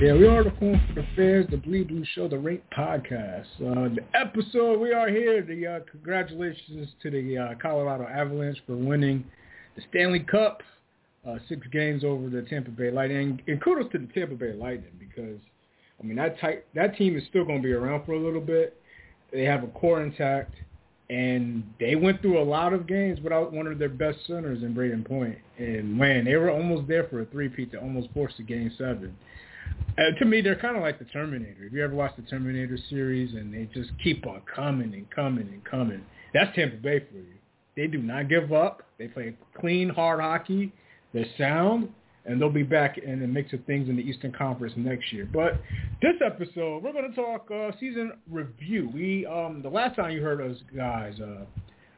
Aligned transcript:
Yeah, 0.00 0.14
we 0.14 0.26
are 0.26 0.42
the 0.42 0.50
for 0.52 1.46
the 1.50 1.56
Bleed 1.58 1.88
Blue 1.88 2.06
Show, 2.14 2.26
the 2.26 2.38
Rink 2.38 2.62
Podcast. 2.74 3.44
Uh, 3.60 3.94
the 3.94 4.00
episode, 4.14 4.80
we 4.80 4.94
are 4.94 5.10
here. 5.10 5.42
The 5.42 5.66
uh, 5.66 5.80
congratulations 5.90 6.88
to 7.02 7.10
the 7.10 7.36
uh, 7.36 7.54
Colorado 7.60 8.04
Avalanche 8.04 8.56
for 8.66 8.76
winning 8.76 9.22
the 9.76 9.82
Stanley 9.90 10.20
Cup, 10.20 10.62
uh, 11.28 11.36
six 11.50 11.66
games 11.66 12.02
over 12.02 12.30
the 12.30 12.40
Tampa 12.48 12.70
Bay 12.70 12.90
Lightning. 12.90 13.42
And 13.46 13.62
kudos 13.62 13.92
to 13.92 13.98
the 13.98 14.06
Tampa 14.06 14.36
Bay 14.36 14.54
Lightning 14.54 14.92
because, 14.98 15.38
I 16.00 16.06
mean, 16.06 16.16
that 16.16 16.40
type, 16.40 16.66
that 16.74 16.96
team 16.96 17.14
is 17.14 17.22
still 17.28 17.44
going 17.44 17.60
to 17.60 17.68
be 17.68 17.74
around 17.74 18.06
for 18.06 18.12
a 18.12 18.18
little 18.18 18.40
bit. 18.40 18.80
They 19.30 19.44
have 19.44 19.64
a 19.64 19.68
core 19.68 20.02
intact, 20.02 20.54
and 21.10 21.62
they 21.78 21.94
went 21.94 22.22
through 22.22 22.40
a 22.40 22.42
lot 22.42 22.72
of 22.72 22.86
games 22.86 23.20
without 23.20 23.52
one 23.52 23.66
of 23.66 23.78
their 23.78 23.90
best 23.90 24.20
centers 24.26 24.62
in 24.62 24.74
Brayden 24.74 25.06
Point. 25.06 25.36
And 25.58 25.94
man, 25.94 26.24
they 26.24 26.36
were 26.36 26.50
almost 26.50 26.88
there 26.88 27.06
for 27.08 27.20
a 27.20 27.26
three-peat 27.26 27.72
to 27.72 27.80
almost 27.82 28.10
force 28.14 28.32
a 28.38 28.42
game 28.42 28.72
seven. 28.78 29.14
Uh, 29.98 30.18
to 30.18 30.24
me, 30.24 30.40
they're 30.40 30.56
kind 30.56 30.76
of 30.76 30.82
like 30.82 30.98
the 30.98 31.04
Terminator. 31.06 31.64
If 31.64 31.72
you 31.72 31.84
ever 31.84 31.94
watched 31.94 32.16
the 32.16 32.22
Terminator 32.22 32.78
series, 32.88 33.34
and 33.34 33.52
they 33.52 33.68
just 33.74 33.90
keep 34.02 34.26
on 34.26 34.42
coming 34.54 34.94
and 34.94 35.10
coming 35.10 35.48
and 35.48 35.64
coming, 35.64 36.02
that's 36.32 36.54
Tampa 36.56 36.76
Bay 36.76 37.00
for 37.00 37.16
you. 37.16 37.34
They 37.76 37.86
do 37.86 37.98
not 37.98 38.28
give 38.28 38.52
up. 38.52 38.82
They 38.98 39.08
play 39.08 39.34
clean, 39.58 39.88
hard 39.88 40.20
hockey. 40.20 40.72
They're 41.12 41.26
sound, 41.38 41.88
and 42.24 42.40
they'll 42.40 42.50
be 42.50 42.62
back 42.62 42.98
in 42.98 43.20
the 43.20 43.26
mix 43.26 43.52
of 43.52 43.64
things 43.64 43.88
in 43.88 43.96
the 43.96 44.02
Eastern 44.02 44.32
Conference 44.32 44.74
next 44.76 45.12
year. 45.12 45.28
But 45.32 45.60
this 46.02 46.14
episode, 46.24 46.82
we're 46.82 46.92
going 46.92 47.10
to 47.10 47.16
talk 47.16 47.50
uh, 47.50 47.72
season 47.80 48.12
review. 48.30 48.90
We 48.92 49.26
um, 49.26 49.60
the 49.62 49.68
last 49.68 49.96
time 49.96 50.12
you 50.12 50.22
heard 50.22 50.40
us 50.40 50.56
guys, 50.76 51.14
uh, 51.20 51.44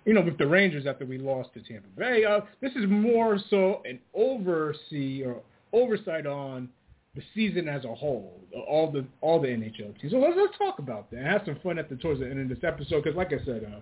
you 0.05 0.15
know, 0.15 0.23
with 0.23 0.39
the 0.39 0.47
Rangers 0.47 0.87
after 0.87 1.05
we 1.05 1.19
lost 1.19 1.51
to 1.55 1.61
Tampa 1.61 1.89
Bay, 1.97 2.25
uh, 2.25 2.41
this 2.61 2.73
is 2.73 2.85
more 2.89 3.39
so 3.51 3.83
an 3.85 3.99
oversee 4.15 5.23
or 5.25 5.43
oversight 5.73 6.27
on 6.27 6.69
the 7.15 7.23
season 7.35 7.69
as 7.69 7.85
a 7.85 7.95
whole, 7.95 8.41
all 8.69 8.91
the 8.91 9.05
all 9.21 9.41
the 9.41 9.49
NHL 9.49 10.01
teams. 10.01 10.13
So 10.13 10.19
let's 10.19 10.35
let's 10.37 10.57
talk 10.57 10.79
about 10.79 11.11
that. 11.11 11.25
Have 11.25 11.43
some 11.45 11.59
fun 11.63 11.79
at 11.79 11.91
the 11.91 11.97
towards 11.97 12.21
the 12.21 12.27
end 12.31 12.41
of 12.41 12.49
this 12.49 12.65
episode 12.67 13.05
because, 13.05 13.17
like 13.17 13.33
I 13.33 13.45
said, 13.45 13.71
uh, 13.71 13.81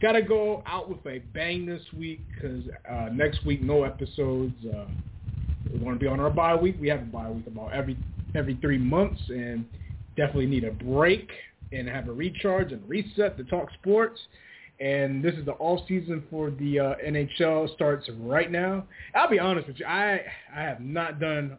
gotta 0.00 0.22
go 0.22 0.64
out 0.66 0.88
with 0.88 1.06
a 1.06 1.20
bang 1.32 1.64
this 1.64 1.82
week 1.96 2.20
because 2.34 2.64
uh, 2.90 3.08
next 3.12 3.44
week 3.46 3.62
no 3.62 3.84
episodes. 3.84 4.54
Uh, 4.66 4.86
we 5.72 5.78
want 5.78 5.96
to 5.96 6.00
be 6.00 6.08
on 6.08 6.18
our 6.18 6.30
bye 6.30 6.56
week. 6.56 6.76
We 6.80 6.88
have 6.88 7.02
a 7.02 7.04
bye 7.04 7.30
week 7.30 7.46
about 7.46 7.72
every 7.72 7.96
every 8.34 8.58
three 8.60 8.78
months, 8.78 9.20
and 9.28 9.64
definitely 10.16 10.46
need 10.46 10.64
a 10.64 10.72
break 10.72 11.30
and 11.70 11.88
have 11.88 12.08
a 12.08 12.12
recharge 12.12 12.72
and 12.72 12.86
reset 12.88 13.36
to 13.36 13.44
talk 13.44 13.68
sports. 13.80 14.20
And 14.80 15.22
this 15.22 15.34
is 15.34 15.44
the 15.44 15.52
off 15.52 15.86
season 15.86 16.24
for 16.28 16.50
the 16.50 16.80
uh, 16.80 16.94
NHL 17.06 17.72
starts 17.74 18.10
right 18.18 18.50
now. 18.50 18.84
I'll 19.14 19.30
be 19.30 19.38
honest 19.38 19.68
with 19.68 19.78
you, 19.78 19.86
I 19.86 20.22
I 20.52 20.62
have 20.62 20.80
not 20.80 21.20
done 21.20 21.58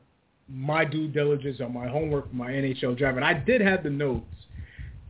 my 0.50 0.86
due 0.86 1.08
diligence 1.08 1.60
on 1.62 1.74
my 1.74 1.88
homework 1.88 2.30
for 2.30 2.36
my 2.36 2.52
NHL 2.52 2.98
draft. 2.98 3.16
And 3.16 3.26
I 3.26 3.34
did 3.34 3.62
have 3.62 3.84
the 3.84 3.90
notes 3.90 4.26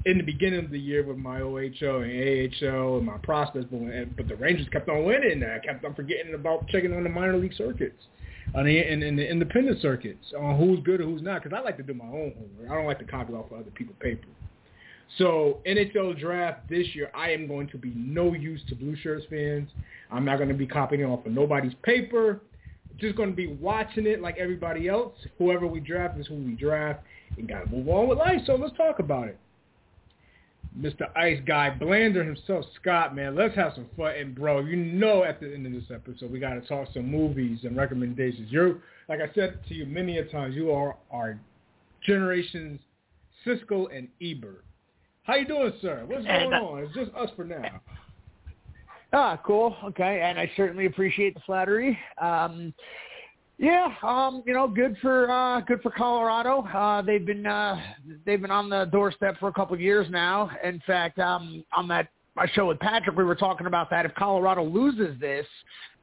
in 0.05 0.17
the 0.17 0.23
beginning 0.23 0.63
of 0.65 0.71
the 0.71 0.79
year 0.79 1.03
with 1.03 1.17
my 1.17 1.39
OHL 1.39 2.03
and 2.03 2.63
AHL 2.63 2.97
and 2.97 3.05
my 3.05 3.17
prospects, 3.19 3.67
but, 3.71 3.79
when, 3.79 4.13
but 4.17 4.27
the 4.27 4.35
Rangers 4.35 4.67
kept 4.71 4.89
on 4.89 5.03
winning. 5.05 5.43
And 5.43 5.51
I 5.51 5.59
kept 5.59 5.83
on 5.85 5.95
forgetting 5.95 6.33
about 6.33 6.67
checking 6.67 6.93
on 6.93 7.03
the 7.03 7.09
minor 7.09 7.37
league 7.37 7.53
circuits, 7.53 8.03
on 8.53 8.65
the 8.65 8.77
in, 8.77 9.01
in 9.01 9.15
the 9.15 9.29
independent 9.29 9.81
circuits, 9.81 10.33
on 10.37 10.57
who's 10.57 10.79
good 10.83 11.01
or 11.01 11.05
who's 11.05 11.21
not. 11.21 11.43
Because 11.43 11.57
I 11.57 11.61
like 11.61 11.77
to 11.77 11.83
do 11.83 11.93
my 11.93 12.05
own 12.05 12.33
homework. 12.33 12.71
I 12.71 12.75
don't 12.75 12.85
like 12.85 12.99
to 12.99 13.05
copy 13.05 13.33
off 13.33 13.51
of 13.51 13.59
other 13.59 13.71
people's 13.71 13.97
paper. 13.99 14.27
So 15.17 15.59
NHL 15.67 16.19
draft 16.19 16.67
this 16.69 16.87
year, 16.93 17.11
I 17.13 17.31
am 17.31 17.47
going 17.47 17.67
to 17.69 17.77
be 17.77 17.93
no 17.95 18.33
use 18.33 18.61
to 18.69 18.75
Blue 18.75 18.95
Shirts 18.95 19.25
fans. 19.29 19.69
I'm 20.11 20.25
not 20.25 20.37
going 20.37 20.49
to 20.49 20.55
be 20.55 20.65
copying 20.65 21.05
off 21.05 21.25
of 21.25 21.31
nobody's 21.31 21.73
paper 21.83 22.41
just 22.99 23.15
going 23.15 23.29
to 23.29 23.35
be 23.35 23.47
watching 23.47 24.05
it 24.07 24.21
like 24.21 24.37
everybody 24.37 24.87
else. 24.87 25.13
Whoever 25.37 25.67
we 25.67 25.79
draft 25.79 26.19
is 26.19 26.27
who 26.27 26.35
we 26.35 26.53
draft, 26.53 27.01
and 27.37 27.47
got 27.47 27.65
to 27.65 27.69
move 27.69 27.87
on 27.89 28.07
with 28.07 28.17
life. 28.17 28.41
So 28.45 28.55
let's 28.55 28.75
talk 28.77 28.99
about 28.99 29.27
it. 29.27 29.37
Mr. 30.79 31.03
Ice 31.15 31.39
Guy 31.45 31.69
Blander 31.69 32.23
himself, 32.23 32.65
Scott, 32.81 33.15
man, 33.15 33.35
let's 33.35 33.55
have 33.55 33.73
some 33.75 33.85
fun. 33.95 34.15
And 34.15 34.33
bro, 34.33 34.61
you 34.61 34.75
know 34.75 35.23
at 35.23 35.39
the 35.39 35.53
end 35.53 35.67
of 35.67 35.71
this 35.71 35.91
episode, 35.93 36.31
we 36.31 36.39
got 36.39 36.55
to 36.55 36.61
talk 36.61 36.87
some 36.93 37.09
movies 37.09 37.59
and 37.63 37.77
recommendations. 37.77 38.51
You're, 38.51 38.79
like 39.07 39.19
I 39.19 39.31
said 39.35 39.59
to 39.67 39.73
you 39.75 39.85
many 39.85 40.17
a 40.17 40.25
times, 40.25 40.55
you 40.55 40.71
are 40.71 40.97
our 41.11 41.39
generation's 42.03 42.79
Siskel 43.45 43.95
and 43.95 44.07
Ebert. 44.21 44.65
How 45.23 45.35
you 45.35 45.45
doing, 45.45 45.73
sir? 45.81 46.03
What's 46.07 46.25
going 46.25 46.53
on? 46.53 46.83
It's 46.83 46.93
just 46.95 47.11
us 47.15 47.29
for 47.35 47.45
now. 47.45 47.81
Ah, 49.13 49.39
cool. 49.45 49.75
Okay, 49.83 50.21
and 50.23 50.39
I 50.39 50.51
certainly 50.57 50.87
appreciate 50.87 51.35
the 51.35 51.41
flattery. 51.45 51.97
Um, 52.19 52.73
yeah, 53.59 53.93
um, 54.01 54.41
you 54.47 54.53
know, 54.53 54.67
good 54.67 54.97
for 55.01 55.29
uh, 55.29 55.61
good 55.61 55.81
for 55.83 55.91
Colorado. 55.91 56.63
Uh, 56.63 57.03
they've 57.03 57.25
been 57.25 57.45
uh, 57.45 57.79
they've 58.25 58.41
been 58.41 58.51
on 58.51 58.69
the 58.69 58.85
doorstep 58.85 59.37
for 59.39 59.49
a 59.49 59.53
couple 59.53 59.75
of 59.75 59.81
years 59.81 60.07
now. 60.09 60.49
In 60.63 60.81
fact, 60.87 61.19
um, 61.19 61.63
on 61.77 61.87
that 61.89 62.09
my 62.35 62.47
show 62.53 62.67
with 62.67 62.79
Patrick, 62.79 63.15
we 63.15 63.23
were 63.23 63.35
talking 63.35 63.67
about 63.67 63.91
that. 63.91 64.05
If 64.07 64.15
Colorado 64.15 64.63
loses 64.63 65.19
this, 65.19 65.45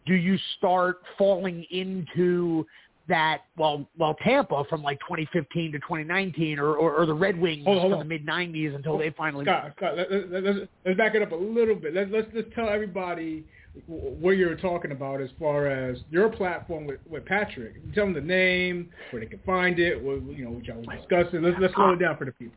do 0.06 0.15
you 0.15 0.38
start 0.56 1.03
falling 1.19 1.66
into 1.71 2.65
that 3.10 3.43
well 3.59 3.87
well 3.98 4.16
Tampa 4.25 4.65
from 4.71 4.82
like 4.82 4.98
2015 5.00 5.72
to 5.72 5.78
2019 5.78 6.59
or 6.59 6.75
or, 6.75 6.94
or 6.94 7.06
the 7.06 7.12
Red 7.12 7.38
Wings 7.38 7.65
hold, 7.65 7.78
hold 7.78 7.93
from 7.93 8.00
on. 8.00 8.09
the 8.09 8.19
mid 8.19 8.26
90s 8.26 8.75
until 8.75 8.97
they 8.97 9.10
finally 9.10 9.44
Scott, 9.44 9.72
Scott 9.76 9.97
let, 9.97 10.10
let, 10.10 10.43
let's, 10.43 10.59
let's 10.87 10.97
back 10.97 11.15
it 11.15 11.21
up 11.21 11.32
a 11.32 11.37
little 11.37 11.75
bit. 11.75 11.93
Let's 11.93 12.10
let's 12.10 12.32
just 12.32 12.50
tell 12.53 12.71
everybody 12.71 13.44
what 13.87 14.32
you're 14.32 14.56
talking 14.56 14.93
about 14.93 15.21
as 15.21 15.31
far 15.38 15.69
as 15.69 15.98
your 16.10 16.28
platform 16.28 16.87
with, 16.87 16.98
with 17.09 17.25
Patrick. 17.25 17.75
Tell 17.94 18.06
them 18.06 18.15
the 18.15 18.21
name 18.21 18.88
where 19.10 19.21
they 19.21 19.28
can 19.28 19.38
find 19.47 19.78
it 19.78 20.03
what, 20.03 20.22
you 20.37 20.44
know 20.44 20.50
what 20.50 20.65
y'all 20.65 20.78
was 20.78 20.98
discussing 20.98 21.42
let's 21.42 21.56
let's 21.60 21.75
slow 21.75 21.92
it 21.92 22.00
down 22.00 22.16
for 22.16 22.25
the 22.25 22.32
people. 22.32 22.56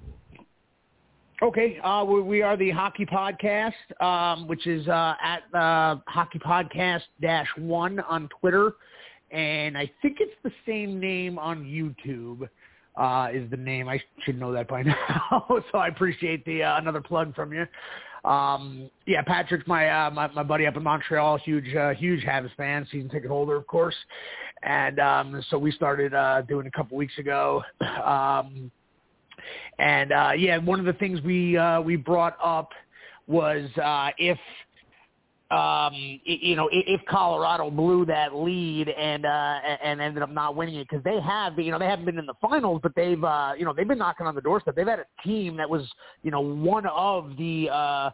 Okay, 1.42 1.78
uh, 1.84 2.06
we, 2.06 2.22
we, 2.22 2.42
are 2.42 2.56
the 2.56 2.72
Hockey 2.72 3.06
Podcast, 3.06 3.74
um, 4.00 4.48
which 4.48 4.66
is 4.66 4.88
uh, 4.88 5.16
at 5.22 5.40
uh, 5.54 5.98
Hockey 6.08 6.40
Podcast 6.40 7.02
Dash 7.22 7.48
One 7.58 8.00
on 8.02 8.30
Twitter 8.40 8.76
and 9.34 9.78
I 9.78 9.92
think 10.02 10.18
it's 10.20 10.36
the 10.44 10.52
same 10.66 11.00
name 11.00 11.38
on 11.38 11.64
YouTube. 11.64 12.48
Uh, 12.96 13.28
is 13.34 13.50
the 13.50 13.58
name. 13.58 13.90
I 13.90 14.00
should 14.24 14.40
know 14.40 14.52
that 14.52 14.68
by 14.68 14.84
now. 14.84 15.48
so 15.72 15.80
I 15.80 15.88
appreciate 15.88 16.46
the 16.46 16.62
uh, 16.62 16.78
another 16.78 17.02
plug 17.02 17.34
from 17.34 17.52
you. 17.52 17.66
Um, 18.24 18.90
yeah, 19.08 19.24
Patrick's 19.24 19.68
my, 19.68 19.90
uh, 19.90 20.12
my 20.12 20.28
my 20.28 20.44
buddy 20.44 20.68
up 20.68 20.78
in 20.78 20.84
Montreal, 20.84 21.38
huge 21.38 21.76
uh, 21.76 21.96
huge 21.96 22.24
Habs 22.24 22.56
fan, 22.56 22.88
season 22.92 23.10
ticket 23.10 23.30
holder, 23.30 23.56
of 23.56 23.66
course. 23.66 23.96
And 24.62 25.00
um, 25.00 25.44
so 25.50 25.58
we 25.58 25.72
started 25.72 26.14
uh, 26.14 26.44
doing 26.44 26.68
a 26.68 26.72
couple 26.72 26.96
weeks 26.98 27.18
ago. 27.18 27.64
Um, 28.04 28.72
and 29.80 30.12
uh, 30.14 30.32
yeah, 30.38 30.58
one 30.58 30.80
of 30.80 30.86
the 30.86 30.94
things 30.94 31.20
we 31.22 31.58
uh, 31.58 31.82
we 31.82 31.96
brought 31.96 32.38
up 32.44 32.70
was 33.28 33.70
uh, 33.84 34.10
if 34.18 34.38
um, 35.54 36.20
you 36.24 36.56
know, 36.56 36.68
if 36.72 37.02
Colorado 37.08 37.70
blew 37.70 38.06
that 38.06 38.34
lead 38.34 38.90
and 38.90 39.26
uh, 39.26 39.60
and 39.84 40.02
ended 40.02 40.24
up 40.24 40.32
not 40.32 40.56
winning 40.56 40.76
it 40.76 40.88
because 40.90 41.04
they 41.04 41.20
have, 41.22 41.60
you 41.60 41.72
know, 41.72 41.78
they 41.78 41.86
haven't 41.86 42.06
been 42.06 42.18
in 42.18 42.26
the 42.26 42.34
finals, 42.42 42.80
but 42.82 42.94
they've, 42.96 43.24
uh, 43.24 43.54
you 43.58 43.64
know, 43.64 43.74
they've 43.74 43.88
been 43.88 44.00
knocking 44.00 44.26
on 44.26 44.34
the 44.34 44.42
doorstep. 44.42 44.76
They've 44.76 44.88
had 44.88 45.00
a 45.00 45.06
team 45.24 45.56
that 45.58 45.70
was, 45.70 45.88
you 46.24 46.32
know, 46.32 46.42
one 46.42 46.88
of 46.88 47.38
the 47.38 47.70
uh, 47.72 48.10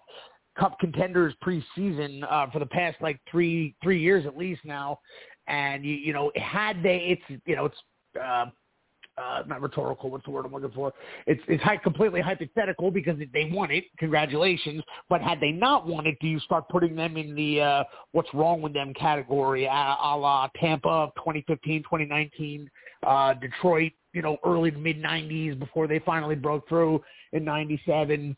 Cup 0.58 0.78
contenders 0.80 1.34
preseason 1.42 2.24
uh, 2.30 2.50
for 2.52 2.60
the 2.60 2.66
past 2.66 2.98
like 3.02 3.22
three 3.32 3.76
three 3.82 4.02
years 4.02 4.26
at 4.26 4.36
least 4.36 4.62
now, 4.66 5.00
and 5.48 5.86
you, 5.86 5.94
you 5.94 6.12
know, 6.12 6.32
had 6.36 6.84
they, 6.84 7.18
it's, 7.20 7.42
you 7.46 7.56
know, 7.56 7.66
it's. 7.66 7.78
Uh, 8.22 8.46
uh, 9.20 9.44
not 9.48 9.62
rhetorical. 9.62 10.10
What's 10.10 10.26
the 10.26 10.32
word 10.32 10.46
I'm 10.46 10.52
looking 10.52 10.72
for? 10.72 10.94
It's 11.28 11.42
it's 11.48 11.64
completely 11.84 12.22
hypothetical 12.22 12.92
because 12.92 13.18
they 13.34 13.52
won 13.54 13.72
it. 13.72 13.86
Congratulations. 13.98 14.84
But 15.10 15.22
had 15.22 15.40
they 15.40 15.52
not 15.52 15.88
won 15.88 16.08
it, 16.08 16.18
do 16.22 16.28
you 16.28 16.40
start 16.40 16.70
putting 16.70 16.96
them 16.96 17.18
in 17.18 17.36
the 17.36 17.62
uh, 17.62 17.84
what's 18.12 18.34
wrong 18.34 18.62
with 18.62 18.74
them 18.74 18.94
category, 18.94 19.66
a, 19.66 19.70
a 19.70 20.18
la 20.18 20.48
Tampa 20.60 21.12
2015, 21.18 21.84
2019, 21.84 22.70
uh, 23.06 23.34
Detroit, 23.36 23.92
you 24.14 24.22
know, 24.22 24.38
early 24.46 24.72
to 24.72 24.78
mid 24.78 25.02
90s 25.02 25.58
before 25.60 25.88
they 25.88 26.00
finally 26.00 26.36
broke 26.36 26.68
through 26.68 27.02
in 27.34 27.44
97 27.44 28.36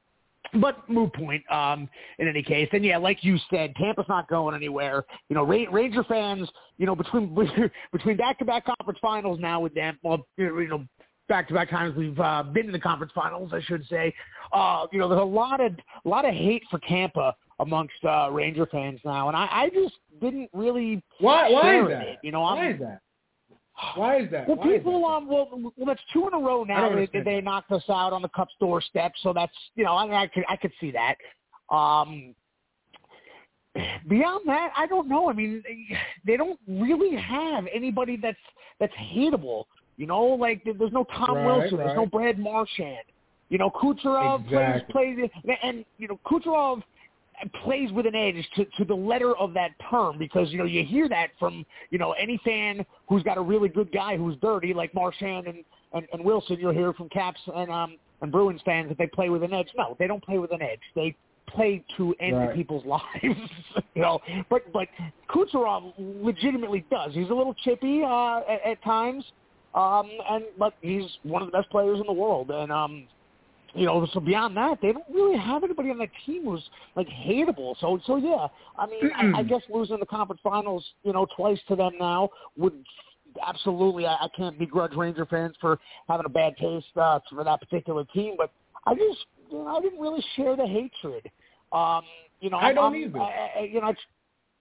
but 0.60 0.88
moot 0.90 1.14
point 1.14 1.44
um, 1.52 1.90
in 2.20 2.28
any 2.28 2.44
case. 2.44 2.70
And 2.74 2.84
yeah, 2.84 2.98
like 2.98 3.24
you 3.24 3.38
said, 3.50 3.76
Tampa's 3.76 4.06
not 4.10 4.28
going 4.28 4.56
anywhere. 4.56 5.06
You 5.30 5.36
know, 5.36 5.44
Ranger 5.44 6.04
fans, 6.04 6.50
you 6.78 6.86
know, 6.86 6.96
between 6.96 7.36
between 7.92 8.18
back-to-back 8.18 8.66
conference 8.66 9.00
finals 9.02 9.40
now 9.40 9.60
with 9.60 9.74
them, 9.74 9.98
well, 10.04 10.26
you 10.38 10.68
know, 10.68 10.86
back-to-back 11.30 11.70
times 11.70 11.96
we've 11.96 12.20
uh, 12.20 12.44
been 12.44 12.66
in 12.66 12.72
the 12.72 12.80
conference 12.80 13.14
finals, 13.16 13.52
I 13.54 13.62
should 13.62 13.86
say. 13.88 14.14
Uh, 14.52 14.86
you 14.92 15.00
know, 15.00 15.08
there's 15.08 15.22
a 15.22 15.24
lot 15.24 15.62
of 15.62 15.74
a 16.06 16.10
lot 16.10 16.26
of 16.26 16.34
hate 16.34 16.64
for 16.70 16.80
Tampa 16.80 17.36
amongst 17.60 18.04
uh, 18.04 18.30
Ranger 18.32 18.66
fans 18.66 19.00
now, 19.06 19.28
and 19.28 19.38
I, 19.38 19.48
I 19.50 19.70
just 19.70 19.96
didn't 20.20 20.50
really. 20.54 21.02
Why? 21.20 21.50
Why 21.50 21.82
is 21.82 21.88
that? 21.88 22.08
It, 22.08 22.20
you 22.24 22.32
know, 22.32 22.42
why 22.42 22.58
I'm, 22.58 22.74
is 22.74 22.80
that? 22.82 23.02
Why 23.96 24.22
is 24.22 24.32
that? 24.32 24.48
Well, 24.48 24.58
Why 24.58 24.78
people, 24.78 25.02
that? 25.02 25.08
um, 25.08 25.28
well, 25.28 25.74
well, 25.78 25.86
that's 25.86 26.02
two 26.14 26.28
in 26.28 26.34
a 26.34 26.40
row 26.40 26.64
now. 26.64 26.94
They, 26.96 27.22
they 27.22 27.42
knocked 27.42 27.72
us 27.72 27.84
out 27.90 28.14
on 28.14 28.22
the 28.22 28.30
Cup's 28.30 28.54
doorstep, 28.60 29.14
so 29.22 29.34
that's 29.34 29.54
you 29.76 29.84
know, 29.84 29.96
I, 29.96 30.06
mean, 30.06 30.14
I 30.14 30.28
could 30.28 30.44
I 30.50 30.56
could 30.56 30.72
see 30.80 30.92
that. 30.92 31.16
Um, 31.74 32.36
beyond 34.08 34.48
that, 34.48 34.72
I 34.78 34.88
don't 34.88 35.08
know. 35.08 35.30
I 35.30 35.34
mean, 35.34 35.64
they 36.26 36.38
don't 36.38 36.60
really 36.68 37.16
have 37.16 37.66
anybody 37.74 38.18
that's 38.18 38.38
that's 38.80 38.94
hateable. 38.94 39.66
You 39.98 40.08
know, 40.08 40.24
like 40.24 40.64
there's 40.66 40.92
no 40.92 41.06
Tom 41.16 41.36
right, 41.36 41.46
Wilson, 41.46 41.78
right. 41.78 41.86
there's 41.86 41.98
no 41.98 42.06
Brad 42.06 42.40
Marchand. 42.40 43.06
You 43.50 43.58
know, 43.58 43.70
Kucherov 43.70 44.46
exactly. 44.46 44.94
plays 44.94 45.30
plays, 45.44 45.56
and 45.64 45.86
you 45.98 46.08
know 46.08 46.20
Kucherov 46.26 46.82
plays 47.64 47.92
with 47.92 48.06
an 48.06 48.16
edge 48.16 48.48
to, 48.56 48.66
to 48.78 48.86
the 48.86 48.94
letter 48.94 49.36
of 49.38 49.54
that 49.54 49.72
term 49.90 50.18
because 50.18 50.52
you 50.52 50.58
know 50.58 50.66
you 50.66 50.84
hear 50.84 51.10
that 51.10 51.30
from 51.40 51.66
you 51.90 51.98
know 51.98 52.12
any 52.14 52.40
fan 52.44 52.86
who's 53.08 53.24
got 53.24 53.38
a 53.38 53.42
really 53.42 53.70
good 53.70 53.92
guy 53.92 54.18
who's 54.18 54.36
dirty 54.42 54.74
like 54.74 54.94
Marchand 54.94 55.48
and 55.48 55.64
and, 55.94 56.08
and 56.14 56.24
Wilson. 56.24 56.58
You'll 56.60 56.74
hear 56.74 56.94
from 56.94 57.10
Caps 57.10 57.40
and 57.56 57.72
um 57.72 57.98
and 58.22 58.32
Bruins 58.32 58.62
fans 58.64 58.90
that 58.90 58.98
they 58.98 59.08
play 59.08 59.30
with 59.30 59.44
an 59.44 59.54
edge. 59.54 59.70
No, 59.78 59.96
they 60.00 60.08
don't 60.08 60.24
play 60.24 60.38
with 60.38 60.52
an 60.52 60.62
edge. 60.62 60.80
They 60.96 61.16
play 61.48 61.84
to 61.98 62.16
end 62.20 62.38
right. 62.38 62.56
people's 62.56 62.86
lives. 62.86 63.40
you 63.96 64.02
know, 64.02 64.20
but 64.50 64.72
but 64.72 64.88
Kucherov 65.30 65.94
legitimately 65.98 66.86
does. 66.90 67.14
He's 67.14 67.30
a 67.30 67.34
little 67.34 67.56
chippy 67.64 68.04
uh, 68.04 68.42
at, 68.50 68.66
at 68.66 68.84
times, 68.84 69.24
um, 69.74 70.10
and 70.30 70.46
but 70.58 70.74
he's 70.82 71.06
one 71.24 71.42
of 71.42 71.48
the 71.52 71.58
best 71.58 71.70
players 71.70 72.00
in 72.00 72.06
the 72.06 72.14
world. 72.14 72.52
And 72.52 72.72
um, 72.72 73.08
you 73.74 73.86
know, 73.86 74.06
so 74.14 74.20
beyond 74.20 74.56
that, 74.58 74.80
they 74.82 74.92
don't 74.92 75.06
really 75.14 75.38
have 75.38 75.64
anybody 75.64 75.90
on 75.92 75.98
that 76.00 76.10
team 76.26 76.46
who's 76.46 76.64
like 76.96 77.08
hateable. 77.08 77.76
So 77.80 78.00
so 78.06 78.18
yeah, 78.18 78.48
I 78.78 78.86
mean, 78.88 79.12
I, 79.16 79.40
I 79.40 79.44
guess 79.44 79.62
losing 79.70 80.00
the 80.00 80.06
conference 80.06 80.42
finals, 80.44 80.86
you 81.04 81.14
know, 81.14 81.26
twice 81.36 81.60
to 81.70 81.76
them 81.76 81.94
now 82.00 82.30
would 82.58 82.74
absolutely. 83.46 84.06
I, 84.06 84.14
I 84.14 84.28
can't 84.36 84.58
begrudge 84.60 84.94
Ranger 84.96 85.26
fans 85.26 85.56
for 85.62 85.80
having 86.08 86.26
a 86.26 86.30
bad 86.30 86.58
taste 86.58 86.88
uh, 86.96 87.20
for 87.30 87.44
that 87.44 87.60
particular 87.60 88.04
team, 88.14 88.36
but 88.38 88.52
I 88.86 88.96
just 88.96 89.26
you 89.52 89.60
know, 89.60 89.68
I 89.68 89.82
didn't 89.82 90.00
really 90.00 90.24
share 90.36 90.56
the 90.56 90.66
hatred. 90.66 91.30
Um, 91.72 92.04
you 92.40 92.50
know, 92.50 92.58
I 92.58 92.74
don't 92.74 92.94
I'm, 92.94 93.02
either. 93.02 93.20
I, 93.20 93.52
I, 93.60 93.70
you 93.72 93.80
know, 93.80 93.88
I, 93.88 93.96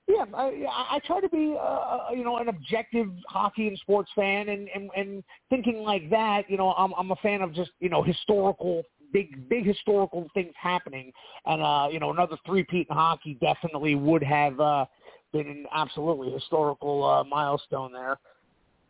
yeah, 0.09 0.25
I, 0.35 0.97
I 0.97 1.01
try 1.07 1.21
to 1.21 1.29
be, 1.29 1.57
uh, 1.61 1.99
you 2.13 2.25
know, 2.25 2.37
an 2.39 2.49
objective 2.49 3.09
hockey 3.29 3.69
and 3.69 3.79
sports 3.79 4.11
fan, 4.15 4.49
and, 4.49 4.69
and 4.75 4.91
and 4.97 5.25
thinking 5.49 5.79
like 5.79 6.11
that. 6.11 6.43
You 6.49 6.57
know, 6.57 6.73
I'm 6.73 6.93
I'm 6.99 7.11
a 7.11 7.17
fan 7.17 7.43
of 7.43 7.55
just 7.55 7.71
you 7.81 7.89
know 7.89 8.03
historical, 8.03 8.83
big 9.13 9.49
big 9.49 9.67
historical 9.67 10.29
things 10.35 10.53
happening, 10.61 11.13
and 11.47 11.63
uh, 11.63 11.89
you 11.91 12.01
know, 12.01 12.11
another 12.11 12.37
three-peat 12.47 12.87
in 12.91 12.97
hockey 12.97 13.37
definitely 13.41 13.95
would 13.95 14.23
have 14.23 14.59
uh, 14.61 14.87
been 15.33 15.47
an 15.47 15.67
absolutely 15.73 16.31
historical 16.31 17.05
uh, 17.05 17.25
milestone 17.25 17.93
there. 17.93 18.19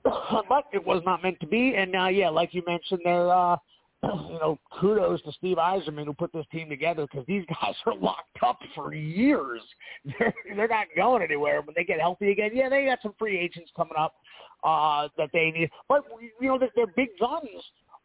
but 0.05 0.65
it 0.73 0.85
was 0.85 1.03
not 1.05 1.23
meant 1.23 1.39
to 1.41 1.47
be, 1.47 1.75
and 1.77 1.95
uh, 1.95 2.07
yeah, 2.07 2.29
like 2.29 2.55
you 2.55 2.63
mentioned, 2.67 3.01
there. 3.05 3.31
Uh, 3.31 3.57
you 4.03 4.39
know, 4.41 4.59
kudos 4.81 5.21
to 5.23 5.33
Steve 5.33 5.59
Yzerman 5.59 6.07
who 6.07 6.15
put 6.15 6.33
this 6.33 6.47
team 6.51 6.71
together 6.71 7.07
because 7.11 7.27
these 7.27 7.45
guys 7.49 7.75
are 7.87 7.95
locked 7.97 8.39
up 8.43 8.59
for 8.75 8.95
years. 8.95 9.61
They're 10.19 10.35
they're 10.57 10.69
not 10.69 10.87
going 10.97 11.23
anywhere. 11.23 11.61
When 11.61 11.75
they 11.77 11.85
get 11.85 12.01
healthy 12.01 12.31
again, 12.31 12.53
yeah, 12.55 12.71
they 12.71 12.87
got 12.87 13.01
some 13.03 13.15
free 13.19 13.39
agents 13.39 13.71
coming 13.77 13.95
up 13.99 14.15
uh, 14.65 15.09
that 15.19 15.31
they 15.33 15.51
need, 15.51 15.71
but 15.89 16.05
you 16.41 16.49
know, 16.49 16.59
their, 16.59 16.71
their 16.75 16.87
big 16.87 17.09
guns 17.19 17.49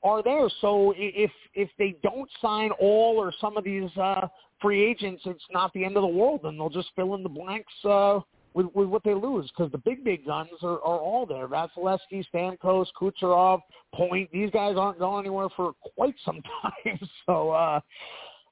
are 0.06 0.24
there. 0.24 0.48
So 0.62 0.94
if 0.96 1.31
if 1.54 1.69
they 1.78 1.98
don't 2.04 2.30
sign 2.42 2.72
all 2.80 3.18
or 3.18 3.34
some 3.42 3.57
of 3.57 3.63
these 3.63 3.90
uh, 3.98 4.28
free 4.62 4.86
agents, 4.86 5.24
it's 5.25 5.44
not 5.52 5.74
the 5.74 5.84
end 5.84 5.98
of 5.98 6.04
the 6.04 6.07
world, 6.07 6.42
and 6.44 6.57
they'll 6.57 6.69
just 6.69 6.90
fill 6.96 7.16
in 7.16 7.24
the 7.24 7.30
blanks. 7.30 7.74
Uh, 7.84 8.19
with, 8.54 8.68
with 8.74 8.88
what 8.88 9.04
they 9.04 9.13
lose 9.13 9.52
because 9.52 9.69
the 9.74 9.78
big 9.80 10.06
big 10.06 10.25
guns 10.25 10.50
are, 10.63 10.80
are 10.81 10.98
all 10.98 11.25
there. 11.25 11.46
Vasilevskiy, 11.46 12.24
Stamkos, 12.34 12.86
Kucherov, 13.00 13.60
Point. 13.94 14.30
These 14.31 14.50
guys 14.52 14.78
aren't 14.78 14.98
going 14.98 15.25
anywhere 15.25 15.50
for 15.57 15.74
quite 15.96 16.16
some 16.24 16.42
time. 16.62 17.00
So 17.25 17.52
uh, 17.52 17.81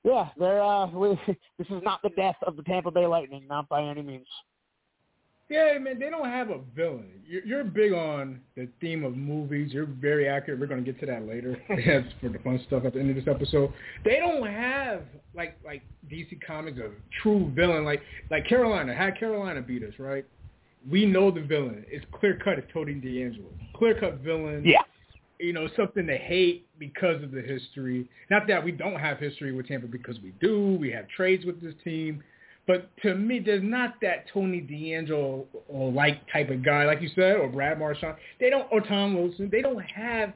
yeah, 0.04 0.28
they're 0.38 0.62
uh, 0.62 0.88
this 1.58 1.68
is 1.70 1.82
not 1.84 2.02
the 2.02 2.10
death 2.10 2.36
of 2.46 2.58
the 2.58 2.64
Tampa 2.64 2.92
Bay 2.92 3.08
Lightning, 3.08 3.48
not 3.48 3.70
by 3.70 3.82
any 3.82 4.02
means. 4.02 4.28
Yeah, 5.54 5.78
man, 5.78 6.00
they 6.00 6.10
don't 6.10 6.28
have 6.28 6.50
a 6.50 6.62
villain. 6.76 7.12
You're, 7.28 7.46
you're 7.46 7.64
big 7.64 7.94
on 7.94 8.40
the 8.56 8.68
theme 8.82 9.04
of 9.04 9.16
movies. 9.16 9.72
You're 9.72 9.86
very 9.86 10.28
accurate. 10.28 10.60
We're 10.60 10.66
going 10.66 10.84
to 10.84 10.92
get 10.92 11.00
to 11.02 11.06
that 11.06 11.28
later. 11.28 11.56
That's 11.70 12.08
for 12.20 12.30
the 12.30 12.40
fun 12.40 12.60
stuff 12.66 12.86
at 12.86 12.94
the 12.94 13.00
end 13.00 13.12
of 13.12 13.24
this 13.24 13.28
episode. 13.32 13.72
They 14.04 14.18
don't 14.18 14.48
have 14.48 15.04
like 15.36 15.60
like 15.64 15.84
DC 16.12 16.40
Comics 16.46 16.80
a 16.80 16.90
true 17.22 17.52
villain. 17.56 17.86
Like 17.86 18.02
like 18.32 18.48
Carolina 18.48 18.96
had 18.96 19.20
Carolina 19.20 19.62
beat 19.62 19.84
us, 19.84 19.94
right? 20.00 20.26
We 20.90 21.06
know 21.06 21.30
the 21.30 21.42
villain. 21.42 21.86
It's 21.88 22.06
clear 22.20 22.40
cut. 22.44 22.58
It's 22.58 22.68
Tony 22.74 22.96
DeAngelo. 22.96 23.46
Clear 23.76 24.00
cut 24.00 24.22
villain. 24.22 24.64
Yeah. 24.66 24.82
You 25.40 25.54
know 25.54 25.68
something 25.78 26.08
to 26.08 26.18
hate 26.18 26.68
because 26.80 27.22
of 27.22 27.30
the 27.30 27.42
history. 27.42 28.10
Not 28.32 28.48
that 28.48 28.64
we 28.64 28.72
don't 28.72 29.00
have 29.00 29.20
history 29.20 29.52
with 29.52 29.68
Tampa 29.68 29.86
because 29.86 30.20
we 30.24 30.34
do. 30.42 30.78
We 30.82 30.92
have 30.94 31.08
trades 31.10 31.46
with 31.46 31.62
this 31.62 31.76
team. 31.84 32.24
But 32.66 32.90
to 33.02 33.16
me, 33.16 33.40
there's 33.40 33.64
not 33.64 33.96
that 34.02 34.26
Tony 34.34 34.62
DeAngelo 34.62 35.46
or 35.68 35.92
like 35.92 36.22
type 36.32 36.50
of 36.50 36.64
guy, 36.64 36.86
like 36.86 37.02
you 37.02 37.10
said, 37.14 37.36
or 37.38 37.50
Brad 37.50 37.78
Marchand. 37.78 38.16
They 38.40 38.50
don't, 38.50 38.68
or 38.72 38.80
Tom 38.80 39.16
Wilson. 39.16 39.50
They 39.52 39.62
don't 39.62 39.82
have 39.82 40.34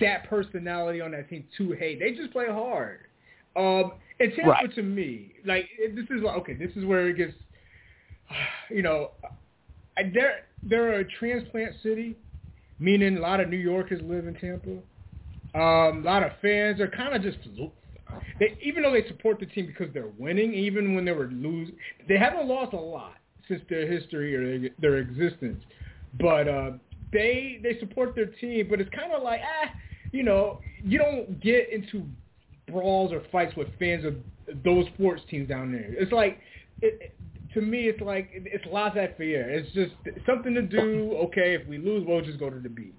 that 0.00 0.28
personality 0.28 1.00
on 1.00 1.12
that 1.12 1.28
team 1.30 1.44
to 1.58 1.72
hate. 1.72 2.00
They 2.00 2.12
just 2.12 2.32
play 2.32 2.46
hard. 2.48 3.00
Um, 3.56 3.92
and 4.18 4.32
Tampa, 4.34 4.50
right. 4.50 4.74
to 4.74 4.82
me, 4.82 5.32
like 5.44 5.68
this 5.94 6.04
is 6.10 6.24
okay. 6.24 6.54
This 6.54 6.70
is 6.76 6.84
where 6.84 7.08
it 7.08 7.16
gets, 7.16 7.32
you 8.70 8.82
know, 8.82 9.12
they're 10.12 10.46
they're 10.62 11.00
a 11.00 11.04
transplant 11.04 11.74
city, 11.82 12.16
meaning 12.78 13.16
a 13.16 13.20
lot 13.20 13.40
of 13.40 13.48
New 13.48 13.56
Yorkers 13.56 14.00
live 14.02 14.26
in 14.26 14.34
Tampa. 14.34 14.78
Um, 15.52 16.02
a 16.02 16.02
lot 16.04 16.22
of 16.22 16.32
fans 16.42 16.80
are 16.80 16.88
kind 16.88 17.14
of 17.14 17.22
just 17.22 17.38
they 18.38 18.56
even 18.62 18.82
though 18.82 18.92
they 18.92 19.06
support 19.08 19.40
the 19.40 19.46
team 19.46 19.66
because 19.66 19.92
they're 19.92 20.12
winning, 20.18 20.54
even 20.54 20.94
when 20.94 21.04
they 21.04 21.12
were 21.12 21.28
losing, 21.28 21.76
they 22.08 22.18
haven't 22.18 22.48
lost 22.48 22.72
a 22.72 22.80
lot 22.80 23.14
since 23.48 23.62
their 23.68 23.90
history 23.90 24.34
or 24.34 24.58
their, 24.58 24.70
their 24.80 24.96
existence. 24.98 25.62
But 26.18 26.48
uh, 26.48 26.70
they 27.12 27.60
they 27.62 27.78
support 27.78 28.14
their 28.14 28.26
team, 28.26 28.66
but 28.68 28.80
it's 28.80 28.90
kind 28.94 29.12
of 29.12 29.22
like 29.22 29.40
ah, 29.44 29.70
you 30.12 30.22
know, 30.22 30.60
you 30.82 30.98
don't 30.98 31.40
get 31.40 31.70
into 31.72 32.04
brawls 32.70 33.12
or 33.12 33.22
fights 33.32 33.54
with 33.56 33.68
fans 33.78 34.04
of 34.04 34.14
those 34.64 34.86
sports 34.94 35.22
teams 35.30 35.48
down 35.48 35.72
there. 35.72 35.92
It's 35.98 36.12
like 36.12 36.38
it, 36.82 37.14
to 37.54 37.60
me, 37.60 37.88
it's 37.88 38.00
like 38.00 38.30
it's 38.32 38.64
laissez-faire. 38.66 39.50
It's 39.50 39.72
just 39.72 39.92
something 40.26 40.54
to 40.54 40.62
do. 40.62 41.16
Okay, 41.24 41.54
if 41.54 41.66
we 41.66 41.78
lose, 41.78 42.04
we'll 42.06 42.22
just 42.22 42.38
go 42.38 42.50
to 42.50 42.60
the 42.60 42.68
beach. 42.68 42.94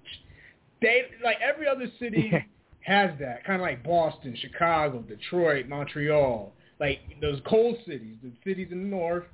They 0.80 1.02
like 1.24 1.36
every 1.40 1.68
other 1.68 1.86
city 1.98 2.32
has 2.84 3.10
that 3.20 3.44
kind 3.44 3.60
of 3.60 3.62
like 3.62 3.84
Boston, 3.84 4.36
Chicago, 4.40 5.00
Detroit, 5.00 5.68
Montreal, 5.68 6.52
like 6.80 6.98
those 7.20 7.40
cold 7.46 7.76
cities, 7.86 8.16
the 8.22 8.32
cities 8.44 8.68
in 8.70 8.90
the 8.90 8.96
north, 8.96 9.24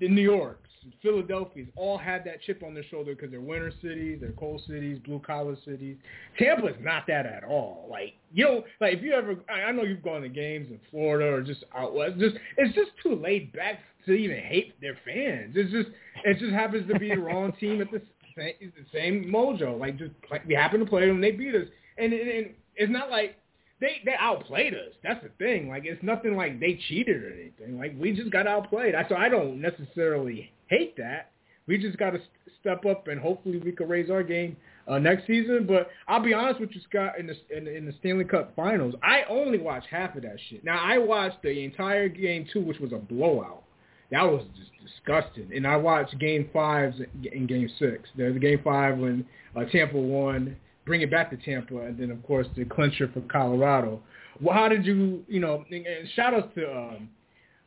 the 0.00 0.08
New 0.08 0.22
Yorks, 0.22 0.66
Philadelphia's 1.02 1.68
all 1.76 1.98
had 1.98 2.24
that 2.24 2.42
chip 2.42 2.62
on 2.62 2.74
their 2.74 2.84
shoulder 2.84 3.14
because 3.14 3.30
they're 3.30 3.40
winter 3.40 3.72
cities, 3.82 4.18
they're 4.20 4.32
cold 4.32 4.62
cities, 4.66 4.98
blue 5.04 5.20
collar 5.20 5.56
cities. 5.64 5.96
Tampa's 6.38 6.76
not 6.80 7.06
that 7.08 7.26
at 7.26 7.44
all. 7.44 7.86
Like 7.90 8.14
you 8.32 8.44
know, 8.44 8.64
like 8.80 8.94
if 8.94 9.02
you 9.02 9.12
ever, 9.12 9.36
I 9.48 9.72
know 9.72 9.82
you've 9.82 10.02
gone 10.02 10.22
to 10.22 10.28
games 10.28 10.68
in 10.70 10.80
Florida 10.90 11.32
or 11.32 11.42
just 11.42 11.64
out 11.76 11.94
west. 11.94 12.18
Just 12.18 12.36
it's 12.56 12.74
just 12.74 12.90
too 13.02 13.14
laid 13.14 13.52
back 13.52 13.80
to 14.06 14.12
even 14.12 14.38
hate 14.38 14.80
their 14.80 14.98
fans. 15.04 15.54
It's 15.56 15.72
just 15.72 15.88
it 16.24 16.38
just 16.38 16.52
happens 16.52 16.88
to 16.92 16.98
be 16.98 17.08
the 17.08 17.18
wrong 17.18 17.52
team 17.58 17.80
at 17.80 17.90
the 17.90 18.02
same 18.36 18.54
the 18.60 18.86
same 18.92 19.24
mojo. 19.32 19.78
Like 19.78 19.98
just 19.98 20.12
we 20.46 20.54
happen 20.54 20.80
to 20.80 20.86
play 20.86 21.06
them, 21.06 21.20
they 21.20 21.32
beat 21.32 21.54
us, 21.54 21.68
and, 21.98 22.12
and, 22.12 22.28
and 22.28 22.46
it's 22.76 22.92
not 22.92 23.10
like 23.10 23.36
they 23.80 24.00
they 24.04 24.14
outplayed 24.18 24.74
us. 24.74 24.92
That's 25.02 25.22
the 25.22 25.30
thing. 25.38 25.68
Like 25.68 25.84
it's 25.84 26.02
nothing 26.02 26.36
like 26.36 26.60
they 26.60 26.78
cheated 26.88 27.22
or 27.22 27.32
anything. 27.32 27.78
Like 27.78 27.94
we 27.98 28.12
just 28.12 28.30
got 28.30 28.46
outplayed. 28.46 28.94
I, 28.94 29.06
So 29.08 29.16
I 29.16 29.28
don't 29.28 29.60
necessarily 29.60 30.50
hate 30.68 30.96
that. 30.96 31.30
We 31.66 31.78
just 31.78 31.98
got 31.98 32.10
to 32.10 32.20
step 32.60 32.86
up 32.86 33.08
and 33.08 33.20
hopefully 33.20 33.58
we 33.58 33.72
can 33.72 33.88
raise 33.88 34.10
our 34.10 34.22
game 34.22 34.56
uh, 34.88 34.98
next 34.98 35.26
season. 35.26 35.66
But 35.66 35.88
I'll 36.08 36.22
be 36.22 36.32
honest 36.32 36.60
with 36.60 36.70
you, 36.72 36.80
Scott. 36.88 37.18
In 37.18 37.26
the 37.26 37.34
in, 37.54 37.66
in 37.66 37.86
the 37.86 37.92
Stanley 38.00 38.24
Cup 38.24 38.54
Finals, 38.56 38.94
I 39.02 39.22
only 39.28 39.58
watched 39.58 39.88
half 39.90 40.16
of 40.16 40.22
that 40.22 40.36
shit. 40.48 40.64
Now 40.64 40.80
I 40.82 40.98
watched 40.98 41.42
the 41.42 41.64
entire 41.64 42.08
game 42.08 42.46
two, 42.52 42.60
which 42.60 42.78
was 42.78 42.92
a 42.92 42.98
blowout. 42.98 43.62
That 44.10 44.22
was 44.22 44.44
just 44.56 44.70
disgusting. 44.82 45.50
And 45.54 45.66
I 45.66 45.76
watched 45.76 46.18
Game 46.18 46.48
Five 46.52 46.94
and 47.32 47.48
Game 47.48 47.68
Six. 47.78 48.08
There's 48.16 48.38
Game 48.38 48.60
Five 48.64 48.98
when 48.98 49.26
uh, 49.54 49.64
Tampa 49.64 49.98
won 49.98 50.56
bring 50.86 51.02
it 51.02 51.10
back 51.10 51.30
to 51.30 51.36
Tampa, 51.36 51.78
and 51.80 51.98
then 51.98 52.10
of 52.10 52.22
course 52.22 52.46
the 52.56 52.64
clincher 52.64 53.10
for 53.12 53.20
Colorado. 53.22 54.00
Well, 54.40 54.54
how 54.54 54.68
did 54.68 54.86
you, 54.86 55.24
you 55.28 55.40
know? 55.40 55.64
And 55.70 56.08
shout 56.14 56.32
outs 56.32 56.48
to 56.54 56.70
um, 56.70 57.08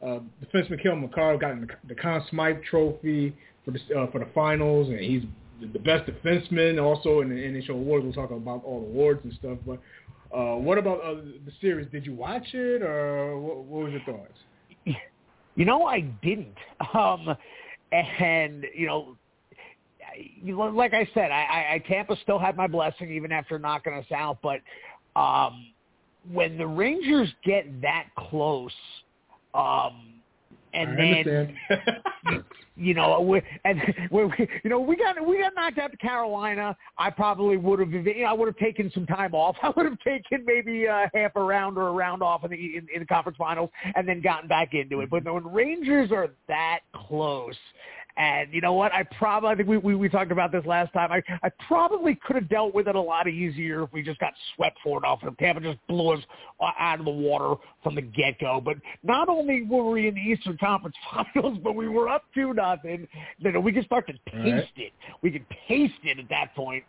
uh, 0.01 0.19
defenseman 0.43 0.81
Cale 0.81 0.95
Makar 0.95 1.37
got 1.37 1.59
the, 1.59 1.67
the 1.87 1.95
Conn 1.95 2.23
Smythe 2.29 2.63
Trophy 2.69 3.35
for 3.65 3.71
the 3.71 3.79
uh, 3.99 4.11
for 4.11 4.19
the 4.19 4.27
finals, 4.33 4.89
and 4.89 4.99
he's 4.99 5.23
the 5.61 5.79
best 5.79 6.09
defenseman 6.09 6.81
also 6.81 7.19
in 7.21 7.29
the 7.29 7.35
NHL 7.35 7.71
awards. 7.71 8.05
We'll 8.05 8.13
talk 8.13 8.31
about 8.31 8.63
all 8.63 8.81
the 8.81 8.87
awards 8.87 9.21
and 9.23 9.33
stuff. 9.33 9.57
But 9.65 9.79
uh, 10.35 10.55
what 10.55 10.77
about 10.77 11.01
uh, 11.01 11.15
the 11.45 11.51
series? 11.59 11.87
Did 11.91 12.05
you 12.05 12.15
watch 12.15 12.47
it, 12.53 12.81
or 12.81 13.37
what, 13.39 13.57
what 13.65 13.83
was 13.85 13.93
your 13.93 14.01
thoughts? 14.01 14.37
You 15.55 15.65
know, 15.65 15.85
I 15.85 16.01
didn't. 16.01 16.55
Um, 16.93 17.35
and 17.91 18.65
you 18.75 18.87
know, 18.87 19.17
like 20.43 20.93
I 20.93 21.07
said, 21.13 21.31
I, 21.31 21.75
I 21.75 21.83
Tampa 21.87 22.15
still 22.23 22.39
had 22.39 22.57
my 22.57 22.67
blessing 22.67 23.11
even 23.11 23.31
after 23.31 23.59
knocking 23.59 23.93
us 23.93 24.05
out. 24.15 24.39
But 24.41 24.61
um, 25.19 25.67
when 26.31 26.57
the 26.57 26.67
Rangers 26.67 27.29
get 27.43 27.81
that 27.81 28.05
close, 28.17 28.71
um, 29.53 30.13
and 30.73 30.91
I 30.91 31.23
then 31.23 32.43
you 32.79 32.93
know, 32.93 33.19
we, 33.19 33.41
and 33.65 33.81
we, 34.11 34.21
you 34.63 34.69
know, 34.69 34.79
we 34.79 34.95
got 34.95 35.15
we 35.25 35.39
got 35.39 35.53
knocked 35.55 35.77
out 35.77 35.91
to 35.91 35.97
Carolina. 35.97 36.75
I 36.97 37.09
probably 37.09 37.57
would 37.57 37.79
have, 37.79 37.91
you 37.91 38.21
know, 38.21 38.25
I 38.25 38.33
would 38.33 38.47
have 38.47 38.57
taken 38.57 38.89
some 38.93 39.05
time 39.05 39.33
off. 39.35 39.55
I 39.63 39.71
would 39.75 39.85
have 39.85 39.99
taken 39.99 40.45
maybe 40.45 40.87
uh, 40.87 41.07
half 41.13 41.35
a 41.35 41.41
round 41.41 41.77
or 41.77 41.89
a 41.89 41.91
round 41.91 42.23
off 42.23 42.43
in 42.45 42.51
the 42.51 42.57
in, 42.57 42.87
in 42.93 43.01
the 43.01 43.05
conference 43.05 43.37
finals, 43.37 43.69
and 43.95 44.07
then 44.07 44.21
gotten 44.21 44.47
back 44.47 44.73
into 44.73 45.01
it. 45.01 45.09
But 45.09 45.25
when 45.25 45.45
Rangers 45.47 46.11
are 46.11 46.29
that 46.47 46.79
close, 46.95 47.55
and 48.19 48.53
you 48.53 48.59
know 48.59 48.73
what? 48.73 48.93
I 48.93 49.03
probably 49.17 49.49
I 49.49 49.55
think 49.55 49.69
we, 49.69 49.77
we, 49.77 49.95
we 49.95 50.09
talked 50.09 50.33
about 50.33 50.51
this 50.51 50.65
last 50.65 50.91
time. 50.91 51.09
I, 51.09 51.23
I 51.41 51.49
probably 51.67 52.15
could 52.15 52.35
have 52.35 52.49
dealt 52.49 52.75
with 52.75 52.89
it 52.89 52.95
a 52.95 53.01
lot 53.01 53.29
easier 53.29 53.83
if 53.83 53.93
we 53.93 54.03
just 54.03 54.19
got 54.19 54.33
swept 54.55 54.77
for 54.83 54.97
it 54.97 55.05
off. 55.05 55.19
If 55.23 55.37
Tampa 55.37 55.61
just 55.61 55.79
blew 55.87 56.11
us 56.11 56.19
out 56.61 56.99
of 56.99 57.05
the 57.05 57.11
water 57.11 57.55
from 57.81 57.95
the 57.95 58.01
get 58.01 58.37
go. 58.37 58.61
But 58.63 58.75
not 59.03 59.29
only 59.29 59.63
were 59.63 59.89
we 59.89 60.09
in 60.09 60.15
the 60.15 60.21
Eastern 60.21 60.57
Conference 60.57 60.97
Finals, 61.33 61.59
but 61.63 61.75
we 61.75 61.87
were 61.87 62.09
up 62.09 62.25
two 62.35 62.53
nothing. 62.53 63.07
Then 63.41 63.63
we 63.63 63.71
could 63.71 63.85
start 63.85 64.05
to 64.07 64.13
taste 64.13 64.27
right. 64.35 64.69
it. 64.75 64.93
We 65.21 65.31
could 65.31 65.45
taste 65.69 65.93
it 66.03 66.19
at 66.19 66.27
that 66.27 66.53
point. 66.55 66.83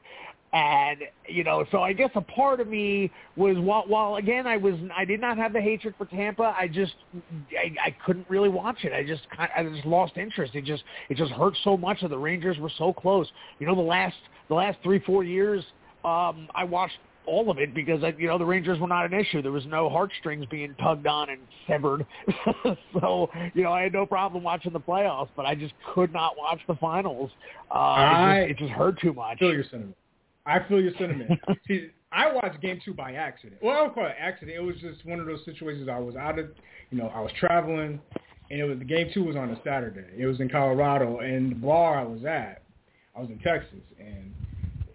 And 0.52 1.02
you 1.28 1.45
know, 1.45 1.64
so 1.71 1.83
I 1.83 1.92
guess 1.92 2.11
a 2.16 2.21
part 2.21 2.59
of 2.59 2.66
me 2.66 3.11
was 3.37 3.57
while, 3.59 3.85
while 3.87 4.16
again 4.16 4.49
I 4.49 4.57
was 4.57 4.75
I 4.97 5.04
did 5.04 5.21
not 5.21 5.37
have 5.37 5.52
the 5.52 5.61
hatred 5.61 5.95
for 5.97 6.07
Tampa. 6.07 6.54
I 6.59 6.66
just 6.66 6.95
I, 7.52 7.73
I 7.87 7.97
couldn't 8.04 8.28
really 8.28 8.49
watch 8.49 8.78
it. 8.83 8.92
I 8.92 9.04
just 9.04 9.23
I 9.38 9.62
just 9.62 9.87
lost 9.87 10.16
interest. 10.16 10.57
It 10.57 10.64
just 10.64 10.83
it 11.09 11.16
just 11.16 11.30
hurt 11.33 11.57
so 11.62 11.76
much 11.76 12.00
that 12.00 12.09
the 12.09 12.19
Rangers 12.19 12.59
were 12.59 12.73
so 12.78 12.92
close. 12.92 13.28
You 13.61 13.69
know, 13.69 13.76
the 13.76 13.80
last 13.80 14.16
the 14.49 14.57
last 14.57 14.78
three 14.83 14.99
four 15.07 15.23
years, 15.23 15.64
um, 16.04 16.49
I 16.52 16.64
watched 16.64 16.99
all 17.26 17.49
of 17.49 17.59
it 17.59 17.73
because 17.73 18.02
you 18.19 18.26
know 18.26 18.37
the 18.37 18.45
Rangers 18.45 18.80
were 18.80 18.88
not 18.88 19.04
an 19.04 19.14
issue. 19.14 19.42
There 19.42 19.52
was 19.52 19.66
no 19.66 19.88
heartstrings 19.88 20.47
being 20.50 20.75
tugged 20.83 21.07
on 21.07 21.30
and 21.30 21.40
severed. 21.69 22.04
so 23.00 23.30
you 23.54 23.62
know 23.62 23.73
I 23.73 23.83
had 23.83 23.92
no 23.92 24.04
problem 24.04 24.42
watching 24.42 24.73
the 24.73 24.80
playoffs, 24.80 25.28
but 25.37 25.47
I 25.47 25.54
just 25.54 25.75
could 25.95 26.12
not 26.12 26.37
watch 26.37 26.59
the 26.66 26.75
finals. 26.75 27.30
Uh, 27.71 27.75
I, 27.75 28.35
it, 28.38 28.49
just, 28.49 28.62
it 28.62 28.64
just 28.64 28.76
hurt 28.76 29.00
too 29.00 29.12
much. 29.12 29.38
Feel 29.38 29.52
your 29.52 29.62
sentiment. 29.62 29.95
I 30.47 30.61
feel 30.68 30.80
your 30.80 30.92
sentiment. 30.99 31.38
See, 31.68 31.88
I 32.12 32.32
watched 32.32 32.61
game 32.61 32.80
two 32.85 32.94
by 32.94 33.12
accident. 33.12 33.61
Well, 33.62 33.75
I 33.76 33.78
don't 33.80 33.94
call 33.94 34.06
it 34.06 34.14
accident. 34.18 34.56
It 34.56 34.61
was 34.61 34.76
just 34.76 35.04
one 35.06 35.20
of 35.20 35.26
those 35.26 35.44
situations. 35.44 35.88
I 35.88 35.99
was 35.99 36.16
out 36.16 36.38
of, 36.38 36.49
you 36.90 36.99
know, 36.99 37.09
I 37.09 37.20
was 37.20 37.30
traveling, 37.38 38.00
and 38.50 38.61
it 38.61 38.64
was 38.64 38.78
the 38.78 38.85
game 38.85 39.11
two 39.14 39.25
was 39.25 39.37
on 39.37 39.50
a 39.50 39.61
Saturday. 39.64 40.06
It 40.16 40.26
was 40.26 40.40
in 40.40 40.49
Colorado, 40.49 41.20
and 41.20 41.52
the 41.52 41.56
bar 41.56 41.99
I 41.99 42.04
was 42.04 42.25
at, 42.25 42.62
I 43.16 43.20
was 43.20 43.30
in 43.30 43.38
Texas, 43.38 43.80
and 43.99 44.35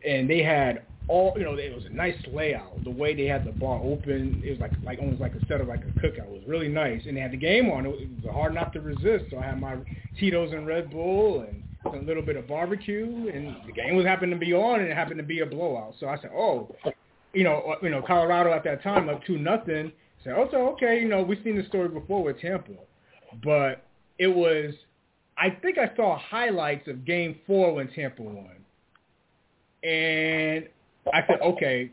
and 0.05 0.29
they 0.29 0.43
had 0.43 0.83
all, 1.07 1.33
you 1.37 1.43
know, 1.43 1.53
it 1.53 1.73
was 1.73 1.85
a 1.85 1.89
nice 1.89 2.15
layout. 2.33 2.83
The 2.83 2.89
way 2.89 3.15
they 3.15 3.25
had 3.25 3.45
the 3.45 3.51
bar 3.51 3.79
open, 3.81 4.41
it 4.43 4.51
was 4.51 4.59
like 4.59 4.71
like 4.83 4.99
almost 4.99 5.21
like 5.21 5.35
a 5.35 5.45
set 5.47 5.61
of 5.61 5.67
like 5.67 5.81
a 5.81 5.99
cookout. 5.99 6.27
It 6.27 6.31
was 6.31 6.43
really 6.47 6.67
nice, 6.67 7.01
and 7.05 7.15
they 7.15 7.21
had 7.21 7.31
the 7.31 7.37
game 7.37 7.69
on. 7.69 7.85
It 7.85 7.89
was 7.89 8.33
hard 8.33 8.53
not 8.53 8.73
to 8.73 8.81
resist. 8.81 9.25
So 9.31 9.37
I 9.37 9.45
had 9.45 9.59
my 9.61 9.77
Tito's 10.19 10.51
and 10.51 10.67
Red 10.67 10.91
Bull 10.91 11.41
and 11.41 11.63
a 11.93 11.97
little 11.97 12.23
bit 12.23 12.35
of 12.35 12.47
barbecue, 12.47 13.29
and 13.33 13.55
the 13.65 13.71
game 13.71 13.95
was 13.95 14.05
happened 14.05 14.31
to 14.31 14.37
be 14.37 14.53
on, 14.53 14.79
and 14.79 14.89
it 14.89 14.95
happened 14.95 15.17
to 15.17 15.23
be 15.23 15.41
a 15.41 15.45
blowout. 15.45 15.93
So 15.99 16.07
I 16.07 16.17
said, 16.19 16.31
oh, 16.35 16.75
you 17.33 17.43
know, 17.43 17.61
uh, 17.61 17.75
you 17.81 17.89
know, 17.89 18.01
Colorado 18.01 18.51
at 18.53 18.63
that 18.63 18.81
time 18.83 19.09
up 19.09 19.23
two 19.25 19.37
nothing. 19.37 19.91
Said, 20.23 20.33
oh, 20.35 20.47
so 20.51 20.69
okay, 20.69 20.99
you 20.99 21.07
know, 21.07 21.21
we've 21.21 21.39
seen 21.43 21.57
the 21.57 21.65
story 21.67 21.89
before 21.89 22.23
with 22.23 22.39
Tampa, 22.39 22.71
but 23.43 23.83
it 24.17 24.27
was, 24.27 24.73
I 25.37 25.49
think 25.61 25.77
I 25.77 25.95
saw 25.95 26.17
highlights 26.17 26.87
of 26.87 27.05
Game 27.05 27.39
Four 27.45 27.75
when 27.75 27.89
Tampa 27.93 28.23
won, 28.23 28.55
and 29.83 30.67
I 31.13 31.21
said, 31.27 31.39
okay, 31.43 31.91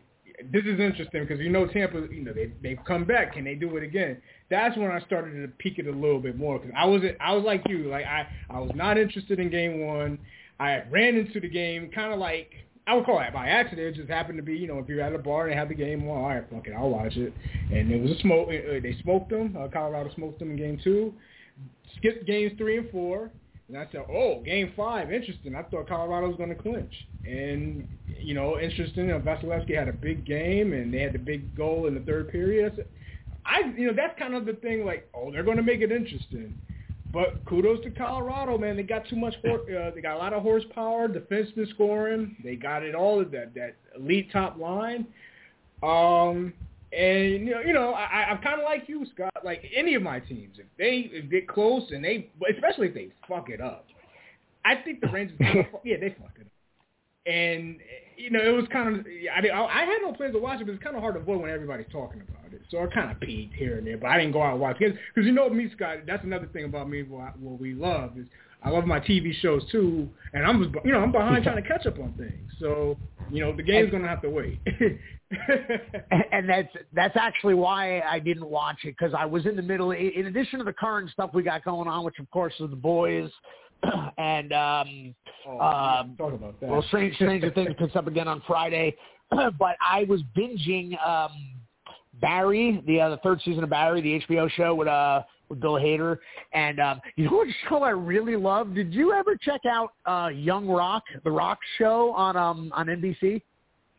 this 0.50 0.64
is 0.64 0.80
interesting 0.80 1.22
because 1.22 1.40
you 1.40 1.50
know 1.50 1.66
Tampa, 1.66 2.06
you 2.10 2.22
know 2.24 2.32
they 2.32 2.52
they've 2.62 2.78
come 2.86 3.04
back. 3.04 3.34
Can 3.34 3.44
they 3.44 3.54
do 3.54 3.76
it 3.76 3.82
again? 3.82 4.20
That's 4.50 4.76
when 4.76 4.90
I 4.90 5.00
started 5.00 5.40
to 5.40 5.48
peek 5.58 5.78
it 5.78 5.86
a 5.86 5.90
little 5.90 6.20
bit 6.20 6.36
more 6.36 6.58
because 6.58 6.74
I 6.76 6.84
was 6.86 7.02
I 7.20 7.34
was 7.34 7.44
like 7.44 7.62
you, 7.68 7.90
like 7.90 8.04
I 8.06 8.26
I 8.50 8.58
was 8.58 8.72
not 8.74 8.98
interested 8.98 9.38
in 9.38 9.50
game 9.50 9.86
one. 9.86 10.18
I 10.58 10.82
ran 10.90 11.16
into 11.16 11.40
the 11.40 11.48
game 11.48 11.90
kind 11.94 12.12
of 12.12 12.18
like 12.18 12.50
I 12.86 12.94
would 12.94 13.04
call 13.04 13.20
it 13.20 13.32
by 13.32 13.48
accident. 13.48 13.88
It 13.88 13.94
just 13.94 14.10
happened 14.10 14.38
to 14.38 14.42
be, 14.42 14.54
you 14.54 14.66
know, 14.66 14.78
if 14.78 14.88
you're 14.88 15.00
at 15.00 15.14
a 15.14 15.18
bar 15.18 15.44
and 15.44 15.52
they 15.52 15.56
have 15.56 15.68
the 15.68 15.74
game 15.74 16.02
on, 16.08 16.18
all 16.18 16.28
right, 16.28 16.44
fuck 16.50 16.66
it, 16.66 16.74
I'll 16.76 16.90
watch 16.90 17.16
it. 17.16 17.32
And 17.70 17.92
it 17.92 18.00
was 18.02 18.10
a 18.10 18.20
smoke. 18.20 18.48
Uh, 18.48 18.80
they 18.82 18.96
smoked 19.02 19.30
them. 19.30 19.56
Uh, 19.58 19.68
Colorado 19.68 20.10
smoked 20.14 20.40
them 20.40 20.50
in 20.50 20.56
game 20.56 20.80
two. 20.82 21.14
Skipped 21.96 22.26
games 22.26 22.52
three 22.58 22.78
and 22.78 22.90
four. 22.90 23.30
And 23.72 23.80
I 23.80 23.90
said, 23.90 24.04
oh, 24.12 24.42
game 24.44 24.70
five, 24.76 25.10
interesting. 25.10 25.54
I 25.54 25.62
thought 25.62 25.88
Colorado 25.88 26.28
was 26.28 26.36
going 26.36 26.50
to 26.50 26.54
clinch. 26.54 26.92
And, 27.24 27.88
you 28.20 28.34
know, 28.34 28.60
interesting. 28.60 29.06
You 29.06 29.12
know, 29.12 29.20
Vasilevskiy 29.20 29.74
had 29.74 29.88
a 29.88 29.94
big 29.94 30.26
game, 30.26 30.74
and 30.74 30.92
they 30.92 30.98
had 30.98 31.14
the 31.14 31.18
big 31.18 31.56
goal 31.56 31.86
in 31.86 31.94
the 31.94 32.00
third 32.00 32.30
period. 32.30 32.70
I, 32.70 32.76
said, 32.76 32.86
I 33.46 33.60
you 33.74 33.86
know, 33.86 33.94
that's 33.96 34.18
kind 34.18 34.34
of 34.34 34.44
the 34.44 34.52
thing, 34.52 34.84
like, 34.84 35.08
oh, 35.14 35.32
they're 35.32 35.42
going 35.42 35.56
to 35.56 35.62
make 35.62 35.80
it 35.80 35.90
interesting. 35.90 36.54
But 37.14 37.42
kudos 37.46 37.82
to 37.84 37.90
Colorado, 37.90 38.58
man. 38.58 38.76
They 38.76 38.82
got 38.82 39.08
too 39.08 39.16
much. 39.16 39.36
Uh, 39.42 39.90
they 39.94 40.02
got 40.02 40.16
a 40.16 40.18
lot 40.18 40.34
of 40.34 40.42
horsepower, 40.42 41.08
defenseman 41.08 41.70
scoring. 41.70 42.36
They 42.44 42.56
got 42.56 42.82
it 42.82 42.94
all. 42.94 43.24
That 43.24 43.54
that 43.54 43.76
elite 43.96 44.30
top 44.32 44.58
line. 44.58 45.06
Um, 45.82 46.52
and 46.96 47.46
you 47.46 47.54
know, 47.54 47.60
you 47.60 47.72
know, 47.72 47.92
I, 47.92 48.26
I'm 48.30 48.42
kind 48.42 48.60
of 48.60 48.64
like 48.64 48.84
you, 48.86 49.06
Scott. 49.14 49.32
Like 49.44 49.64
any 49.74 49.94
of 49.94 50.02
my 50.02 50.20
teams, 50.20 50.58
if 50.58 50.66
they 50.78 51.26
get 51.28 51.48
close 51.48 51.84
and 51.90 52.04
they, 52.04 52.30
especially 52.54 52.88
if 52.88 52.94
they 52.94 53.08
fuck 53.28 53.48
it 53.48 53.60
up, 53.60 53.86
I 54.64 54.76
think 54.76 55.00
the 55.00 55.08
Rangers, 55.08 55.38
yeah, 55.84 55.96
they 55.98 56.14
fuck 56.18 56.32
it 56.36 56.46
up. 56.46 56.52
And 57.24 57.78
you 58.16 58.30
know, 58.30 58.40
it 58.40 58.54
was 58.54 58.66
kind 58.72 58.88
of, 58.88 59.04
I 59.04 59.40
mean, 59.40 59.52
I 59.52 59.84
had 59.84 59.98
no 60.02 60.12
plans 60.12 60.34
to 60.34 60.40
watch 60.40 60.60
it, 60.60 60.66
but 60.66 60.74
it's 60.74 60.82
kind 60.82 60.94
of 60.94 61.02
hard 61.02 61.14
to 61.14 61.20
avoid 61.20 61.40
when 61.40 61.50
everybody's 61.50 61.90
talking 61.90 62.20
about 62.20 62.52
it. 62.52 62.60
So 62.70 62.78
I 62.78 62.86
kind 62.86 63.10
of 63.10 63.18
peeked 63.20 63.54
here 63.54 63.78
and 63.78 63.86
there, 63.86 63.96
but 63.96 64.08
I 64.08 64.18
didn't 64.18 64.32
go 64.32 64.42
out 64.42 64.52
and 64.52 64.60
watch 64.60 64.76
it 64.80 64.94
because 65.14 65.26
you 65.26 65.32
know 65.32 65.48
me, 65.48 65.70
Scott. 65.74 65.98
That's 66.06 66.24
another 66.24 66.46
thing 66.46 66.64
about 66.64 66.88
me. 66.88 67.02
What, 67.02 67.38
what 67.38 67.58
we 67.58 67.74
love 67.74 68.18
is 68.18 68.26
I 68.64 68.70
love 68.70 68.86
my 68.86 69.00
TV 69.00 69.34
shows 69.40 69.62
too, 69.70 70.08
and 70.32 70.46
I'm 70.46 70.62
just, 70.62 70.84
you 70.84 70.92
know, 70.92 71.00
I'm 71.00 71.12
behind 71.12 71.44
trying 71.44 71.60
to 71.60 71.68
catch 71.68 71.84
up 71.86 71.98
on 71.98 72.12
things. 72.14 72.52
So 72.60 72.96
you 73.30 73.40
know, 73.40 73.54
the 73.56 73.62
game's 73.62 73.90
going 73.90 74.02
to 74.02 74.08
have 74.08 74.22
to 74.22 74.30
wait. 74.30 74.60
and 76.32 76.48
that's 76.48 76.68
that's 76.92 77.16
actually 77.16 77.54
why 77.54 78.00
I 78.00 78.18
didn't 78.18 78.48
watch 78.48 78.78
it 78.84 78.94
because 78.98 79.14
I 79.18 79.24
was 79.24 79.46
in 79.46 79.56
the 79.56 79.62
middle. 79.62 79.92
In 79.92 80.26
addition 80.26 80.58
to 80.58 80.64
the 80.64 80.72
current 80.72 81.10
stuff 81.10 81.30
we 81.32 81.42
got 81.42 81.64
going 81.64 81.88
on, 81.88 82.04
which 82.04 82.18
of 82.18 82.30
course 82.30 82.54
is 82.60 82.70
the 82.70 82.76
boys, 82.76 83.30
and 84.18 84.52
um, 84.52 85.14
oh, 85.46 85.60
um, 85.60 86.16
talk 86.16 86.34
about 86.34 86.60
that. 86.60 86.68
Well, 86.68 86.84
Strange, 86.88 87.14
Stranger 87.16 87.50
Things 87.54 87.70
picks 87.78 87.96
up 87.96 88.06
again 88.06 88.28
on 88.28 88.42
Friday, 88.46 88.96
but 89.30 89.76
I 89.80 90.04
was 90.08 90.20
binging 90.36 90.94
um, 91.06 91.32
Barry, 92.20 92.82
the 92.86 93.00
uh, 93.00 93.08
the 93.10 93.16
third 93.18 93.40
season 93.44 93.64
of 93.64 93.70
Barry, 93.70 94.00
the 94.02 94.20
HBO 94.26 94.50
show 94.50 94.74
with 94.74 94.88
uh 94.88 95.22
with 95.52 95.60
Bill 95.60 95.74
Hader, 95.74 96.18
and 96.52 96.80
um, 96.80 97.00
you 97.16 97.26
know 97.26 97.36
what 97.36 97.48
show 97.68 97.82
I 97.82 97.90
really 97.90 98.36
love? 98.36 98.74
Did 98.74 98.92
you 98.92 99.12
ever 99.12 99.36
check 99.36 99.60
out 99.68 99.92
uh, 100.06 100.28
Young 100.28 100.66
Rock, 100.66 101.04
the 101.24 101.30
Rock 101.30 101.58
show 101.78 102.12
on 102.12 102.36
um 102.36 102.72
on 102.74 102.86
NBC? 102.86 103.42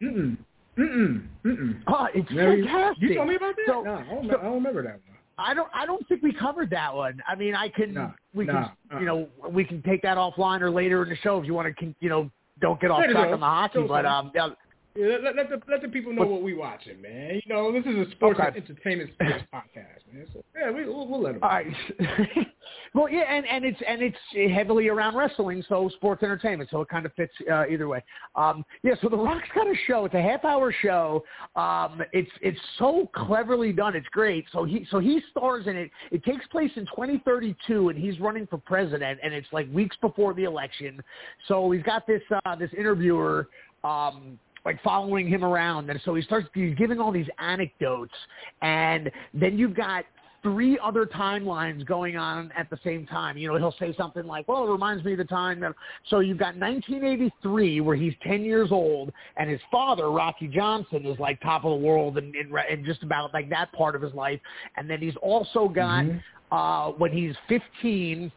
Mm-mm. 0.02 0.38
Mm-mm. 0.78 1.28
Mm-mm. 1.46 1.82
Oh, 1.88 2.08
it's 2.16 2.30
Never, 2.32 2.58
fantastic. 2.58 3.10
You 3.10 3.16
told 3.16 3.30
me 3.30 3.36
about 3.36 3.56
that? 3.56 3.64
So, 3.68 3.84
no, 3.84 3.94
I 3.94 4.04
don't, 4.04 4.30
so, 4.30 4.40
I 4.40 4.44
don't 4.44 4.54
remember 4.56 4.82
that 4.84 4.94
one. 4.94 5.02
I 5.38 5.54
don't. 5.54 5.70
I 5.74 5.86
don't 5.86 6.08
think 6.08 6.22
we 6.24 6.34
covered 6.34 6.70
that 6.72 6.94
one. 6.94 7.22
I 7.28 7.36
mean, 7.36 7.56
I 7.56 7.70
can. 7.70 7.94
No, 7.94 8.14
we 8.34 8.46
no, 8.46 8.54
can. 8.54 8.64
uh-uh. 8.64 9.00
You 9.00 9.06
know, 9.06 9.28
we 9.50 9.64
can 9.64 9.82
take 9.84 10.02
that 10.02 10.18
offline 10.18 10.62
or 10.62 10.72
later 10.72 11.04
in 11.04 11.10
the 11.10 11.16
show 11.18 11.40
if 11.40 11.46
you 11.46 11.54
want 11.54 11.76
to. 11.76 11.96
You 12.00 12.10
know, 12.10 12.32
don't 12.60 12.80
get 12.80 12.92
off 12.92 13.04
track 13.06 13.32
on 13.32 13.40
the 13.40 13.46
hockey. 13.46 13.86
But 13.88 14.06
um, 14.06 14.32
yeah, 14.34 14.50
Yeah, 14.96 15.18
let, 15.24 15.36
let 15.36 15.50
the 15.50 15.60
let 15.70 15.82
the 15.82 15.88
people 15.88 16.14
know 16.14 16.26
what 16.26 16.44
we 16.44 16.54
watching, 16.54 17.02
man. 17.02 17.42
You 17.44 17.54
know, 17.54 17.72
this 17.72 17.84
is 17.84 18.08
a 18.08 18.12
sports 18.12 18.40
Okay. 18.40 18.60
entertainment 18.60 19.10
sports 19.14 19.44
podcast, 19.54 20.14
man. 20.14 20.28
So 20.32 20.44
yeah, 20.56 20.70
we, 20.70 20.86
we'll, 20.86 21.08
we'll 21.08 21.22
let 21.22 21.34
them. 21.34 21.44
All 21.44 21.50
right. 21.50 21.68
well, 22.94 23.10
yeah, 23.10 23.22
and 23.22 23.44
and 23.48 23.66
it's 23.66 23.80
and 23.88 24.04
it's 24.04 24.54
heavily 24.54 24.90
around 24.90 25.16
wrestling, 25.16 25.64
so 25.68 25.90
sports 25.96 26.22
entertainment, 26.22 26.70
so 26.70 26.82
it 26.82 26.90
kind 26.90 27.08
of 27.08 27.14
fits 27.14 27.34
uh, 27.52 27.66
either 27.66 27.88
way. 27.88 28.04
Um, 28.36 28.64
yeah, 28.84 28.94
so 29.02 29.10
the 29.10 29.18
Rock's 29.18 29.50
got 29.56 29.66
a 29.66 29.74
show. 29.88 30.06
It's 30.06 30.14
a 30.14 30.22
half-hour 30.22 30.72
show. 30.84 31.24
Um, 31.56 32.04
it's 32.12 32.32
it's 32.42 32.60
so 32.78 33.10
cleverly 33.16 33.74
done. 33.74 33.96
It's 33.96 34.08
great. 34.10 34.46
So 34.52 34.64
he 34.64 34.86
so 34.92 35.00
he 35.00 35.22
stars 35.32 35.66
in 35.66 35.76
it. 35.76 35.90
It 36.12 36.24
takes 36.24 36.46
place 36.48 36.72
in 36.76 36.86
2032, 36.86 37.90
and 37.90 37.98
he's 37.98 38.20
running 38.20 38.46
for 38.46 38.60
president, 38.60 39.20
and 39.24 39.34
it's 39.34 39.48
like 39.52 39.68
weeks 39.74 39.96
before 40.02 40.36
the 40.36 40.44
election. 40.44 41.02
So 41.48 41.72
he's 41.72 41.84
got 41.84 42.06
this 42.06 42.22
uh, 42.46 42.56
this 42.56 42.70
interviewer. 42.78 43.48
Um, 43.84 44.38
like 44.66 44.82
following 44.84 45.28
him 45.28 45.44
around 45.44 45.90
and 45.90 46.00
so 46.06 46.16
he 46.16 46.22
starts 46.22 46.48
he's 46.54 46.76
giving 46.76 47.00
all 47.00 47.12
these 47.12 47.28
anecdotes 47.40 48.14
and 48.62 49.12
then 49.34 49.58
you've 49.58 49.76
got 49.76 50.06
three 50.44 50.78
other 50.84 51.06
timelines 51.06 51.86
going 51.88 52.18
on 52.18 52.52
at 52.56 52.70
the 52.70 52.78
same 52.84 53.08
time. 53.08 53.38
You 53.38 53.48
know, 53.48 53.58
he'll 53.58 53.76
say 53.80 53.96
something 53.98 54.28
like, 54.28 54.46
"Well, 54.48 54.68
it 54.68 54.72
reminds 54.72 55.04
me 55.04 55.14
of 55.14 55.18
the 55.18 55.24
time 55.24 55.62
that." 55.62 55.74
So 56.10 56.20
you've 56.20 56.38
got 56.38 56.58
1983, 56.58 57.80
where 57.80 57.96
he's 57.96 58.14
10 58.24 58.44
years 58.44 58.70
old, 58.72 59.12
and 59.38 59.50
his 59.50 59.62
father, 59.72 60.12
Rocky 60.12 60.48
Johnson, 60.50 61.06
is 61.06 61.18
like 61.18 61.40
top 61.40 61.64
of 61.64 61.72
the 61.72 61.88
world 61.88 62.18
and 62.18 62.36
in, 62.36 62.48
in, 62.48 62.80
in 62.80 62.86
just 62.86 63.04
about 63.04 63.34
like 63.34 63.50
that 63.50 63.72
part 63.72 63.96
of 63.96 64.02
his 64.02 64.14
life. 64.14 64.40
And 64.76 64.90
then 64.90 65.00
he's 65.00 65.16
also 65.18 65.70
got 65.70 66.06
Mhm. 66.06 66.22
uh, 66.52 66.92
when 66.92 67.12
he's 67.12 67.36
15 67.48 68.32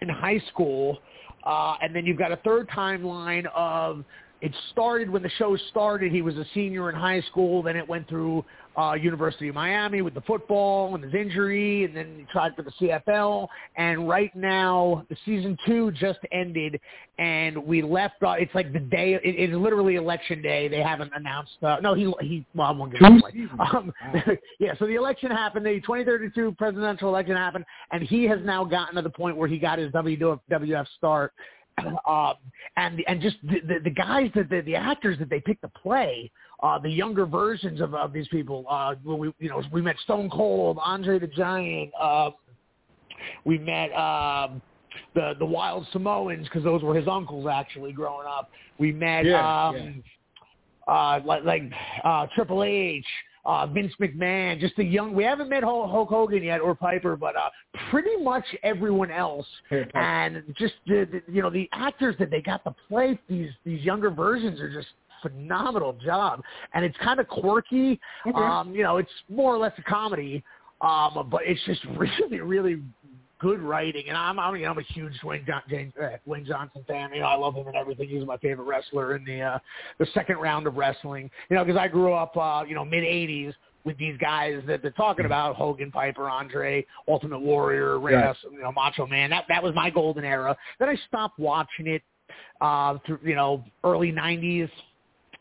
in 0.00 0.08
high 0.08 0.38
school, 0.48 1.00
uh, 1.44 1.76
and 1.80 1.94
then 1.94 2.04
you've 2.06 2.18
got 2.18 2.32
a 2.32 2.36
third 2.38 2.68
timeline 2.70 3.46
of 3.54 4.04
it 4.42 4.52
started 4.72 5.08
when 5.08 5.22
the 5.22 5.30
show 5.38 5.56
started. 5.70 6.10
He 6.10 6.20
was 6.20 6.36
a 6.36 6.44
senior 6.52 6.90
in 6.90 6.96
high 6.96 7.20
school. 7.22 7.62
Then 7.62 7.76
it 7.76 7.88
went 7.88 8.08
through 8.08 8.44
uh, 8.76 8.94
University 8.94 9.48
of 9.48 9.54
Miami 9.54 10.02
with 10.02 10.14
the 10.14 10.20
football 10.22 10.96
and 10.96 11.04
his 11.04 11.14
injury, 11.14 11.84
and 11.84 11.96
then 11.96 12.16
he 12.18 12.26
tried 12.32 12.56
for 12.56 12.62
the 12.62 12.72
CFL. 12.72 13.46
And 13.76 14.08
right 14.08 14.34
now, 14.34 15.06
the 15.08 15.16
season 15.24 15.56
two 15.64 15.92
just 15.92 16.18
ended, 16.32 16.80
and 17.20 17.56
we 17.56 17.82
left. 17.82 18.20
Uh, 18.20 18.32
it's 18.32 18.52
like 18.52 18.72
the 18.72 18.80
day. 18.80 19.14
It, 19.14 19.20
it's 19.22 19.54
literally 19.54 19.94
election 19.94 20.42
day. 20.42 20.66
They 20.66 20.82
haven't 20.82 21.12
announced. 21.14 21.52
Uh, 21.62 21.76
no, 21.80 21.94
he 21.94 22.12
he. 22.20 22.44
Well, 22.52 22.66
I 22.66 22.72
won't 22.72 22.92
give 22.92 23.00
it 23.00 23.22
away. 23.22 23.48
Um, 23.60 23.92
yeah, 24.58 24.74
so 24.76 24.86
the 24.88 24.96
election 24.96 25.30
happened. 25.30 25.64
The 25.64 25.80
2032 25.82 26.56
presidential 26.58 27.08
election 27.08 27.36
happened, 27.36 27.64
and 27.92 28.02
he 28.02 28.24
has 28.24 28.40
now 28.42 28.64
gotten 28.64 28.96
to 28.96 29.02
the 29.02 29.10
point 29.10 29.36
where 29.36 29.46
he 29.46 29.60
got 29.60 29.78
his 29.78 29.92
WWF 29.92 30.86
start. 30.98 31.32
Um, 32.06 32.34
and 32.76 33.02
and 33.06 33.20
just 33.20 33.36
the, 33.42 33.60
the, 33.60 33.80
the 33.84 33.90
guys 33.90 34.30
that 34.34 34.48
the, 34.48 34.60
the 34.62 34.74
actors 34.74 35.18
that 35.18 35.28
they 35.28 35.40
picked 35.40 35.62
to 35.62 35.68
play, 35.68 36.30
uh, 36.62 36.78
the 36.78 36.90
younger 36.90 37.26
versions 37.26 37.80
of, 37.80 37.94
of 37.94 38.12
these 38.12 38.28
people. 38.28 38.64
Uh, 38.68 38.94
when 39.02 39.18
we 39.18 39.32
you 39.38 39.48
know 39.48 39.62
we 39.72 39.82
met 39.82 39.96
Stone 40.04 40.30
Cold, 40.30 40.78
Andre 40.82 41.18
the 41.18 41.26
Giant. 41.26 41.90
Uh, 42.00 42.30
we 43.44 43.58
met 43.58 43.92
um, 43.92 44.62
the 45.14 45.34
the 45.38 45.46
Wild 45.46 45.86
Samoans 45.92 46.44
because 46.44 46.64
those 46.64 46.82
were 46.82 46.94
his 46.94 47.08
uncles 47.08 47.46
actually 47.50 47.92
growing 47.92 48.26
up. 48.26 48.50
We 48.78 48.92
met 48.92 49.26
Yeah, 49.26 49.68
um, 49.68 50.02
uh, 50.88 51.20
like 51.24 51.44
like 51.44 51.62
uh, 52.04 52.26
Triple 52.34 52.64
H, 52.64 53.04
uh, 53.44 53.66
Vince 53.66 53.92
McMahon, 54.00 54.60
just 54.60 54.76
the 54.76 54.84
young. 54.84 55.14
We 55.14 55.24
haven't 55.24 55.48
met 55.48 55.62
Hulk, 55.64 55.90
Hulk 55.90 56.08
Hogan 56.08 56.42
yet 56.42 56.60
or 56.60 56.74
Piper, 56.74 57.16
but 57.16 57.34
uh, 57.36 57.50
pretty 57.90 58.16
much 58.22 58.44
everyone 58.62 59.10
else. 59.10 59.46
And 59.94 60.42
just 60.56 60.74
the, 60.86 61.08
the 61.10 61.32
you 61.32 61.42
know 61.42 61.50
the 61.50 61.68
actors 61.72 62.14
that 62.18 62.30
they 62.30 62.40
got 62.40 62.62
to 62.64 62.74
play 62.88 63.18
these 63.28 63.50
these 63.64 63.82
younger 63.82 64.10
versions 64.10 64.60
are 64.60 64.72
just 64.72 64.88
phenomenal 65.22 65.94
job, 66.04 66.42
and 66.74 66.84
it's 66.84 66.96
kind 66.98 67.18
of 67.20 67.28
quirky. 67.28 68.00
Okay. 68.26 68.38
Um, 68.38 68.74
you 68.74 68.82
know, 68.82 68.98
it's 68.98 69.10
more 69.28 69.54
or 69.54 69.58
less 69.58 69.72
a 69.78 69.82
comedy, 69.82 70.44
um, 70.80 71.28
but 71.30 71.42
it's 71.44 71.60
just 71.66 71.84
really 71.96 72.40
really 72.40 72.82
good 73.42 73.60
writing, 73.60 74.04
and 74.08 74.16
I'm 74.16 74.38
I'm, 74.38 74.54
you 74.56 74.64
know, 74.64 74.70
I'm 74.70 74.78
a 74.78 74.82
huge 74.82 75.12
Dwayne, 75.22 75.44
John, 75.46 75.62
James, 75.68 75.92
uh, 76.00 76.16
Dwayne 76.26 76.46
Johnson 76.46 76.84
fan. 76.86 77.10
You 77.12 77.20
know, 77.20 77.26
I 77.26 77.34
love 77.34 77.54
him 77.54 77.66
and 77.66 77.76
everything. 77.76 78.08
He's 78.08 78.24
my 78.24 78.36
favorite 78.38 78.64
wrestler 78.64 79.16
in 79.16 79.24
the 79.24 79.40
uh, 79.42 79.58
the 79.98 80.06
second 80.14 80.36
round 80.36 80.66
of 80.66 80.76
wrestling. 80.76 81.28
You 81.50 81.56
know, 81.56 81.64
because 81.64 81.78
I 81.78 81.88
grew 81.88 82.14
up, 82.14 82.36
uh, 82.36 82.64
you 82.66 82.74
know, 82.74 82.84
mid 82.84 83.02
'80s 83.02 83.52
with 83.84 83.98
these 83.98 84.16
guys 84.18 84.62
that 84.68 84.80
they're 84.80 84.92
talking 84.92 85.26
about: 85.26 85.56
Hogan, 85.56 85.90
Piper, 85.90 86.30
Andre, 86.30 86.86
Ultimate 87.08 87.40
Warrior, 87.40 87.98
Right. 87.98 88.14
Reyes, 88.14 88.36
you 88.50 88.62
know, 88.62 88.72
Macho 88.72 89.06
Man. 89.06 89.30
That 89.30 89.44
that 89.48 89.62
was 89.62 89.74
my 89.74 89.90
golden 89.90 90.24
era. 90.24 90.56
Then 90.78 90.88
I 90.88 90.96
stopped 91.08 91.38
watching 91.38 91.88
it 91.88 92.02
uh, 92.60 92.98
through, 93.04 93.18
you 93.24 93.34
know, 93.34 93.64
early 93.84 94.12
'90s. 94.12 94.70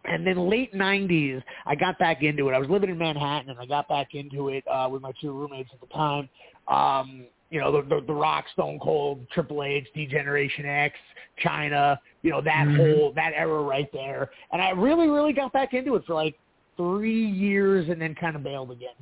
And 0.04 0.26
then 0.26 0.50
late 0.50 0.74
'90s, 0.74 1.44
I 1.68 1.76
got 1.76 2.00
back 2.00 2.24
into 2.24 2.50
it. 2.50 2.54
I 2.54 2.58
was 2.58 2.68
living 2.68 2.90
in 2.90 2.98
Manhattan, 2.98 3.52
and 3.52 3.60
I 3.60 3.68
got 3.68 3.88
back 3.88 4.16
into 4.16 4.50
it 4.50 4.64
uh, 4.68 4.90
with 4.92 5.04
my 5.04 5.12
two 5.22 5.32
roommates 5.32 5.70
at 5.72 5.80
the 5.80 5.94
time. 5.94 6.28
Um, 6.68 7.28
you 7.52 7.60
know, 7.60 7.72
the, 7.72 7.82
the, 7.96 8.02
the 8.08 8.14
Rock, 8.14 8.46
Stone 8.54 8.80
Cold, 8.80 9.28
Triple 9.32 9.62
H, 9.64 9.86
D-Generation 9.94 10.66
X, 10.66 10.96
Chyna. 11.44 11.98
You 12.24 12.32
know 12.32 12.42
that 12.42 12.68
Mhm. 12.68 12.78
whole 12.78 13.12
that 13.14 13.34
era 13.36 13.62
right 13.62 13.92
there. 13.92 14.32
And 14.52 14.62
I 14.62 14.72
really, 14.72 15.08
really 15.08 15.34
got 15.34 15.52
back 15.52 15.74
into 15.74 15.96
it 15.96 16.06
for 16.06 16.14
like 16.14 16.40
three 16.78 17.26
years, 17.26 17.90
and 17.90 18.02
then 18.02 18.16
kind 18.16 18.36
of 18.36 18.44
bailed 18.44 18.72
again. 18.72 18.96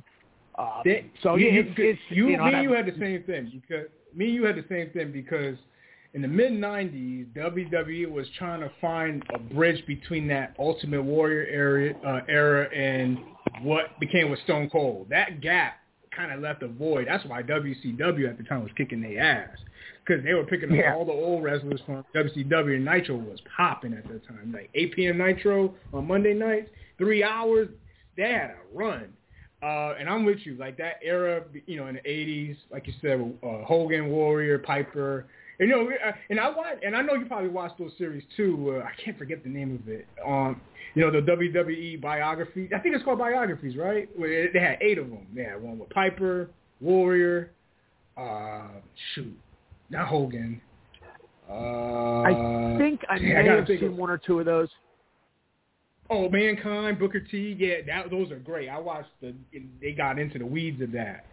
Um, 0.58 0.82
That- 0.84 1.04
so 1.22 1.36
you, 1.36 1.46
yeah, 1.46 1.52
you, 1.52 1.60
it's, 1.60 1.70
it's 1.78 2.00
you, 2.10 2.28
you 2.28 2.36
know, 2.36 2.44
me 2.46 2.54
and 2.54 2.62
you 2.64 2.72
had 2.72 2.86
the 2.86 2.98
same 2.98 3.22
thing 3.22 3.62
because 3.66 3.86
me 4.14 4.26
and 4.26 4.34
you 4.34 4.44
had 4.44 4.56
the 4.56 4.64
same 4.68 4.90
thing 4.90 5.12
because 5.12 5.56
in 6.14 6.22
the 6.22 6.28
mid 6.28 6.52
'90s, 6.52 7.26
WWE 7.34 8.10
was 8.10 8.26
trying 8.36 8.60
to 8.60 8.70
find 8.80 9.22
a 9.32 9.38
bridge 9.38 9.84
between 9.86 10.26
that 10.28 10.56
Ultimate 10.58 11.02
Warrior 11.02 11.46
era, 11.46 11.94
uh, 12.04 12.20
era 12.28 12.68
and 12.74 13.18
what 13.62 13.98
became 14.00 14.30
with 14.30 14.40
Stone 14.40 14.70
Cold. 14.70 15.08
That 15.10 15.40
gap 15.40 15.74
kind 16.14 16.32
of 16.32 16.40
left 16.40 16.62
a 16.62 16.68
void. 16.68 17.06
That's 17.08 17.24
why 17.26 17.42
WCW 17.42 18.28
at 18.28 18.38
the 18.38 18.44
time 18.44 18.62
was 18.62 18.72
kicking 18.76 19.00
their 19.00 19.20
ass 19.20 19.58
because 20.04 20.24
they 20.24 20.34
were 20.34 20.44
picking 20.44 20.70
up 20.70 20.76
Yeah. 20.76 20.94
all 20.94 21.04
the 21.04 21.12
old 21.12 21.42
wrestlers 21.42 21.80
from 21.86 22.04
WCW 22.14 22.76
and 22.76 22.84
Nitro 22.84 23.16
was 23.16 23.40
popping 23.56 23.92
at 23.94 24.04
that 24.08 24.26
time. 24.26 24.52
Like 24.52 24.70
8 24.74 24.94
p.m. 24.94 25.18
Nitro 25.18 25.74
on 25.92 26.06
Monday 26.06 26.34
nights, 26.34 26.68
three 26.98 27.22
hours. 27.22 27.68
They 28.16 28.24
had 28.32 28.50
a 28.50 28.56
run. 28.74 29.12
Uh, 29.62 29.94
and 29.98 30.08
I'm 30.08 30.24
with 30.24 30.38
you. 30.44 30.54
Like 30.56 30.78
that 30.78 30.94
era, 31.02 31.42
you 31.66 31.76
know, 31.76 31.86
in 31.88 31.96
the 31.96 32.00
'80s, 32.00 32.56
like 32.72 32.86
you 32.86 32.94
said, 33.02 33.20
uh, 33.42 33.62
Hogan, 33.64 34.08
Warrior, 34.08 34.58
Piper. 34.58 35.26
And, 35.60 35.68
you 35.68 35.76
know, 35.76 35.90
uh, 36.04 36.12
and 36.30 36.40
I 36.40 36.48
watch, 36.48 36.78
and 36.84 36.96
I 36.96 37.02
know 37.02 37.14
you 37.14 37.26
probably 37.26 37.50
watched 37.50 37.78
those 37.78 37.92
series 37.98 38.24
too. 38.36 38.80
Uh, 38.80 38.84
I 38.86 38.92
can't 39.04 39.16
forget 39.18 39.44
the 39.44 39.50
name 39.50 39.78
of 39.80 39.88
it. 39.88 40.06
Um, 40.26 40.60
you 40.94 41.02
know, 41.02 41.10
the 41.12 41.20
WWE 41.20 42.00
biography. 42.00 42.68
I 42.74 42.78
think 42.78 42.94
it's 42.94 43.04
called 43.04 43.18
biographies, 43.18 43.76
right? 43.76 44.08
Where 44.18 44.50
they 44.50 44.58
had 44.58 44.78
eight 44.80 44.96
of 44.98 45.08
them. 45.10 45.26
They 45.34 45.44
had 45.44 45.62
one 45.62 45.78
with 45.78 45.90
Piper, 45.90 46.48
Warrior, 46.80 47.52
uh, 48.16 48.68
shoot, 49.14 49.38
not 49.90 50.08
Hogan. 50.08 50.60
Uh, 51.48 52.22
I 52.22 52.76
think 52.78 53.00
I 53.10 53.18
may 53.18 53.34
gotta 53.34 53.58
have 53.58 53.66
seen 53.66 53.84
of- 53.84 53.96
one 53.96 54.08
or 54.10 54.18
two 54.18 54.38
of 54.40 54.46
those. 54.46 54.68
Oh, 56.08 56.28
Mankind, 56.28 56.98
Booker 56.98 57.20
T, 57.20 57.54
yeah, 57.58 57.82
that 57.86 58.10
those 58.10 58.32
are 58.32 58.38
great. 58.38 58.68
I 58.68 58.78
watched 58.78 59.10
the 59.20 59.34
they 59.80 59.92
got 59.92 60.18
into 60.18 60.38
the 60.38 60.46
weeds 60.46 60.80
of 60.80 60.90
that. 60.92 61.26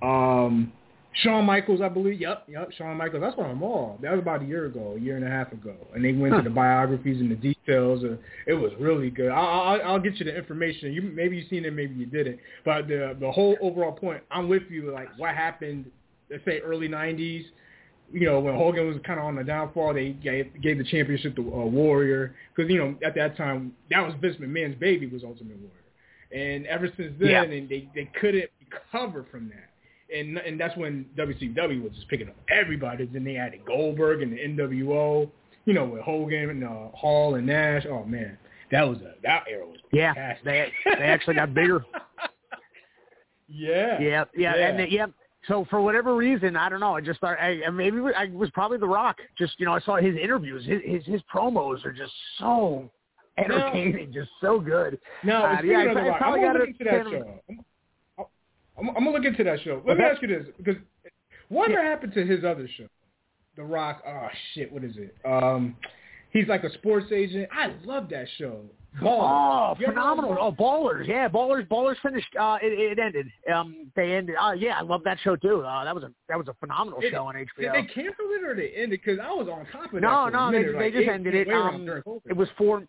Um, 0.00 0.72
Shawn 1.22 1.44
Michaels, 1.44 1.80
I 1.80 1.88
believe. 1.88 2.20
Yep, 2.20 2.44
yep, 2.48 2.70
Shawn 2.76 2.96
Michaels. 2.96 3.22
Them 3.36 3.62
all. 3.62 3.98
That 4.02 4.10
was 4.12 4.20
about 4.20 4.42
a 4.42 4.44
year 4.44 4.66
ago, 4.66 4.94
a 4.96 5.00
year 5.00 5.16
and 5.16 5.24
a 5.24 5.28
half 5.30 5.52
ago, 5.52 5.74
and 5.94 6.04
they 6.04 6.12
went 6.12 6.32
Huh. 6.34 6.42
to 6.42 6.48
the 6.48 6.54
biographies 6.54 7.20
and 7.20 7.30
the 7.30 7.36
details. 7.36 8.02
Uh, 8.04 8.16
it 8.46 8.54
was 8.54 8.72
really 8.80 9.10
good. 9.10 9.30
I'll, 9.30 9.60
I'll, 9.60 9.82
I'll 9.84 10.00
get 10.00 10.16
you 10.16 10.24
the 10.24 10.36
information. 10.36 10.92
You 10.92 11.02
maybe 11.02 11.36
you 11.36 11.44
seen 11.48 11.64
it, 11.64 11.72
maybe 11.72 11.94
you 11.94 12.06
didn't. 12.06 12.38
But 12.64 12.88
the 12.88 13.16
the 13.20 13.30
whole 13.30 13.56
overall 13.60 13.92
point, 13.92 14.22
I'm 14.30 14.48
with 14.48 14.64
you. 14.70 14.90
Like 14.92 15.08
what 15.16 15.34
happened, 15.34 15.86
let's 16.30 16.44
say 16.44 16.58
early 16.60 16.88
'90s 16.88 17.44
you 18.12 18.26
know, 18.26 18.38
when 18.38 18.54
Hogan 18.54 18.86
was 18.86 18.96
kind 19.04 19.18
of 19.18 19.24
on 19.24 19.34
the 19.34 19.42
downfall, 19.42 19.94
they 19.94 20.10
gave, 20.10 20.60
gave 20.62 20.76
the 20.78 20.84
championship 20.84 21.34
to 21.36 21.40
uh, 21.54 21.64
Warrior 21.64 22.34
because 22.54 22.70
you 22.70 22.78
know 22.78 22.94
at 23.04 23.14
that 23.16 23.36
time 23.36 23.72
that 23.90 24.00
was 24.04 24.14
Vince 24.20 24.36
McMahon's 24.36 24.78
baby 24.78 25.06
was 25.06 25.24
Ultimate 25.24 25.56
Warrior, 25.56 26.54
and 26.54 26.66
ever 26.66 26.88
since 26.96 27.12
then, 27.18 27.30
Yeah. 27.30 27.42
and 27.44 27.68
they 27.68 27.88
they 27.94 28.10
couldn't 28.20 28.50
recover 28.60 29.24
from 29.30 29.48
that, 29.48 29.70
and 30.14 30.38
and 30.38 30.58
that's 30.60 30.76
when 30.76 31.06
WCW 31.16 31.82
was 31.82 31.92
just 31.94 32.08
picking 32.08 32.28
up 32.28 32.36
everybody. 32.50 33.06
Then 33.06 33.24
they 33.24 33.36
added 33.36 33.64
Goldberg 33.64 34.22
and 34.22 34.32
the 34.32 34.38
NWO, 34.38 35.30
you 35.64 35.74
know, 35.74 35.84
with 35.84 36.02
Hogan 36.02 36.50
and 36.50 36.64
uh, 36.64 36.88
Hall 36.94 37.34
and 37.36 37.46
Nash. 37.46 37.86
Oh 37.88 38.04
man, 38.04 38.36
that 38.70 38.82
was 38.88 38.98
a 38.98 39.14
that 39.22 39.44
era 39.50 39.66
was 39.66 39.78
Yeah, 39.92 40.14
fantastic. 40.14 40.44
they 40.84 40.90
they 40.98 41.04
actually 41.04 41.34
got 41.34 41.54
bigger. 41.54 41.84
yeah, 43.48 44.00
Yeah, 44.00 44.24
yeah, 44.36 44.54
and 44.54 44.78
the, 44.78 44.90
yeah. 44.90 45.06
So 45.46 45.66
for 45.68 45.82
whatever 45.82 46.16
reason, 46.16 46.56
I 46.56 46.70
don't 46.70 46.80
know. 46.80 46.96
I 46.96 47.02
just 47.02 47.20
thought 47.20 47.36
I, 47.38 47.68
maybe 47.70 47.98
I 48.16 48.26
was 48.32 48.48
probably 48.50 48.78
The 48.78 48.88
Rock. 48.88 49.18
Just 49.36 49.60
you 49.60 49.66
know, 49.66 49.74
I 49.74 49.80
saw 49.80 49.96
his 49.96 50.16
interviews. 50.16 50.64
His 50.64 50.80
his, 50.84 51.04
his 51.04 51.20
promos 51.32 51.84
are 51.84 51.92
just 51.92 52.12
so 52.38 52.90
entertaining, 53.36 54.10
just 54.12 54.30
so 54.40 54.58
good. 54.58 54.98
Now, 55.22 55.44
Uh, 55.44 55.62
yeah, 55.62 55.78
I- 55.80 56.14
I 56.14 56.18
probably 56.18 56.40
that 56.40 57.06
show. 57.10 57.40
I'm, 57.50 57.64
I'm, 58.78 58.88
I'm 58.90 58.94
gonna 59.04 59.10
look 59.10 59.24
into 59.24 59.44
that 59.44 59.60
show. 59.62 59.82
Let 59.86 59.98
me 59.98 60.04
ask 60.04 60.20
you 60.22 60.28
this, 60.28 60.46
because 60.56 60.76
whatever 61.48 61.82
happened 61.82 62.12
to 62.14 62.24
his 62.26 62.44
other 62.44 62.68
show, 62.76 62.86
The 63.56 63.64
Rock? 63.64 64.02
Oh 64.06 64.28
shit, 64.52 64.72
what 64.72 64.84
is 64.84 64.96
it? 64.96 65.14
Um, 65.24 65.76
he's 66.30 66.48
like 66.48 66.64
a 66.64 66.72
sports 66.74 67.06
agent. 67.12 67.48
I 67.52 67.72
love 67.84 68.08
that 68.10 68.26
show. 68.38 68.62
Oh, 69.02 69.04
Ballers. 69.06 69.80
You 69.80 69.86
phenomenal! 69.86 70.36
Oh, 70.40 70.52
Ballers, 70.52 71.08
yeah, 71.08 71.28
Ballers, 71.28 71.66
Ballers 71.66 71.96
finished. 72.00 72.28
Uh, 72.38 72.58
it, 72.62 72.78
it 72.78 72.98
ended. 73.00 73.26
Um, 73.52 73.90
they 73.96 74.12
ended. 74.12 74.36
Uh, 74.40 74.52
yeah, 74.52 74.78
I 74.78 74.82
love 74.82 75.02
that 75.04 75.18
show 75.24 75.34
too. 75.34 75.62
Uh, 75.62 75.82
that 75.84 75.92
was 75.92 76.04
a 76.04 76.12
that 76.28 76.38
was 76.38 76.46
a 76.46 76.54
phenomenal 76.60 77.00
It- 77.02 77.10
show 77.10 77.26
on 77.26 77.34
HBO. 77.34 77.46
Did 77.58 77.72
they 77.74 77.82
cancel 77.92 78.26
it 78.30 78.44
or 78.44 78.54
they 78.54 78.68
ended? 78.76 79.00
Because 79.04 79.18
I 79.20 79.32
was 79.32 79.48
on 79.48 79.66
top 79.72 79.86
of 79.86 79.92
that. 79.92 80.00
no, 80.00 80.28
no, 80.28 80.52
they 80.52 80.58
minute, 80.58 80.78
they 80.78 80.90
just 80.92 81.08
ended 81.08 81.34
it. 81.34 81.48
Um, 81.52 81.88
it 82.24 82.36
was 82.36 82.48
four, 82.56 82.84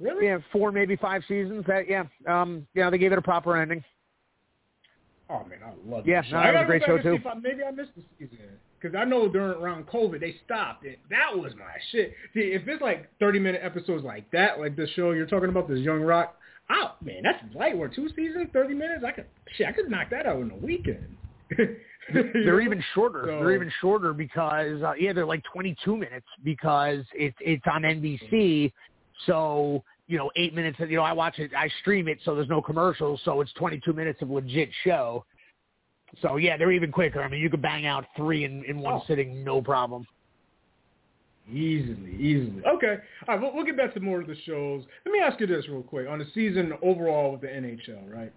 really. 0.00 0.26
yeah, 0.26 0.38
four 0.50 0.72
maybe 0.72 0.96
five 0.96 1.22
seasons. 1.28 1.64
That 1.66 1.90
yeah, 1.90 2.04
um, 2.26 2.66
yeah, 2.74 2.88
they 2.88 2.96
gave 2.96 3.12
it 3.12 3.18
a 3.18 3.22
proper 3.22 3.54
ending. 3.58 3.84
Oh 5.30 5.44
man, 5.48 5.58
I 5.64 5.72
love 5.90 6.06
Yeah, 6.06 6.20
that 6.20 6.26
show. 6.28 6.36
no, 6.36 6.38
I 6.38 6.52
that 6.52 6.54
was 6.54 6.62
a 6.62 6.66
great 6.66 6.82
show, 6.82 6.96
back 6.96 7.04
and 7.06 7.16
see 7.18 7.22
too. 7.22 7.28
I- 7.28 7.34
maybe 7.34 7.62
I 7.64 7.70
missed 7.70 7.90
the 7.96 8.02
season 8.18 8.38
because 8.80 8.94
I 8.94 9.04
know 9.04 9.28
during 9.28 9.58
around 9.60 9.86
COVID 9.86 10.20
they 10.20 10.36
stopped 10.44 10.84
it. 10.84 10.98
That 11.10 11.36
was 11.36 11.52
my 11.54 11.72
shit. 11.90 12.12
See, 12.34 12.40
if 12.40 12.68
it's 12.68 12.82
like 12.82 13.08
thirty 13.18 13.38
minute 13.38 13.62
episodes 13.64 14.04
like 14.04 14.30
that, 14.32 14.60
like 14.60 14.76
the 14.76 14.86
show 14.94 15.12
you're 15.12 15.26
talking 15.26 15.48
about, 15.48 15.68
this 15.68 15.80
Young 15.80 16.02
Rock, 16.02 16.36
oh 16.70 16.92
man, 17.02 17.22
that's 17.22 17.42
light 17.54 17.76
work. 17.76 17.94
Two 17.94 18.08
seasons, 18.14 18.48
thirty 18.52 18.74
minutes. 18.74 19.02
I 19.06 19.12
could 19.12 19.26
shit. 19.56 19.66
I 19.66 19.72
could 19.72 19.90
knock 19.90 20.10
that 20.10 20.26
out 20.26 20.40
in 20.40 20.50
a 20.50 20.56
weekend. 20.56 21.16
they're 22.12 22.60
even 22.60 22.82
shorter. 22.94 23.22
So, 23.22 23.38
they're 23.38 23.54
even 23.54 23.72
shorter 23.80 24.12
because 24.12 24.82
uh, 24.82 24.92
yeah, 24.98 25.12
they're 25.12 25.26
like 25.26 25.42
22 25.52 25.96
minutes 25.96 26.26
because 26.42 27.00
it's 27.14 27.36
it's 27.40 27.64
on 27.70 27.82
NBC. 27.82 28.72
So 29.26 29.82
you 30.06 30.18
know, 30.18 30.30
eight 30.36 30.54
minutes. 30.54 30.78
You 30.80 30.96
know, 30.96 31.02
I 31.02 31.12
watch 31.12 31.38
it. 31.38 31.52
I 31.56 31.68
stream 31.80 32.08
it, 32.08 32.18
so 32.24 32.34
there's 32.34 32.48
no 32.48 32.60
commercials. 32.60 33.20
So 33.24 33.40
it's 33.40 33.52
22 33.54 33.92
minutes 33.92 34.22
of 34.22 34.30
legit 34.30 34.70
show. 34.84 35.24
So 36.22 36.36
yeah, 36.36 36.56
they're 36.56 36.72
even 36.72 36.92
quicker. 36.92 37.22
I 37.22 37.28
mean, 37.28 37.40
you 37.40 37.50
could 37.50 37.62
bang 37.62 37.86
out 37.86 38.04
three 38.16 38.44
in 38.44 38.64
in 38.64 38.78
one 38.78 38.94
oh. 38.94 39.02
sitting, 39.06 39.42
no 39.42 39.60
problem. 39.60 40.06
Easily, 41.52 42.16
easily. 42.18 42.62
Okay. 42.66 42.96
All 43.28 43.34
right, 43.34 43.40
we'll, 43.40 43.54
we'll 43.54 43.66
get 43.66 43.76
back 43.76 43.92
to 43.94 44.00
more 44.00 44.20
of 44.20 44.26
the 44.26 44.36
shows. 44.46 44.84
Let 45.04 45.12
me 45.12 45.20
ask 45.20 45.38
you 45.40 45.46
this 45.46 45.68
real 45.68 45.82
quick. 45.82 46.08
On 46.08 46.18
the 46.18 46.26
season 46.34 46.72
overall 46.82 47.32
with 47.32 47.42
the 47.42 47.48
NHL, 47.48 48.10
right? 48.10 48.32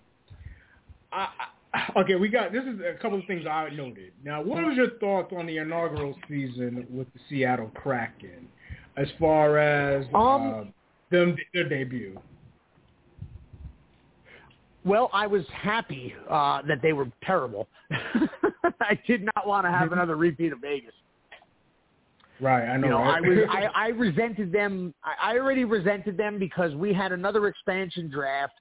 I, 1.13 1.29
I, 1.73 1.99
okay, 2.01 2.15
we 2.15 2.27
got, 2.27 2.51
this 2.51 2.63
is 2.63 2.81
a 2.81 3.01
couple 3.01 3.17
of 3.17 3.25
things 3.25 3.45
I 3.49 3.69
noted. 3.69 4.11
Now, 4.25 4.41
what 4.41 4.61
was 4.63 4.75
your 4.75 4.91
thoughts 4.99 5.33
on 5.37 5.45
the 5.45 5.57
inaugural 5.57 6.15
season 6.27 6.85
with 6.89 7.07
the 7.13 7.19
Seattle 7.29 7.71
Kraken 7.75 8.49
as 8.97 9.07
far 9.17 9.57
as 9.57 10.05
um, 10.13 10.53
uh, 10.53 10.63
them, 11.09 11.35
their 11.53 11.67
debut? 11.67 12.19
Well, 14.83 15.09
I 15.11 15.27
was 15.27 15.43
happy 15.51 16.15
uh, 16.29 16.61
that 16.67 16.81
they 16.81 16.93
were 16.93 17.11
terrible. 17.23 17.67
I 17.91 18.97
did 19.05 19.23
not 19.35 19.45
want 19.45 19.65
to 19.65 19.71
have 19.71 19.91
another 19.91 20.15
repeat 20.15 20.53
of 20.53 20.59
Vegas. 20.59 20.93
Right, 22.39 22.67
I 22.67 22.77
know. 22.77 22.87
You 22.87 22.91
know, 22.91 22.99
right? 22.99 23.23
I 23.23 23.27
was 23.27 23.37
I, 23.49 23.65
I 23.75 23.87
resented 23.89 24.51
them. 24.51 24.93
I, 25.03 25.33
I 25.33 25.37
already 25.37 25.65
resented 25.65 26.17
them 26.17 26.39
because 26.39 26.73
we 26.75 26.93
had 26.93 27.11
another 27.11 27.47
expansion 27.47 28.09
draft. 28.09 28.53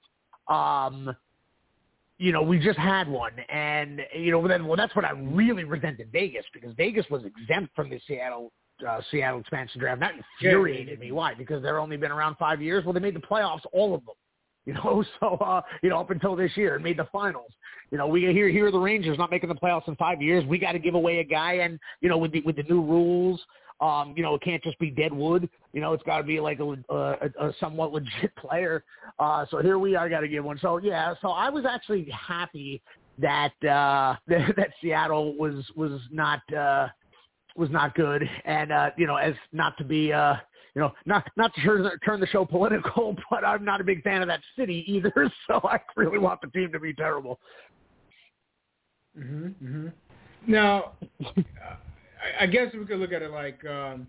Um, 0.47 1.15
you 2.17 2.31
know, 2.31 2.41
we 2.41 2.59
just 2.59 2.79
had 2.79 3.07
one, 3.07 3.33
and 3.49 4.01
you 4.15 4.31
know, 4.31 4.47
then 4.47 4.65
well, 4.65 4.75
that's 4.75 4.95
what 4.95 5.05
I 5.05 5.11
really 5.11 5.63
resented 5.63 6.09
Vegas 6.11 6.45
because 6.51 6.73
Vegas 6.75 7.05
was 7.11 7.23
exempt 7.23 7.75
from 7.75 7.89
the 7.89 8.01
Seattle 8.07 8.51
uh, 8.87 9.01
Seattle 9.11 9.39
expansion 9.39 9.79
draft. 9.79 9.99
That 9.99 10.13
infuriated 10.41 10.99
me. 10.99 11.11
Why? 11.11 11.33
Because 11.33 11.61
they're 11.61 11.79
only 11.79 11.97
been 11.97 12.11
around 12.11 12.35
five 12.37 12.61
years. 12.61 12.83
Well, 12.83 12.93
they 12.93 12.99
made 12.99 13.15
the 13.15 13.19
playoffs, 13.19 13.61
all 13.71 13.95
of 13.95 14.05
them. 14.05 14.15
You 14.65 14.73
know, 14.73 15.03
so 15.19 15.35
uh, 15.35 15.61
you 15.81 15.89
know, 15.89 15.99
up 15.99 16.11
until 16.11 16.35
this 16.35 16.51
year, 16.55 16.75
and 16.75 16.83
made 16.83 16.97
the 16.97 17.07
finals. 17.11 17.51
You 17.91 17.97
know, 17.97 18.07
we 18.07 18.21
hear 18.21 18.49
here 18.49 18.67
are 18.67 18.71
the 18.71 18.79
Rangers 18.79 19.17
not 19.17 19.31
making 19.31 19.49
the 19.49 19.55
playoffs 19.55 19.87
in 19.87 19.95
five 19.95 20.21
years. 20.21 20.43
We 20.45 20.59
got 20.59 20.73
to 20.73 20.79
give 20.79 20.93
away 20.93 21.19
a 21.19 21.23
guy, 21.23 21.53
and 21.53 21.79
you 22.01 22.09
know, 22.09 22.17
with 22.17 22.33
the 22.33 22.41
with 22.41 22.57
the 22.57 22.63
new 22.63 22.81
rules, 22.81 23.41
um, 23.79 24.13
you 24.17 24.23
know, 24.23 24.35
it 24.35 24.41
can't 24.41 24.61
just 24.63 24.77
be 24.79 24.89
dead 24.89 25.13
wood. 25.13 25.49
You 25.73 25.81
know, 25.81 25.93
it's 25.93 26.03
got 26.03 26.17
to 26.17 26.23
be 26.23 26.39
like 26.39 26.59
a, 26.59 26.75
a, 26.89 27.47
a 27.47 27.53
somewhat 27.59 27.93
legit 27.93 28.35
player. 28.35 28.83
Uh, 29.19 29.45
so 29.49 29.59
here 29.61 29.79
we 29.79 29.95
are, 29.95 30.09
got 30.09 30.21
to 30.21 30.27
give 30.27 30.43
one. 30.43 30.59
So 30.61 30.77
yeah, 30.77 31.13
so 31.21 31.29
I 31.29 31.49
was 31.49 31.65
actually 31.65 32.09
happy 32.09 32.81
that 33.19 33.53
uh, 33.63 34.15
that, 34.27 34.53
that 34.57 34.69
Seattle 34.81 35.37
was 35.37 35.65
was 35.75 36.01
not 36.11 36.41
uh, 36.53 36.87
was 37.57 37.69
not 37.69 37.95
good, 37.95 38.27
and 38.45 38.71
uh, 38.71 38.91
you 38.97 39.07
know, 39.07 39.15
as 39.15 39.33
not 39.51 39.77
to 39.77 39.83
be. 39.83 40.13
Uh, 40.13 40.35
you 40.75 40.81
know, 40.81 40.93
not 41.07 41.25
not 41.35 41.55
to 41.55 41.61
turn, 41.61 41.89
turn 42.05 42.19
the 42.19 42.27
show 42.27 42.45
political, 42.45 43.15
but 43.31 43.43
I'm 43.43 43.65
not 43.65 43.81
a 43.81 43.83
big 43.83 44.03
fan 44.03 44.21
of 44.21 44.27
that 44.27 44.41
city 44.55 44.83
either. 44.85 45.11
So 45.47 45.59
I 45.63 45.79
really 45.95 46.19
want 46.19 46.39
the 46.41 46.47
team 46.49 46.71
to 46.71 46.79
be 46.79 46.93
terrible. 46.93 47.39
Mhm. 49.17 49.55
Mhm. 49.63 49.91
Now, 50.45 50.91
I, 52.39 52.45
guess 52.45 52.73
we 52.73 52.85
could 52.85 52.99
look 52.99 53.11
at 53.11 53.23
it 53.23 53.31
like 53.31 53.65
um, 53.65 54.05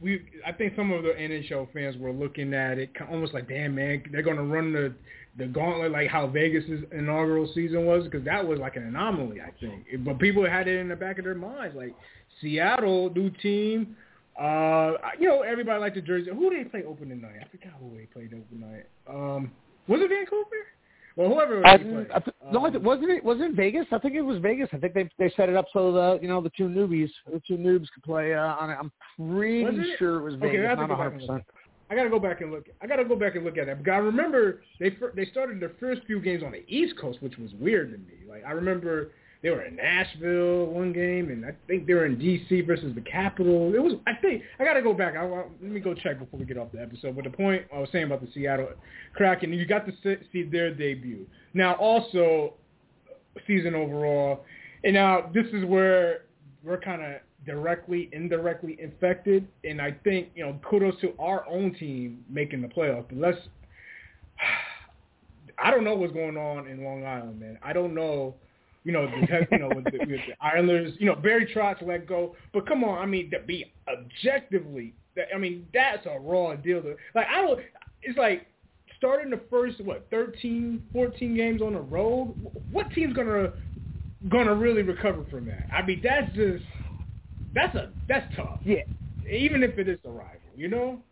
we. 0.00 0.22
I 0.46 0.52
think 0.52 0.74
some 0.76 0.92
of 0.92 1.02
the 1.02 1.10
NHL 1.10 1.72
fans 1.72 1.96
were 1.96 2.12
looking 2.12 2.54
at 2.54 2.78
it 2.78 2.90
almost 3.10 3.34
like, 3.34 3.48
damn 3.48 3.74
man, 3.74 4.02
they're 4.12 4.22
to 4.36 4.42
run 4.42 4.72
the 4.72 4.94
the 5.38 5.46
gauntlet 5.46 5.92
like 5.92 6.08
how 6.08 6.26
Vegas's 6.26 6.84
inaugural 6.92 7.50
season 7.54 7.84
was 7.84 8.04
because 8.04 8.24
that 8.24 8.46
was 8.46 8.58
like 8.58 8.76
an 8.76 8.84
anomaly, 8.84 9.40
I 9.40 9.50
think. 9.60 9.84
But 10.04 10.18
people 10.18 10.48
had 10.48 10.66
it 10.66 10.78
in 10.78 10.88
the 10.88 10.96
back 10.96 11.18
of 11.18 11.24
their 11.24 11.34
minds, 11.34 11.76
like 11.76 11.94
Seattle, 12.40 13.10
new 13.14 13.30
team. 13.30 13.96
Uh, 14.40 14.92
you 15.18 15.28
know, 15.28 15.42
everybody 15.42 15.80
liked 15.80 15.94
the 15.94 16.02
jersey. 16.02 16.30
Who 16.30 16.50
did 16.50 16.66
they 16.66 16.70
play 16.70 16.84
opening 16.86 17.20
night? 17.22 17.36
I 17.40 17.48
forgot 17.48 17.72
who 17.80 17.96
they 17.96 18.04
played 18.06 18.34
opening 18.34 18.70
night. 18.70 18.86
Um, 19.08 19.50
was 19.88 20.00
it 20.02 20.08
Vancouver? 20.08 20.66
Well, 21.16 21.30
whoever 21.30 21.66
I, 21.66 21.78
th- 21.78 21.88
no, 22.52 22.66
um, 22.66 22.82
wasn't 22.84 23.10
it 23.10 23.24
wasn't 23.24 23.52
it 23.52 23.56
Vegas? 23.56 23.86
I 23.90 23.98
think 23.98 24.14
it 24.14 24.20
was 24.20 24.38
Vegas. 24.38 24.68
I 24.74 24.76
think 24.76 24.92
they 24.92 25.08
they 25.18 25.32
set 25.34 25.48
it 25.48 25.56
up 25.56 25.64
so 25.72 25.90
the 25.90 26.18
you 26.20 26.28
know 26.28 26.42
the 26.42 26.50
two 26.50 26.68
newbies, 26.68 27.08
the 27.32 27.40
two 27.48 27.56
noobs 27.56 27.86
could 27.94 28.02
play 28.04 28.34
uh, 28.34 28.40
on 28.40 28.70
it. 28.70 28.76
I'm 28.78 28.92
pretty 29.16 29.92
it? 29.92 29.98
sure 29.98 30.18
it 30.18 30.22
was 30.22 30.34
Vegas. 30.34 30.60
Okay, 30.60 30.80
not 30.80 30.88
100. 30.90 31.10
percent 31.12 31.42
I 31.88 31.94
gotta 31.94 32.10
go 32.10 32.18
back 32.18 32.40
and 32.40 32.50
look. 32.50 32.66
I 32.82 32.86
gotta 32.86 33.04
go 33.04 33.16
back 33.16 33.36
and 33.36 33.44
look 33.44 33.56
at 33.58 33.66
that. 33.66 33.78
Because 33.78 33.94
I 33.94 33.98
remember 33.98 34.62
they 34.80 34.90
they 35.14 35.24
started 35.26 35.60
their 35.60 35.72
first 35.78 36.02
few 36.06 36.20
games 36.20 36.42
on 36.42 36.52
the 36.52 36.64
East 36.68 36.98
Coast, 36.98 37.22
which 37.22 37.38
was 37.38 37.52
weird 37.54 37.92
to 37.92 37.98
me. 37.98 38.28
Like 38.28 38.44
I 38.44 38.50
remember 38.50 39.12
they 39.42 39.50
were 39.50 39.62
in 39.62 39.76
Nashville 39.76 40.66
one 40.66 40.92
game, 40.92 41.30
and 41.30 41.44
I 41.44 41.50
think 41.66 41.86
they 41.86 41.94
were 41.94 42.06
in 42.06 42.18
D.C. 42.18 42.62
versus 42.62 42.94
the 42.94 43.02
Capitals. 43.02 43.74
It 43.74 43.82
was. 43.82 43.94
I 44.06 44.14
think 44.14 44.42
I 44.58 44.64
got 44.64 44.74
to 44.74 44.82
go 44.82 44.94
back. 44.94 45.14
I, 45.14 45.24
I, 45.24 45.44
let 45.60 45.70
me 45.70 45.80
go 45.80 45.94
check 45.94 46.18
before 46.18 46.40
we 46.40 46.46
get 46.46 46.56
off 46.56 46.72
the 46.72 46.80
episode. 46.80 47.16
But 47.16 47.24
the 47.24 47.30
point 47.30 47.64
I 47.74 47.78
was 47.78 47.88
saying 47.92 48.04
about 48.04 48.22
the 48.22 48.28
Seattle 48.32 48.68
Kraken, 49.14 49.52
you 49.52 49.66
got 49.66 49.86
to 49.86 49.92
see 50.32 50.42
their 50.42 50.74
debut. 50.74 51.26
Now, 51.52 51.74
also 51.74 52.54
season 53.46 53.74
overall, 53.74 54.44
and 54.84 54.94
now 54.94 55.30
this 55.34 55.46
is 55.52 55.64
where 55.66 56.22
we're 56.64 56.80
kind 56.80 57.02
of 57.02 57.20
directly, 57.44 58.08
indirectly 58.12 58.78
infected. 58.80 59.46
And 59.64 59.82
I 59.82 59.92
think 60.02 60.28
you 60.34 60.44
know, 60.44 60.58
kudos 60.68 60.98
to 61.02 61.12
our 61.18 61.46
own 61.46 61.74
team 61.74 62.24
making 62.30 62.62
the 62.62 62.68
playoffs. 62.68 63.04
But 63.08 63.18
let's. 63.18 63.38
I 65.58 65.70
don't 65.70 65.84
know 65.84 65.94
what's 65.94 66.12
going 66.12 66.36
on 66.36 66.66
in 66.68 66.84
Long 66.84 67.06
Island, 67.06 67.40
man. 67.40 67.58
I 67.62 67.72
don't 67.72 67.94
know 67.94 68.34
you 68.86 68.92
know, 68.92 69.06
the, 69.06 69.48
you 69.50 69.58
know, 69.58 69.68
with 69.74 69.84
the, 69.86 69.98
with 69.98 70.20
the 70.28 70.34
Islanders, 70.40 70.94
you 71.00 71.06
know, 71.06 71.16
Barry 71.16 71.52
Trotz 71.52 71.84
let 71.84 72.06
go. 72.06 72.36
But 72.54 72.68
come 72.68 72.84
on, 72.84 72.98
I 72.98 73.04
mean, 73.04 73.32
to 73.32 73.40
be 73.40 73.72
objectively, 73.88 74.94
I 75.34 75.38
mean, 75.38 75.66
that's 75.74 76.06
a 76.06 76.20
raw 76.20 76.54
deal. 76.54 76.80
To, 76.82 76.94
like, 77.12 77.26
I 77.26 77.42
don't, 77.42 77.58
it's 78.02 78.16
like 78.16 78.46
starting 78.96 79.30
the 79.30 79.40
first, 79.50 79.80
what, 79.84 80.06
13, 80.12 80.80
14 80.92 81.36
games 81.36 81.62
on 81.62 81.72
the 81.72 81.80
road? 81.80 82.32
What 82.70 82.88
team's 82.92 83.12
going 83.12 83.26
to, 83.26 83.52
going 84.28 84.46
to 84.46 84.54
really 84.54 84.82
recover 84.82 85.24
from 85.32 85.46
that? 85.46 85.66
I 85.74 85.84
mean, 85.84 86.00
that's 86.00 86.32
just, 86.36 86.62
that's 87.56 87.74
a, 87.74 87.90
that's 88.06 88.32
tough. 88.36 88.60
Yeah. 88.64 88.82
Even 89.28 89.64
if 89.64 89.80
it 89.80 89.88
is 89.88 89.98
a 90.04 90.10
rival, 90.10 90.38
you 90.54 90.68
know? 90.68 91.02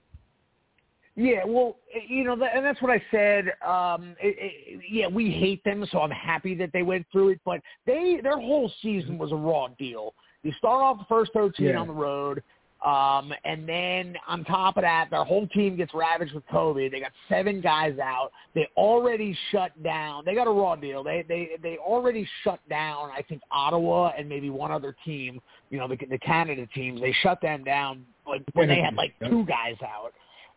Yeah, 1.17 1.45
well, 1.47 1.77
you 2.09 2.25
know, 2.25 2.33
and 2.33 2.65
that's 2.65 2.83
what 2.83 2.91
I 2.91 3.01
said. 3.13 3.53
Um, 3.65 4.17
it, 4.21 4.37
it, 4.37 4.81
yeah, 4.91 5.07
we 5.07 5.31
hate 5.31 5.63
them, 5.63 5.87
so 5.93 6.01
I'm 6.01 6.11
happy 6.11 6.57
that 6.57 6.71
they 6.73 6.83
went 6.83 7.07
through 7.13 7.31
it. 7.31 7.41
But 7.45 7.61
they, 7.87 8.19
their 8.21 8.39
whole 8.39 8.71
season 8.83 9.17
was 9.17 9.31
a 9.31 9.37
raw 9.37 9.69
deal. 9.79 10.15
You 10.43 10.53
start 10.59 10.83
off 10.83 10.99
the 10.99 11.05
first 11.09 11.33
13 11.33 11.67
yeah. 11.67 11.77
on 11.77 11.87
the 11.87 11.93
road, 11.93 12.43
um, 12.85 13.33
and 13.45 13.67
then 13.67 14.17
on 14.27 14.45
top 14.45 14.77
of 14.77 14.83
that, 14.83 15.07
their 15.11 15.23
whole 15.23 15.47
team 15.49 15.77
gets 15.77 15.95
ravaged 15.95 16.35
with 16.35 16.47
COVID. 16.49 16.91
They 16.91 16.99
got 16.99 17.13
seven 17.29 17.61
guys 17.61 17.97
out. 18.01 18.33
They 18.57 18.69
already 18.77 19.39
shut 19.53 19.81
down. 19.85 20.25
They 20.27 20.35
got 20.35 20.49
a 20.49 20.51
raw 20.51 20.75
deal. 20.75 21.05
They 21.05 21.25
they 21.27 21.51
they 21.63 21.77
already 21.79 22.29
shut 22.43 22.61
down. 22.69 23.11
I 23.17 23.23
think 23.23 23.41
Ottawa 23.53 24.13
and 24.19 24.29
maybe 24.29 24.51
one 24.51 24.73
other 24.73 24.97
team. 25.05 25.41
You 25.71 25.79
know, 25.79 25.89
the 25.89 25.97
the 26.11 26.19
Canada 26.19 26.67
teams. 26.75 27.01
They 27.01 27.15
shut 27.23 27.41
them 27.41 27.65
down 27.65 28.05
like 28.27 28.43
when 28.53 28.69
they 28.69 28.81
had 28.81 28.95
like 28.97 29.15
two 29.31 29.47
guys 29.47 29.77
out 29.83 30.13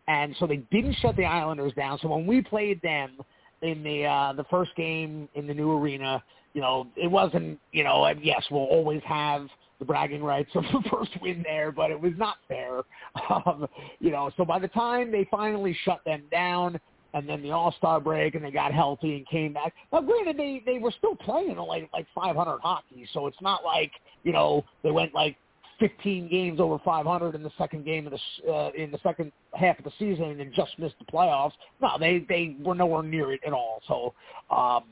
and 0.08 0.36
so 0.39 0.48
they 0.48 0.58
didn't 0.72 0.96
shut 1.02 1.15
the 1.15 1.26
Islanders 1.26 1.74
down. 1.74 2.00
So 2.02 2.08
when 2.08 2.26
we 2.26 2.41
played 2.41 2.82
them 2.82 3.17
in 3.62 3.84
the 3.84 4.06
uh, 4.06 4.34
the 4.34 4.46
first 4.46 4.76
game 4.76 5.28
in 5.36 5.48
the 5.48 5.54
new 5.54 5.72
arena, 5.72 6.24
you 6.54 6.62
know, 6.62 6.88
it 6.96 7.10
wasn't, 7.10 7.60
you 7.72 7.84
know, 7.84 8.06
and 8.06 8.24
yes, 8.24 8.43
we'll 8.50 8.62
always 8.62 9.02
have 9.06 9.48
the 9.80 9.86
bragging 9.86 10.24
rights 10.24 10.50
of 10.56 10.63
the 10.63 10.89
first 10.89 11.12
win 11.22 11.43
there, 11.43 11.72
but 11.72 11.91
it 11.91 12.00
was 12.00 12.13
not 12.17 12.38
fair. 12.48 12.82
Um, 13.30 13.67
you 14.00 14.12
know, 14.12 14.32
so 14.38 14.46
by 14.46 14.60
the 14.60 14.67
time 14.70 15.12
they 15.12 15.28
finally 15.30 15.76
shut 15.84 16.02
them 16.06 16.24
down, 16.32 16.80
and 17.13 17.28
then 17.28 17.41
the 17.41 17.52
All 17.52 17.74
Star 17.78 18.00
break, 18.00 18.36
and 18.36 18.43
they 18.43 18.52
got 18.52 18.74
healthy 18.74 19.17
and 19.17 19.28
came 19.28 19.54
back. 19.54 19.74
Now, 19.91 20.02
granted, 20.02 20.38
they 20.38 20.62
they 20.65 20.78
were 20.78 20.93
still 20.98 21.15
playing 21.15 21.58
like 21.58 21.89
like 21.93 22.06
500 22.13 22.60
hockey, 22.60 23.08
so 23.13 23.28
it's 23.28 23.41
not 23.41 23.63
like 23.63 23.91
you 24.24 24.32
know 24.32 24.63
they 24.84 24.91
went 24.91 25.13
like 25.13 25.38
15 25.80 26.30
games 26.30 26.60
over 26.60 26.80
500 26.84 27.36
in 27.36 27.44
the 27.44 27.52
second 27.58 27.86
game 27.86 28.08
of 28.08 28.13
the 28.13 28.52
uh, 28.52 28.72
in 28.76 28.92
the 28.92 29.00
second 29.04 29.32
half 29.54 29.78
of 29.78 29.86
the 29.86 29.92
season 30.00 30.40
and 30.40 30.54
just 30.54 30.78
missed 30.80 30.96
the 31.00 31.12
playoffs. 31.12 31.52
No, 31.82 31.90
they 32.00 32.26
they 32.28 32.56
were 32.63 32.76
nowhere 32.76 33.04
near 33.04 33.32
it 33.34 33.42
at 33.46 33.54
all. 33.54 33.82
So, 33.88 34.13
um, 34.56 34.84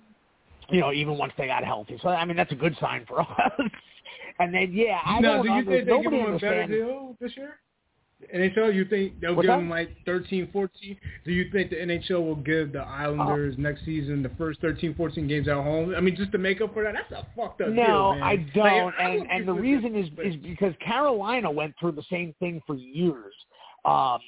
you 0.69 0.80
know, 0.80 0.91
even 0.91 1.17
once 1.17 1.34
they 1.38 1.48
got 1.48 1.63
healthy. 1.63 1.98
So 2.02 2.10
I 2.10 2.24
mean, 2.26 2.38
that's 2.38 2.52
a 2.52 2.56
good 2.56 2.76
sign 2.80 3.06
for 3.08 3.21
us. 3.21 3.28
and 4.39 4.54
then 4.54 4.71
yeah, 4.74 5.00
I 5.04 5.19
now, 5.19 5.41
don't 5.41 5.45
do 5.45 5.52
you 5.54 5.65
think 5.65 5.88
they 5.88 6.02
give 6.02 6.12
them 6.12 6.34
a 6.36 6.39
better 6.39 6.67
deal 6.67 7.15
this 7.19 7.32
year? 7.36 7.56
NHL, 8.34 8.73
you 8.73 8.86
think 8.86 9.19
they'll 9.19 9.36
What's 9.36 9.45
give 9.45 9.51
that? 9.51 9.58
them 9.58 9.69
like 9.69 9.89
13, 10.06 10.49
14? 10.51 10.97
Do 11.25 11.32
you 11.32 11.51
think 11.51 11.69
the 11.69 11.75
NHL 11.75 12.25
will 12.25 12.36
give 12.36 12.71
the 12.71 12.80
Islanders 12.80 13.56
uh, 13.58 13.62
next 13.62 13.86
season 13.86 14.23
the 14.23 14.32
first 14.38 14.62
13, 14.62 14.95
14 14.95 15.28
games 15.28 15.47
at 15.47 15.56
home? 15.56 15.93
I 15.95 15.99
mean, 15.99 16.15
just 16.15 16.32
to 16.32 16.38
make 16.38 16.62
up 16.62 16.73
for 16.73 16.84
that? 16.84 16.93
That's 16.93 17.12
a 17.12 17.28
fucked 17.36 17.62
up 17.62 17.69
no, 17.69 17.73
deal, 17.73 17.86
No, 17.86 18.10
I 18.23 18.36
don't. 18.54 18.86
Like, 18.86 18.95
and 18.99 19.32
and 19.32 19.47
the 19.47 19.54
reason 19.54 19.95
is 19.95 20.08
is 20.23 20.36
because 20.38 20.73
Carolina 20.84 21.51
went 21.51 21.75
through 21.80 21.93
the 21.93 22.06
same 22.10 22.34
thing 22.39 22.62
for 22.65 22.75
years. 22.75 23.34
Um, 23.84 24.19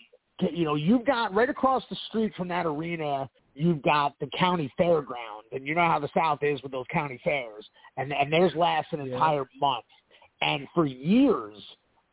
you 0.51 0.65
know, 0.65 0.75
you've 0.75 1.05
got 1.05 1.33
right 1.33 1.49
across 1.49 1.83
the 1.89 1.97
street 2.09 2.33
from 2.35 2.47
that 2.49 2.65
arena 2.65 3.29
you've 3.57 3.81
got 3.81 4.13
the 4.19 4.29
county 4.37 4.71
fairground, 4.79 5.41
and 5.51 5.65
you 5.65 5.75
know 5.75 5.85
how 5.85 5.99
the 5.99 6.09
South 6.15 6.39
is 6.43 6.61
with 6.61 6.71
those 6.71 6.85
county 6.91 7.19
fairs, 7.23 7.67
and 7.97 8.13
and 8.13 8.31
theirs 8.31 8.53
lasts 8.55 8.93
an 8.93 8.99
Yeah. 9.05 9.13
entire 9.13 9.49
month, 9.59 9.85
and 10.41 10.67
for 10.73 10.85
years, 10.85 11.55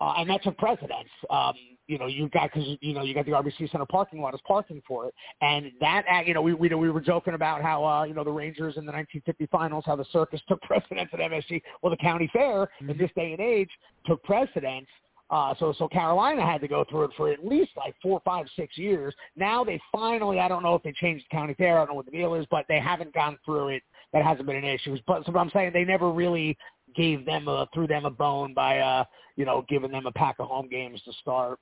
uh, 0.00 0.14
and 0.18 0.28
that 0.30 0.42
took 0.42 0.56
precedence. 0.58 1.08
Um, 1.30 1.54
you 1.86 1.98
know, 1.98 2.06
you 2.06 2.28
got 2.30 2.50
because 2.52 2.76
you 2.80 2.94
know 2.94 3.02
you 3.02 3.14
got 3.14 3.26
the 3.26 3.32
RBC 3.32 3.70
Center 3.70 3.84
parking 3.84 4.20
lot 4.20 4.34
is 4.34 4.40
parking 4.46 4.82
for 4.88 5.06
it, 5.06 5.14
and 5.42 5.70
that 5.80 6.04
uh, 6.10 6.20
you 6.20 6.32
know 6.32 6.40
we 6.40 6.54
we 6.54 6.68
we 6.68 6.90
were 6.90 7.00
joking 7.00 7.34
about 7.34 7.62
how 7.62 7.84
uh, 7.84 8.04
you 8.04 8.14
know 8.14 8.24
the 8.24 8.30
Rangers 8.30 8.76
in 8.76 8.86
the 8.86 8.92
1950 8.92 9.46
finals 9.46 9.84
how 9.86 9.96
the 9.96 10.04
circus 10.10 10.40
took 10.48 10.60
precedence 10.62 11.10
at 11.12 11.20
MSG. 11.20 11.62
Well, 11.82 11.90
the 11.90 11.96
county 11.98 12.28
fair 12.32 12.68
in 12.80 12.96
this 12.96 13.10
day 13.14 13.32
and 13.32 13.40
age 13.40 13.70
took 14.06 14.22
precedence. 14.24 14.86
Uh, 15.30 15.54
so 15.58 15.74
so 15.78 15.88
Carolina 15.88 16.44
had 16.44 16.60
to 16.60 16.68
go 16.68 16.84
through 16.88 17.04
it 17.04 17.10
for 17.16 17.30
at 17.30 17.44
least 17.44 17.70
like 17.76 17.94
four, 18.02 18.20
five, 18.24 18.46
six 18.56 18.78
years. 18.78 19.14
Now 19.36 19.64
they 19.64 19.80
finally, 19.90 20.38
I 20.38 20.48
don't 20.48 20.62
know 20.62 20.74
if 20.74 20.82
they 20.82 20.92
changed 20.92 21.26
the 21.30 21.36
county 21.36 21.54
fair, 21.54 21.76
I 21.76 21.80
don't 21.80 21.88
know 21.88 21.94
what 21.94 22.06
the 22.06 22.12
deal 22.12 22.34
is, 22.34 22.46
but 22.50 22.66
they 22.68 22.78
haven't 22.78 23.12
gone 23.14 23.38
through 23.44 23.68
it. 23.68 23.82
That 24.12 24.22
hasn't 24.22 24.46
been 24.46 24.56
an 24.56 24.64
issue. 24.64 24.96
But 25.06 25.24
so 25.26 25.32
what 25.32 25.40
I'm 25.40 25.50
saying, 25.50 25.72
they 25.72 25.82
never 25.82 26.12
really 26.12 26.56
gave 26.94 27.24
them 27.24 27.48
a, 27.48 27.68
threw 27.74 27.86
them 27.86 28.04
a 28.04 28.10
bone 28.10 28.54
by 28.54 28.78
uh, 28.78 29.04
you 29.36 29.44
know 29.44 29.64
giving 29.68 29.90
them 29.90 30.06
a 30.06 30.12
pack 30.12 30.36
of 30.38 30.48
home 30.48 30.68
games 30.68 31.00
to 31.04 31.12
start. 31.20 31.58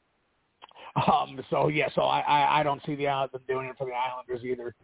Um, 0.94 1.40
so 1.48 1.68
yeah, 1.68 1.88
so 1.94 2.02
I, 2.02 2.20
I, 2.20 2.60
I 2.60 2.62
don't 2.62 2.82
see 2.84 2.94
the 2.94 3.08
uh, 3.08 3.26
them 3.32 3.40
doing 3.48 3.66
it 3.66 3.76
for 3.78 3.86
the 3.86 3.92
Islanders 3.92 4.44
either. 4.44 4.74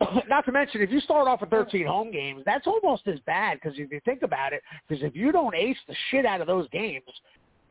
Not 0.28 0.44
to 0.46 0.52
mention, 0.52 0.82
if 0.82 0.90
you 0.90 1.00
start 1.00 1.28
off 1.28 1.40
with 1.40 1.50
13 1.50 1.86
home 1.86 2.10
games, 2.10 2.42
that's 2.44 2.66
almost 2.66 3.06
as 3.06 3.20
bad 3.20 3.58
because 3.62 3.78
if 3.78 3.90
you 3.92 4.00
think 4.04 4.22
about 4.22 4.52
it, 4.52 4.62
because 4.88 5.04
if 5.04 5.14
you 5.14 5.30
don't 5.30 5.54
ace 5.54 5.76
the 5.86 5.94
shit 6.10 6.26
out 6.26 6.40
of 6.40 6.46
those 6.46 6.68
games, 6.70 7.04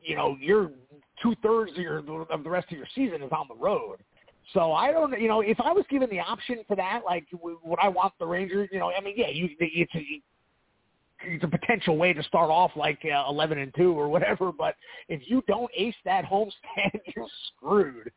you 0.01 0.15
know, 0.15 0.37
you're 0.39 0.71
two 1.21 1.35
thirds 1.43 1.71
of 1.71 1.77
your 1.77 1.99
of 2.31 2.43
the 2.43 2.49
rest 2.49 2.71
of 2.71 2.77
your 2.77 2.87
season 2.95 3.21
is 3.21 3.31
on 3.31 3.47
the 3.47 3.55
road. 3.55 3.97
So 4.53 4.73
I 4.73 4.91
don't, 4.91 5.19
you 5.19 5.27
know, 5.27 5.41
if 5.41 5.59
I 5.61 5.71
was 5.71 5.85
given 5.89 6.09
the 6.09 6.19
option 6.19 6.57
for 6.67 6.75
that, 6.75 7.01
like, 7.05 7.25
would 7.41 7.79
I 7.81 7.87
want 7.87 8.13
the 8.19 8.25
Rangers? 8.25 8.69
You 8.71 8.79
know, 8.79 8.91
I 8.91 9.01
mean, 9.01 9.13
yeah, 9.15 9.29
you, 9.29 9.49
it's 9.59 9.95
a, 9.95 10.21
it's 11.25 11.43
a 11.43 11.47
potential 11.47 11.97
way 11.97 12.13
to 12.13 12.23
start 12.23 12.49
off 12.49 12.71
like 12.75 12.99
uh, 13.05 13.29
11 13.29 13.57
and 13.57 13.73
two 13.75 13.93
or 13.93 14.09
whatever. 14.09 14.51
But 14.51 14.75
if 15.07 15.21
you 15.29 15.43
don't 15.47 15.71
ace 15.75 15.95
that 16.05 16.25
homestand, 16.25 16.51
you're 17.15 17.27
screwed. 17.47 18.11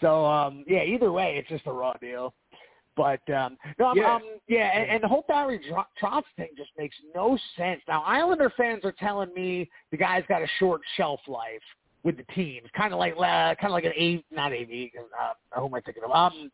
So 0.00 0.24
um, 0.24 0.64
yeah, 0.66 0.82
either 0.82 1.12
way, 1.12 1.36
it's 1.38 1.48
just 1.48 1.66
a 1.66 1.72
raw 1.72 1.94
deal. 1.94 2.34
But 2.96 3.28
um, 3.30 3.56
no, 3.78 3.86
I'm, 3.86 3.96
Yeah. 3.96 4.14
um, 4.14 4.22
yeah, 4.46 4.70
and, 4.78 4.90
and 4.90 5.02
the 5.02 5.08
whole 5.08 5.24
Barry 5.26 5.58
Tro- 5.68 5.84
Trotz 6.00 6.24
thing 6.36 6.50
just 6.56 6.70
makes 6.78 6.94
no 7.14 7.36
sense. 7.56 7.80
Now, 7.88 8.02
Islander 8.02 8.52
fans 8.56 8.84
are 8.84 8.92
telling 8.92 9.34
me 9.34 9.68
the 9.90 9.96
guy's 9.96 10.24
got 10.28 10.42
a 10.42 10.48
short 10.58 10.80
shelf 10.96 11.20
life 11.26 11.62
with 12.04 12.16
the 12.16 12.34
team, 12.34 12.62
kind 12.76 12.92
of 12.92 13.00
like 13.00 13.14
uh, 13.14 13.54
kind 13.56 13.64
of 13.64 13.72
like 13.72 13.84
an 13.84 13.94
A, 13.98 14.24
not 14.30 14.52
AV. 14.52 14.90
Uh, 15.20 15.58
who 15.58 15.66
am 15.66 15.74
I 15.74 15.80
thinking 15.80 16.04
of? 16.04 16.10
Um, 16.12 16.50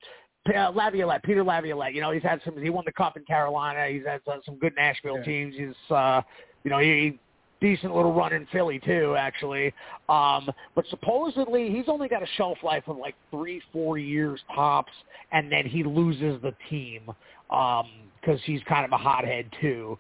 uh, 0.55 0.71
Laviolette, 0.71 1.23
Peter 1.23 1.45
Laviolette. 1.45 1.95
You 1.95 2.01
know, 2.01 2.11
he's 2.11 2.23
had 2.23 2.41
some. 2.45 2.61
He 2.61 2.71
won 2.71 2.85
the 2.85 2.93
cup 2.93 3.17
in 3.17 3.25
Carolina. 3.25 3.87
He's 3.89 4.05
had 4.07 4.21
uh, 4.27 4.39
some 4.45 4.57
good 4.57 4.75
Nashville 4.77 5.19
Yeah. 5.19 5.25
teams. 5.25 5.55
He's, 5.57 5.91
uh, 5.95 6.23
you 6.65 6.71
know, 6.71 6.79
he 6.79 7.19
decent 7.61 7.95
little 7.95 8.13
run 8.15 8.33
in 8.33 8.47
Philly 8.47 8.81
too, 8.81 9.15
actually. 9.19 9.73
Um, 10.09 10.49
but 10.75 10.85
supposedly 10.89 11.71
he's 11.71 11.89
only 11.89 12.09
got 12.09 12.23
a 12.23 12.27
shelf 12.37 12.59
life 12.63 12.85
of 12.87 12.97
like 12.97 13.15
three, 13.31 13.61
four 13.73 13.99
years 13.99 14.41
tops, 14.55 14.93
and 15.33 15.53
then 15.53 15.67
he 15.67 15.85
loses 15.85 16.41
the 16.43 16.55
team 16.69 17.03
because 17.49 18.41
he's 18.45 18.63
kind 18.65 18.85
of 18.85 18.93
a 18.93 18.97
hothead 18.97 19.47
too. 19.61 19.99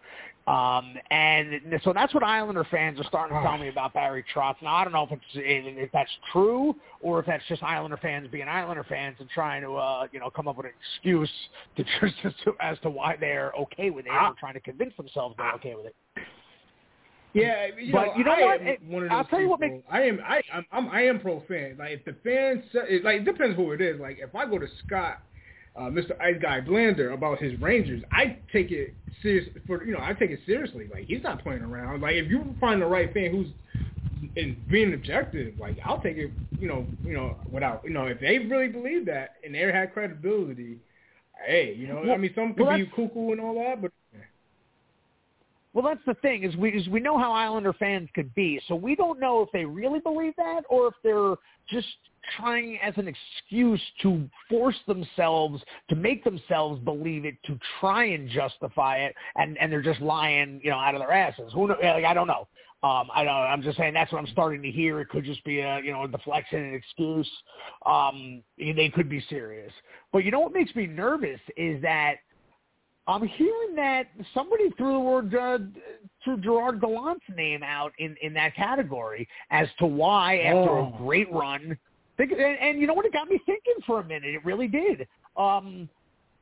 Um, 0.50 0.94
and 1.12 1.60
so 1.84 1.92
that's 1.92 2.12
what 2.12 2.24
Islander 2.24 2.64
fans 2.70 2.98
are 2.98 3.04
starting 3.04 3.36
to 3.36 3.42
tell 3.42 3.56
me 3.56 3.68
about 3.68 3.94
Barry 3.94 4.24
Trotz. 4.34 4.56
Now 4.62 4.74
I 4.74 4.84
don't 4.84 4.92
know 4.92 5.04
if 5.04 5.12
it's 5.12 5.22
if 5.34 5.92
that's 5.92 6.10
true 6.32 6.74
or 7.00 7.20
if 7.20 7.26
that's 7.26 7.44
just 7.48 7.62
Islander 7.62 7.96
fans 7.98 8.26
being 8.32 8.48
Islander 8.48 8.82
fans 8.84 9.16
and 9.20 9.28
trying 9.30 9.62
to 9.62 9.74
uh, 9.76 10.06
you 10.10 10.18
know 10.18 10.28
come 10.30 10.48
up 10.48 10.56
with 10.56 10.66
an 10.66 10.72
excuse 10.96 11.30
to 11.76 11.84
just 12.00 12.14
as 12.24 12.32
to, 12.44 12.52
as 12.60 12.78
to 12.80 12.90
why 12.90 13.16
they're 13.20 13.52
okay 13.60 13.90
with 13.90 14.06
it 14.06 14.10
or 14.10 14.34
trying 14.40 14.54
to 14.54 14.60
convince 14.60 14.96
themselves 14.96 15.36
they're 15.38 15.52
okay 15.52 15.74
with 15.76 15.86
it. 15.86 15.94
Yeah, 17.32 17.66
you 17.78 17.92
But 17.92 18.06
know, 18.06 18.12
you 18.16 18.24
know 18.24 18.32
I 18.32 18.40
what? 18.44 18.60
am 18.60 18.66
It- 18.66 18.82
one 18.88 19.04
of 19.04 19.12
I'll 19.12 19.18
those 19.22 19.30
tell 19.30 19.40
you 19.40 19.48
what 19.50 19.60
people- 19.60 19.84
I 19.88 20.02
am. 20.02 20.20
I 20.26 20.42
I'm, 20.52 20.66
I'm 20.72 20.88
I 20.90 21.02
am 21.02 21.20
pro 21.20 21.40
fan. 21.46 21.76
Like 21.78 21.90
if 21.92 22.04
the 22.04 22.16
fans, 22.24 22.64
like 23.04 23.20
it 23.20 23.24
depends 23.24 23.54
who 23.56 23.70
it 23.70 23.80
is. 23.80 24.00
Like 24.00 24.18
if 24.18 24.34
I 24.34 24.46
go 24.46 24.58
to 24.58 24.66
Scott, 24.84 25.22
uh, 25.76 25.82
Mr. 25.82 26.20
Ice 26.20 26.36
Guy 26.40 26.60
Blander 26.60 27.12
about 27.12 27.38
his 27.38 27.58
Rangers, 27.60 28.02
I 28.12 28.38
take 28.52 28.70
it 28.70 28.94
serious. 29.22 29.48
For 29.66 29.84
you 29.84 29.92
know, 29.92 30.00
I 30.00 30.12
take 30.14 30.30
it 30.30 30.40
seriously. 30.46 30.88
Like 30.92 31.04
he's 31.06 31.22
not 31.22 31.42
playing 31.42 31.62
around. 31.62 32.00
Like 32.00 32.14
if 32.14 32.28
you 32.28 32.54
find 32.60 32.82
the 32.82 32.86
right 32.86 33.12
fan 33.12 33.30
who's 33.30 33.48
in 34.36 34.56
being 34.70 34.92
objective, 34.92 35.54
like 35.58 35.78
I'll 35.84 36.00
take 36.00 36.16
it. 36.16 36.30
You 36.58 36.68
know, 36.68 36.86
you 37.04 37.14
know, 37.14 37.36
without 37.50 37.82
you 37.84 37.90
know, 37.90 38.06
if 38.06 38.20
they 38.20 38.38
really 38.38 38.68
believe 38.68 39.06
that 39.06 39.36
and 39.44 39.54
they 39.54 39.60
had 39.60 39.92
credibility, 39.92 40.78
hey, 41.46 41.74
you 41.76 41.86
know, 41.86 42.02
I 42.12 42.16
mean, 42.16 42.32
some 42.34 42.54
could 42.54 42.66
well, 42.66 42.76
be 42.76 42.86
cuckoo 42.86 43.32
and 43.32 43.40
all 43.40 43.54
that, 43.54 43.80
but 43.80 43.92
Well, 45.72 45.84
that's 45.84 46.04
the 46.04 46.14
thing 46.14 46.42
is 46.42 46.56
we 46.56 46.70
is 46.72 46.88
we 46.88 46.98
know 46.98 47.16
how 47.16 47.32
Islander 47.32 47.72
fans 47.74 48.08
could 48.14 48.34
be, 48.34 48.60
so 48.66 48.74
we 48.74 48.96
don't 48.96 49.20
know 49.20 49.42
if 49.42 49.50
they 49.52 49.64
really 49.64 50.00
believe 50.00 50.34
that 50.36 50.62
or 50.68 50.88
if 50.88 50.94
they're 51.04 51.36
just 51.68 51.86
trying 52.36 52.78
as 52.82 52.94
an 52.96 53.08
excuse 53.08 53.80
to 54.02 54.28
force 54.48 54.78
themselves 54.86 55.62
to 55.88 55.96
make 55.96 56.24
themselves 56.24 56.80
believe 56.84 57.24
it 57.24 57.36
to 57.46 57.58
try 57.80 58.04
and 58.04 58.28
justify 58.28 58.98
it, 58.98 59.14
and 59.36 59.58
and 59.58 59.72
they're 59.72 59.82
just 59.82 60.00
lying, 60.00 60.60
you 60.62 60.70
know, 60.70 60.78
out 60.78 60.94
of 60.94 61.00
their 61.00 61.12
asses. 61.12 61.52
Who 61.54 61.68
know? 61.68 61.76
Like, 61.82 62.04
I 62.04 62.14
don't 62.14 62.26
know. 62.26 62.48
Um, 62.82 63.08
I 63.14 63.24
don't. 63.24 63.34
I'm 63.34 63.62
just 63.62 63.76
saying 63.76 63.92
that's 63.92 64.10
what 64.10 64.18
I'm 64.18 64.26
starting 64.28 64.62
to 64.62 64.70
hear. 64.70 65.00
It 65.00 65.10
could 65.10 65.24
just 65.24 65.44
be 65.44 65.60
a 65.60 65.80
you 65.80 65.92
know 65.92 66.04
a 66.04 66.08
deflection, 66.08 66.60
an 66.60 66.74
excuse. 66.74 67.30
Um, 67.84 68.42
they 68.58 68.90
could 68.94 69.08
be 69.08 69.22
serious. 69.28 69.72
But 70.12 70.24
you 70.24 70.30
know 70.30 70.40
what 70.40 70.52
makes 70.52 70.74
me 70.74 70.86
nervous 70.86 71.40
is 71.58 71.82
that 71.82 72.16
I'm 73.06 73.26
hearing 73.26 73.74
that 73.76 74.08
somebody 74.32 74.70
threw 74.78 74.92
the 74.94 75.00
word 75.00 75.34
uh, 75.34 75.58
threw 76.24 76.38
Gerard 76.38 76.80
Gallant's 76.80 77.24
name 77.36 77.62
out 77.62 77.92
in 77.98 78.16
in 78.22 78.32
that 78.34 78.54
category 78.54 79.28
as 79.50 79.68
to 79.78 79.86
why 79.86 80.38
after 80.38 80.70
Oh. 80.70 80.94
a 80.94 80.98
great 80.98 81.30
run. 81.32 81.76
Think, 82.20 82.32
and, 82.32 82.58
and 82.60 82.78
you 82.78 82.86
know 82.86 82.92
what? 82.92 83.06
It 83.06 83.14
got 83.14 83.30
me 83.30 83.40
thinking 83.46 83.76
for 83.86 84.00
a 84.00 84.04
minute. 84.04 84.34
It 84.34 84.44
really 84.44 84.68
did. 84.68 85.08
Um, 85.38 85.88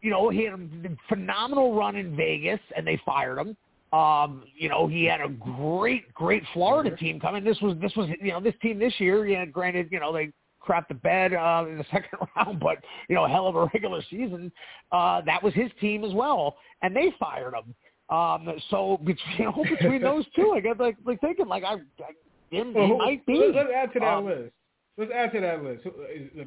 you 0.02 0.10
know, 0.10 0.28
he 0.28 0.42
had 0.42 0.54
a 0.54 0.96
phenomenal 1.08 1.72
run 1.72 1.94
in 1.94 2.16
Vegas, 2.16 2.58
and 2.76 2.84
they 2.84 3.00
fired 3.06 3.38
him. 3.38 3.56
Um, 3.96 4.42
you 4.56 4.68
know, 4.68 4.88
he 4.88 5.04
had 5.04 5.20
a 5.20 5.28
great, 5.28 6.12
great 6.14 6.42
Florida 6.52 6.96
team 6.96 7.20
coming. 7.20 7.44
This 7.44 7.60
was 7.60 7.76
this 7.80 7.92
was 7.94 8.08
you 8.20 8.32
know 8.32 8.40
this 8.40 8.54
team 8.60 8.80
this 8.80 8.92
year. 8.98 9.24
Yeah, 9.28 9.44
granted, 9.44 9.86
you 9.92 10.00
know 10.00 10.12
they 10.12 10.32
crapped 10.60 10.88
the 10.88 10.94
bed 10.94 11.32
uh, 11.32 11.64
in 11.68 11.78
the 11.78 11.84
second 11.92 12.18
round, 12.36 12.58
but 12.58 12.78
you 13.08 13.14
know, 13.14 13.28
hell 13.28 13.46
of 13.46 13.54
a 13.54 13.70
regular 13.72 14.02
season. 14.10 14.50
Uh, 14.90 15.20
that 15.26 15.40
was 15.40 15.54
his 15.54 15.70
team 15.80 16.02
as 16.02 16.12
well, 16.12 16.56
and 16.82 16.94
they 16.94 17.12
fired 17.20 17.54
him. 17.54 17.72
Um, 18.14 18.52
so 18.70 18.98
between, 19.04 19.36
you 19.38 19.44
know, 19.44 19.64
between 19.78 20.02
those 20.02 20.24
two, 20.34 20.54
I 20.56 20.60
get 20.60 20.80
like 20.80 20.96
like 21.06 21.20
thinking 21.20 21.46
like 21.46 21.62
I, 21.62 21.74
I 21.74 22.10
him, 22.50 22.74
he 22.74 22.94
might 22.98 23.24
be. 23.26 23.52
Let's, 23.54 23.54
let's 23.54 23.70
add 23.72 23.92
to 23.92 24.00
that 24.00 24.14
Um, 24.16 24.24
list. 24.26 24.52
Let's 24.98 25.12
add 25.14 25.32
to 25.32 25.40
that 25.40 25.62
list. 25.62 25.84
So, 25.84 25.92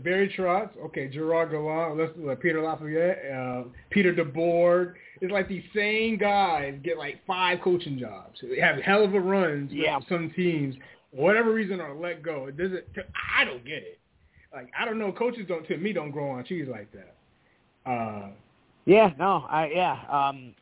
Barry 0.03 0.33
Trotz, 0.37 0.71
okay, 0.87 1.07
Gerard 1.07 1.51
Gallant, 1.51 1.97
let's 1.97 2.11
uh, 2.29 2.35
Peter 2.35 2.61
Lafayette, 2.61 3.19
uh, 3.33 3.63
Peter 3.89 4.13
DeBoer. 4.13 4.95
It's 5.21 5.31
like 5.31 5.47
these 5.47 5.63
same 5.73 6.17
guys 6.17 6.77
get 6.83 6.97
like 6.97 7.19
five 7.25 7.61
coaching 7.61 7.97
jobs. 7.97 8.39
They 8.41 8.59
have 8.59 8.75
hell 8.81 9.05
of 9.05 9.13
a 9.13 9.19
runs 9.21 9.71
Yeah. 9.71 9.97
with 9.97 10.07
some 10.09 10.31
teams. 10.35 10.75
For 11.15 11.21
whatever 11.23 11.53
reason 11.53 11.79
are 11.79 11.95
let 11.95 12.23
go. 12.23 12.47
It 12.47 12.57
doesn't. 12.57 12.83
I 13.37 13.45
don't 13.45 13.63
get 13.63 13.83
it. 13.83 13.99
Like 14.53 14.69
I 14.77 14.83
don't 14.83 14.99
know. 14.99 15.13
Coaches 15.13 15.45
don't 15.47 15.65
to 15.67 15.77
me 15.77 15.93
don't 15.93 16.11
grow 16.11 16.31
on 16.31 16.43
cheese 16.43 16.67
like 16.69 16.89
that. 16.91 17.89
Uh, 17.89 18.31
Yeah, 18.85 19.11
no, 19.17 19.45
I 19.49 19.69
yeah. 19.73 19.97
Um, 20.09 20.53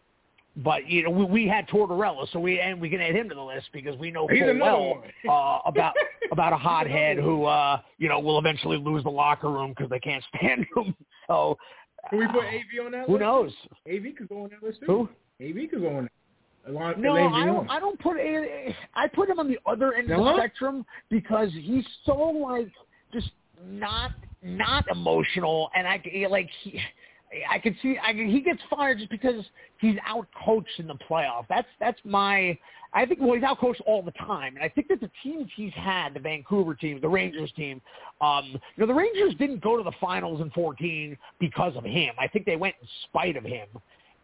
but 0.63 0.87
you 0.87 1.03
know, 1.03 1.09
we, 1.09 1.25
we 1.25 1.47
had 1.47 1.67
Tortorella, 1.67 2.27
so 2.31 2.39
we 2.39 2.59
and 2.59 2.79
we 2.79 2.89
can 2.89 3.01
add 3.01 3.15
him 3.15 3.29
to 3.29 3.35
the 3.35 3.41
list 3.41 3.67
because 3.73 3.97
we 3.97 4.11
know 4.11 4.27
He's 4.27 4.41
full 4.41 4.59
well 4.59 5.03
uh, 5.29 5.59
about 5.65 5.93
about 6.31 6.53
a 6.53 6.57
hothead 6.57 7.17
who 7.17 7.45
uh, 7.45 7.79
you 7.97 8.09
know 8.09 8.19
will 8.19 8.39
eventually 8.39 8.77
lose 8.77 9.03
the 9.03 9.09
locker 9.09 9.49
room 9.49 9.73
because 9.75 9.89
they 9.89 9.99
can't 9.99 10.23
stand 10.35 10.65
him. 10.75 10.95
So 11.27 11.57
can 12.09 12.19
we 12.19 12.27
put 12.27 12.45
AV 12.45 12.85
on 12.85 12.91
that? 12.91 12.97
List? 12.99 13.07
Who 13.07 13.13
list? 13.13 13.21
knows? 13.21 13.51
AV 13.87 14.15
could 14.17 14.29
go 14.29 14.43
on 14.43 14.49
that 14.49 14.63
list 14.63 14.79
too. 14.81 15.09
Who? 15.39 15.45
AV 15.45 15.69
could 15.69 15.81
go 15.81 15.97
on. 15.97 16.09
Along, 16.67 17.01
No, 17.01 17.15
I 17.15 17.45
don't. 17.45 17.69
I 17.69 17.79
don't 17.79 17.99
put. 17.99 18.17
A, 18.17 18.75
I 18.93 19.07
put 19.07 19.29
him 19.29 19.39
on 19.39 19.47
the 19.47 19.57
other 19.65 19.93
end 19.93 20.11
of 20.11 20.19
the 20.19 20.35
spectrum 20.35 20.85
because 21.09 21.49
he's 21.53 21.85
so 22.05 22.13
like 22.15 22.69
just 23.13 23.31
not 23.65 24.11
not 24.43 24.85
emotional, 24.91 25.69
and 25.75 25.87
I 25.87 26.01
like 26.29 26.49
he. 26.61 26.79
I 27.49 27.59
can 27.59 27.75
see. 27.81 27.97
I 28.03 28.13
he 28.13 28.41
gets 28.41 28.59
fired 28.69 28.97
just 28.97 29.11
because 29.11 29.43
he's 29.79 29.95
out 30.05 30.27
coached 30.43 30.79
in 30.79 30.87
the 30.87 30.95
playoff. 31.09 31.45
That's 31.47 31.67
that's 31.79 31.99
my. 32.03 32.57
I 32.91 33.05
think 33.05 33.19
well, 33.19 33.33
he's 33.33 33.43
out 33.43 33.59
coached 33.59 33.81
all 33.85 34.01
the 34.01 34.11
time, 34.13 34.55
and 34.55 34.63
I 34.63 34.69
think 34.69 34.87
that 34.87 34.99
the 34.99 35.11
teams 35.21 35.47
he's 35.55 35.73
had, 35.73 36.15
the 36.15 36.19
Vancouver 36.19 36.73
team, 36.73 36.99
the 36.99 37.07
Rangers 37.07 37.51
team, 37.55 37.81
um, 38.19 38.45
you 38.45 38.59
know, 38.77 38.87
the 38.87 38.95
Rangers 38.95 39.35
didn't 39.37 39.61
go 39.61 39.77
to 39.77 39.83
the 39.83 39.91
finals 40.01 40.41
in 40.41 40.49
14 40.49 41.15
because 41.39 41.75
of 41.75 41.83
him. 41.83 42.15
I 42.17 42.27
think 42.27 42.45
they 42.45 42.55
went 42.55 42.73
in 42.81 42.87
spite 43.03 43.37
of 43.37 43.43
him. 43.43 43.67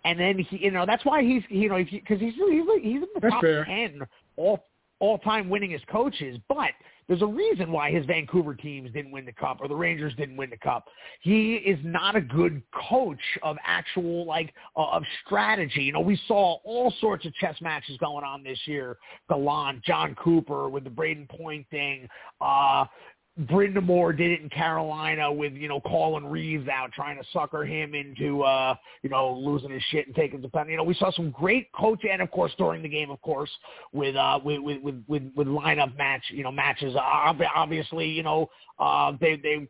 And 0.04 0.20
then 0.20 0.40
he, 0.40 0.58
you 0.58 0.72
know, 0.72 0.86
that's 0.86 1.06
why 1.06 1.22
he's, 1.22 1.44
you 1.50 1.70
know, 1.70 1.78
because 1.78 2.20
he's 2.20 2.34
he's 2.34 2.64
like, 2.68 2.82
he's 2.82 2.98
in 2.98 3.08
the 3.14 3.20
That's 3.22 3.34
top 3.34 3.42
fair. 3.42 3.66
ten 3.66 4.02
all 4.38 4.66
all-time 5.00 5.50
winningest 5.50 5.88
coaches, 5.88 6.38
but 6.48 6.72
there's 7.08 7.22
a 7.22 7.28
reason 7.28 7.72
why 7.72 7.92
his 7.92 8.06
Vancouver 8.06 8.56
teams 8.56 8.92
didn't 8.92 9.12
win 9.12 9.26
the 9.26 9.32
cup 9.34 9.58
or 9.62 9.68
the 9.68 9.76
Rangers 9.76 10.14
didn't 10.16 10.38
win 10.38 10.50
the 10.50 10.58
cup. 10.58 10.86
He 11.22 11.56
is 11.56 11.78
not 11.84 12.16
a 12.16 12.22
good 12.22 12.64
coach 12.90 13.20
of 13.44 13.58
actual 13.64 14.26
like 14.26 14.54
uh, 14.76 14.88
of 14.88 15.04
strategy. 15.26 15.84
You 15.84 15.94
know, 15.94 16.00
we 16.00 16.20
saw 16.28 16.58
all 16.64 16.92
sorts 17.00 17.26
of 17.26 17.34
chess 17.36 17.56
matches 17.62 17.98
going 17.98 18.24
on 18.24 18.44
this 18.44 18.60
year. 18.66 18.98
Gallant, 19.30 19.84
Jon 19.84 20.16
Cooper 20.16 20.68
with 20.68 20.84
the 20.84 20.90
Brayden 20.90 21.30
Point 21.30 21.68
thing. 21.70 22.08
Uh, 22.42 22.86
Brind'Amour 23.42 24.16
did 24.16 24.32
it 24.32 24.42
in 24.42 24.50
Carolina 24.50 25.32
with, 25.32 25.54
you 25.54 25.68
know, 25.68 25.82
Colin 25.82 26.26
Reeves 26.26 26.70
out 26.70 26.94
trying 26.94 27.18
to 27.18 27.24
sucker 27.34 27.66
him 27.66 27.94
into, 27.94 28.44
uh, 28.44 28.76
you 29.02 29.10
know, 29.10 29.34
losing 29.34 29.72
his 29.72 29.84
shit 29.92 30.08
and 30.08 30.16
taking 30.16 30.42
the 30.42 30.48
pen. 30.48 30.70
You 30.70 30.78
know, 30.78 30.86
we 30.86 30.94
saw 30.94 31.12
some 31.12 31.32
great 31.32 31.70
coaching, 31.74 32.12
and 32.14 32.22
of 32.22 32.32
course 32.32 32.54
during 32.58 32.82
the 32.82 32.88
game, 32.88 33.12
of 33.12 33.22
course, 33.22 33.50
with, 33.92 34.16
uh, 34.16 34.40
with, 34.44 34.62
with, 34.62 34.82
with, 34.82 35.04
with, 35.08 35.24
with 35.36 35.48
lineup 35.48 35.98
match, 35.98 36.24
you 36.30 36.44
know, 36.44 36.52
matches. 36.52 36.96
Uh, 36.96 37.34
obviously, 37.54 38.08
you 38.08 38.24
know, 38.24 38.50
uh, 38.80 39.12
they, 39.20 39.36
they, 39.36 39.68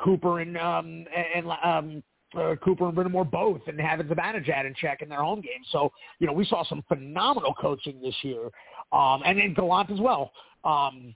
Cooper 0.00 0.38
and, 0.38 0.56
um, 0.56 1.04
and, 1.34 1.46
um, 1.64 2.02
uh, 2.38 2.54
Cooper 2.62 2.86
and 2.86 2.96
Brind'Amour 2.96 3.28
both 3.30 3.62
and 3.66 3.80
having 3.80 4.06
Zibanejad 4.06 4.66
in 4.66 4.74
check 4.74 5.02
in 5.02 5.08
their 5.08 5.22
home 5.22 5.40
game. 5.40 5.62
So, 5.72 5.90
you 6.20 6.26
know, 6.26 6.32
we 6.32 6.44
saw 6.44 6.62
some 6.62 6.84
phenomenal 6.86 7.54
coaching 7.54 8.00
this 8.00 8.14
year. 8.22 8.50
Um, 8.92 9.22
and 9.24 9.38
then 9.38 9.54
Gallant 9.54 9.90
as 9.90 9.98
well. 9.98 10.30
Um, 10.62 11.14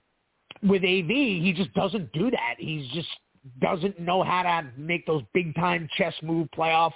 with 0.63 0.83
AV, 0.83 1.07
he 1.07 1.53
just 1.55 1.73
doesn't 1.73 2.11
do 2.13 2.31
that. 2.31 2.55
He 2.57 2.89
just 2.93 3.09
doesn't 3.61 3.99
know 3.99 4.23
how 4.23 4.43
to 4.43 4.69
make 4.77 5.05
those 5.05 5.23
big 5.33 5.53
time 5.55 5.87
chess 5.97 6.13
move 6.21 6.47
playoff 6.57 6.91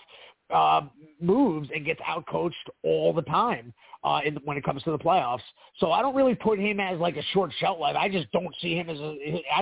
uh, 0.54 0.82
moves 1.20 1.70
and 1.74 1.86
gets 1.86 2.00
outcoached 2.02 2.54
all 2.84 3.14
the 3.14 3.22
time 3.24 3.74
uh, 4.04 4.22
in, 4.24 4.36
when 4.46 4.58
it 4.58 4.64
comes 4.64 4.82
to 4.84 4.92
the 4.92 4.98
playoffs. 4.98 5.42
So 5.80 5.92
I 5.92 6.02
don't 6.02 6.16
really 6.16 6.36
put 6.36 6.60
him 6.60 6.80
as 6.80 7.00
like 7.00 7.18
a 7.18 7.24
short 7.34 7.52
shelf 7.60 7.80
life. 7.80 7.96
I 7.98 8.08
just 8.10 8.32
don't 8.32 8.54
see 8.62 8.76
him 8.76 8.90
as 8.90 8.98
a. 9.00 9.18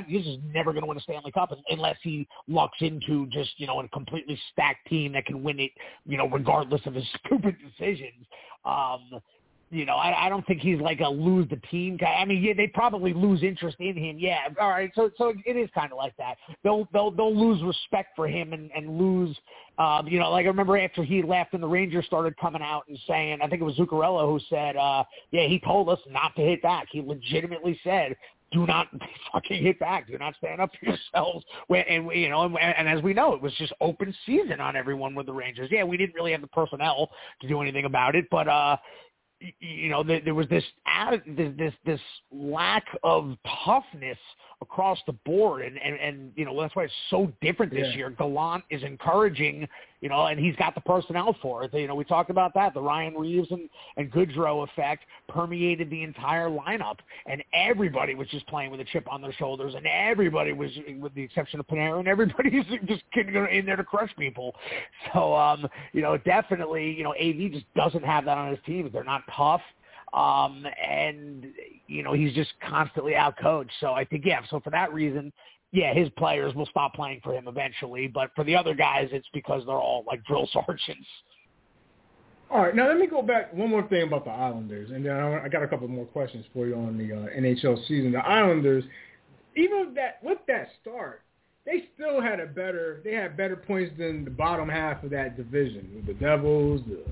He's 0.07 0.23
just 0.23 0.39
never 0.53 0.71
going 0.71 0.83
to 0.83 0.87
win 0.87 0.97
a 0.97 1.01
Stanley 1.01 1.31
Cup 1.31 1.51
unless 1.69 1.97
he 2.03 2.27
lucks 2.47 2.77
into 2.81 3.27
just 3.27 3.51
you 3.57 3.67
know 3.67 3.79
a 3.79 3.87
completely 3.89 4.39
stacked 4.51 4.87
team 4.87 5.13
that 5.13 5.25
can 5.25 5.43
win 5.43 5.59
it, 5.59 5.71
you 6.05 6.17
know, 6.17 6.27
regardless 6.27 6.81
of 6.85 6.93
his 6.93 7.05
stupid 7.25 7.55
decisions. 7.59 8.25
Um, 8.63 9.21
you 9.71 9.85
know, 9.85 9.95
I, 9.95 10.25
I 10.25 10.29
don't 10.29 10.45
think 10.45 10.61
he's 10.61 10.79
like 10.79 10.99
a 11.01 11.07
lose 11.07 11.49
the 11.49 11.59
team 11.71 11.97
guy. 11.97 12.13
I 12.19 12.25
mean, 12.25 12.43
yeah, 12.43 12.53
they 12.55 12.67
probably 12.67 13.13
lose 13.13 13.43
interest 13.43 13.77
in 13.79 13.97
him. 13.97 14.17
Yeah, 14.19 14.47
all 14.59 14.69
right. 14.69 14.91
So, 14.95 15.09
so 15.17 15.33
it 15.45 15.57
is 15.57 15.69
kind 15.73 15.91
of 15.91 15.97
like 15.97 16.15
that. 16.17 16.35
They'll 16.63 16.87
they'll 16.93 17.11
they'll 17.11 17.35
lose 17.35 17.61
respect 17.63 18.15
for 18.15 18.27
him 18.27 18.53
and 18.53 18.69
and 18.75 18.97
lose. 18.97 19.35
Um, 19.77 20.07
you 20.07 20.19
know, 20.19 20.31
like 20.31 20.45
I 20.45 20.47
remember 20.47 20.77
after 20.77 21.03
he 21.03 21.21
left 21.21 21.53
and 21.53 21.61
the 21.61 21.67
Rangers 21.67 22.05
started 22.05 22.37
coming 22.37 22.61
out 22.61 22.83
and 22.87 22.97
saying, 23.07 23.39
I 23.41 23.47
think 23.47 23.61
it 23.61 23.65
was 23.65 23.75
Zuccarello 23.75 24.25
who 24.25 24.39
said, 24.49 24.77
uh, 24.77 25.03
yeah, 25.31 25.47
he 25.47 25.59
told 25.59 25.89
us 25.89 25.99
not 26.09 26.33
to 26.37 26.41
hit 26.41 26.61
back. 26.61 26.87
He 26.91 27.01
legitimately 27.01 27.77
said, 27.83 28.15
do 28.51 28.65
not 28.65 28.87
fucking 29.33 29.61
hit 29.61 29.79
back. 29.79 30.07
Do 30.07 30.17
not 30.17 30.35
stand 30.37 30.61
up 30.61 30.71
for 30.79 30.85
yourselves. 30.85 31.45
And 31.69 32.09
you 32.13 32.29
know, 32.29 32.43
and, 32.43 32.57
and 32.57 32.87
as 32.87 33.03
we 33.03 33.13
know, 33.13 33.33
it 33.33 33.41
was 33.41 33.53
just 33.57 33.73
open 33.81 34.15
season 34.25 34.59
on 34.59 34.75
everyone 34.75 35.15
with 35.15 35.25
the 35.25 35.33
Rangers. 35.33 35.69
Yeah, 35.71 35.83
we 35.83 35.97
didn't 35.97 36.15
really 36.15 36.31
have 36.31 36.41
the 36.41 36.47
personnel 36.47 37.09
to 37.41 37.47
do 37.47 37.61
anything 37.61 37.85
about 37.85 38.15
it, 38.15 38.25
but 38.31 38.47
uh, 38.47 38.77
you 39.59 39.89
know, 39.89 40.03
there, 40.03 40.21
there 40.23 40.35
was 40.35 40.47
this, 40.49 40.63
this 41.27 41.53
this 41.57 41.73
this 41.85 41.99
lack 42.31 42.85
of 43.03 43.35
toughness 43.65 44.17
across 44.65 44.97
the 45.05 45.13
board, 45.13 45.63
and 45.63 45.77
and 45.81 45.95
and 45.99 46.31
you 46.35 46.45
know 46.45 46.59
that's 46.59 46.75
why 46.75 46.83
it's 46.83 46.93
so 47.09 47.31
different 47.41 47.71
this 47.71 47.87
yeah. 47.91 47.97
year. 47.97 48.09
Gallant 48.09 48.63
is 48.69 48.83
encouraging, 48.83 49.67
you 50.01 50.09
know, 50.09 50.25
and 50.25 50.39
he's 50.39 50.55
got 50.55 50.75
the 50.75 50.81
personnel 50.81 51.35
for 51.41 51.63
it. 51.63 51.73
You 51.73 51.87
know, 51.87 51.95
we 51.95 52.03
talked 52.03 52.29
about 52.29 52.53
that. 52.55 52.73
The 52.73 52.81
Ryan 52.81 53.13
Reaves 53.15 53.47
and 53.51 53.69
and 53.97 54.11
Goodrow 54.11 54.67
effect 54.67 55.05
permeated 55.29 55.89
the 55.89 56.03
entire 56.03 56.49
lineup, 56.49 56.97
and 57.25 57.43
everybody 57.53 58.15
was 58.15 58.27
just 58.29 58.47
playing 58.47 58.71
with 58.71 58.79
a 58.79 58.85
chip 58.85 59.11
on 59.11 59.21
their 59.21 59.33
shoulders, 59.33 59.75
and 59.75 59.85
everybody 59.85 60.53
was, 60.53 60.71
with 60.99 61.13
the 61.13 61.23
exception 61.23 61.59
of 61.59 61.67
Panarin, 61.67 62.07
everybody's 62.15 62.65
just 62.87 63.03
in 63.15 63.65
there 63.65 63.75
to 63.75 63.83
crush 63.83 64.13
people. 64.17 64.55
So, 65.13 65.35
um, 65.35 65.67
you 65.93 66.01
know, 66.01 66.17
definitely, 66.17 66.91
you 66.91 67.03
know, 67.03 67.13
AV 67.13 67.51
just 67.51 67.65
doesn't 67.75 68.03
have 68.03 68.25
that 68.25 68.37
on 68.37 68.49
his 68.49 68.59
team. 68.65 68.89
They're 68.91 69.03
not 69.03 69.23
tough. 69.35 69.61
Um, 70.15 70.65
and, 70.81 71.45
you 71.87 72.01
know, 72.01 72.13
he's 72.13 72.33
just 72.33 72.53
constantly 72.65 73.15
out 73.15 73.35
coached. 73.37 73.73
So 73.81 73.91
I 73.91 74.05
think, 74.05 74.23
yeah, 74.25 74.39
so 74.49 74.61
for 74.61 74.69
that 74.69 74.93
reason, 74.93 75.31
yeah, 75.73 75.93
his 75.93 76.07
players 76.17 76.55
will 76.55 76.67
stop 76.67 76.93
playing 76.93 77.19
for 77.21 77.33
him 77.33 77.49
eventually. 77.49 78.07
But 78.07 78.31
for 78.33 78.45
the 78.45 78.55
other 78.55 78.73
guys, 78.73 79.09
it's 79.11 79.27
because 79.33 79.63
they're 79.65 79.75
all 79.75 80.05
like 80.07 80.23
drill 80.23 80.47
sergeants. 80.53 81.07
All 82.49 82.61
right, 82.61 82.75
now 82.75 82.87
let 82.87 82.97
me 82.97 83.07
go 83.07 83.21
back 83.21 83.53
one 83.53 83.69
more 83.69 83.87
thing 83.87 84.03
about 84.03 84.23
the 84.23 84.31
Islanders, 84.31 84.91
and 84.91 85.03
then 85.03 85.13
I 85.13 85.49
got 85.49 85.63
a 85.63 85.67
couple 85.67 85.87
more 85.87 86.05
questions 86.05 86.45
for 86.53 86.67
you 86.67 86.75
on 86.75 86.95
the 86.95 87.11
uh, 87.11 87.25
NHL 87.35 87.85
season. 87.87 88.11
The 88.11 88.19
Islanders, 88.19 88.83
even 89.55 89.95
that 89.95 90.19
with 90.23 90.37
that 90.47 90.69
start, 90.79 91.23
they 91.65 91.85
still 91.95 92.21
had 92.21 92.39
a 92.39 92.45
better 92.45 93.01
they 93.03 93.13
had 93.13 93.35
better 93.35 93.55
points 93.55 93.93
than 93.97 94.23
the 94.23 94.31
bottom 94.31 94.69
half 94.69 95.03
of 95.03 95.09
that 95.09 95.35
division. 95.35 96.03
The 96.05 96.13
Devils, 96.13 96.81
the 96.87 97.03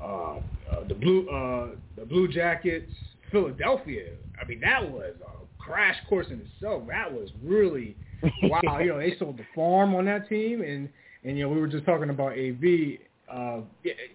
uh, 0.00 0.36
uh, 0.36 0.40
the 0.88 0.94
blue 0.94 1.28
uh, 1.28 1.76
the 1.96 2.04
Blue 2.04 2.28
Jackets, 2.28 2.90
Philadelphia. 3.30 4.10
I 4.40 4.46
mean, 4.46 4.60
that 4.60 4.90
was 4.90 5.14
a 5.22 5.62
crash 5.62 5.96
course 6.08 6.26
in 6.30 6.40
itself. 6.40 6.82
That 6.88 7.12
was 7.12 7.30
really 7.42 7.96
wow. 8.42 8.78
you 8.78 8.90
know, 8.90 8.98
they 8.98 9.16
sold 9.18 9.38
the 9.38 9.46
farm 9.54 9.94
on 9.94 10.04
that 10.06 10.28
team, 10.28 10.62
and 10.62 10.88
and 11.24 11.38
you 11.38 11.44
know 11.44 11.50
we 11.50 11.60
were 11.60 11.68
just 11.68 11.84
talking 11.84 12.10
about 12.10 12.32
AV. 12.32 12.98
Uh, 13.30 13.60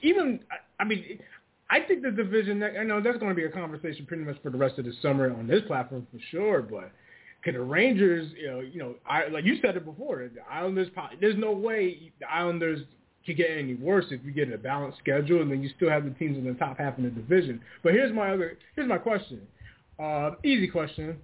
even 0.01 0.39
I 0.79 0.83
mean, 0.83 1.19
I 1.69 1.81
think 1.81 2.03
the 2.03 2.11
division. 2.11 2.63
I 2.63 2.83
know 2.83 3.01
that's 3.01 3.17
going 3.17 3.29
to 3.29 3.35
be 3.35 3.45
a 3.45 3.51
conversation 3.51 4.05
pretty 4.05 4.23
much 4.23 4.37
for 4.41 4.49
the 4.49 4.57
rest 4.57 4.79
of 4.79 4.85
the 4.85 4.93
summer 5.01 5.33
on 5.33 5.47
this 5.47 5.61
platform 5.67 6.07
for 6.11 6.19
sure, 6.31 6.61
but. 6.61 6.91
Could 7.41 7.55
the 7.55 7.61
Rangers, 7.61 8.33
you 8.37 8.47
know, 8.51 8.59
you 8.59 8.79
know, 8.79 8.95
I, 9.05 9.29
like 9.29 9.45
you 9.45 9.59
said 9.61 9.77
it 9.77 9.85
before, 9.85 10.17
the 10.17 10.41
Islanders. 10.53 10.89
There's 11.21 11.37
no 11.37 11.53
way 11.53 12.11
the 12.19 12.29
Islanders 12.29 12.81
could 13.29 13.37
get 13.37 13.51
any 13.57 13.75
worse 13.75 14.05
if 14.11 14.21
you 14.23 14.31
get 14.31 14.51
a 14.51 14.57
balanced 14.57 14.99
schedule 14.99 15.41
and 15.41 15.51
then 15.51 15.61
you 15.61 15.69
still 15.75 15.89
have 15.89 16.03
the 16.03 16.11
teams 16.11 16.37
in 16.37 16.45
the 16.45 16.53
top 16.53 16.77
half 16.77 16.97
in 16.97 17.03
the 17.03 17.09
division. 17.09 17.61
But 17.83 17.93
here's 17.93 18.13
my 18.13 18.31
other 18.31 18.57
here's 18.75 18.87
my 18.87 18.97
question. 18.97 19.41
Uh, 20.01 20.31
easy 20.43 20.67
question. 20.67 21.17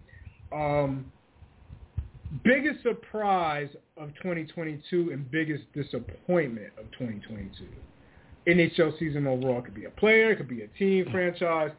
Um, 0.54 1.12
biggest 2.44 2.84
surprise 2.84 3.70
of 3.98 4.10
2022 4.15 5.12
and 5.12 5.30
biggest 5.32 5.63
disappointment 5.74 6.72
of 6.78 6.91
2022. 6.91 7.65
NHL 8.48 8.98
season 9.00 9.26
overall 9.26 9.62
could 9.62 9.74
be 9.74 9.86
a 9.86 9.89
player, 9.89 10.32
it 10.32 10.36
could 10.36 10.48
be 10.48 10.62
a 10.62 10.68
team, 10.80 11.08
franchise. 11.12 11.72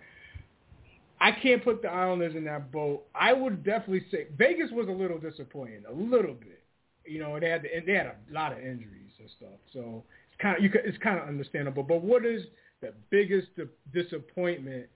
I 1.21 1.31
can't 1.31 1.63
put 1.63 1.81
the 1.81 1.89
Islanders 1.89 2.35
in 2.35 2.45
that 2.45 2.73
boat. 2.73 3.05
I 3.15 3.33
would 3.33 3.65
definitely 3.65 4.05
say 4.11 4.27
Vegas 4.37 4.71
was 4.73 4.89
a 4.89 4.93
little 4.93 5.19
disappointing, 5.19 5.83
a 5.89 5.93
little 5.93 6.35
bit. 6.35 6.63
You 7.07 7.21
know, 7.21 7.39
they 7.39 7.49
had 7.49 7.63
the, 7.63 7.69
they 7.87 7.93
had 7.93 8.07
a 8.07 8.17
lot 8.31 8.53
of 8.53 8.59
injuries 8.59 9.06
and 9.19 9.29
stuff. 9.37 9.59
So 9.73 10.03
it's 10.31 10.41
kind 10.41 10.57
of 10.57 10.63
you. 10.63 10.71
It's 10.85 10.99
kind 10.99 11.19
of 11.19 11.29
understandable. 11.29 11.83
But 11.83 12.03
what 12.03 12.25
is 12.25 12.43
the 12.81 12.93
biggest 13.11 13.49
disappointment? 13.93 14.87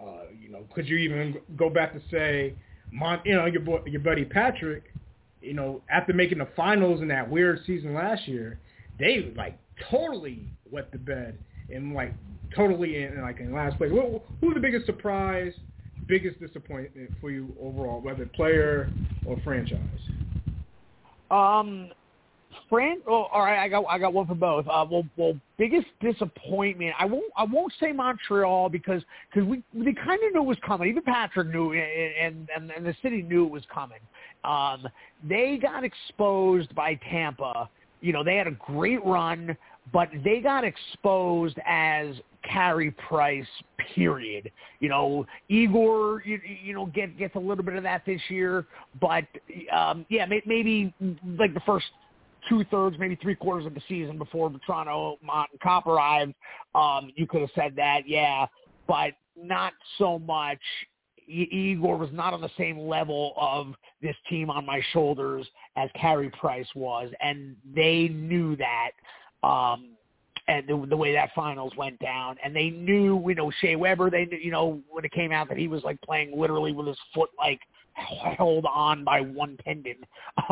Uh, 0.00 0.24
you 0.38 0.50
know, 0.50 0.64
could 0.74 0.88
you 0.88 0.96
even 0.96 1.36
go 1.56 1.68
back 1.68 1.92
to 1.92 2.00
say, 2.10 2.54
Mon, 2.92 3.20
you 3.24 3.34
know, 3.34 3.46
your 3.46 3.60
boy, 3.60 3.80
your 3.86 4.00
buddy 4.00 4.24
Patrick, 4.24 4.94
you 5.42 5.54
know, 5.54 5.82
after 5.90 6.12
making 6.12 6.38
the 6.38 6.48
finals 6.56 7.00
in 7.00 7.08
that 7.08 7.28
weird 7.28 7.60
season 7.66 7.94
last 7.94 8.26
year, 8.26 8.58
they 8.98 9.32
like 9.36 9.58
totally 9.90 10.48
wet 10.70 10.90
the 10.92 10.98
bed 10.98 11.38
and 11.72 11.94
like 11.94 12.14
totally 12.54 13.02
in 13.02 13.20
like 13.20 13.40
in 13.40 13.52
last 13.52 13.76
place. 13.78 13.90
Who's 14.40 14.54
the 14.54 14.60
biggest 14.60 14.86
surprise, 14.86 15.52
biggest 16.06 16.40
disappointment 16.40 17.10
for 17.20 17.30
you 17.30 17.54
overall, 17.60 18.00
whether 18.00 18.26
player 18.26 18.90
or 19.26 19.38
franchise? 19.44 19.78
Um, 21.30 21.90
Fran. 22.70 23.00
Oh, 23.06 23.24
all 23.24 23.42
right. 23.42 23.58
I 23.58 23.68
got 23.68 23.84
I 23.90 23.98
got 23.98 24.14
one 24.14 24.28
for 24.28 24.36
both. 24.36 24.66
Uh, 24.68 24.86
well, 24.88 25.04
well, 25.16 25.34
biggest 25.58 25.88
disappointment. 26.00 26.94
I 26.98 27.04
won't 27.04 27.30
I 27.36 27.42
won't 27.44 27.72
say 27.80 27.90
Montreal 27.90 28.68
because 28.68 29.02
because 29.28 29.46
we 29.46 29.62
they 29.74 29.92
kind 29.92 30.20
of 30.22 30.32
knew 30.32 30.40
it 30.40 30.46
was 30.46 30.56
coming. 30.64 30.88
Even 30.88 31.02
Patrick 31.02 31.48
knew, 31.48 31.72
and 31.72 32.48
and 32.54 32.70
and 32.70 32.86
the 32.86 32.94
city 33.02 33.22
knew 33.22 33.44
it 33.44 33.50
was 33.50 33.64
coming. 33.74 33.98
Um, 34.44 34.86
they 35.28 35.58
got 35.60 35.82
exposed 35.82 36.72
by 36.76 36.98
Tampa. 37.10 37.68
You 38.00 38.12
know, 38.12 38.22
they 38.22 38.36
had 38.36 38.46
a 38.46 38.52
great 38.52 39.04
run, 39.04 39.56
but 39.92 40.08
they 40.24 40.40
got 40.40 40.62
exposed 40.62 41.58
as 41.66 42.14
Carey 42.44 42.92
Price. 42.92 43.46
Period. 43.94 44.52
You 44.78 44.88
know, 44.88 45.26
Igor, 45.48 46.22
you, 46.24 46.40
you 46.62 46.74
know, 46.74 46.86
get 46.86 47.18
gets 47.18 47.34
a 47.34 47.38
little 47.40 47.64
bit 47.64 47.74
of 47.74 47.82
that 47.82 48.06
this 48.06 48.20
year, 48.28 48.66
but 49.00 49.24
um, 49.74 50.06
yeah, 50.08 50.26
maybe 50.46 50.94
like 51.38 51.52
the 51.54 51.60
first 51.66 51.86
two 52.48 52.64
thirds, 52.70 52.96
maybe 52.98 53.16
three 53.16 53.34
quarters 53.34 53.66
of 53.66 53.74
the 53.74 53.82
season 53.88 54.18
before 54.18 54.52
Toronto 54.66 55.18
Mont 55.22 55.48
and 55.52 55.60
Cop 55.60 55.86
arrived, 55.86 56.34
um, 56.74 57.12
you 57.16 57.26
could 57.26 57.40
have 57.40 57.50
said 57.54 57.74
that, 57.76 58.08
yeah, 58.08 58.46
but 58.86 59.12
not 59.36 59.72
so 59.98 60.18
much. 60.18 60.60
Igor 61.26 61.96
was 61.96 62.10
not 62.12 62.34
on 62.34 62.40
the 62.40 62.50
same 62.58 62.78
level 62.78 63.34
of 63.36 63.74
this 64.02 64.16
team 64.28 64.50
on 64.50 64.66
my 64.66 64.80
shoulders 64.92 65.46
as 65.76 65.88
Carey 65.94 66.30
Price 66.30 66.66
was, 66.74 67.10
and 67.20 67.54
they 67.74 68.08
knew 68.08 68.56
that. 68.56 68.90
Um, 69.42 69.90
and 70.48 70.66
the, 70.66 70.86
the 70.88 70.96
way 70.96 71.12
that 71.12 71.30
finals 71.34 71.72
went 71.76 71.96
down. 72.00 72.36
And 72.42 72.54
they 72.56 72.70
knew, 72.70 73.22
you 73.28 73.36
know, 73.36 73.52
Shea 73.60 73.76
Weber. 73.76 74.10
They 74.10 74.24
knew, 74.24 74.36
you 74.36 74.50
know, 74.50 74.80
when 74.90 75.04
it 75.04 75.12
came 75.12 75.30
out 75.30 75.48
that 75.48 75.56
he 75.56 75.68
was 75.68 75.84
like 75.84 76.00
playing 76.02 76.36
literally 76.36 76.72
with 76.72 76.88
his 76.88 76.96
foot 77.14 77.30
like 77.38 77.60
held 78.36 78.66
on 78.66 79.04
by 79.04 79.20
one 79.20 79.56
tendon, 79.64 79.96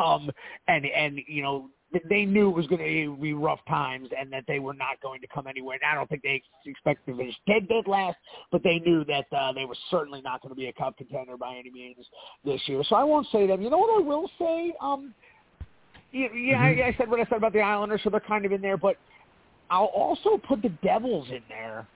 um, 0.02 0.30
and 0.68 0.86
and 0.86 1.20
you 1.26 1.42
know 1.42 1.70
they 2.08 2.24
knew 2.24 2.50
it 2.50 2.54
was 2.54 2.66
going 2.66 2.80
to 2.80 3.16
be 3.20 3.32
rough 3.32 3.60
times 3.68 4.08
and 4.18 4.32
that 4.32 4.44
they 4.46 4.58
were 4.58 4.74
not 4.74 5.00
going 5.02 5.20
to 5.20 5.26
come 5.26 5.46
anywhere. 5.46 5.78
And 5.80 5.90
I 5.90 5.94
don't 5.94 6.08
think 6.08 6.22
they 6.22 6.42
expected 6.66 7.12
to 7.12 7.18
finish 7.18 7.34
dead 7.46 7.68
dead 7.68 7.86
last, 7.86 8.16
but 8.52 8.62
they 8.62 8.78
knew 8.80 9.04
that 9.06 9.26
uh, 9.34 9.52
they 9.52 9.64
were 9.64 9.76
certainly 9.90 10.20
not 10.20 10.42
going 10.42 10.50
to 10.50 10.56
be 10.56 10.66
a 10.66 10.72
cup 10.72 10.96
contender 10.98 11.36
by 11.36 11.56
any 11.56 11.70
means 11.70 11.96
this 12.44 12.60
year. 12.66 12.82
So 12.88 12.96
I 12.96 13.04
won't 13.04 13.26
say 13.32 13.46
them. 13.46 13.62
You 13.62 13.70
know 13.70 13.78
what 13.78 14.02
I 14.02 14.06
will 14.06 14.30
say? 14.38 14.74
Um, 14.80 15.14
yeah, 16.12 16.28
yeah 16.34 16.54
mm-hmm. 16.56 16.82
I, 16.82 16.86
I 16.88 16.94
said 16.98 17.10
what 17.10 17.20
I 17.20 17.24
said 17.24 17.38
about 17.38 17.52
the 17.52 17.60
Islanders, 17.60 18.00
so 18.04 18.10
they're 18.10 18.20
kind 18.20 18.44
of 18.44 18.52
in 18.52 18.60
there, 18.60 18.76
but 18.76 18.96
I'll 19.70 19.84
also 19.86 20.38
put 20.46 20.62
the 20.62 20.70
Devils 20.82 21.28
in 21.30 21.42
there. 21.48 21.86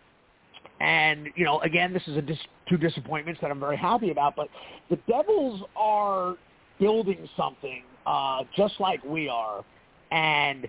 And, 0.81 1.29
you 1.37 1.45
know, 1.45 1.61
again, 1.61 1.93
this 1.93 2.03
is 2.07 2.17
a 2.17 2.23
dis- 2.23 2.39
two 2.69 2.77
disappointments 2.77 3.41
that 3.41 3.51
I'm 3.51 3.61
very 3.61 3.77
happy 3.77 4.11
about, 4.11 4.35
but 4.37 4.49
the 4.91 4.97
Devils 5.09 5.63
are 5.77 6.37
building 6.81 7.29
something 7.37 7.85
uh, 8.07 8.41
just 8.57 8.75
like 8.81 9.03
we 9.05 9.29
are. 9.29 9.65
And 10.13 10.69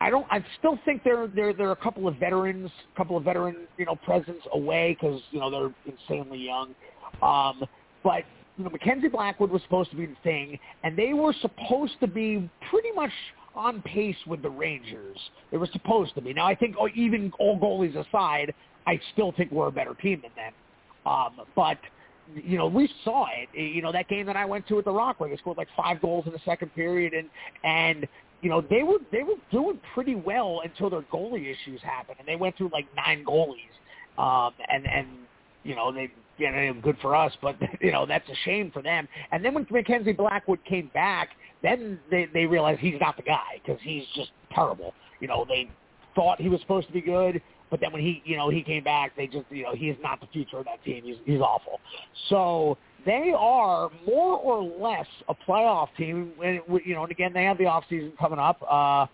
I 0.00 0.08
don't. 0.08 0.26
I 0.30 0.42
still 0.58 0.78
think 0.84 1.04
they're 1.04 1.26
they're 1.26 1.52
they're 1.52 1.72
a 1.72 1.76
couple 1.76 2.08
of 2.08 2.16
veterans, 2.16 2.70
a 2.94 2.96
couple 2.96 3.16
of 3.16 3.24
veteran 3.24 3.66
you 3.76 3.84
know 3.84 3.96
presence 3.96 4.40
away 4.54 4.96
because 4.98 5.20
you 5.30 5.40
know 5.40 5.50
they're 5.50 5.74
insanely 5.92 6.38
young. 6.38 6.74
Um, 7.22 7.64
but 8.02 8.22
you 8.56 8.64
know 8.64 8.70
Mackenzie 8.70 9.08
Blackwood 9.08 9.50
was 9.50 9.60
supposed 9.62 9.90
to 9.90 9.96
be 9.96 10.06
the 10.06 10.16
thing, 10.22 10.58
and 10.84 10.96
they 10.96 11.12
were 11.12 11.34
supposed 11.42 11.94
to 12.00 12.06
be 12.06 12.48
pretty 12.70 12.92
much 12.92 13.10
on 13.54 13.82
pace 13.82 14.16
with 14.26 14.40
the 14.42 14.48
Rangers. 14.48 15.18
They 15.50 15.58
were 15.58 15.68
supposed 15.72 16.14
to 16.14 16.22
be. 16.22 16.32
Now 16.32 16.46
I 16.46 16.54
think 16.54 16.76
oh, 16.78 16.88
even 16.94 17.30
all 17.38 17.58
goalies 17.58 17.96
aside, 17.96 18.54
I 18.86 18.98
still 19.12 19.32
think 19.32 19.52
we're 19.52 19.68
a 19.68 19.72
better 19.72 19.94
team 19.94 20.22
than 20.22 20.30
them. 20.34 20.52
Um, 21.04 21.46
but 21.54 21.78
you 22.34 22.58
know, 22.58 22.66
we 22.66 22.88
saw 23.04 23.26
it. 23.26 23.48
You 23.58 23.82
know, 23.82 23.92
that 23.92 24.08
game 24.08 24.26
that 24.26 24.36
I 24.36 24.44
went 24.44 24.66
to 24.68 24.78
at 24.78 24.84
the 24.84 24.92
Rock 24.92 25.20
where 25.20 25.28
they 25.28 25.36
scored 25.36 25.56
like 25.56 25.68
five 25.76 26.00
goals 26.00 26.26
in 26.26 26.32
the 26.32 26.40
second 26.44 26.74
period, 26.74 27.14
and 27.14 27.28
and 27.64 28.08
you 28.40 28.50
know 28.50 28.60
they 28.60 28.82
were 28.82 28.98
they 29.12 29.22
were 29.22 29.34
doing 29.50 29.78
pretty 29.94 30.14
well 30.14 30.62
until 30.64 30.90
their 30.90 31.02
goalie 31.02 31.50
issues 31.50 31.80
happened, 31.82 32.16
and 32.18 32.28
they 32.28 32.36
went 32.36 32.56
through 32.56 32.70
like 32.72 32.86
nine 32.96 33.24
goalies, 33.24 33.56
um, 34.18 34.52
and 34.68 34.86
and 34.86 35.08
you 35.64 35.74
know 35.74 35.92
they 35.92 36.10
you 36.38 36.50
know 36.50 36.74
good 36.82 36.96
for 37.00 37.14
us, 37.14 37.32
but 37.42 37.56
you 37.80 37.92
know 37.92 38.06
that's 38.06 38.28
a 38.28 38.36
shame 38.44 38.70
for 38.70 38.82
them. 38.82 39.08
And 39.32 39.44
then 39.44 39.54
when 39.54 39.66
Mackenzie 39.70 40.12
Blackwood 40.12 40.64
came 40.64 40.90
back, 40.94 41.30
then 41.62 41.98
they 42.10 42.28
they 42.32 42.46
realized 42.46 42.80
he's 42.80 43.00
not 43.00 43.16
the 43.16 43.22
guy 43.22 43.60
because 43.64 43.80
he's 43.82 44.04
just 44.14 44.30
terrible. 44.52 44.94
You 45.20 45.28
know, 45.28 45.44
they 45.48 45.70
thought 46.14 46.40
he 46.40 46.48
was 46.48 46.60
supposed 46.60 46.86
to 46.86 46.92
be 46.92 47.00
good. 47.00 47.40
But 47.70 47.80
then 47.80 47.92
when 47.92 48.02
he, 48.02 48.22
you 48.24 48.36
know, 48.36 48.50
he 48.50 48.62
came 48.62 48.82
back, 48.82 49.16
they 49.16 49.26
just, 49.26 49.46
you 49.50 49.62
know, 49.62 49.74
he 49.74 49.88
is 49.88 49.96
not 50.02 50.20
the 50.20 50.26
future 50.26 50.58
of 50.58 50.64
that 50.64 50.82
team. 50.84 51.04
He's 51.04 51.16
he's 51.24 51.40
awful. 51.40 51.80
So 52.28 52.76
they 53.06 53.32
are 53.36 53.90
more 54.06 54.36
or 54.38 54.62
less 54.62 55.06
a 55.28 55.34
playoff 55.34 55.88
team. 55.96 56.32
And 56.44 56.60
you 56.84 56.94
know, 56.94 57.04
and 57.04 57.12
again, 57.12 57.32
they 57.32 57.44
have 57.44 57.58
the 57.58 57.66
off 57.66 57.84
season 57.88 58.12
coming 58.18 58.38
up, 58.38 58.60
uh, 58.68 59.06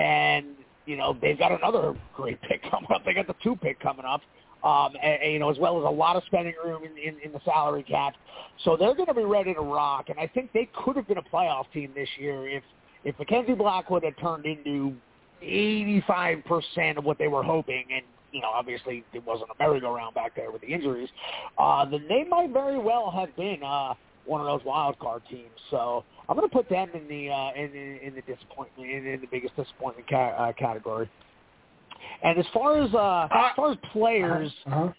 and 0.00 0.46
you 0.86 0.96
know 0.96 1.16
they've 1.20 1.38
got 1.38 1.52
another 1.52 1.94
great 2.16 2.40
pick 2.42 2.62
coming 2.70 2.90
up. 2.94 3.04
They 3.04 3.14
got 3.14 3.26
the 3.26 3.36
two 3.42 3.56
pick 3.56 3.78
coming 3.80 4.06
up. 4.06 4.22
Um, 4.64 4.96
and, 5.00 5.22
and, 5.22 5.32
you 5.32 5.38
know, 5.38 5.50
as 5.50 5.58
well 5.60 5.78
as 5.78 5.84
a 5.84 5.88
lot 5.88 6.16
of 6.16 6.24
spending 6.26 6.54
room 6.64 6.82
in, 6.82 6.90
in, 6.98 7.20
in 7.24 7.32
the 7.32 7.38
salary 7.44 7.84
cap. 7.84 8.14
So 8.64 8.76
they're 8.76 8.96
going 8.96 9.06
to 9.06 9.14
be 9.14 9.22
ready 9.22 9.54
to 9.54 9.60
rock. 9.60 10.08
And 10.08 10.18
I 10.18 10.26
think 10.26 10.52
they 10.52 10.68
could 10.84 10.96
have 10.96 11.06
been 11.06 11.18
a 11.18 11.22
playoff 11.22 11.66
team 11.72 11.92
this 11.94 12.08
year 12.18 12.48
if 12.48 12.64
if 13.04 13.16
Mackenzie 13.20 13.54
Blackwood 13.54 14.02
had 14.02 14.18
turned 14.18 14.46
into 14.46 14.94
85% 15.42 16.98
of 16.98 17.04
what 17.04 17.18
they 17.18 17.28
were 17.28 17.42
hoping, 17.42 17.84
and 17.92 18.02
you 18.32 18.40
know, 18.40 18.48
obviously 18.48 19.04
it 19.12 19.24
wasn't 19.24 19.50
a 19.50 19.62
merry-go-round 19.62 20.14
back 20.14 20.34
there 20.36 20.50
with 20.50 20.60
the 20.60 20.68
injuries, 20.68 21.08
uh, 21.58 21.84
then 21.84 22.04
they 22.08 22.24
might 22.28 22.50
very 22.52 22.78
well 22.78 23.10
have 23.10 23.34
been 23.36 23.62
uh, 23.62 23.94
one 24.26 24.40
of 24.40 24.46
those 24.46 24.64
wild 24.64 24.98
card 24.98 25.22
teams. 25.30 25.56
So 25.70 26.04
I'm 26.28 26.36
going 26.36 26.48
to 26.48 26.54
put 26.54 26.68
them 26.68 26.90
in 26.94 27.08
the 27.08 27.30
uh, 27.30 27.52
in, 27.54 27.74
in, 27.74 27.98
in 28.02 28.14
the 28.14 28.22
disappointment 28.22 28.90
in, 28.90 29.06
in 29.06 29.20
the 29.20 29.26
biggest 29.26 29.56
disappointment 29.56 30.08
ca- 30.08 30.34
uh, 30.36 30.52
category. 30.52 31.08
And 32.22 32.38
as 32.38 32.46
far 32.52 32.80
as 32.80 32.94
uh, 32.94 33.28
as 33.32 33.52
far 33.56 33.72
as 33.72 33.78
players. 33.92 34.52
Uh-huh. 34.66 34.92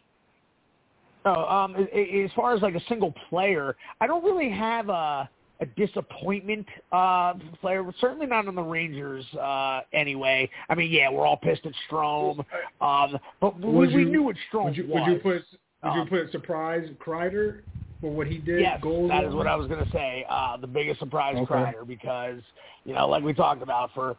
Oh, 1.25 1.43
um, 1.43 1.75
as 1.75 2.31
far 2.33 2.55
as 2.55 2.61
like 2.61 2.75
a 2.75 2.81
single 2.87 3.13
player, 3.29 3.75
I 3.99 4.07
don't 4.07 4.23
really 4.23 4.49
have 4.49 4.87
a 4.87 5.29
a 5.59 5.65
disappointment 5.65 6.65
uh, 6.91 7.33
player. 7.59 7.83
Certainly 7.99 8.27
not 8.27 8.47
on 8.47 8.55
the 8.55 8.61
Rangers 8.61 9.25
uh, 9.39 9.81
anyway. 9.93 10.49
I 10.69 10.75
mean, 10.75 10.91
yeah, 10.91 11.09
we're 11.11 11.25
all 11.25 11.37
pissed 11.37 11.65
at 11.65 11.73
Strome, 11.89 12.45
um, 12.81 13.19
but 13.41 13.59
we, 13.59 13.89
you, 13.89 13.97
we 13.97 14.05
knew 14.05 14.23
what 14.23 14.35
Strome 14.51 14.65
would 14.65 14.77
you, 14.77 14.87
was. 14.87 15.03
Would 15.07 15.13
you 15.13 15.19
put 15.19 15.43
would 15.83 15.93
you 15.95 16.01
um, 16.01 16.07
put 16.07 16.31
surprise 16.31 16.87
Kreider 17.05 17.61
for 18.01 18.11
what 18.11 18.27
he 18.27 18.37
did? 18.37 18.61
Yes, 18.61 18.79
goals 18.81 19.09
that 19.09 19.23
is 19.23 19.33
what 19.33 19.47
I 19.47 19.55
was 19.55 19.67
going 19.67 19.83
to 19.83 19.91
say. 19.91 20.25
Uh, 20.29 20.57
the 20.57 20.67
biggest 20.67 20.99
surprise 20.99 21.35
okay. 21.37 21.53
Kreider 21.53 21.87
because 21.87 22.41
you 22.85 22.93
know, 22.93 23.07
like 23.07 23.23
we 23.23 23.33
talked 23.33 23.61
about 23.61 23.91
for 23.93 24.15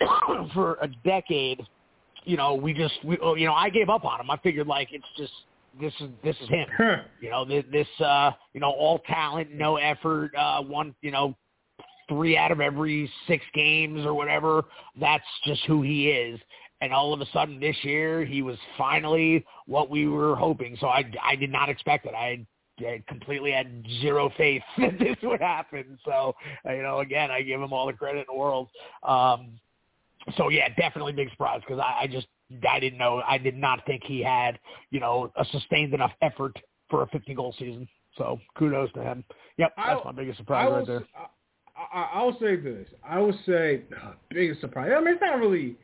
for 0.54 0.78
a 0.82 0.88
decade, 1.04 1.62
you 2.24 2.36
know, 2.36 2.54
we 2.54 2.74
just 2.74 2.94
we, 3.04 3.18
oh, 3.22 3.34
you 3.34 3.46
know 3.46 3.54
I 3.54 3.70
gave 3.70 3.88
up 3.88 4.04
on 4.04 4.20
him. 4.20 4.30
I 4.30 4.36
figured 4.38 4.66
like 4.66 4.88
it's 4.92 5.04
just 5.16 5.32
this 5.80 5.92
is 6.00 6.08
this 6.22 6.36
is 6.40 6.48
him. 6.48 6.66
you 7.20 7.30
know, 7.30 7.44
this, 7.44 7.64
this 7.70 7.88
uh, 8.04 8.32
you 8.52 8.60
know, 8.60 8.70
all 8.70 9.00
talent, 9.00 9.52
no 9.52 9.76
effort, 9.76 10.34
uh, 10.36 10.62
one, 10.62 10.94
you 11.02 11.10
know, 11.10 11.36
three 12.08 12.36
out 12.36 12.52
of 12.52 12.60
every 12.60 13.10
six 13.26 13.44
games 13.54 14.04
or 14.04 14.14
whatever. 14.14 14.64
That's 15.00 15.24
just 15.44 15.62
who 15.66 15.82
he 15.82 16.08
is. 16.08 16.40
And 16.80 16.92
all 16.92 17.14
of 17.14 17.20
a 17.20 17.26
sudden 17.32 17.58
this 17.58 17.76
year, 17.82 18.24
he 18.24 18.42
was 18.42 18.56
finally 18.76 19.44
what 19.66 19.88
we 19.88 20.06
were 20.06 20.36
hoping. 20.36 20.76
So 20.80 20.88
I, 20.88 21.10
I 21.22 21.34
did 21.34 21.50
not 21.50 21.68
expect 21.68 22.04
it. 22.06 22.14
I, 22.14 22.46
I 22.80 23.02
completely 23.08 23.50
had 23.52 23.82
zero 24.02 24.30
faith 24.36 24.62
that 24.78 24.98
this 24.98 25.16
would 25.22 25.40
happen. 25.40 25.98
So, 26.04 26.34
you 26.66 26.82
know, 26.82 27.00
again, 27.00 27.30
I 27.30 27.42
give 27.42 27.60
him 27.60 27.72
all 27.72 27.86
the 27.86 27.94
credit 27.94 28.20
in 28.20 28.24
the 28.28 28.38
world. 28.38 28.68
Um, 29.02 29.58
so 30.36 30.48
yeah, 30.48 30.68
definitely 30.76 31.12
big 31.12 31.30
surprise 31.30 31.60
because 31.66 31.80
I, 31.80 32.02
I 32.02 32.06
just 32.06 32.26
I 32.68 32.80
didn't 32.80 32.98
know. 32.98 33.22
I 33.26 33.38
did 33.38 33.56
not 33.56 33.84
think 33.86 34.02
he 34.04 34.22
had, 34.22 34.58
you 34.90 35.00
know, 35.00 35.32
a 35.36 35.44
sustained 35.46 35.94
enough 35.94 36.12
effort 36.22 36.56
for 36.88 37.02
a 37.02 37.06
50 37.08 37.34
goal 37.34 37.54
season. 37.58 37.88
So 38.16 38.38
kudos 38.56 38.92
to 38.92 39.02
him. 39.02 39.24
Yep, 39.58 39.72
that's 39.76 39.88
I'll, 39.88 40.04
my 40.04 40.12
biggest 40.12 40.38
surprise 40.38 40.70
right 40.70 40.86
there. 40.86 41.04
I, 41.92 42.02
I, 42.14 42.22
will 42.22 42.36
say 42.40 42.56
this. 42.56 42.86
I 43.06 43.18
will 43.18 43.38
say 43.44 43.82
uh, 44.02 44.12
biggest 44.30 44.60
surprise. 44.60 44.92
I 44.96 45.00
mean, 45.00 45.14
it's 45.14 45.20
not 45.20 45.38
really. 45.38 45.76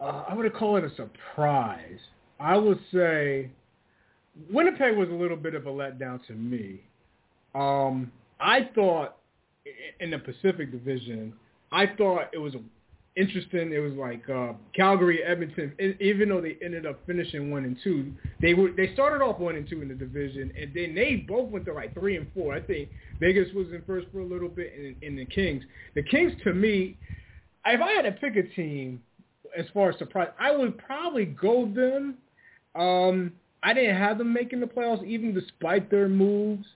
Uh, 0.00 0.24
I 0.28 0.34
would 0.34 0.52
call 0.54 0.76
it 0.76 0.84
a 0.84 0.94
surprise. 0.94 1.98
I 2.38 2.56
would 2.56 2.78
say 2.92 3.50
Winnipeg 4.50 4.96
was 4.96 5.08
a 5.08 5.12
little 5.12 5.36
bit 5.36 5.54
of 5.54 5.66
a 5.66 5.70
letdown 5.70 6.24
to 6.26 6.32
me. 6.34 6.80
Um, 7.54 8.12
I 8.40 8.68
thought 8.74 9.16
in 10.00 10.10
the 10.10 10.18
Pacific 10.18 10.70
Division, 10.70 11.32
I 11.72 11.86
thought 11.86 12.28
it 12.32 12.38
was 12.38 12.54
a 12.54 12.60
interesting. 13.16 13.72
It 13.72 13.78
was 13.78 13.92
like 13.94 14.28
uh, 14.28 14.52
Calgary, 14.74 15.22
Edmonton. 15.22 15.72
Even 16.00 16.28
though 16.28 16.40
they 16.40 16.56
ended 16.62 16.86
up 16.86 17.00
finishing 17.06 17.50
one 17.50 17.64
and 17.64 17.76
two, 17.82 18.12
they 18.40 18.54
were 18.54 18.70
they 18.76 18.92
started 18.94 19.22
off 19.22 19.38
one 19.38 19.56
and 19.56 19.68
two 19.68 19.82
in 19.82 19.88
the 19.88 19.94
division, 19.94 20.52
and 20.60 20.72
then 20.74 20.94
they 20.94 21.16
both 21.16 21.50
went 21.50 21.64
to 21.66 21.72
like 21.72 21.94
three 21.94 22.16
and 22.16 22.26
four. 22.34 22.54
I 22.54 22.60
think 22.60 22.88
Vegas 23.20 23.52
was 23.54 23.68
in 23.72 23.82
first 23.86 24.08
for 24.12 24.20
a 24.20 24.26
little 24.26 24.48
bit, 24.48 24.72
and, 24.76 24.96
and 25.02 25.18
the 25.18 25.24
Kings. 25.26 25.64
The 25.94 26.02
Kings, 26.02 26.32
to 26.44 26.52
me, 26.52 26.96
if 27.66 27.80
I 27.80 27.92
had 27.92 28.02
to 28.02 28.12
pick 28.12 28.36
a 28.36 28.42
team 28.54 29.00
as 29.56 29.66
far 29.72 29.90
as 29.90 29.98
surprise, 29.98 30.28
I 30.38 30.54
would 30.54 30.76
probably 30.78 31.26
go 31.26 31.66
them. 31.66 32.16
Um, 32.74 33.32
I 33.62 33.72
didn't 33.72 33.96
have 33.96 34.18
them 34.18 34.32
making 34.32 34.60
the 34.60 34.66
playoffs, 34.66 35.04
even 35.06 35.32
despite 35.32 35.90
their 35.90 36.08
moves. 36.08 36.66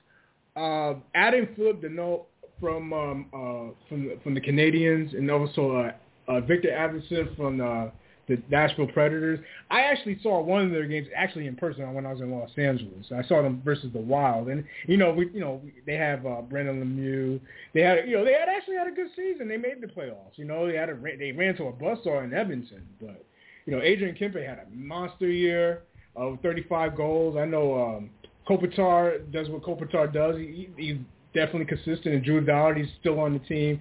Uh, 0.56 0.94
adding 1.14 1.48
Phillip 1.54 1.82
Danault 1.82 2.22
from 2.60 2.92
um, 2.92 3.26
uh, 3.32 3.74
from 3.88 4.10
from 4.22 4.34
the 4.34 4.40
Canadiens, 4.40 5.16
and 5.16 5.30
also 5.30 5.76
uh, 5.76 5.92
uh, 6.28 6.40
Viktor 6.40 6.68
Arvidsson 6.68 7.34
from 7.36 7.60
uh, 7.60 7.90
the 8.28 8.40
Nashville 8.50 8.86
Predators. 8.86 9.40
I 9.70 9.80
actually 9.80 10.18
saw 10.22 10.40
one 10.40 10.66
of 10.66 10.70
their 10.70 10.86
games 10.86 11.08
actually 11.16 11.46
in 11.46 11.56
person 11.56 11.92
when 11.94 12.06
I 12.06 12.12
was 12.12 12.20
in 12.20 12.30
Los 12.30 12.50
Angeles. 12.56 13.06
I 13.14 13.26
saw 13.26 13.42
them 13.42 13.62
versus 13.64 13.90
the 13.92 14.00
Wild, 14.00 14.48
and 14.48 14.64
you 14.86 14.96
know, 14.96 15.12
we 15.12 15.30
you 15.32 15.40
know 15.40 15.60
they 15.86 15.94
have 15.94 16.24
uh, 16.26 16.42
Brendan 16.42 16.80
Lemieux. 16.84 17.40
They 17.74 17.80
had 17.80 18.06
you 18.06 18.16
know 18.16 18.24
they 18.24 18.34
had 18.34 18.48
actually 18.48 18.76
had 18.76 18.86
a 18.86 18.92
good 18.92 19.08
season. 19.16 19.48
They 19.48 19.56
made 19.56 19.80
the 19.80 19.86
playoffs. 19.86 20.36
You 20.36 20.44
know, 20.44 20.66
they 20.66 20.76
had 20.76 20.90
a 20.90 20.94
they 20.94 21.32
ran 21.32 21.56
to 21.56 21.64
a 21.64 21.72
bus 21.72 21.98
buzzsaw 22.04 22.24
in 22.24 22.34
Edmonton, 22.34 22.86
but 23.00 23.24
you 23.66 23.74
know 23.74 23.82
Adrian 23.82 24.14
Kempe 24.14 24.46
had 24.46 24.58
a 24.58 24.66
monster 24.74 25.30
year 25.30 25.82
of 26.14 26.38
35 26.42 26.96
goals. 26.96 27.36
I 27.36 27.46
know 27.46 27.78
um, 27.78 28.10
Kopitar 28.48 29.30
does 29.32 29.48
what 29.48 29.62
Kopitar 29.62 30.12
does. 30.12 30.36
He, 30.36 30.68
he's 30.76 30.96
definitely 31.34 31.66
consistent, 31.66 32.14
and 32.14 32.24
Drew 32.24 32.44
Doughty's 32.44 32.88
still 33.00 33.18
on 33.20 33.32
the 33.32 33.40
team. 33.40 33.80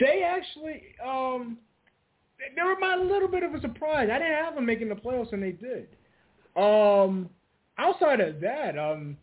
They 0.00 0.22
actually. 0.22 0.82
um 1.06 1.58
they 2.54 2.62
were 2.62 2.78
my 2.78 2.96
little 2.96 3.28
bit 3.28 3.42
of 3.42 3.54
a 3.54 3.60
surprise. 3.60 4.08
I 4.12 4.18
didn't 4.18 4.34
have 4.34 4.54
them 4.54 4.66
making 4.66 4.88
the 4.88 4.94
playoffs, 4.94 5.32
and 5.32 5.42
they 5.42 5.52
did. 5.52 5.88
Um, 6.56 7.30
outside 7.78 8.20
of 8.20 8.40
that, 8.40 8.78
um, 8.78 9.16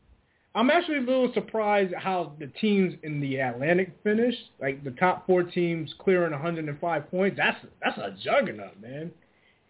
I'm 0.56 0.70
actually 0.70 0.98
a 0.98 1.02
little 1.02 1.32
surprised 1.34 1.94
how 1.94 2.34
the 2.40 2.48
teams 2.48 2.96
in 3.04 3.20
the 3.20 3.38
Atlantic 3.38 3.94
finished. 4.04 4.52
Like 4.60 4.84
the 4.84 4.92
top 4.92 5.28
four 5.28 5.44
teams 5.44 5.94
clearing 6.00 6.32
105 6.32 7.12
points. 7.12 7.38
That's 7.38 7.58
that's 7.84 7.98
a 7.98 8.16
juggernaut, 8.24 8.82
man. 8.82 9.12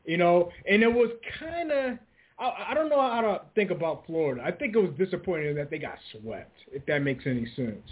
You 0.05 0.17
know, 0.17 0.51
and 0.69 0.81
it 0.81 0.91
was 0.91 1.11
kind 1.39 1.71
of 1.71 1.97
I, 2.39 2.67
I 2.69 2.73
don't 2.73 2.89
know 2.89 3.01
how 3.01 3.21
to 3.21 3.41
think 3.55 3.71
about 3.71 4.05
Florida. 4.05 4.41
I 4.43 4.51
think 4.51 4.75
it 4.75 4.79
was 4.79 4.91
disappointing 4.97 5.55
that 5.55 5.69
they 5.69 5.77
got 5.77 5.97
swept, 6.11 6.55
if 6.71 6.85
that 6.85 6.99
makes 6.99 7.25
any 7.25 7.45
sense. 7.55 7.87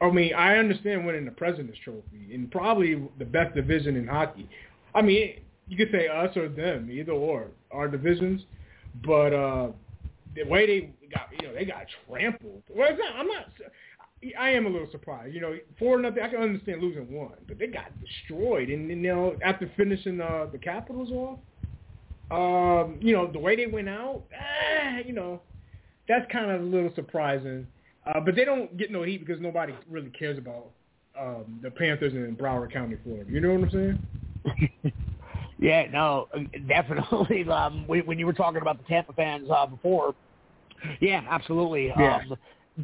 I 0.00 0.10
mean, 0.10 0.34
I 0.34 0.56
understand 0.56 1.06
winning 1.06 1.24
the 1.24 1.30
President's 1.30 1.78
Trophy 1.82 2.34
and 2.34 2.50
probably 2.50 3.08
the 3.18 3.24
best 3.24 3.54
division 3.54 3.96
in 3.96 4.06
hockey. 4.06 4.48
I 4.96 5.02
mean, 5.02 5.40
you 5.68 5.76
could 5.76 5.90
say 5.92 6.08
us 6.08 6.36
or 6.36 6.48
them, 6.48 6.90
either 6.90 7.12
or, 7.12 7.48
our 7.70 7.88
divisions. 7.88 8.42
But 9.04 9.32
uh 9.32 9.68
the 10.36 10.44
way 10.44 10.66
they 10.66 11.08
got, 11.12 11.28
you 11.32 11.48
know, 11.48 11.54
they 11.54 11.64
got 11.64 11.86
trampled. 12.06 12.62
Well, 12.68 12.88
it's 12.90 12.98
not, 12.98 13.16
I'm 13.16 13.26
not. 13.26 13.46
I 14.38 14.50
am 14.50 14.66
a 14.66 14.68
little 14.68 14.88
surprised. 14.90 15.34
You 15.34 15.40
know, 15.40 15.56
four 15.78 16.00
nothing. 16.00 16.22
I 16.22 16.28
can 16.28 16.40
understand 16.40 16.82
losing 16.82 17.10
one, 17.12 17.34
but 17.48 17.58
they 17.58 17.66
got 17.66 17.90
destroyed. 18.00 18.68
And 18.68 18.88
you 18.88 18.96
know, 18.96 19.36
after 19.44 19.70
finishing 19.76 20.20
uh, 20.20 20.46
the 20.50 20.58
Capitals 20.58 21.10
off, 21.10 21.38
um, 22.30 22.98
you 23.00 23.12
know, 23.12 23.30
the 23.30 23.38
way 23.38 23.56
they 23.56 23.66
went 23.66 23.88
out, 23.88 24.24
eh, 24.32 25.02
you 25.06 25.12
know, 25.12 25.40
that's 26.08 26.30
kind 26.32 26.50
of 26.50 26.60
a 26.60 26.64
little 26.64 26.92
surprising. 26.94 27.66
Uh, 28.06 28.20
but 28.20 28.34
they 28.34 28.44
don't 28.44 28.76
get 28.76 28.90
no 28.90 29.02
heat 29.02 29.18
because 29.18 29.40
nobody 29.40 29.74
really 29.90 30.10
cares 30.10 30.38
about 30.38 30.70
um, 31.18 31.60
the 31.62 31.70
Panthers 31.70 32.14
in 32.14 32.36
Broward 32.36 32.72
County, 32.72 32.96
Florida. 33.04 33.30
You 33.30 33.40
know 33.40 33.54
what 33.54 33.64
I'm 33.64 33.70
saying? 33.70 34.06
yeah, 35.58 35.86
no, 35.90 36.28
definitely. 36.68 37.44
Um, 37.50 37.86
when 37.86 38.18
you 38.18 38.26
were 38.26 38.32
talking 38.32 38.60
about 38.60 38.78
the 38.78 38.84
Tampa 38.84 39.12
fans 39.12 39.48
uh, 39.50 39.66
before, 39.66 40.14
yeah, 41.00 41.22
absolutely. 41.28 41.88
Yeah. 41.88 42.18
Um, 42.18 42.36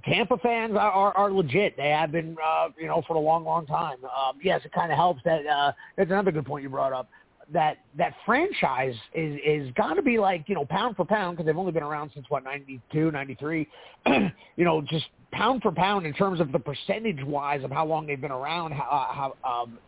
Tampa 0.04 0.38
fans 0.38 0.72
are, 0.72 0.90
are, 0.90 1.12
are 1.16 1.30
legit. 1.30 1.76
They 1.76 1.90
have 1.90 2.12
been, 2.12 2.36
uh, 2.42 2.68
you 2.78 2.86
know, 2.86 3.02
for 3.06 3.14
a 3.14 3.20
long, 3.20 3.44
long 3.44 3.66
time. 3.66 3.98
Um, 4.04 4.38
yes, 4.42 4.62
it 4.64 4.72
kind 4.72 4.90
of 4.90 4.96
helps 4.96 5.22
that. 5.24 5.46
Uh, 5.46 5.72
that's 5.96 6.10
another 6.10 6.32
good 6.32 6.46
point 6.46 6.62
you 6.62 6.70
brought 6.70 6.92
up. 6.92 7.08
That 7.52 7.78
that 7.98 8.14
franchise 8.24 8.94
is 9.12 9.38
is 9.44 9.70
got 9.74 9.94
to 9.94 10.02
be 10.02 10.18
like 10.18 10.44
you 10.48 10.54
know 10.54 10.64
pound 10.64 10.96
for 10.96 11.04
pound 11.04 11.36
because 11.36 11.46
they've 11.46 11.58
only 11.58 11.72
been 11.72 11.82
around 11.82 12.10
since 12.14 12.24
what 12.30 12.44
ninety 12.44 12.80
two, 12.90 13.10
ninety 13.10 13.34
three. 13.34 13.68
you 14.06 14.64
know, 14.64 14.80
just 14.80 15.06
pound 15.32 15.60
for 15.60 15.72
pound 15.72 16.06
in 16.06 16.14
terms 16.14 16.40
of 16.40 16.52
the 16.52 16.58
percentage 16.58 17.22
wise 17.24 17.62
of 17.64 17.70
how 17.70 17.84
long 17.84 18.06
they've 18.06 18.20
been 18.20 18.30
around. 18.30 18.72
How, 18.72 19.34
how 19.44 19.62
um, 19.62 19.78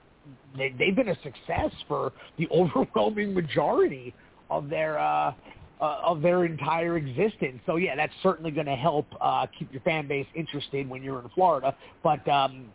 they, 0.56 0.74
they've 0.78 0.94
been 0.94 1.08
a 1.08 1.18
success 1.22 1.72
for 1.88 2.12
the 2.38 2.48
overwhelming 2.52 3.34
majority 3.34 4.14
of 4.50 4.68
their 4.68 4.98
uh, 4.98 5.32
uh, 5.80 6.00
of 6.04 6.22
their 6.22 6.44
entire 6.44 6.96
existence. 6.96 7.60
So 7.66 7.76
yeah, 7.76 7.96
that's 7.96 8.12
certainly 8.22 8.50
going 8.50 8.66
to 8.66 8.76
help 8.76 9.06
uh, 9.20 9.46
keep 9.58 9.72
your 9.72 9.82
fan 9.82 10.06
base 10.06 10.26
interested 10.34 10.88
when 10.88 11.02
you're 11.02 11.20
in 11.20 11.28
Florida. 11.30 11.74
But 12.02 12.26
um, 12.28 12.66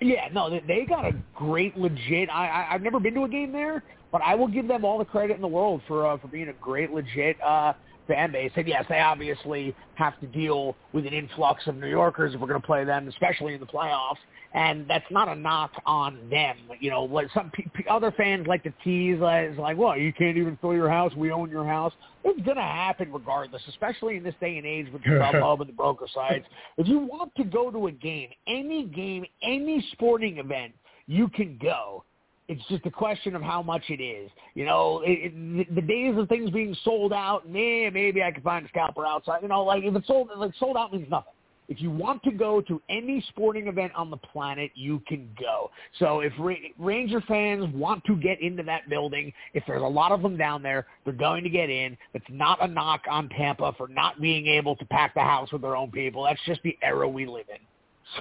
yeah, 0.00 0.28
no, 0.32 0.50
they, 0.50 0.60
they 0.66 0.84
got 0.84 1.04
a 1.04 1.12
great, 1.34 1.76
legit. 1.76 2.28
I, 2.30 2.48
I 2.48 2.74
I've 2.74 2.82
never 2.82 3.00
been 3.00 3.14
to 3.14 3.24
a 3.24 3.28
game 3.28 3.52
there, 3.52 3.84
but 4.12 4.20
I 4.22 4.34
will 4.34 4.48
give 4.48 4.66
them 4.66 4.84
all 4.84 4.98
the 4.98 5.04
credit 5.04 5.34
in 5.34 5.40
the 5.40 5.48
world 5.48 5.80
for 5.86 6.06
uh, 6.06 6.18
for 6.18 6.28
being 6.28 6.48
a 6.48 6.54
great, 6.54 6.90
legit 6.90 7.40
uh, 7.42 7.74
fan 8.08 8.32
base. 8.32 8.50
And 8.56 8.66
yes, 8.66 8.84
they 8.88 8.98
obviously 8.98 9.74
have 9.94 10.18
to 10.20 10.26
deal 10.26 10.76
with 10.92 11.06
an 11.06 11.12
influx 11.12 11.66
of 11.66 11.76
New 11.76 11.88
Yorkers 11.88 12.34
if 12.34 12.40
we're 12.40 12.48
going 12.48 12.60
to 12.60 12.66
play 12.66 12.84
them, 12.84 13.08
especially 13.08 13.54
in 13.54 13.60
the 13.60 13.66
playoffs. 13.66 14.16
And 14.52 14.88
that's 14.88 15.04
not 15.10 15.28
a 15.28 15.34
knock 15.36 15.70
on 15.86 16.18
them. 16.28 16.56
You 16.80 16.90
know, 16.90 17.04
what 17.04 17.26
some 17.32 17.50
p- 17.54 17.70
p- 17.72 17.84
other 17.88 18.10
fans 18.10 18.48
like 18.48 18.64
to 18.64 18.72
tease 18.82 19.16
is 19.16 19.58
like, 19.58 19.76
well, 19.76 19.96
you 19.96 20.12
can't 20.12 20.36
even 20.36 20.58
fill 20.60 20.74
your 20.74 20.90
house. 20.90 21.14
We 21.14 21.30
own 21.30 21.50
your 21.50 21.64
house. 21.64 21.92
It's 22.24 22.44
going 22.44 22.56
to 22.56 22.62
happen 22.62 23.12
regardless, 23.12 23.62
especially 23.68 24.16
in 24.16 24.24
this 24.24 24.34
day 24.40 24.58
and 24.58 24.66
age 24.66 24.88
with 24.92 25.02
the 25.04 25.30
club 25.38 25.60
and 25.60 25.68
the 25.68 25.74
broker 25.74 26.06
sites. 26.12 26.46
If 26.78 26.88
you 26.88 26.98
want 26.98 27.32
to 27.36 27.44
go 27.44 27.70
to 27.70 27.86
a 27.86 27.92
game, 27.92 28.30
any 28.48 28.86
game, 28.86 29.24
any 29.42 29.86
sporting 29.92 30.38
event, 30.38 30.72
you 31.06 31.28
can 31.28 31.56
go. 31.62 32.04
It's 32.48 32.62
just 32.68 32.84
a 32.84 32.90
question 32.90 33.36
of 33.36 33.42
how 33.42 33.62
much 33.62 33.84
it 33.88 34.02
is. 34.02 34.28
You 34.54 34.64
know, 34.64 35.02
it, 35.04 35.32
it, 35.32 35.72
the 35.72 35.80
days 35.80 36.18
of 36.18 36.28
things 36.28 36.50
being 36.50 36.74
sold 36.82 37.12
out, 37.12 37.48
man, 37.48 37.92
maybe 37.92 38.24
I 38.24 38.32
could 38.32 38.42
find 38.42 38.66
a 38.66 38.68
scalper 38.68 39.06
outside. 39.06 39.42
You 39.42 39.48
know, 39.48 39.62
like 39.62 39.84
if 39.84 39.94
it's 39.94 40.08
sold, 40.08 40.30
like 40.36 40.50
sold 40.58 40.76
out 40.76 40.92
means 40.92 41.08
nothing. 41.08 41.32
If 41.70 41.80
you 41.80 41.90
want 41.90 42.22
to 42.24 42.32
go 42.32 42.60
to 42.62 42.82
any 42.90 43.24
sporting 43.28 43.68
event 43.68 43.92
on 43.94 44.10
the 44.10 44.16
planet, 44.18 44.72
you 44.74 45.00
can 45.06 45.30
go. 45.40 45.70
So 45.98 46.20
if 46.20 46.32
Ra- 46.38 46.54
Ranger 46.78 47.22
fans 47.22 47.72
want 47.74 48.04
to 48.04 48.16
get 48.16 48.42
into 48.42 48.62
that 48.64 48.88
building, 48.90 49.32
if 49.54 49.62
there's 49.66 49.80
a 49.80 49.86
lot 49.86 50.12
of 50.12 50.20
them 50.20 50.36
down 50.36 50.62
there, 50.62 50.86
they're 51.04 51.14
going 51.14 51.44
to 51.44 51.50
get 51.50 51.70
in. 51.70 51.96
It's 52.12 52.26
not 52.28 52.62
a 52.62 52.66
knock 52.66 53.02
on 53.08 53.28
Tampa 53.30 53.72
for 53.78 53.88
not 53.88 54.20
being 54.20 54.46
able 54.48 54.76
to 54.76 54.84
pack 54.86 55.14
the 55.14 55.20
house 55.20 55.50
with 55.52 55.62
their 55.62 55.76
own 55.76 55.90
people. 55.90 56.24
That's 56.24 56.40
just 56.44 56.60
the 56.62 56.76
era 56.82 57.08
we 57.08 57.24
live 57.24 57.46
in. 57.48 57.60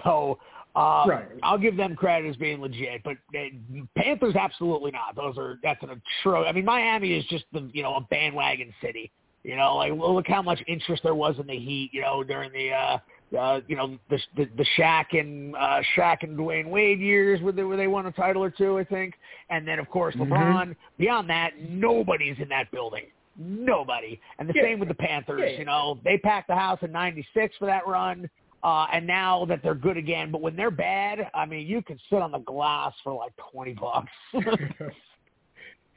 So 0.03 0.37
uh, 0.75 1.03
Right. 1.07 1.25
I'll 1.41 1.57
give 1.57 1.75
them 1.75 1.95
credit 1.95 2.29
as 2.29 2.35
being 2.35 2.61
legit, 2.61 3.01
but 3.03 3.17
uh, 3.35 3.81
Panthers 3.97 4.35
absolutely 4.35 4.91
not. 4.91 5.15
Those 5.15 5.37
are 5.37 5.57
that's 5.63 5.81
an 5.81 5.89
atro. 6.23 6.47
I 6.47 6.51
mean, 6.51 6.65
Miami 6.65 7.13
is 7.13 7.25
just 7.25 7.45
the 7.51 7.69
you 7.73 7.81
know 7.81 7.95
a 7.95 8.01
bandwagon 8.01 8.71
city. 8.81 9.11
You 9.43 9.55
know, 9.55 9.77
like 9.77 9.91
well, 9.95 10.13
look 10.13 10.27
how 10.27 10.41
much 10.41 10.61
interest 10.67 11.01
there 11.03 11.15
was 11.15 11.35
in 11.39 11.47
the 11.47 11.57
Heat. 11.57 11.89
You 11.91 12.01
know, 12.01 12.23
during 12.23 12.51
the 12.51 12.71
uh, 12.71 12.97
uh, 13.37 13.61
you 13.67 13.75
know 13.75 13.97
the 14.09 14.19
the, 14.37 14.49
the 14.57 14.65
Shaq 14.77 15.05
and 15.19 15.55
uh, 15.55 15.81
Shaq 15.95 16.23
and 16.23 16.37
Dwyane 16.37 16.69
Wade 16.69 16.99
years 16.99 17.41
where 17.41 17.53
they, 17.53 17.63
where 17.63 17.77
they 17.77 17.87
won 17.87 18.05
a 18.05 18.11
title 18.11 18.43
or 18.43 18.49
two, 18.49 18.77
I 18.77 18.83
think. 18.83 19.15
And 19.49 19.67
then 19.67 19.79
of 19.79 19.89
course 19.89 20.15
Mhm. 20.15 20.27
LeBron. 20.29 20.75
Beyond 20.97 21.29
that, 21.29 21.51
nobody's 21.69 22.37
in 22.39 22.49
that 22.49 22.71
building. 22.71 23.05
Nobody. 23.37 24.19
And 24.37 24.49
the 24.49 24.53
Yeah. 24.55 24.63
same 24.63 24.79
with 24.79 24.89
the 24.89 24.95
Panthers. 24.95 25.51
Yeah. 25.53 25.59
You 25.59 25.65
know, 25.65 25.99
they 26.03 26.17
packed 26.17 26.47
the 26.47 26.55
house 26.55 26.79
in 26.81 26.91
'96 26.91 27.55
for 27.57 27.65
that 27.67 27.87
run. 27.87 28.29
Uh, 28.61 28.87
and 28.91 29.07
now 29.07 29.45
that 29.45 29.63
they're 29.63 29.73
good 29.73 29.95
again, 29.95 30.31
but 30.31 30.41
when 30.41 30.53
they're 30.55 30.69
bad, 30.69 31.29
I 31.33 31.45
mean, 31.45 31.65
you 31.65 31.81
can 31.81 31.97
sit 32.09 32.21
on 32.21 32.31
the 32.31 32.39
glass 32.39 32.93
for 33.03 33.13
like 33.13 33.31
twenty 33.51 33.73
bucks. 33.73 34.11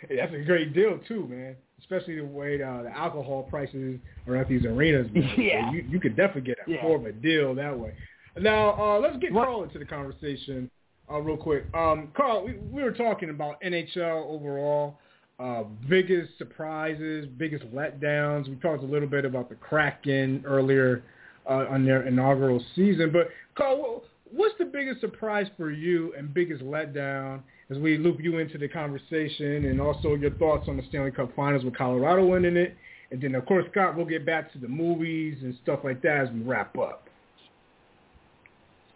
Hey, 0.09 0.17
that's 0.17 0.35
a 0.35 0.45
great 0.45 0.73
deal 0.75 0.99
too, 1.07 1.29
man. 1.29 1.55
Especially 1.93 2.17
the 2.17 2.25
way 2.25 2.55
uh, 2.63 2.83
the 2.83 2.91
alcohol 2.91 3.43
prices 3.51 3.99
are 4.27 4.37
at 4.37 4.49
these 4.49 4.65
arenas. 4.65 5.09
Man. 5.15 5.31
So 5.37 5.75
you, 5.75 5.85
you 5.91 6.01
could 6.01 6.17
definitely 6.17 6.43
get 6.43 6.59
a 6.67 6.71
Yeah. 6.71 6.83
more 6.83 6.97
of 6.97 7.05
a 7.07 7.13
deal 7.13 7.55
that 7.55 7.79
way. 7.79 7.93
Now 8.41 8.73
uh, 8.81 8.99
let's 8.99 9.17
get 9.19 9.33
What- 9.33 9.45
Carl 9.45 9.63
into 9.65 9.79
the 9.79 9.85
conversation 9.85 10.71
uh, 11.11 11.19
real 11.21 11.37
quick. 11.37 11.65
Um, 11.75 12.09
Carl, 12.17 12.45
we, 12.47 12.55
we 12.71 12.83
were 12.83 12.93
talking 12.93 13.29
about 13.31 13.61
NHL 13.61 14.25
overall, 14.27 14.99
uh, 15.39 15.65
biggest 15.89 16.39
surprises, 16.39 17.27
biggest 17.37 17.65
letdowns. 17.75 18.49
We 18.49 18.57
talked 18.57 18.83
a 18.83 18.87
little 18.87 19.09
bit 19.09 19.25
about 19.27 19.49
the 19.51 19.57
Kraken 19.57 20.43
earlier 20.47 21.03
uh, 21.49 21.67
on 21.69 21.85
their 21.85 22.07
inaugural 22.07 22.65
season, 22.75 23.11
but 23.13 23.29
Carl, 23.55 24.05
what's 24.31 24.55
the 24.59 24.65
biggest 24.65 25.01
surprise 25.01 25.49
for 25.59 25.71
you 25.71 26.15
and 26.17 26.33
biggest 26.33 26.63
letdown 26.63 27.41
as 27.73 27.79
we 27.79 27.97
loop 27.97 28.19
you 28.21 28.39
into 28.39 28.59
the 28.59 28.69
conversation 28.69 29.65
and 29.65 29.81
also 29.81 30.15
your 30.15 30.33
thoughts 30.33 30.69
on 30.69 30.77
the 30.77 30.83
Stanley 30.89 31.11
Cup 31.11 31.35
Finals 31.35 31.65
with 31.65 31.77
Colorado 31.77 32.27
winning 32.27 32.57
it. 32.57 32.77
And 33.11 33.21
then, 33.21 33.35
of 33.35 33.47
course, 33.47 33.65
Scott, 33.71 33.97
we'll 33.97 34.07
get 34.07 34.25
back 34.27 34.53
to 34.53 34.59
the 34.59 34.69
movies 34.69 35.39
and 35.43 35.55
stuff 35.63 35.81
like 35.85 36.03
that 36.03 36.27
as 36.27 36.31
we 36.31 36.41
wrap 36.41 36.77
up. 36.79 37.09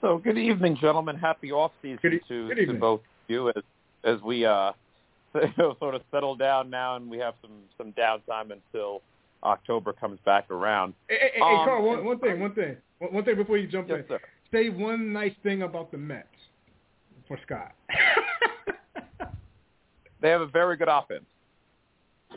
So 0.00 0.18
good 0.18 0.38
evening, 0.38 0.76
gentlemen. 0.80 1.16
Happy 1.16 1.52
off 1.52 1.72
season 1.82 1.98
Good 2.02 2.20
to, 2.28 2.48
good 2.48 2.66
to 2.66 2.74
both 2.74 3.00
of 3.00 3.06
you 3.28 3.48
as 3.48 3.62
as 4.04 4.20
we 4.22 4.44
uh 4.44 4.72
sort 5.80 5.94
of 5.94 6.02
settle 6.12 6.36
down 6.36 6.70
now 6.70 6.96
and 6.96 7.10
we 7.10 7.18
have 7.18 7.34
some 7.42 7.50
some 7.76 7.92
downtime 7.92 8.52
until 8.52 9.02
October 9.42 9.92
comes 9.92 10.18
back 10.24 10.50
around. 10.50 10.94
Hey, 11.08 11.16
hey, 11.20 11.30
hey, 11.36 11.40
Um, 11.40 11.64
Carl, 11.64 11.82
one, 11.82 12.04
one 12.04 12.18
thing, 12.18 12.40
one 12.40 12.54
thing. 12.54 12.76
One, 12.98 13.14
one 13.14 13.24
thing 13.24 13.36
before 13.36 13.58
you 13.58 13.66
jump 13.68 13.88
Yes, 13.88 14.00
in. 14.00 14.04
sir. 14.08 14.20
Say 14.52 14.68
one 14.68 15.12
nice 15.12 15.34
thing 15.42 15.62
about 15.62 15.90
the 15.90 15.98
Mets 15.98 16.28
for 17.26 17.38
Scott. 17.44 17.72
They 20.20 20.30
have 20.30 20.40
a 20.40 20.46
very 20.46 20.76
good 20.76 20.88
offense. 20.88 21.24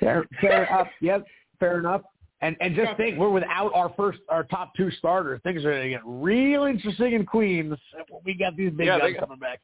fair, 0.00 0.24
fair 0.40 0.64
enough. 0.64 0.88
Yep, 1.00 1.26
fair 1.60 1.78
enough. 1.78 2.02
And 2.40 2.56
and 2.60 2.74
just 2.74 2.96
think, 2.98 3.18
we're 3.18 3.30
without 3.30 3.72
our 3.74 3.92
first, 3.96 4.18
our 4.28 4.44
top 4.44 4.74
two 4.74 4.90
starters. 4.90 5.40
Things 5.44 5.64
are 5.64 5.70
going 5.70 5.82
to 5.84 5.88
get 5.88 6.02
real 6.04 6.64
interesting 6.64 7.14
in 7.14 7.24
Queens. 7.24 7.74
when 8.10 8.20
We 8.24 8.34
got 8.34 8.56
these 8.56 8.70
big 8.72 8.86
Yeah, 8.86 8.96
they 8.98 9.12
guns 9.12 9.14
got- 9.14 9.20
coming 9.28 9.38
back. 9.38 9.60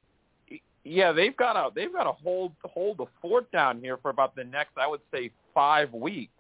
Yeah, 0.83 1.13
they've 1.13 1.37
got 1.37 1.53
to 1.55 1.69
they've 1.75 1.93
got 1.93 2.05
to 2.05 2.13
hold 2.13 2.53
hold 2.65 2.97
the 2.99 3.05
fort 3.21 3.51
down 3.53 3.81
here 3.81 3.99
for 3.99 4.11
about 4.11 4.35
the 4.35 4.45
next 4.45 4.79
I 4.79 4.87
would 4.87 5.03
say 5.13 5.31
five 5.55 5.93
weeks 5.93 6.33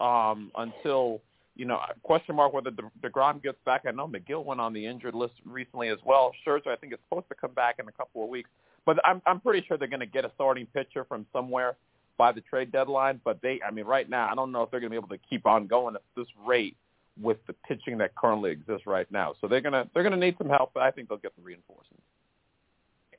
um, 0.00 0.50
until 0.56 1.20
you 1.54 1.66
know 1.66 1.78
question 2.02 2.34
mark 2.34 2.52
whether 2.52 2.72
De- 2.72 2.90
deGrom 3.08 3.40
gets 3.44 3.58
back. 3.64 3.82
I 3.86 3.92
know 3.92 4.08
Megill 4.08 4.44
went 4.44 4.60
on 4.60 4.72
the 4.72 4.84
injured 4.84 5.14
list 5.14 5.34
recently 5.44 5.88
as 5.88 5.98
well. 6.04 6.32
Scherzer 6.44 6.66
I 6.68 6.76
think 6.76 6.94
is 6.94 6.98
supposed 7.08 7.28
to 7.28 7.36
come 7.36 7.52
back 7.52 7.76
in 7.78 7.86
a 7.86 7.92
couple 7.92 8.24
of 8.24 8.28
weeks, 8.28 8.50
but 8.86 8.98
I'm 9.04 9.20
I'm 9.26 9.40
pretty 9.40 9.66
sure 9.66 9.76
they're 9.76 9.88
going 9.88 10.00
to 10.00 10.06
get 10.06 10.24
a 10.24 10.30
starting 10.34 10.66
pitcher 10.72 11.04
from 11.04 11.26
somewhere 11.32 11.76
by 12.16 12.32
the 12.32 12.40
trade 12.40 12.72
deadline. 12.72 13.20
But 13.24 13.42
they 13.42 13.60
I 13.66 13.70
mean 13.70 13.84
right 13.84 14.08
now 14.08 14.28
I 14.30 14.34
don't 14.34 14.52
know 14.52 14.62
if 14.62 14.70
they're 14.70 14.80
going 14.80 14.92
to 14.92 15.00
be 15.00 15.04
able 15.04 15.14
to 15.14 15.22
keep 15.28 15.46
on 15.46 15.66
going 15.66 15.96
at 15.96 16.02
this 16.16 16.28
rate 16.46 16.76
with 17.20 17.38
the 17.46 17.54
pitching 17.66 17.98
that 17.98 18.14
currently 18.14 18.50
exists 18.50 18.86
right 18.86 19.10
now. 19.10 19.34
So 19.40 19.48
they're 19.48 19.60
gonna 19.60 19.88
they're 19.92 20.02
gonna 20.02 20.16
need 20.16 20.36
some 20.38 20.48
help. 20.48 20.70
But 20.72 20.84
I 20.84 20.90
think 20.90 21.08
they'll 21.08 21.18
get 21.18 21.34
the 21.36 21.42
reinforcements. 21.42 22.02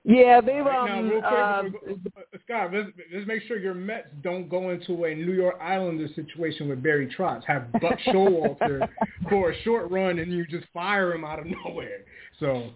Yeah, 0.03 0.39
they've 0.39 0.59
All 0.59 0.63
right, 0.63 0.87
now, 0.87 0.99
um, 0.99 1.09
real 1.09 1.21
quick, 1.21 1.33
uh, 1.33 1.63
before 1.63 1.81
we 1.85 1.93
uh, 1.93 2.39
Scott, 2.45 2.73
let's, 2.73 2.89
let's 3.13 3.27
make 3.27 3.43
sure 3.43 3.57
your 3.57 3.73
Mets 3.73 4.07
don't 4.23 4.47
go 4.47 4.69
into 4.69 5.03
a 5.03 5.13
New 5.13 5.33
York 5.33 5.55
Islander 5.59 6.07
situation 6.15 6.69
with 6.69 6.81
Barry 6.81 7.13
Trotz. 7.17 7.43
Have 7.45 7.69
Buck 7.73 7.99
Showalter 8.05 8.87
for 9.29 9.51
a 9.51 9.61
short 9.63 9.91
run 9.91 10.19
and 10.19 10.31
you 10.31 10.45
just 10.47 10.65
fire 10.73 11.13
him 11.13 11.25
out 11.25 11.39
of 11.39 11.45
nowhere. 11.65 12.05
So, 12.39 12.69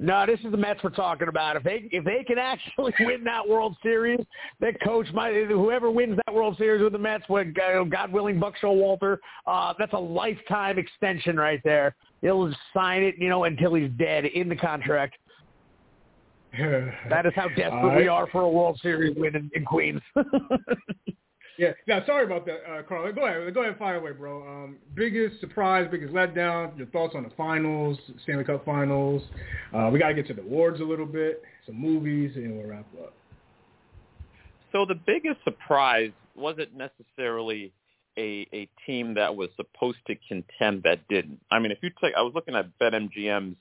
No, 0.00 0.24
this 0.26 0.38
is 0.44 0.52
the 0.52 0.56
Mets 0.56 0.80
we're 0.84 0.90
talking 0.90 1.26
about. 1.26 1.56
If 1.56 1.64
they 1.64 1.88
if 1.90 2.04
they 2.04 2.22
can 2.24 2.38
actually 2.38 2.94
win 3.00 3.24
that 3.24 3.46
World 3.46 3.76
Series, 3.82 4.20
that 4.60 4.80
coach 4.80 5.06
might 5.12 5.34
whoever 5.48 5.90
wins 5.90 6.18
that 6.24 6.34
World 6.34 6.56
Series 6.56 6.82
with 6.82 6.92
the 6.92 6.98
Mets, 6.98 7.24
with 7.28 7.48
God 7.54 8.12
willing, 8.12 8.38
Buck 8.38 8.54
Showalter, 8.62 9.18
uh, 9.46 9.74
that's 9.78 9.92
a 9.92 9.98
lifetime 9.98 10.78
extension 10.78 11.36
right 11.36 11.60
there. 11.64 11.96
He'll 12.22 12.52
sign 12.72 13.02
it, 13.02 13.16
you 13.18 13.28
know, 13.28 13.44
until 13.44 13.74
he's 13.74 13.90
dead 13.98 14.24
in 14.24 14.48
the 14.48 14.56
contract. 14.56 15.16
that 16.58 17.26
is 17.26 17.32
how 17.34 17.48
desperate 17.48 17.88
right. 17.88 17.98
we 17.98 18.08
are 18.08 18.28
for 18.28 18.42
a 18.42 18.48
World 18.48 18.78
Series 18.80 19.16
win 19.16 19.34
in, 19.34 19.50
in 19.54 19.64
Queens. 19.64 20.00
Yeah, 21.58 21.72
yeah. 21.86 22.06
Sorry 22.06 22.24
about 22.24 22.46
that, 22.46 22.58
uh, 22.70 22.82
Carl. 22.84 23.12
Go 23.12 23.26
ahead, 23.26 23.52
go 23.52 23.62
ahead, 23.62 23.76
fire 23.78 23.96
away, 23.96 24.12
bro. 24.12 24.46
Um, 24.46 24.76
biggest 24.94 25.40
surprise, 25.40 25.88
biggest 25.90 26.14
letdown. 26.14 26.78
Your 26.78 26.86
thoughts 26.86 27.14
on 27.16 27.24
the 27.24 27.30
finals, 27.36 27.98
Stanley 28.22 28.44
Cup 28.44 28.64
Finals. 28.64 29.22
Uh, 29.74 29.90
we 29.92 29.98
gotta 29.98 30.14
get 30.14 30.28
to 30.28 30.34
the 30.34 30.42
awards 30.42 30.80
a 30.80 30.84
little 30.84 31.04
bit, 31.04 31.42
some 31.66 31.74
movies, 31.74 32.32
and 32.36 32.56
we'll 32.56 32.68
wrap 32.68 32.86
up. 33.02 33.12
So 34.70 34.86
the 34.86 34.94
biggest 34.94 35.42
surprise 35.42 36.12
wasn't 36.36 36.70
necessarily 36.76 37.72
a 38.16 38.46
a 38.52 38.68
team 38.86 39.14
that 39.14 39.34
was 39.34 39.48
supposed 39.56 39.98
to 40.06 40.14
contend 40.28 40.84
that 40.84 41.08
didn't. 41.08 41.40
I 41.50 41.58
mean, 41.58 41.72
if 41.72 41.78
you 41.82 41.90
take, 42.00 42.14
I 42.16 42.22
was 42.22 42.32
looking 42.36 42.54
at 42.54 42.66
BetMGM's 42.78 43.56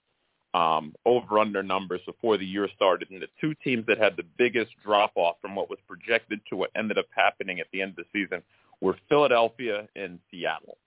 um, 0.53 0.93
over-under 1.05 1.61
numbers 1.61 2.01
before 2.05 2.37
the 2.37 2.45
year 2.45 2.67
started, 2.75 3.09
and 3.11 3.21
the 3.21 3.27
two 3.39 3.53
teams 3.63 3.85
that 3.87 3.97
had 3.97 4.15
the 4.15 4.23
biggest 4.37 4.71
drop-off 4.83 5.35
from 5.41 5.55
what 5.55 5.69
was 5.69 5.79
projected 5.87 6.41
to 6.49 6.55
what 6.55 6.71
ended 6.75 6.97
up 6.97 7.05
happening 7.15 7.59
at 7.59 7.67
the 7.71 7.81
end 7.81 7.91
of 7.91 7.97
the 7.97 8.05
season 8.13 8.41
were 8.81 8.95
Philadelphia 9.09 9.87
and 9.95 10.19
Seattle. 10.31 10.77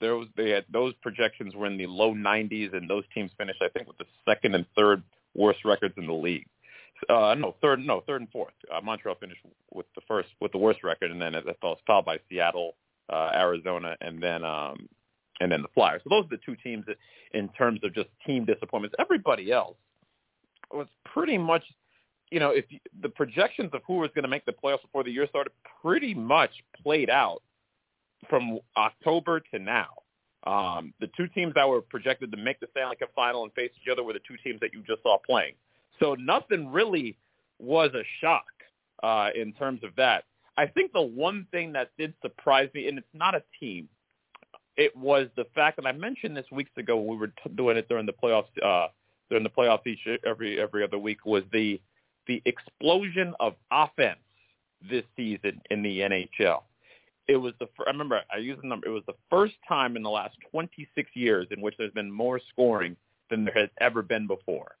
There 0.00 0.16
was 0.16 0.28
they 0.36 0.50
had 0.50 0.64
those 0.72 0.94
projections 1.02 1.54
were 1.54 1.66
in 1.66 1.76
the 1.76 1.86
low 1.86 2.14
90s, 2.14 2.74
and 2.74 2.88
those 2.88 3.04
teams 3.14 3.30
finished, 3.36 3.60
I 3.62 3.68
think, 3.68 3.86
with 3.86 3.98
the 3.98 4.06
second 4.26 4.54
and 4.54 4.66
third 4.74 5.02
worst 5.34 5.64
records 5.64 5.94
in 5.96 6.06
the 6.06 6.12
league. 6.12 6.46
Uh, 7.08 7.34
no, 7.34 7.54
third, 7.62 7.80
no, 7.80 8.02
third 8.06 8.20
and 8.20 8.30
fourth. 8.30 8.52
Uh, 8.72 8.80
Montreal 8.80 9.16
finished 9.16 9.40
with 9.72 9.86
the 9.94 10.02
first, 10.06 10.28
with 10.40 10.52
the 10.52 10.58
worst 10.58 10.84
record, 10.84 11.10
and 11.10 11.20
then 11.20 11.34
as 11.34 11.44
I 11.48 11.54
thought, 11.60 11.78
followed 11.86 12.04
by 12.04 12.18
Seattle, 12.28 12.74
uh, 13.10 13.30
Arizona, 13.34 13.96
and 14.00 14.22
then 14.22 14.44
um, 14.44 14.88
and 15.40 15.50
then 15.50 15.62
the 15.62 15.68
Flyers. 15.74 16.02
So 16.04 16.10
those 16.10 16.26
are 16.26 16.36
the 16.36 16.42
two 16.44 16.56
teams 16.56 16.84
that, 16.86 16.96
in 17.32 17.48
terms 17.50 17.80
of 17.82 17.94
just 17.94 18.08
team 18.26 18.44
disappointments. 18.44 18.94
Everybody 18.98 19.50
else 19.50 19.76
was 20.72 20.86
pretty 21.04 21.38
much, 21.38 21.64
you 22.30 22.40
know, 22.40 22.50
if 22.50 22.66
you, 22.68 22.78
the 23.02 23.08
projections 23.08 23.70
of 23.72 23.82
who 23.86 23.94
was 23.94 24.10
going 24.14 24.22
to 24.22 24.28
make 24.28 24.44
the 24.44 24.52
playoffs 24.52 24.82
before 24.82 25.04
the 25.04 25.10
year 25.10 25.26
started 25.28 25.52
pretty 25.82 26.14
much 26.14 26.50
played 26.82 27.10
out 27.10 27.42
from 28.28 28.58
October 28.76 29.40
to 29.52 29.58
now. 29.58 29.88
Um, 30.46 30.94
the 31.00 31.08
two 31.16 31.26
teams 31.28 31.52
that 31.54 31.68
were 31.68 31.82
projected 31.82 32.30
to 32.30 32.36
make 32.36 32.60
the 32.60 32.66
Stanley 32.70 32.96
Cup 32.96 33.10
final 33.14 33.44
and 33.44 33.52
face 33.52 33.70
each 33.82 33.90
other 33.90 34.02
were 34.02 34.14
the 34.14 34.20
two 34.26 34.36
teams 34.42 34.60
that 34.60 34.72
you 34.72 34.82
just 34.86 35.02
saw 35.02 35.18
playing. 35.18 35.52
So 35.98 36.14
nothing 36.14 36.70
really 36.70 37.16
was 37.58 37.90
a 37.94 38.02
shock 38.20 38.44
uh, 39.02 39.30
in 39.34 39.52
terms 39.52 39.84
of 39.84 39.90
that. 39.96 40.24
I 40.56 40.66
think 40.66 40.92
the 40.92 41.02
one 41.02 41.46
thing 41.50 41.72
that 41.72 41.90
did 41.98 42.14
surprise 42.22 42.70
me, 42.74 42.88
and 42.88 42.98
it's 42.98 43.06
not 43.14 43.34
a 43.34 43.42
team, 43.58 43.88
it 44.80 44.96
was 44.96 45.28
the 45.36 45.44
fact 45.54 45.76
that 45.76 45.86
I 45.86 45.92
mentioned 45.92 46.34
this 46.34 46.46
weeks 46.50 46.70
ago 46.78 46.96
when 46.96 47.08
we 47.08 47.16
were 47.16 47.26
t- 47.26 47.54
doing 47.54 47.76
it 47.76 47.86
during 47.90 48.06
the 48.06 48.14
playoffs 48.14 48.46
uh, 48.64 48.88
during 49.28 49.44
the 49.44 49.50
playoffs 49.50 49.86
each 49.86 50.00
every 50.26 50.58
every 50.58 50.82
other 50.82 50.98
week 50.98 51.26
was 51.26 51.44
the 51.52 51.78
the 52.26 52.42
explosion 52.46 53.34
of 53.40 53.54
offense 53.70 54.18
this 54.90 55.04
season 55.16 55.60
in 55.70 55.82
the 55.82 56.00
NHL. 56.00 56.62
It 57.28 57.36
was 57.36 57.52
the 57.60 57.66
I 57.86 57.90
remember 57.90 58.22
I 58.32 58.38
used 58.38 58.62
the 58.62 58.68
number. 58.68 58.86
It 58.86 58.90
was 58.90 59.02
the 59.06 59.16
first 59.28 59.54
time 59.68 59.96
in 59.96 60.02
the 60.02 60.08
last 60.08 60.36
26 60.50 61.10
years 61.12 61.46
in 61.50 61.60
which 61.60 61.74
there's 61.76 61.92
been 61.92 62.10
more 62.10 62.40
scoring 62.50 62.96
than 63.28 63.44
there 63.44 63.54
has 63.54 63.68
ever 63.82 64.02
been 64.02 64.26
before. 64.26 64.76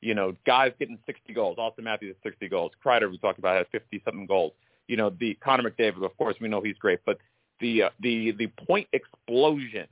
You 0.00 0.14
know, 0.14 0.34
guys 0.44 0.72
getting 0.80 0.98
60 1.06 1.32
goals. 1.32 1.56
Auston 1.56 1.84
Matthews 1.84 2.16
has 2.16 2.32
60 2.32 2.48
goals. 2.48 2.72
Kreider, 2.84 3.08
we 3.08 3.16
talked 3.18 3.38
about, 3.38 3.56
has 3.56 3.66
50 3.70 4.02
something 4.04 4.26
goals. 4.26 4.52
You 4.88 4.96
know, 4.96 5.10
the 5.10 5.34
Connor 5.42 5.70
McDavid, 5.70 6.04
of 6.04 6.16
course, 6.18 6.36
we 6.40 6.48
know 6.48 6.60
he's 6.60 6.76
great, 6.76 7.00
but 7.06 7.18
the 7.60 7.84
uh, 7.84 7.90
the 8.00 8.32
the 8.32 8.48
point 8.66 8.88
explosion 8.92 9.86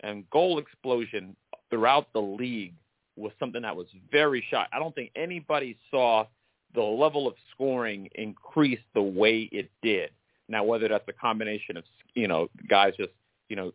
and 0.00 0.28
goal 0.30 0.58
explosion 0.58 1.36
throughout 1.68 2.12
the 2.12 2.20
league 2.20 2.74
was 3.16 3.32
something 3.38 3.62
that 3.62 3.76
was 3.76 3.86
very 4.10 4.44
shot. 4.50 4.68
I 4.72 4.78
don't 4.78 4.94
think 4.94 5.10
anybody 5.14 5.76
saw 5.90 6.26
the 6.74 6.82
level 6.82 7.26
of 7.26 7.34
scoring 7.52 8.08
increase 8.14 8.78
the 8.94 9.02
way 9.02 9.48
it 9.52 9.70
did. 9.82 10.10
Now, 10.48 10.64
whether 10.64 10.88
that's 10.88 11.08
a 11.08 11.12
combination 11.12 11.76
of 11.76 11.84
you 12.14 12.28
know 12.28 12.48
guys 12.68 12.94
just 12.96 13.12
you 13.48 13.56
know 13.56 13.72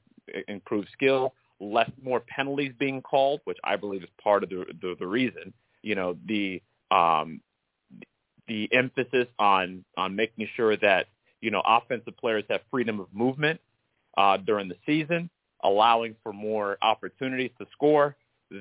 improved 0.48 0.90
skill, 0.94 1.34
less 1.60 1.90
more 2.04 2.22
penalties 2.22 2.74
being 2.80 3.02
called, 3.02 3.42
which 3.46 3.58
I 3.64 3.76
believe 3.76 4.04
is 4.04 4.10
part 4.22 4.44
of 4.44 4.50
the 4.50 4.66
the, 4.82 4.96
the 5.00 5.08
reason. 5.08 5.54
You 5.82 5.96
know 5.96 6.18
the 6.26 6.62
um, 6.92 7.42
the 8.48 8.70
emphasis 8.74 9.28
on 9.40 9.86
on 9.98 10.16
making 10.16 10.48
sure 10.56 10.76
that 10.78 11.08
you 11.46 11.52
know, 11.52 11.62
offensive 11.64 12.18
players 12.18 12.44
have 12.50 12.62
freedom 12.72 13.00
of 13.00 13.08
movement 13.14 13.62
uh, 14.18 14.36
during 14.38 14.68
the 14.68 14.76
season, 14.84 15.30
allowing 15.64 16.16
for 16.24 16.34
more 16.34 16.78
opportunities 16.82 17.52
to 17.60 17.68
score. 17.72 18.16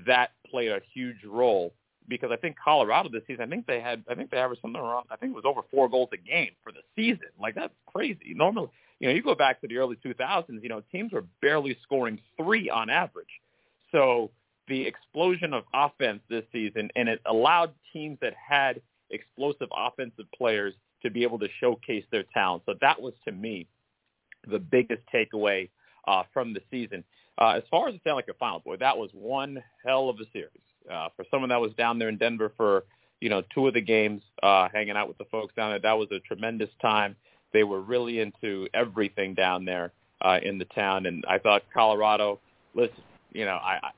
That 0.07 0.33
played 0.51 0.71
a 0.71 0.81
huge 0.93 1.25
role 1.25 1.73
because 2.07 2.31
I 2.31 2.37
think 2.37 2.57
Colorado 2.63 3.09
this 3.09 3.23
season, 3.27 3.43
I 3.45 3.47
think 3.49 3.67
they 3.67 3.81
had, 3.81 4.05
I 4.07 4.15
think 4.15 4.31
they 4.31 4.37
averaged 4.37 4.61
something 4.61 4.81
around, 4.81 5.07
I 5.11 5.17
think 5.17 5.33
it 5.33 5.35
was 5.35 5.47
over 5.47 5.63
four 5.71 5.89
goals 5.89 6.11
a 6.13 6.19
game 6.19 6.51
for 6.63 6.73
the 6.73 6.81
season. 6.95 7.31
Like 7.41 7.55
that's 7.55 7.73
crazy. 7.87 8.35
Normally, 8.35 8.69
you 9.01 9.09
know, 9.09 9.15
you 9.15 9.23
go 9.23 9.35
back 9.35 9.63
to 9.63 9.67
the 9.67 9.79
early 9.79 9.97
2000s, 10.05 10.63
you 10.63 10.69
know, 10.69 10.83
teams 10.93 11.13
were 11.13 11.25
barely 11.41 11.79
scoring 11.83 12.21
three 12.37 12.69
on 12.69 12.91
average. 12.91 13.41
So 13.93 14.31
the 14.69 14.87
explosion 14.87 15.55
of 15.55 15.65
offense 15.73 16.21
this 16.29 16.45
season, 16.53 16.91
and 16.97 17.09
it 17.09 17.23
allowed 17.25 17.73
teams 17.95 18.19
that 18.21 18.35
had 18.35 18.83
explosive 19.11 19.69
offensive 19.75 20.27
players 20.37 20.75
to 21.05 21.11
be 21.11 21.23
able 21.23 21.39
to 21.39 21.49
showcase 21.61 22.05
their 22.11 22.25
talent. 22.35 22.63
So 22.67 22.75
that 22.81 23.01
was 23.01 23.15
to 23.25 23.33
me 23.33 23.67
the 24.49 24.59
biggest 24.59 25.03
takeaway 25.13 25.71
uh, 26.07 26.25
from 26.33 26.53
the 26.53 26.61
season. 26.71 27.05
Uh, 27.39 27.55
as 27.57 27.63
far 27.71 27.89
as 27.89 27.95
the 27.95 28.01
Stanley 28.01 28.23
Cup 28.23 28.37
Final, 28.39 28.61
boy, 28.61 28.77
that 28.77 28.97
was 28.97 29.11
one 29.13 29.63
hell 29.85 30.09
of 30.09 30.17
a 30.21 30.25
series. 30.33 30.51
Uh, 30.91 31.09
for 31.17 31.25
someone 31.31 31.49
that 31.49 31.61
was 31.61 31.73
down 31.75 31.99
there 31.99 32.09
in 32.09 32.19
Denver 32.19 32.53
for 32.57 32.85
you 33.21 33.31
know 33.31 33.43
two 33.55 33.67
of 33.67 33.75
the 33.75 33.81
games, 33.81 34.23
uh, 34.43 34.69
hanging 34.73 34.97
out 34.97 35.09
with 35.09 35.19
the 35.19 35.25
folks 35.31 35.55
down 35.55 35.71
there, 35.71 35.79
that 35.79 35.99
was 35.99 36.09
a 36.13 36.21
tremendous 36.21 36.69
time. 36.81 37.17
They 37.53 37.65
were 37.65 37.81
really 37.81 38.21
into 38.21 38.69
everything 38.75 39.35
down 39.35 39.65
there 39.65 39.93
uh, 40.21 40.39
in 40.43 40.59
the 40.59 40.67
town, 40.67 41.07
and 41.07 41.25
I 41.29 41.39
thought 41.39 41.63
Colorado. 41.73 42.41
Listen, 42.75 43.03
you 43.33 43.45
know, 43.45 43.55
I, 43.55 43.79
I 43.83 43.91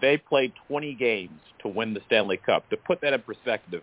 they 0.00 0.16
played 0.16 0.52
20 0.68 0.94
games 0.94 1.40
to 1.60 1.68
win 1.68 1.94
the 1.94 2.00
Stanley 2.06 2.36
Cup. 2.36 2.68
To 2.70 2.76
put 2.76 3.00
that 3.02 3.12
in 3.12 3.22
perspective, 3.22 3.82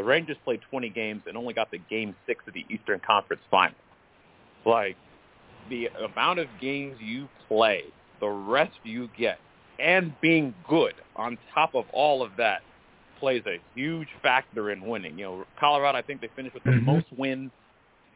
the 0.00 0.04
Rangers 0.04 0.38
played 0.44 0.60
20 0.70 0.88
games 0.88 1.20
and 1.26 1.36
only 1.36 1.52
got 1.52 1.70
the 1.70 1.76
game 1.76 2.16
six 2.26 2.42
of 2.48 2.54
the 2.54 2.64
Eastern 2.70 3.02
Conference 3.06 3.42
Final. 3.50 3.76
Like 4.64 4.96
the 5.68 5.88
amount 5.88 6.38
of 6.38 6.46
games 6.58 6.96
you 7.00 7.28
play, 7.48 7.84
the 8.18 8.28
rest 8.28 8.72
you 8.82 9.10
get, 9.18 9.38
and 9.78 10.18
being 10.22 10.54
good 10.66 10.94
on 11.16 11.36
top 11.52 11.74
of 11.74 11.84
all 11.92 12.22
of 12.22 12.30
that 12.38 12.62
plays 13.18 13.42
a 13.46 13.58
huge 13.74 14.08
factor 14.22 14.70
in 14.70 14.80
winning. 14.80 15.18
You 15.18 15.24
know, 15.26 15.44
Colorado, 15.58 15.98
I 15.98 16.02
think 16.02 16.22
they 16.22 16.30
finished 16.34 16.54
with 16.54 16.64
the 16.64 16.70
mm-hmm. 16.70 16.86
most 16.86 17.06
wins 17.18 17.50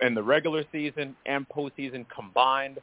in 0.00 0.14
the 0.14 0.22
regular 0.22 0.64
season 0.72 1.14
and 1.26 1.46
postseason 1.50 2.06
combined. 2.08 2.78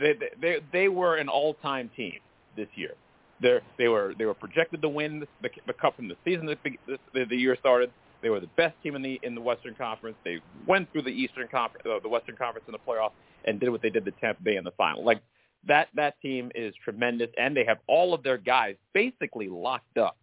They 0.00 0.14
they 0.40 0.56
they 0.72 0.88
were 0.88 1.14
an 1.14 1.28
all-time 1.28 1.92
team 1.96 2.18
this 2.56 2.68
year. 2.74 2.94
They 3.40 3.60
they 3.78 3.86
were 3.86 4.14
they 4.18 4.24
were 4.24 4.34
projected 4.34 4.82
to 4.82 4.88
win 4.88 5.20
the, 5.42 5.50
the 5.64 5.72
cup 5.74 5.94
from 5.94 6.08
the 6.08 6.16
season 6.24 6.46
that 6.46 6.58
the, 6.64 6.98
the, 7.14 7.24
the 7.26 7.36
year 7.36 7.56
started. 7.60 7.92
They 8.22 8.30
were 8.30 8.40
the 8.40 8.50
best 8.56 8.74
team 8.82 8.94
in 8.94 9.02
the 9.02 9.18
in 9.22 9.34
the 9.34 9.40
Western 9.40 9.74
Conference. 9.74 10.16
They 10.24 10.40
went 10.66 10.90
through 10.92 11.02
the 11.02 11.10
Eastern 11.10 11.48
Conference, 11.48 11.84
uh, 11.86 11.98
the 12.00 12.08
Western 12.08 12.36
Conference 12.36 12.64
in 12.68 12.72
the 12.72 12.78
playoffs, 12.78 13.12
and 13.44 13.58
did 13.58 13.68
what 13.70 13.82
they 13.82 13.90
did 13.90 14.04
to 14.04 14.12
Tampa 14.12 14.42
Bay 14.42 14.56
in 14.56 14.64
the 14.64 14.70
final. 14.72 15.04
Like 15.04 15.20
that 15.66 15.88
that 15.94 16.20
team 16.20 16.50
is 16.54 16.74
tremendous, 16.84 17.28
and 17.36 17.56
they 17.56 17.64
have 17.64 17.78
all 17.88 18.14
of 18.14 18.22
their 18.22 18.38
guys 18.38 18.76
basically 18.94 19.48
locked 19.48 19.98
up 19.98 20.16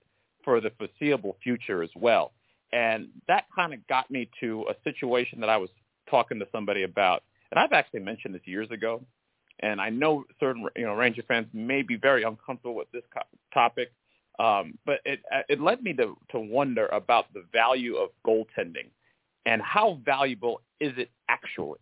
for 0.43 0.62
the 0.62 0.72
foreseeable 0.78 1.38
future 1.43 1.84
as 1.84 1.89
well. 1.95 2.32
And 2.72 3.10
that 3.28 3.45
kind 3.54 3.74
of 3.74 3.86
got 3.88 4.10
me 4.10 4.30
to 4.39 4.66
a 4.70 4.76
situation 4.84 5.39
that 5.41 5.50
I 5.50 5.58
was 5.58 5.70
talking 6.10 6.39
to 6.39 6.47
somebody 6.52 6.84
about, 6.84 7.24
and 7.52 7.60
I've 7.60 7.74
actually 7.74 8.02
mentioned 8.02 8.34
this 8.34 8.41
years 8.45 8.70
ago. 8.72 9.04
And 9.62 9.82
I 9.82 9.89
know 9.89 10.24
certain 10.39 10.66
you 10.78 10.86
know 10.86 10.93
Ranger 10.93 11.24
fans 11.28 11.47
may 11.54 11.82
be 11.82 11.97
very 11.97 12.24
uncomfortable 12.24 12.76
with 12.76 12.89
this 12.91 13.04
topic, 13.54 13.91
um, 14.40 14.78
but 14.86 15.00
it 15.06 15.20
it 15.50 15.60
led 15.60 15.84
me 15.84 15.94
to 15.94 16.18
to 16.32 16.40
wonder 16.40 16.88
about 16.88 17.32
the 17.34 17.44
value 17.52 17.96
of 17.98 18.10
goaltending 18.26 18.90
and 19.46 19.62
how 19.62 20.00
valuable 20.06 20.62
is 20.80 20.94
it 20.98 21.10
actually? 21.28 21.80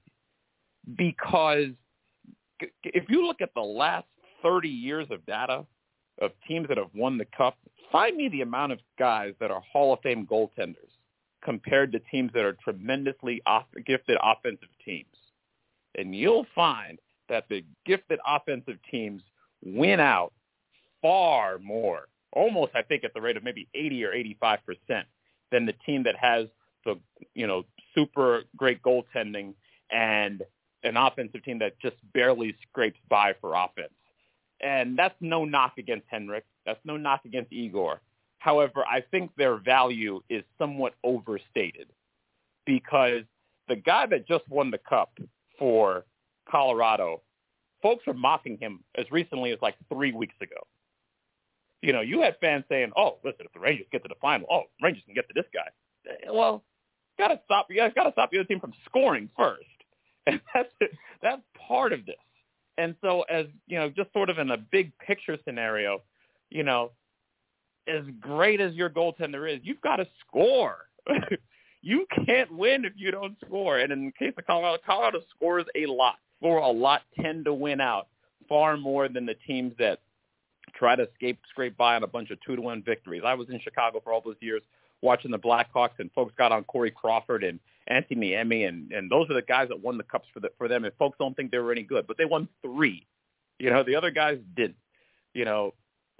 Because 0.97 1.70
if 2.84 3.03
you 3.10 3.26
look 3.26 3.41
at 3.41 3.53
the 3.53 3.62
last 3.62 4.08
30 4.41 4.70
years 4.70 5.08
of 5.12 5.26
data 5.26 5.66
of 6.22 6.32
teams 6.47 6.68
that 6.70 6.78
have 6.78 6.89
won 6.95 7.18
the 7.18 7.28
cup, 7.38 7.58
find 7.91 8.18
me 8.18 8.30
the 8.30 8.41
amount 8.41 8.72
of 8.72 8.80
guys 8.97 9.34
that 9.39 9.51
are 9.51 9.62
Hall 9.62 9.93
of 9.93 9.99
Fame 10.01 10.26
goaltenders 10.26 10.76
compared 11.43 11.91
to 11.91 11.99
teams 12.12 12.32
that 12.34 12.43
are 12.43 12.58
tremendously 12.64 13.41
off, 13.45 13.66
gifted 13.86 14.18
offensive 14.24 14.70
teams. 14.84 15.05
And 15.95 16.16
you'll 16.16 16.47
find 16.55 16.99
that 17.30 17.45
the 17.49 17.64
gifted 17.86 18.20
offensive 18.26 18.78
teams 18.89 19.22
win 19.64 19.99
out 19.99 20.34
far 21.01 21.60
more 21.60 22.08
almost 22.38 22.73
I 22.75 22.83
think 22.83 23.03
at 23.03 23.13
the 23.13 23.21
rate 23.21 23.38
of 23.38 23.43
maybe 23.43 23.67
80 23.73 24.05
or 24.05 24.13
85 24.13 24.59
percent 24.65 25.07
than 25.51 25.65
the 25.65 25.73
team 25.85 26.03
that 26.03 26.15
has 26.17 26.47
the 26.85 26.95
you 27.33 27.47
know 27.47 27.63
super 27.95 28.43
great 28.55 28.81
goaltending 28.81 29.53
and 29.91 30.43
an 30.83 30.97
offensive 30.97 31.43
team 31.43 31.59
that 31.59 31.79
just 31.79 31.95
barely 32.13 32.55
scrapes 32.69 32.99
by 33.09 33.33
for 33.41 33.55
offense. 33.55 33.93
And 34.61 34.97
that's 34.97 35.15
no 35.19 35.45
knock 35.45 35.73
against 35.77 36.05
Henrik. 36.09 36.45
That's 36.65 36.79
no 36.85 36.97
knock 36.97 37.21
against 37.25 37.51
Igor. 37.51 38.01
However, 38.39 38.85
I 38.89 39.01
think 39.01 39.31
their 39.35 39.57
value 39.57 40.21
is 40.29 40.43
somewhat 40.57 40.93
overstated 41.03 41.88
because 42.65 43.23
the 43.67 43.75
guy 43.75 44.05
that 44.07 44.27
just 44.27 44.47
won 44.49 44.71
the 44.71 44.77
cup 44.77 45.17
for 45.57 46.05
Colorado, 46.49 47.21
folks 47.81 48.05
were 48.05 48.13
mocking 48.13 48.57
him 48.57 48.83
as 48.95 49.05
recently 49.11 49.51
as 49.51 49.59
like 49.61 49.75
three 49.91 50.11
weeks 50.11 50.35
ago. 50.41 50.67
You 51.82 51.93
know, 51.93 52.01
you 52.01 52.21
had 52.21 52.38
fans 52.41 52.65
saying, 52.69 52.91
"Oh, 52.97 53.17
listen, 53.23 53.45
if 53.45 53.53
the 53.53 53.59
Rangers 53.59 53.88
get 53.91 54.03
to 54.03 54.09
the 54.09 54.15
final, 54.21 54.47
oh, 54.49 54.63
Rangers 54.82 55.03
can 55.05 55.13
get 55.13 55.28
to 55.28 55.34
this 55.36 55.45
guy." 55.53 55.69
Eh, 56.09 56.32
well, 56.32 56.63
got 57.17 57.30
to 57.30 57.39
stop. 57.45 57.67
You 57.69 57.78
guys 57.78 57.91
got 57.95 58.05
to 58.05 58.11
stop 58.11 58.32
the 58.32 58.39
other 58.39 58.47
team 58.47 58.59
from 58.59 58.73
scoring 58.86 59.30
first, 59.38 59.65
and 60.28 60.41
that's 60.53 60.69
that's 61.21 61.41
part 61.67 61.93
of 61.93 62.05
this. 62.05 62.15
And 62.78 62.95
so, 63.01 63.23
as 63.23 63.45
you 63.67 63.78
know, 63.78 63.89
just 63.89 64.11
sort 64.13 64.30
of 64.30 64.38
in 64.38 64.51
a 64.51 64.57
big 64.57 64.91
picture 64.99 65.38
scenario, 65.45 66.01
you 66.49 66.63
know, 66.63 66.91
as 67.88 68.03
great 68.19 68.61
as 68.61 68.73
your 68.73 68.89
goaltender 68.89 69.51
is, 69.51 69.59
you've 69.63 69.82
got 69.82 69.97
to 69.97 70.07
score. 70.28 70.78
you 71.82 72.05
can't 72.25 72.51
win 72.51 72.86
if 72.86 72.93
you 72.95 73.11
don't 73.11 73.38
score. 73.45 73.80
And 73.80 73.91
in 73.91 74.05
the 74.05 74.11
case 74.11 74.34
of 74.38 74.45
Colorado, 74.45 74.78
Colorado 74.86 75.21
scores 75.36 75.65
a 75.75 75.86
lot. 75.86 76.15
Score 76.39 76.59
a 76.59 76.69
lot, 76.69 77.01
tend 77.19 77.45
to 77.45 77.53
win 77.53 77.82
out 77.82 78.07
far 78.47 78.78
more 78.78 79.09
than 79.09 79.25
the 79.25 79.36
teams 79.45 79.73
that 79.80 79.99
try 80.78 80.95
to 80.95 81.07
escape, 81.09 81.39
scrape 81.49 81.75
by 81.78 81.95
on 81.95 82.03
a 82.03 82.07
bunch 82.07 82.30
of 82.32 82.39
two 82.41 82.55
to 82.55 82.61
one 82.61 82.84
victories. 82.84 83.23
I 83.25 83.34
was 83.34 83.49
in 83.49 83.59
Chicago 83.59 83.99
for 84.03 84.13
all 84.13 84.21
those 84.21 84.36
years 84.39 84.61
watching 85.01 85.32
the 85.32 85.39
Blackhawks, 85.39 85.99
and 85.99 86.11
folks 86.13 86.34
got 86.38 86.51
on 86.51 86.63
Corey 86.65 86.91
Crawford 86.91 87.43
and 87.43 87.59
Antti 87.89 88.17
Niemi, 88.17 88.67
and 88.67 88.91
and 88.91 89.09
those 89.09 89.30
are 89.30 89.34
the 89.34 89.41
guys 89.41 89.69
that 89.69 89.82
won 89.82 89.97
the 89.97 90.03
cups 90.03 90.28
for 90.34 90.39
the, 90.39 90.49
for 90.57 90.67
them. 90.67 90.86
And 90.86 90.93
folks 90.99 91.17
don't 91.19 91.36
think 91.36 91.51
they 91.51 91.59
were 91.59 91.71
any 91.71 91.84
good, 91.84 92.05
but 92.07 92.17
they 92.17 92.25
won 92.25 92.47
three. 92.61 93.05
You 93.59 93.69
know, 93.69 93.84
the 93.84 93.95
other 93.95 94.11
guys 94.11 94.39
didn't. 94.55 94.78
You 95.34 95.45
know, 95.45 95.73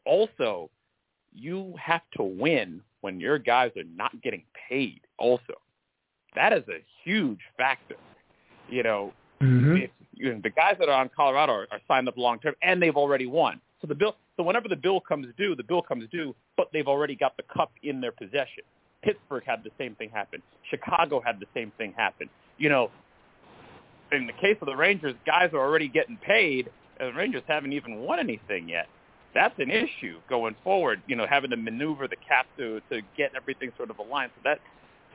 also 0.06 0.70
you 1.34 1.76
have 1.80 2.02
to 2.16 2.24
win 2.24 2.82
when 3.02 3.20
your 3.20 3.38
guys 3.38 3.72
are 3.78 3.84
not 3.96 4.22
getting 4.22 4.44
paid. 4.70 5.02
Also, 5.18 5.54
that 6.36 6.54
is 6.54 6.64
a 6.70 6.84
huge 7.04 7.40
factor. 7.58 7.96
You 8.70 8.84
know, 8.84 9.14
mm-hmm. 9.42 9.78
if, 9.78 9.92
you 10.14 10.34
know, 10.34 10.40
the 10.42 10.50
guys 10.50 10.76
that 10.80 10.90
are 10.90 11.00
on 11.00 11.10
Colorado 11.16 11.54
are, 11.54 11.68
are 11.72 11.80
signed 11.88 12.08
up 12.08 12.18
long 12.18 12.40
term, 12.40 12.56
and 12.62 12.82
they've 12.82 12.96
already 12.96 13.28
won. 13.28 13.62
So 13.82 13.88
the 13.88 13.96
bill, 13.96 14.16
so 14.36 14.44
whenever 14.44 14.68
the 14.68 14.76
bill 14.76 15.00
comes 15.00 15.28
due, 15.38 15.56
the 15.56 15.64
bill 15.64 15.82
comes 15.82 16.06
due, 16.12 16.36
but 16.56 16.70
they've 16.74 16.88
already 16.88 17.16
got 17.16 17.38
the 17.38 17.44
cup 17.44 17.72
in 17.84 18.02
their 18.02 18.12
possession. 18.12 18.64
Pittsburgh 19.04 19.44
had 19.46 19.64
the 19.64 19.70
same 19.78 19.96
thing 19.96 20.10
happen. 20.10 20.42
Chicago 20.70 21.22
had 21.24 21.40
the 21.40 21.46
same 21.54 21.72
thing 21.78 21.94
happen. 21.96 22.30
You 22.58 22.70
know, 22.70 22.92
in 24.12 24.26
the 24.26 24.34
case 24.34 24.58
of 24.62 24.66
the 24.66 24.76
Rangers, 24.76 25.14
guys 25.26 25.52
are 25.54 25.60
already 25.60 25.88
getting 25.88 26.18
paid, 26.18 26.70
and 27.00 27.10
the 27.10 27.14
Rangers 27.14 27.44
haven't 27.48 27.74
even 27.74 28.00
won 28.00 28.20
anything 28.20 28.68
yet. 28.68 28.88
That's 29.34 29.58
an 29.60 29.70
issue 29.70 30.20
going 30.28 30.56
forward. 30.64 31.02
You 31.06 31.16
know, 31.16 31.28
having 31.30 31.52
to 31.52 31.58
maneuver 31.58 32.08
the 32.08 32.16
cap 32.28 32.48
to 32.58 32.82
to 32.92 33.02
get 33.16 33.34
everything 33.36 33.72
sort 33.78 33.92
of 33.92 34.00
aligned. 34.00 34.32
So 34.36 34.42
that 34.46 34.60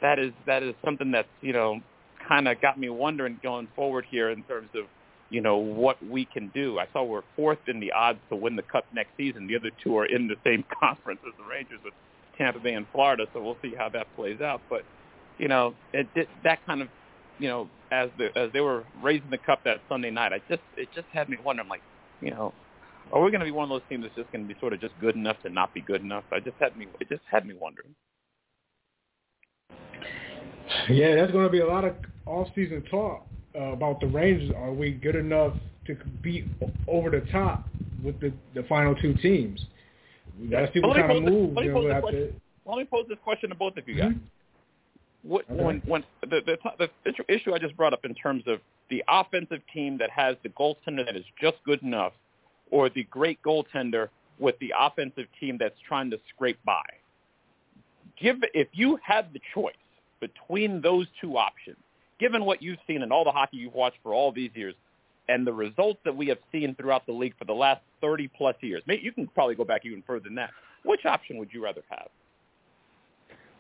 that 0.00 0.18
is 0.18 0.32
that 0.46 0.62
is 0.62 0.74
something 0.84 1.10
that's 1.10 1.28
you 1.40 1.52
know 1.52 1.80
kind 2.28 2.46
of 2.46 2.60
got 2.60 2.78
me 2.78 2.88
wondering 2.88 3.40
going 3.42 3.66
forward 3.74 4.06
here 4.08 4.30
in 4.30 4.42
terms 4.44 4.68
of 4.74 4.84
you 5.33 5.41
know, 5.41 5.57
what 5.57 5.97
we 6.07 6.26
can 6.26 6.49
do. 6.49 6.78
I 6.78 6.87
saw 6.93 7.03
we're 7.03 7.22
fourth 7.35 7.59
in 7.66 7.80
the 7.80 7.91
odds 7.91 8.18
to 8.28 8.37
win 8.37 8.55
the 8.55 8.62
Cup 8.62 8.85
next 8.93 9.11
season. 9.16 9.47
The 9.47 9.57
other 9.57 9.70
two 9.83 9.97
are 9.97 10.05
in 10.05 10.28
the 10.28 10.37
same 10.45 10.62
conference 10.80 11.20
as 11.26 11.33
the 11.39 11.45
Rangers 11.51 11.80
with 11.83 11.95
Tampa 12.37 12.61
Bay 12.61 12.74
and 12.74 12.87
Florida, 12.93 13.24
so 13.33 13.43
we'll 13.43 13.57
see 13.62 13.72
how 13.76 13.89
that 13.89 14.07
plays 14.14 14.43
out. 14.43 14.61
But, 14.68 14.83
you 15.39 15.49
know, 15.49 15.74
it 15.95 16.07
did, 16.14 16.28
that 16.45 16.64
kind 16.66 16.83
of, 16.83 16.89
you 17.39 17.49
know, 17.49 17.68
as 17.91 18.11
the 18.18 18.28
as 18.39 18.53
they 18.53 18.61
were 18.61 18.85
raising 19.03 19.30
the 19.30 19.39
cup 19.39 19.64
that 19.64 19.78
Sunday 19.89 20.11
night, 20.11 20.33
I 20.33 20.41
just 20.49 20.62
it 20.76 20.89
just 20.95 21.07
had 21.12 21.28
me 21.30 21.39
wondering, 21.43 21.68
like, 21.68 21.83
you 22.20 22.30
know, 22.30 22.53
are 23.11 23.22
we 23.22 23.30
going 23.30 23.41
to 23.41 23.47
be 23.47 23.51
one 23.51 23.64
of 23.64 23.70
those 23.70 23.83
teams 23.89 24.05
that's 24.05 24.14
just 24.14 24.30
going 24.33 24.47
to 24.47 24.55
be 24.55 24.59
sort 24.61 24.74
of 24.74 24.80
just 24.80 24.95
good 25.01 25.16
enough 25.16 25.37
to 25.43 25.51
not 25.51 25.72
be 25.72 25.80
good 25.80 26.03
enough? 26.03 26.24
I 26.30 26.41
just 26.41 26.57
had 26.61 26.76
me 26.76 26.89
it 27.01 27.09
just 27.09 27.22
had 27.30 27.47
me 27.47 27.55
wondering. 27.59 27.95
Yeah, 30.91 31.14
that's 31.16 31.33
going 31.33 31.45
to 31.45 31.51
be 31.51 31.61
a 31.61 31.66
lot 31.66 31.85
of 31.85 31.95
off-season 32.26 32.85
talk 32.91 33.26
uh, 33.55 33.72
about 33.72 34.00
the 34.00 34.07
Rangers. 34.07 34.50
Are 34.57 34.72
we 34.72 34.92
good 34.92 35.16
enough 35.16 35.55
to 35.86 35.96
beat 36.22 36.46
over 36.88 37.11
the 37.11 37.20
top 37.32 37.68
with 38.03 38.20
the 38.20 38.32
the 38.55 38.62
final 38.64 38.94
two 38.94 39.14
teams? 39.14 39.64
We 40.40 40.48
got 40.48 40.61
to 40.61 40.72
see 40.72 40.80
what 40.80 40.96
kind 40.96 41.11
of 41.11 41.22
move. 41.22 41.55
Let 41.55 41.66
me, 41.66 41.72
pose 41.72 41.84
this 41.88 42.00
question, 42.00 42.40
let 42.66 42.78
me 42.78 42.84
pose 42.84 43.07
this 43.09 43.18
question 43.22 43.50
to 43.50 43.55
both 43.55 43.76
of 43.76 43.88
you 43.88 43.96
guys. 43.96 44.11
Mm-hmm. 44.11 44.18
What, 45.28 45.44
okay. 45.50 45.62
When 45.62 45.82
when 45.86 46.05
the, 46.22 46.40
the 46.44 46.88
the 47.07 47.34
issue 47.34 47.55
I 47.55 47.59
just 47.59 47.76
brought 47.76 47.92
up 47.92 48.05
in 48.05 48.14
terms 48.14 48.42
of 48.46 48.61
the 48.90 49.05
offensive 49.09 49.61
team 49.72 49.96
that 49.98 50.11
has 50.11 50.36
the 50.42 50.48
goaltender 50.50 51.05
that 51.07 51.16
is 51.16 51.24
just 51.40 51.57
good 51.64 51.82
enough, 51.82 52.12
or 52.70 52.88
the 52.90 53.05
great 53.05 53.40
goaltender 53.42 54.09
with 54.38 54.59
the 54.59 54.72
offensive 54.78 55.26
team 55.38 55.57
that's 55.59 55.78
trying 55.86 56.11
to 56.11 56.18
scrape 56.34 56.59
by. 56.64 56.82
Give 58.20 58.36
if 58.55 58.68
you 58.72 58.98
had 59.03 59.32
the 59.32 59.40
choice 59.55 59.74
between 60.20 60.80
those 60.80 61.07
two 61.20 61.36
options, 61.36 61.76
given 62.23 62.45
what 62.45 62.62
you've 62.62 62.79
seen 62.87 63.03
and 63.03 63.12
all 63.12 63.25
the 63.25 63.33
hockey 63.33 63.57
you've 63.57 63.75
watched 63.75 63.99
for 64.01 64.14
all 64.14 64.31
these 64.31 64.53
years, 64.55 64.77
and 65.29 65.45
the 65.45 65.53
results 65.53 65.99
that 66.05 66.16
we 66.16 66.29
have 66.29 66.39
seen 66.53 66.75
throughout 66.77 67.05
the 67.05 67.12
league 67.12 67.35
for 67.37 67.45
the 67.45 67.53
last 67.53 67.81
30 68.01 68.31
plus 68.37 68.55
years, 68.61 68.81
maybe 68.87 69.03
you 69.03 69.12
can 69.12 69.27
probably 69.27 69.57
go 69.57 69.64
back 69.64 69.83
even 69.85 70.05
further 70.07 70.25
than 70.25 70.37
that. 70.37 70.51
Which 70.85 71.05
option 71.05 71.37
would 71.39 71.49
you 71.53 71.62
rather 71.62 71.83
have? 71.91 72.09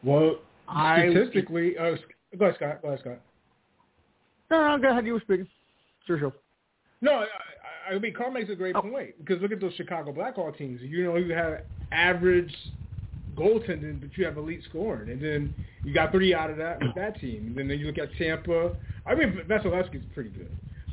Well, 0.04 0.36
statistically, 0.70 1.76
I, 1.76 1.90
uh, 1.90 1.96
go 2.38 2.46
ahead, 2.46 2.56
Scott. 2.56 2.82
Go 2.82 2.88
ahead, 2.88 3.00
Scott. 3.00 3.20
No, 4.50 4.76
no, 4.76 4.82
go 4.82 4.90
ahead. 4.90 5.06
You 5.06 5.14
were 5.14 5.20
speaking. 5.20 5.48
Sure, 6.06 6.18
sure. 6.18 6.32
No, 7.00 7.24
I, 7.90 7.94
I 7.94 7.98
mean, 7.98 8.14
Carl 8.14 8.30
makes 8.30 8.50
a 8.50 8.54
great 8.54 8.76
oh. 8.76 8.82
point 8.82 9.18
because 9.18 9.42
look 9.42 9.50
at 9.50 9.60
those 9.60 9.74
Chicago 9.74 10.12
Blackhawks 10.12 10.58
teams. 10.58 10.80
You 10.82 11.04
know, 11.04 11.16
you 11.16 11.34
have 11.34 11.62
average 11.90 12.54
goaltending, 13.36 14.00
but 14.00 14.16
you 14.16 14.24
have 14.24 14.36
elite 14.36 14.62
scoring, 14.68 15.10
and 15.10 15.22
then 15.22 15.54
you 15.84 15.94
got 15.94 16.12
three 16.12 16.34
out 16.34 16.50
of 16.50 16.56
that 16.58 16.80
with 16.80 16.94
that 16.94 17.20
team. 17.20 17.54
And 17.58 17.70
then 17.70 17.78
you 17.78 17.86
look 17.86 17.98
at 17.98 18.08
Tampa. 18.18 18.76
I 19.06 19.14
mean, 19.14 19.40
Vasilevskiy's 19.48 20.04
pretty 20.14 20.30
good. 20.30 20.50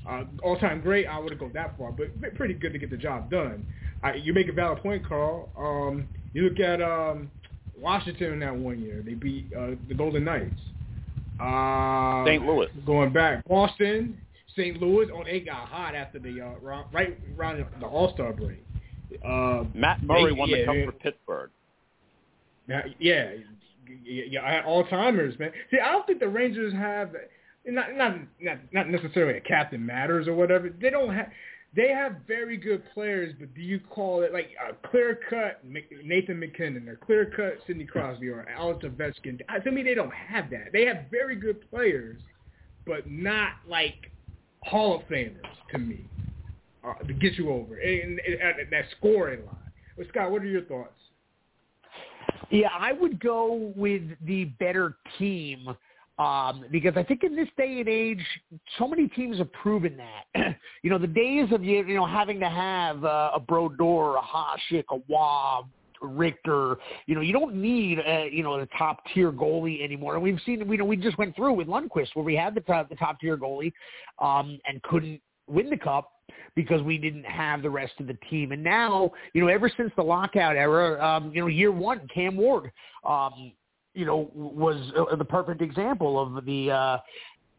Uh, 0.07 0.23
all-time 0.43 0.81
great, 0.81 1.05
I 1.05 1.19
wouldn't 1.19 1.39
go 1.39 1.49
that 1.53 1.77
far, 1.77 1.91
but 1.91 2.07
pretty 2.35 2.53
good 2.53 2.73
to 2.73 2.79
get 2.79 2.89
the 2.89 2.97
job 2.97 3.29
done. 3.29 3.65
I, 4.01 4.15
you 4.15 4.33
make 4.33 4.47
a 4.47 4.53
valid 4.53 4.81
point, 4.81 5.07
Carl. 5.07 5.49
Um, 5.57 6.07
you 6.33 6.43
look 6.43 6.59
at 6.59 6.81
um, 6.81 7.29
Washington 7.77 8.33
in 8.33 8.39
that 8.39 8.55
one 8.55 8.81
year; 8.81 9.03
they 9.05 9.13
beat 9.13 9.51
uh, 9.55 9.71
the 9.87 9.93
Golden 9.93 10.23
Knights. 10.23 10.59
Uh, 11.39 12.25
St. 12.25 12.43
Louis. 12.45 12.67
Going 12.85 13.13
back, 13.13 13.47
Boston, 13.47 14.17
St. 14.55 14.81
Louis. 14.81 15.07
Oh, 15.13 15.23
they 15.23 15.41
got 15.41 15.67
hot 15.67 15.95
after 15.95 16.19
the 16.19 16.41
uh, 16.41 16.59
right 16.91 17.19
around 17.37 17.65
the 17.79 17.85
All 17.85 18.13
Star 18.13 18.33
break. 18.33 18.63
Uh, 19.25 19.63
Matt 19.73 20.03
Murray 20.03 20.33
they, 20.33 20.39
won 20.39 20.51
the 20.51 20.65
cup 20.65 20.75
for 20.85 20.91
Pittsburgh. 20.91 21.49
Yeah, 22.69 23.31
yeah, 24.05 24.23
yeah. 24.29 24.63
All 24.65 24.85
timers, 24.85 25.37
man. 25.39 25.51
See, 25.71 25.79
I 25.79 25.91
don't 25.91 26.05
think 26.05 26.19
the 26.19 26.29
Rangers 26.29 26.73
have 26.73 27.15
not 27.65 27.95
not 27.95 28.15
not 28.39 28.57
not 28.71 28.89
necessarily 28.89 29.37
a 29.37 29.41
captain 29.41 29.85
matters 29.85 30.27
or 30.27 30.33
whatever. 30.33 30.69
They 30.69 30.89
don't 30.89 31.13
have. 31.13 31.29
They 31.75 31.89
have 31.89 32.15
very 32.27 32.57
good 32.57 32.83
players, 32.95 33.35
but 33.39 33.53
do 33.53 33.61
you 33.61 33.79
call 33.79 34.23
it 34.23 34.33
like 34.33 34.49
a 34.67 34.73
clear 34.87 35.19
cut 35.29 35.61
Nathan 36.03 36.39
MacKinnon 36.39 36.89
or 36.89 36.95
clear 36.95 37.25
cut 37.25 37.63
Sidney 37.67 37.85
Crosby 37.85 38.27
or 38.29 38.47
Alex 38.49 38.83
Ovechkin? 38.83 39.39
To 39.63 39.71
me, 39.71 39.83
they 39.83 39.93
don't 39.93 40.13
have 40.13 40.49
that. 40.49 40.69
They 40.73 40.85
have 40.85 41.03
very 41.11 41.35
good 41.35 41.69
players, 41.69 42.19
but 42.87 43.07
not 43.07 43.51
like 43.67 44.11
Hall 44.63 44.95
of 44.95 45.03
Famers 45.03 45.43
to 45.71 45.77
me 45.77 46.05
uh, 46.83 46.95
to 47.05 47.13
get 47.13 47.33
you 47.33 47.51
over 47.51 47.75
and, 47.75 48.19
and, 48.19 48.41
and 48.41 48.71
that 48.71 48.85
scoring 48.97 49.45
line. 49.45 49.55
Well, 49.95 50.07
Scott, 50.09 50.31
what 50.31 50.41
are 50.41 50.47
your 50.47 50.63
thoughts? 50.63 50.93
Yeah, 52.49 52.69
I 52.77 52.93
would 52.93 53.19
go 53.19 53.73
with 53.75 54.03
the 54.25 54.45
better 54.59 54.97
team 55.17 55.75
um, 56.19 56.65
because 56.69 56.93
I 56.97 57.03
think 57.03 57.23
in 57.23 57.35
this 57.35 57.47
day 57.57 57.79
and 57.79 57.87
age, 57.87 58.23
so 58.77 58.87
many 58.87 59.07
teams 59.07 59.37
have 59.37 59.51
proven 59.53 59.97
that. 59.97 60.57
you 60.83 60.89
know, 60.89 60.97
the 60.97 61.07
days 61.07 61.47
of 61.53 61.63
you, 61.63 61.83
know 61.85 62.05
having 62.05 62.39
to 62.41 62.49
have 62.49 63.03
uh, 63.05 63.31
a 63.33 63.39
Brodeur, 63.39 64.17
a 64.17 64.21
Hasek, 64.21 64.83
a 64.91 64.97
Wab, 65.07 65.67
Richter. 66.01 66.77
You 67.05 67.15
know, 67.15 67.21
you 67.21 67.31
don't 67.31 67.55
need 67.55 67.99
uh, 67.99 68.23
you 68.23 68.43
know 68.43 68.59
the 68.59 68.67
top 68.77 69.01
tier 69.13 69.31
goalie 69.31 69.81
anymore. 69.81 70.15
And 70.15 70.23
we've 70.23 70.39
seen, 70.45 70.69
you 70.69 70.77
know, 70.77 70.85
we 70.85 70.97
just 70.97 71.17
went 71.17 71.37
through 71.37 71.53
with 71.53 71.67
Lundqvist 71.67 72.09
where 72.15 72.25
we 72.25 72.35
had 72.35 72.53
the 72.53 72.61
top 72.61 72.89
the 72.89 72.95
top 72.95 73.21
tier 73.21 73.37
goalie 73.37 73.71
um, 74.19 74.59
and 74.67 74.81
couldn't 74.83 75.21
win 75.47 75.69
the 75.69 75.77
cup 75.77 76.11
because 76.55 76.81
we 76.81 76.97
didn't 76.97 77.25
have 77.25 77.61
the 77.61 77.69
rest 77.69 77.93
of 77.99 78.07
the 78.07 78.17
team. 78.29 78.51
And 78.51 78.63
now, 78.63 79.11
you 79.33 79.41
know, 79.41 79.47
ever 79.47 79.71
since 79.75 79.91
the 79.95 80.03
lockout 80.03 80.55
era, 80.55 81.03
um, 81.03 81.31
you 81.33 81.41
know, 81.41 81.47
year 81.47 81.71
one, 81.71 82.07
Cam 82.13 82.35
Ward, 82.35 82.71
um, 83.07 83.51
you 83.93 84.05
know, 84.05 84.31
was 84.33 84.91
uh, 84.97 85.15
the 85.15 85.25
perfect 85.25 85.61
example 85.61 86.19
of 86.19 86.45
the, 86.45 86.71
uh, 86.71 86.97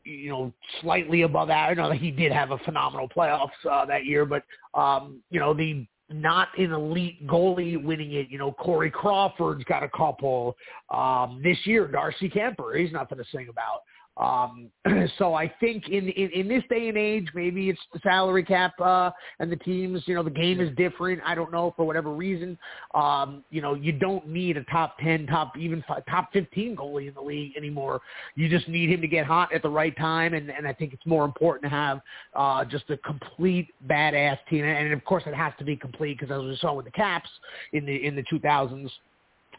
you 0.04 0.30
know, 0.30 0.52
slightly 0.80 1.22
above 1.22 1.50
average. 1.50 1.78
I 1.78 1.82
know 1.82 1.88
that 1.90 1.98
he 1.98 2.10
did 2.10 2.32
have 2.32 2.50
a 2.50 2.58
phenomenal 2.58 3.08
playoffs 3.08 3.50
uh, 3.70 3.84
that 3.86 4.06
year, 4.06 4.24
but 4.24 4.44
um, 4.74 5.20
you 5.30 5.40
know, 5.40 5.52
the 5.52 5.86
not 6.12 6.48
an 6.58 6.72
elite 6.72 7.26
goalie 7.26 7.82
winning 7.82 8.12
it. 8.12 8.28
You 8.30 8.38
know, 8.38 8.52
Corey 8.52 8.90
Crawford's 8.90 9.64
got 9.64 9.82
a 9.82 9.88
couple. 9.88 10.56
Um, 10.90 11.40
this 11.42 11.58
year, 11.64 11.86
Darcy 11.86 12.28
Kuemper, 12.28 12.78
he's 12.78 12.92
nothing 12.92 13.18
to 13.18 13.24
sing 13.32 13.48
about. 13.48 13.82
Um, 14.16 14.70
so 15.18 15.34
I 15.34 15.52
think 15.60 15.88
in, 15.88 16.08
in 16.08 16.30
in 16.30 16.48
this 16.48 16.62
day 16.68 16.88
and 16.88 16.98
age, 16.98 17.28
maybe 17.34 17.70
it's 17.70 17.80
the 17.92 18.00
salary 18.00 18.44
cap 18.44 18.78
uh, 18.80 19.10
and 19.38 19.50
the 19.50 19.56
teams. 19.56 20.02
You 20.06 20.14
know, 20.14 20.22
the 20.22 20.30
game 20.30 20.60
is 20.60 20.74
different. 20.76 21.20
I 21.24 21.34
don't 21.34 21.52
know 21.52 21.72
for 21.76 21.86
whatever 21.86 22.12
reason. 22.12 22.58
Um, 22.94 23.44
you 23.50 23.62
know, 23.62 23.74
you 23.74 23.92
don't 23.92 24.28
need 24.28 24.56
a 24.56 24.64
top 24.64 24.98
ten, 24.98 25.26
top 25.26 25.56
even 25.56 25.82
five, 25.88 26.04
top 26.06 26.32
fifteen 26.32 26.76
goalie 26.76 27.08
in 27.08 27.14
the 27.14 27.20
league 27.20 27.56
anymore. 27.56 28.00
You 28.34 28.48
just 28.48 28.68
need 28.68 28.90
him 28.90 29.00
to 29.00 29.08
get 29.08 29.26
hot 29.26 29.52
at 29.54 29.62
the 29.62 29.70
right 29.70 29.96
time, 29.96 30.34
and 30.34 30.50
and 30.50 30.66
I 30.66 30.72
think 30.72 30.92
it's 30.92 31.06
more 31.06 31.24
important 31.24 31.64
to 31.64 31.70
have 31.70 32.00
uh, 32.34 32.64
just 32.64 32.90
a 32.90 32.96
complete 32.98 33.68
badass 33.88 34.38
team. 34.48 34.64
And, 34.64 34.86
and 34.86 34.92
of 34.92 35.04
course, 35.04 35.22
it 35.26 35.34
has 35.34 35.52
to 35.58 35.64
be 35.64 35.76
complete 35.76 36.18
because 36.18 36.34
as 36.34 36.42
we 36.42 36.56
saw 36.60 36.74
with 36.74 36.84
the 36.84 36.92
Caps 36.92 37.30
in 37.72 37.86
the 37.86 38.06
in 38.06 38.16
the 38.16 38.24
2000s 38.24 38.90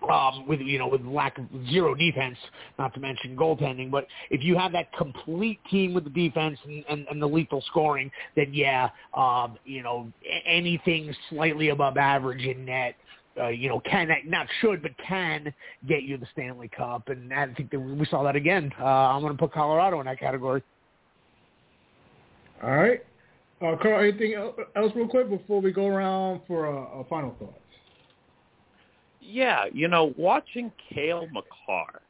um, 0.09 0.47
with 0.47 0.59
you 0.61 0.79
know 0.79 0.87
with 0.87 1.05
lack 1.05 1.37
of 1.37 1.45
zero 1.69 1.95
defense, 1.95 2.37
not 2.79 2.93
to 2.93 2.99
mention 2.99 3.35
goaltending. 3.35 3.91
But 3.91 4.07
if 4.29 4.43
you 4.43 4.57
have 4.57 4.71
that 4.73 4.91
complete 4.93 5.59
team 5.69 5.93
with 5.93 6.03
the 6.03 6.09
defense 6.09 6.57
and, 6.65 6.83
and, 6.89 7.07
and 7.09 7.21
the 7.21 7.27
lethal 7.27 7.63
scoring, 7.67 8.11
then 8.35 8.53
yeah, 8.53 8.89
um, 9.13 9.57
you 9.65 9.83
know 9.83 10.11
anything 10.45 11.13
slightly 11.29 11.69
above 11.69 11.97
average 11.97 12.41
in 12.41 12.65
net. 12.65 12.95
Uh, 13.39 13.47
you 13.47 13.69
know, 13.69 13.79
can 13.79 14.09
not 14.25 14.45
should, 14.59 14.81
but 14.81 14.91
can 14.97 15.53
get 15.87 16.03
you 16.03 16.17
the 16.17 16.27
Stanley 16.33 16.67
Cup, 16.67 17.07
and 17.07 17.33
I 17.33 17.47
think 17.53 17.71
that 17.71 17.79
we 17.79 18.05
saw 18.07 18.23
that 18.23 18.35
again. 18.35 18.73
Uh, 18.77 18.83
I'm 18.83 19.21
going 19.21 19.31
to 19.31 19.39
put 19.39 19.53
Colorado 19.53 20.01
in 20.01 20.05
that 20.05 20.19
category. 20.19 20.61
All 22.61 22.75
right, 22.75 22.99
uh, 23.61 23.77
Carl. 23.81 24.01
Anything 24.01 24.33
else, 24.33 24.91
real 24.95 25.07
quick, 25.07 25.29
before 25.29 25.61
we 25.61 25.71
go 25.71 25.87
around 25.87 26.41
for 26.45 26.65
a, 26.65 26.99
a 26.99 27.03
final 27.05 27.33
thought? 27.39 27.60
Yeah, 29.21 29.65
you 29.71 29.87
know, 29.87 30.13
watching 30.17 30.71
Cale 30.89 31.27
Makar 31.31 32.01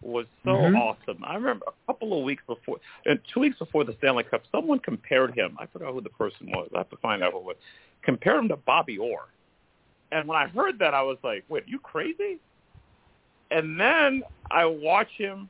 was 0.00 0.26
so 0.44 0.50
mm-hmm. 0.50 0.76
awesome. 0.76 1.22
I 1.24 1.34
remember 1.34 1.66
a 1.66 1.92
couple 1.92 2.16
of 2.16 2.24
weeks 2.24 2.42
before, 2.46 2.78
and 3.06 3.18
two 3.32 3.40
weeks 3.40 3.58
before 3.58 3.84
the 3.84 3.94
Stanley 3.98 4.24
Cup, 4.24 4.42
someone 4.52 4.78
compared 4.78 5.34
him. 5.34 5.56
I 5.58 5.66
forgot 5.66 5.92
who 5.92 6.00
the 6.00 6.10
person 6.10 6.50
was. 6.50 6.68
I 6.74 6.78
have 6.78 6.90
to 6.90 6.96
find 6.98 7.22
out 7.22 7.32
who 7.32 7.38
it 7.38 7.44
was. 7.44 7.56
Compared 8.02 8.38
him 8.38 8.48
to 8.48 8.56
Bobby 8.56 8.98
Orr. 8.98 9.26
And 10.12 10.28
when 10.28 10.38
I 10.38 10.46
heard 10.46 10.78
that, 10.78 10.94
I 10.94 11.02
was 11.02 11.18
like, 11.24 11.44
"Wait, 11.48 11.64
you 11.66 11.78
crazy?" 11.78 12.38
And 13.50 13.78
then 13.78 14.22
I 14.50 14.64
watch 14.66 15.10
him, 15.16 15.48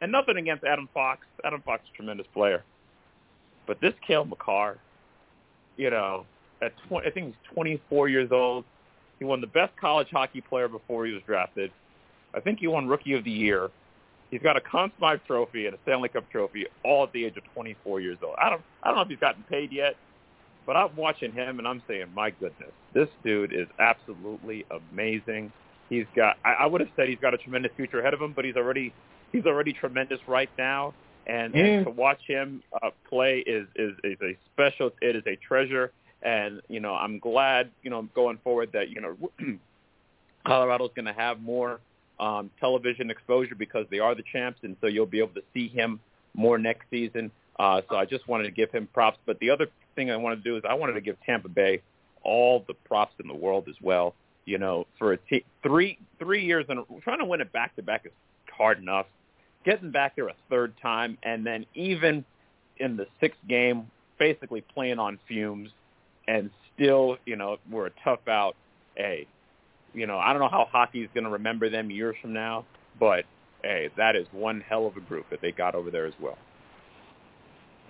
and 0.00 0.10
nothing 0.10 0.36
against 0.36 0.64
Adam 0.64 0.88
Fox. 0.94 1.26
Adam 1.44 1.62
Fox 1.62 1.82
is 1.84 1.90
a 1.92 1.96
tremendous 1.96 2.26
player, 2.32 2.64
but 3.66 3.80
this 3.80 3.94
Cale 4.06 4.24
Makar, 4.24 4.78
you 5.76 5.90
know, 5.90 6.24
at 6.62 6.72
20, 6.88 7.06
I 7.06 7.10
think 7.10 7.26
he's 7.26 7.54
24 7.54 8.08
years 8.08 8.32
old 8.32 8.64
he 9.24 9.28
won 9.28 9.40
the 9.40 9.46
best 9.46 9.74
college 9.76 10.08
hockey 10.12 10.42
player 10.42 10.68
before 10.68 11.06
he 11.06 11.12
was 11.12 11.22
drafted. 11.26 11.72
I 12.34 12.40
think 12.40 12.58
he 12.58 12.66
won 12.66 12.86
Rookie 12.86 13.14
of 13.14 13.24
the 13.24 13.30
Year. 13.30 13.70
He's 14.30 14.42
got 14.42 14.56
a 14.56 14.60
Conn 14.60 14.92
Smythe 14.98 15.20
Trophy 15.26 15.66
and 15.66 15.74
a 15.74 15.78
Stanley 15.84 16.10
Cup 16.10 16.28
trophy, 16.30 16.66
all 16.84 17.04
at 17.04 17.12
the 17.12 17.24
age 17.24 17.36
of 17.36 17.44
24 17.54 18.00
years 18.00 18.18
old. 18.22 18.34
I 18.38 18.50
don't, 18.50 18.62
I 18.82 18.88
don't 18.88 18.96
know 18.96 19.02
if 19.02 19.08
he's 19.08 19.18
gotten 19.18 19.42
paid 19.44 19.72
yet, 19.72 19.96
but 20.66 20.76
I'm 20.76 20.94
watching 20.96 21.32
him 21.32 21.58
and 21.58 21.66
I'm 21.66 21.82
saying, 21.88 22.06
my 22.14 22.30
goodness, 22.30 22.70
this 22.92 23.08
dude 23.22 23.52
is 23.52 23.68
absolutely 23.78 24.66
amazing. 24.92 25.52
He's 25.88 26.06
got, 26.14 26.36
I, 26.44 26.52
I 26.54 26.66
would 26.66 26.80
have 26.80 26.90
said 26.96 27.08
he's 27.08 27.18
got 27.18 27.32
a 27.32 27.38
tremendous 27.38 27.72
future 27.76 28.00
ahead 28.00 28.12
of 28.12 28.20
him, 28.20 28.32
but 28.32 28.44
he's 28.44 28.56
already, 28.56 28.92
he's 29.32 29.46
already 29.46 29.72
tremendous 29.72 30.18
right 30.26 30.50
now. 30.58 30.92
And, 31.26 31.54
and 31.54 31.84
to 31.86 31.90
watch 31.90 32.20
him 32.26 32.62
uh, 32.82 32.90
play 33.08 33.38
is, 33.46 33.66
is 33.76 33.94
is 34.04 34.18
a 34.20 34.36
special. 34.52 34.90
It 35.00 35.16
is 35.16 35.22
a 35.26 35.36
treasure. 35.36 35.90
And, 36.24 36.62
you 36.68 36.80
know, 36.80 36.94
I'm 36.94 37.18
glad, 37.18 37.70
you 37.82 37.90
know, 37.90 38.08
going 38.14 38.38
forward 38.42 38.70
that, 38.72 38.88
you 38.88 39.00
know, 39.00 39.16
Colorado's 40.46 40.90
going 40.96 41.06
to 41.06 41.12
have 41.12 41.40
more 41.40 41.80
um, 42.18 42.50
television 42.60 43.10
exposure 43.10 43.54
because 43.54 43.86
they 43.90 43.98
are 43.98 44.14
the 44.14 44.24
champs, 44.32 44.60
and 44.62 44.76
so 44.80 44.86
you'll 44.86 45.06
be 45.06 45.18
able 45.18 45.34
to 45.34 45.42
see 45.52 45.68
him 45.68 46.00
more 46.34 46.58
next 46.58 46.86
season. 46.90 47.30
Uh, 47.58 47.82
so 47.88 47.96
I 47.96 48.04
just 48.04 48.26
wanted 48.26 48.44
to 48.44 48.50
give 48.50 48.70
him 48.70 48.88
props. 48.92 49.18
But 49.26 49.38
the 49.38 49.50
other 49.50 49.66
thing 49.96 50.10
I 50.10 50.16
wanted 50.16 50.36
to 50.36 50.42
do 50.42 50.56
is 50.56 50.62
I 50.68 50.74
wanted 50.74 50.94
to 50.94 51.00
give 51.00 51.16
Tampa 51.24 51.48
Bay 51.48 51.82
all 52.22 52.64
the 52.66 52.74
props 52.74 53.14
in 53.20 53.28
the 53.28 53.34
world 53.34 53.66
as 53.68 53.76
well. 53.82 54.14
You 54.46 54.58
know, 54.58 54.86
for 54.98 55.12
a 55.12 55.16
t- 55.16 55.44
three 55.62 55.98
three 56.18 56.44
years 56.44 56.66
and 56.68 56.80
trying 57.02 57.18
to 57.18 57.24
win 57.24 57.40
it 57.40 57.52
back 57.52 57.74
to 57.76 57.82
back 57.82 58.04
is 58.04 58.12
hard 58.50 58.78
enough. 58.78 59.06
Getting 59.64 59.90
back 59.90 60.16
there 60.16 60.28
a 60.28 60.34
third 60.50 60.74
time, 60.82 61.16
and 61.22 61.46
then 61.46 61.64
even 61.74 62.24
in 62.76 62.96
the 62.96 63.06
sixth 63.20 63.40
game, 63.48 63.86
basically 64.18 64.60
playing 64.60 64.98
on 64.98 65.18
fumes 65.26 65.70
and 66.28 66.50
still, 66.74 67.16
you 67.26 67.36
know, 67.36 67.58
we're 67.70 67.86
a 67.86 67.92
tough 68.02 68.26
out. 68.28 68.56
Hey, 68.96 69.26
you 69.92 70.06
know, 70.06 70.18
I 70.18 70.32
don't 70.32 70.40
know 70.40 70.48
how 70.48 70.66
hockey 70.70 71.02
is 71.02 71.10
going 71.14 71.24
to 71.24 71.30
remember 71.30 71.70
them 71.70 71.90
years 71.90 72.16
from 72.20 72.32
now, 72.32 72.64
but 72.98 73.24
hey, 73.62 73.90
that 73.96 74.16
is 74.16 74.26
one 74.32 74.62
hell 74.68 74.86
of 74.86 74.96
a 74.96 75.00
group 75.00 75.26
that 75.30 75.40
they 75.40 75.52
got 75.52 75.74
over 75.74 75.90
there 75.90 76.06
as 76.06 76.14
well. 76.20 76.38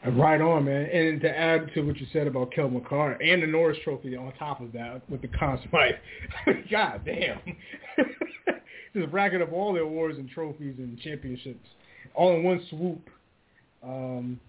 Right 0.07 0.41
on, 0.41 0.66
man. 0.66 0.85
And 0.85 1.20
to 1.22 1.30
add 1.30 1.70
to 1.74 1.80
what 1.80 1.99
you 1.99 2.07
said 2.12 2.26
about 2.26 2.53
Cale 2.53 2.68
Makar 2.68 3.12
and 3.12 3.43
the 3.43 3.47
Norris 3.47 3.78
Trophy 3.85 4.14
on 4.16 4.32
top 4.39 4.61
of 4.61 4.70
that 4.72 5.09
with 5.09 5.22
the 5.22 5.28
Conn 5.28 5.59
Smythe, 5.70 5.95
God 6.70 7.01
damn. 7.07 7.41
Just 8.95 9.11
racking 9.12 9.41
up 9.41 9.51
all 9.51 9.72
the 9.72 9.80
awards 9.80 10.18
and 10.18 10.28
trophies 10.28 10.74
and 10.76 10.99
championships 11.01 11.66
all 12.14 12.37
in 12.37 12.45
one 12.45 12.64
swoop. 12.68 13.09
Um, 13.82 14.41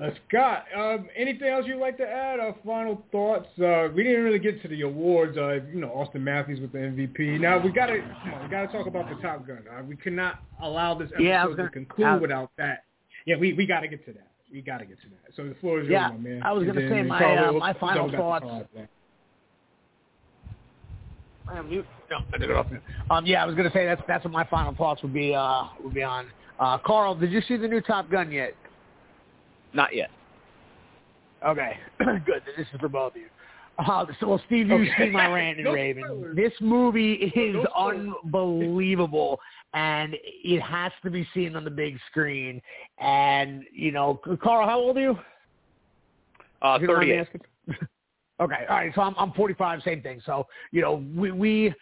uh, 0.00 0.10
Scott, 0.28 0.64
um, 0.76 1.08
anything 1.16 1.48
else 1.48 1.66
you'd 1.66 1.78
like 1.78 1.96
to 1.98 2.08
add? 2.08 2.40
Our 2.40 2.56
final 2.64 3.04
thoughts. 3.12 3.48
Uh, 3.58 3.88
we 3.94 4.02
didn't 4.02 4.22
really 4.22 4.38
get 4.38 4.62
to 4.62 4.68
the 4.68 4.82
awards. 4.82 5.36
Uh, 5.36 5.60
you 5.72 5.80
know, 5.80 5.88
Auston 5.88 6.22
Matthews 6.22 6.60
with 6.60 6.72
the 6.72 6.78
MVP. 6.78 7.38
Now 7.40 7.58
we 7.58 7.70
got 7.70 7.86
to 7.86 7.94
we 7.94 8.48
got 8.48 8.66
to 8.66 8.72
talk 8.72 8.86
about 8.86 9.08
the 9.08 9.16
Top 9.16 9.46
Gun. 9.46 9.64
Uh, 9.70 9.82
we 9.84 9.96
cannot 9.96 10.40
allow 10.62 10.94
this 10.94 11.08
episode 11.08 11.24
yeah, 11.24 11.44
gonna, 11.44 11.64
to 11.64 11.68
conclude 11.68 12.06
was, 12.06 12.22
without 12.22 12.50
that. 12.56 12.84
Yeah, 13.26 13.36
we 13.36 13.52
we 13.52 13.66
got 13.66 13.80
to 13.80 13.88
get 13.88 14.04
to 14.06 14.12
that. 14.12 14.28
We 14.50 14.62
got 14.62 14.78
to 14.78 14.86
get 14.86 15.00
to 15.02 15.08
that. 15.08 15.34
So 15.36 15.44
the 15.44 15.54
floor 15.56 15.80
is 15.80 15.88
yeah, 15.88 16.08
yours, 16.08 16.20
my 16.22 16.30
man. 16.30 16.42
I 16.42 16.52
was 16.52 16.64
going 16.64 16.76
to 16.76 16.88
say 16.88 17.02
my 17.02 17.36
uh, 17.36 17.52
my 17.52 17.74
final 17.74 18.10
thoughts. 18.10 18.46
I 21.48 21.58
am 21.58 21.68
mute. 21.68 21.86
No, 22.10 22.18
I 22.32 22.38
did 22.38 22.50
it 22.50 22.56
off. 22.56 22.66
Um, 23.10 23.26
yeah, 23.26 23.42
I 23.42 23.46
was 23.46 23.54
going 23.54 23.68
to 23.68 23.76
say 23.76 23.84
that's 23.84 24.02
that's 24.08 24.24
what 24.24 24.32
my 24.32 24.44
final 24.44 24.74
thoughts 24.74 25.02
would 25.02 25.12
be. 25.12 25.34
Uh, 25.34 25.64
would 25.84 25.94
be 25.94 26.02
on. 26.02 26.28
Uh, 26.58 26.78
Carl, 26.78 27.14
did 27.14 27.32
you 27.32 27.42
see 27.42 27.56
the 27.56 27.68
new 27.68 27.80
Top 27.80 28.10
Gun 28.10 28.30
yet? 28.30 28.54
Not 29.74 29.94
yet. 29.94 30.10
Okay, 31.44 31.76
good. 31.98 32.42
This 32.56 32.66
is 32.72 32.80
for 32.80 32.88
both 32.88 33.12
of 33.12 33.20
you. 33.20 33.26
Uh, 33.78 34.04
so, 34.20 34.28
well, 34.28 34.42
Steve, 34.46 34.68
you 34.68 34.74
okay. 34.74 34.90
see 35.06 35.10
my 35.10 35.26
rant 35.26 35.58
and 35.64 35.72
Raven. 35.72 36.34
This 36.36 36.52
movie 36.60 37.14
is 37.14 37.56
unbelievable, 37.76 39.40
and 39.74 40.14
it 40.22 40.60
has 40.60 40.92
to 41.02 41.10
be 41.10 41.26
seen 41.34 41.56
on 41.56 41.64
the 41.64 41.70
big 41.70 41.98
screen. 42.10 42.60
And 42.98 43.64
you 43.72 43.92
know, 43.92 44.20
Carl, 44.42 44.68
how 44.68 44.78
old 44.78 44.96
are 44.98 45.00
you? 45.00 45.18
Uh, 46.60 46.78
thirty. 46.86 47.22
okay, 48.42 48.64
all 48.68 48.76
right. 48.76 48.92
So 48.94 49.00
I'm 49.00 49.14
I'm 49.18 49.32
45. 49.32 49.82
Same 49.82 50.02
thing. 50.02 50.20
So 50.24 50.46
you 50.70 50.80
know, 50.80 51.04
we 51.14 51.32
we 51.32 51.74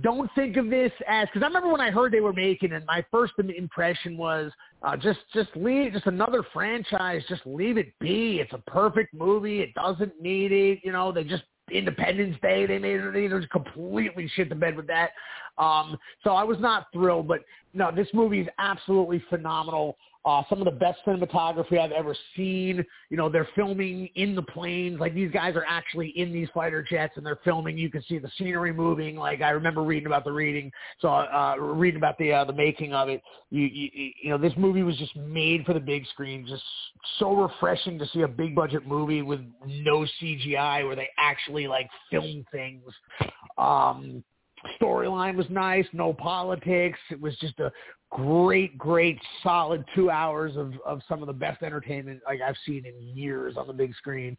don't 0.00 0.30
think 0.34 0.56
of 0.56 0.70
this 0.70 0.92
as 1.06 1.28
because 1.28 1.42
I 1.42 1.46
remember 1.46 1.70
when 1.70 1.80
I 1.80 1.90
heard 1.90 2.12
they 2.12 2.20
were 2.20 2.32
making 2.32 2.72
it, 2.72 2.84
my 2.86 3.04
first 3.10 3.34
impression 3.38 4.16
was 4.16 4.50
uh, 4.82 4.96
just 4.96 5.20
just 5.34 5.50
leave 5.54 5.92
just 5.92 6.06
another 6.06 6.44
franchise, 6.52 7.22
just 7.28 7.42
leave 7.46 7.76
it 7.76 7.98
be. 7.98 8.40
It's 8.40 8.52
a 8.52 8.70
perfect 8.70 9.14
movie. 9.14 9.60
It 9.60 9.74
doesn't 9.74 10.20
need 10.20 10.52
it. 10.52 10.80
You 10.82 10.92
know, 10.92 11.12
they 11.12 11.24
just 11.24 11.44
Independence 11.70 12.36
Day 12.42 12.66
they 12.66 12.78
made 12.78 13.00
it. 13.00 13.14
You 13.14 13.28
know, 13.28 13.40
completely 13.50 14.30
shit 14.34 14.48
the 14.48 14.54
bed 14.54 14.76
with 14.76 14.86
that. 14.88 15.10
Um, 15.58 15.98
so 16.24 16.30
I 16.30 16.44
was 16.44 16.58
not 16.60 16.86
thrilled, 16.92 17.28
but 17.28 17.40
no, 17.74 17.90
this 17.94 18.08
movie 18.12 18.40
is 18.40 18.48
absolutely 18.58 19.22
phenomenal. 19.28 19.96
Uh, 20.24 20.42
some 20.48 20.60
of 20.60 20.66
the 20.66 20.70
best 20.70 21.00
cinematography 21.04 21.80
I've 21.80 21.90
ever 21.90 22.14
seen. 22.36 22.84
You 23.10 23.16
know, 23.16 23.28
they're 23.28 23.48
filming 23.56 24.08
in 24.14 24.36
the 24.36 24.42
planes. 24.42 25.00
Like 25.00 25.14
these 25.14 25.32
guys 25.32 25.56
are 25.56 25.64
actually 25.66 26.08
in 26.10 26.32
these 26.32 26.48
fighter 26.54 26.80
jets 26.80 27.14
and 27.16 27.26
they're 27.26 27.40
filming. 27.42 27.76
You 27.76 27.90
can 27.90 28.02
see 28.04 28.18
the 28.18 28.30
scenery 28.38 28.72
moving. 28.72 29.16
Like 29.16 29.42
I 29.42 29.50
remember 29.50 29.82
reading 29.82 30.06
about 30.06 30.24
the 30.24 30.30
reading, 30.30 30.70
so 31.00 31.08
uh, 31.08 31.56
reading 31.58 31.98
about 31.98 32.18
the 32.18 32.32
uh, 32.32 32.44
the 32.44 32.52
making 32.52 32.92
of 32.92 33.08
it. 33.08 33.20
You, 33.50 33.64
you 33.64 34.12
you 34.22 34.30
know, 34.30 34.38
this 34.38 34.52
movie 34.56 34.84
was 34.84 34.96
just 34.96 35.16
made 35.16 35.66
for 35.66 35.74
the 35.74 35.80
big 35.80 36.06
screen. 36.06 36.46
Just 36.46 36.62
so 37.18 37.34
refreshing 37.34 37.98
to 37.98 38.06
see 38.08 38.22
a 38.22 38.28
big 38.28 38.54
budget 38.54 38.86
movie 38.86 39.22
with 39.22 39.40
no 39.66 40.06
CGI 40.20 40.86
where 40.86 40.94
they 40.94 41.08
actually 41.18 41.66
like 41.66 41.88
film 42.10 42.44
things. 42.52 42.82
Um, 43.58 44.22
storyline 44.80 45.36
was 45.36 45.46
nice, 45.50 45.86
no 45.92 46.12
politics. 46.12 46.98
It 47.10 47.20
was 47.20 47.36
just 47.38 47.58
a 47.60 47.72
great, 48.10 48.76
great, 48.76 49.18
solid 49.42 49.84
two 49.94 50.10
hours 50.10 50.56
of, 50.56 50.74
of 50.84 51.00
some 51.08 51.22
of 51.22 51.26
the 51.26 51.32
best 51.32 51.62
entertainment 51.62 52.20
like 52.26 52.40
I've 52.40 52.56
seen 52.66 52.84
in 52.86 53.16
years 53.16 53.56
on 53.56 53.66
the 53.66 53.72
big 53.72 53.94
screen. 53.94 54.36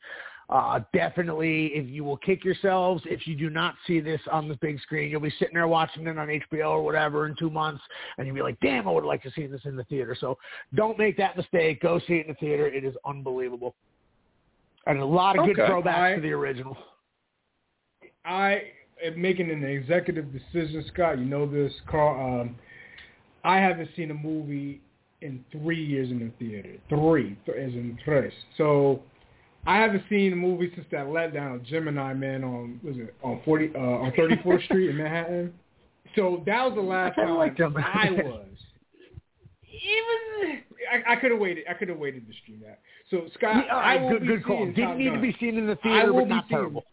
Uh, 0.49 0.81
definitely, 0.93 1.67
if 1.67 1.87
you 1.87 2.03
will 2.03 2.17
kick 2.17 2.43
yourselves, 2.43 3.01
if 3.05 3.25
you 3.25 3.35
do 3.35 3.49
not 3.49 3.75
see 3.87 3.99
this 3.99 4.19
on 4.31 4.47
the 4.47 4.57
big 4.61 4.79
screen, 4.81 5.09
you'll 5.09 5.21
be 5.21 5.33
sitting 5.39 5.53
there 5.53 5.67
watching 5.67 6.05
it 6.05 6.17
on 6.17 6.27
HBO 6.27 6.71
or 6.71 6.83
whatever 6.83 7.27
in 7.27 7.35
two 7.39 7.49
months, 7.49 7.81
and 8.17 8.27
you'll 8.27 8.35
be 8.35 8.41
like, 8.41 8.59
damn, 8.61 8.87
I 8.87 8.91
would 8.91 9.05
like 9.05 9.23
to 9.23 9.31
see 9.31 9.47
this 9.47 9.61
in 9.63 9.75
the 9.75 9.85
theater. 9.85 10.15
So 10.19 10.37
don't 10.75 10.97
make 10.97 11.17
that 11.17 11.37
mistake. 11.37 11.81
Go 11.81 11.99
see 12.07 12.15
it 12.15 12.27
in 12.27 12.33
the 12.33 12.37
theater. 12.39 12.67
It 12.67 12.83
is 12.83 12.93
unbelievable. 13.05 13.73
And 14.85 14.99
a 14.99 15.05
lot 15.05 15.37
of 15.37 15.45
okay. 15.45 15.53
good 15.53 15.69
throwbacks 15.69 16.13
I, 16.13 16.15
to 16.15 16.21
the 16.21 16.31
original. 16.33 16.77
I 18.25 18.63
making 19.15 19.51
an 19.51 19.63
executive 19.63 20.27
decision, 20.31 20.85
Scott. 20.93 21.19
You 21.19 21.25
know 21.25 21.45
this, 21.45 21.71
Carl. 21.87 22.41
Um, 22.41 22.55
I 23.43 23.57
haven't 23.57 23.89
seen 23.95 24.11
a 24.11 24.13
movie 24.13 24.81
in 25.21 25.43
three 25.51 25.83
years 25.83 26.09
in 26.09 26.19
the 26.19 26.31
theater. 26.45 26.75
Three, 26.89 27.37
as 27.47 27.73
in 27.73 27.97
tres. 28.03 28.31
So 28.57 29.01
I 29.65 29.77
haven't 29.77 30.03
seen 30.09 30.33
a 30.33 30.35
movie 30.35 30.71
since 30.75 30.87
that 30.91 31.05
letdown 31.07 31.55
of 31.55 31.63
Gemini 31.65 32.13
Man 32.13 32.43
on 32.43 32.79
was 32.83 32.97
it 32.97 33.13
on 33.23 33.41
forty 33.45 33.71
uh, 33.75 33.79
on 33.79 34.13
Thirty 34.15 34.35
Fourth 34.43 34.63
Street 34.65 34.89
in 34.89 34.97
Manhattan. 34.97 35.53
So 36.15 36.43
that 36.45 36.63
was 36.65 36.75
the 36.75 36.81
last 36.81 37.15
time 37.15 37.37
I 37.37 38.11
was. 38.11 38.47
Even 39.71 40.61
I, 40.91 41.13
I 41.13 41.15
could 41.15 41.31
have 41.31 41.39
waited. 41.39 41.65
I 41.69 41.73
could 41.73 41.89
have 41.89 41.97
waited 41.97 42.27
to 42.27 42.33
stream 42.43 42.61
that. 42.63 42.79
So 43.09 43.27
Scott, 43.33 43.65
yeah, 43.65 43.75
I 43.75 44.01
will 44.01 44.11
good, 44.11 44.21
be 44.21 44.27
good 44.27 44.45
call. 44.45 44.65
Didn't 44.65 44.83
Top 44.83 44.97
need 44.97 45.05
Gun. 45.05 45.15
to 45.15 45.21
be 45.21 45.35
seen 45.39 45.57
in 45.57 45.67
the 45.67 45.75
theater, 45.77 46.07
I 46.07 46.09
will 46.09 46.21
but 46.21 46.29
not 46.29 46.47
be 46.47 46.53
seeing, 46.53 46.59
terrible. 46.59 46.85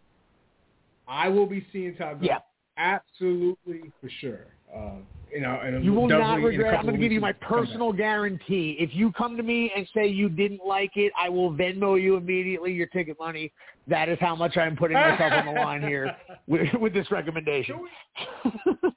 I 1.11 1.29
will 1.29 1.47
be 1.47 1.67
seeing 1.73 1.95
Top 1.97 2.15
Gun. 2.15 2.25
Yeah. 2.25 2.39
Absolutely 2.79 3.93
for 4.01 4.09
sure. 4.21 4.47
Uh, 4.75 4.93
you 5.33 5.41
know, 5.41 5.61
and 5.63 5.85
You 5.85 5.93
will 5.93 6.09
not 6.09 6.19
definitely 6.19 6.55
in 6.55 6.61
a 6.61 6.65
regret. 6.65 6.79
I'm 6.79 6.87
going 6.87 6.95
to 6.95 7.01
give 7.01 7.13
you 7.13 7.21
my 7.21 7.29
weeks 7.29 7.39
come 7.47 7.59
back. 7.59 7.67
personal 7.67 7.93
guarantee. 7.93 8.77
If 8.79 8.95
you 8.95 9.13
come 9.13 9.37
to 9.37 9.43
me 9.43 9.71
and 9.77 9.87
say 9.95 10.07
you 10.07 10.29
didn't 10.29 10.65
like 10.65 10.93
it, 10.97 11.13
I 11.21 11.29
will 11.29 11.53
Venmo 11.53 12.01
you 12.01 12.17
immediately 12.17 12.73
your 12.73 12.87
ticket 12.87 13.19
money. 13.19 13.53
That 13.89 14.09
is 14.09 14.19
how 14.21 14.35
much 14.37 14.57
I'm 14.57 14.77
putting 14.77 14.97
myself 14.97 15.33
on 15.33 15.47
the 15.47 15.61
line 15.61 15.83
here 15.83 16.17
with, 16.47 16.69
with 16.81 16.95
this 16.95 17.11
recommendation. 17.11 17.81
We- 17.81 18.51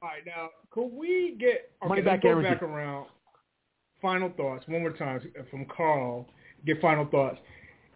All 0.00 0.08
right, 0.10 0.22
now 0.24 0.50
could 0.70 0.92
we 0.92 1.36
get 1.40 1.72
okay, 1.82 1.88
Money 1.88 2.02
back 2.02 2.22
go 2.22 2.40
back 2.40 2.62
around? 2.62 3.06
Final 4.00 4.30
thoughts 4.36 4.64
one 4.68 4.82
more 4.82 4.92
time 4.92 5.20
from 5.50 5.64
Carl. 5.64 6.28
Get 6.64 6.80
final 6.80 7.04
thoughts. 7.06 7.38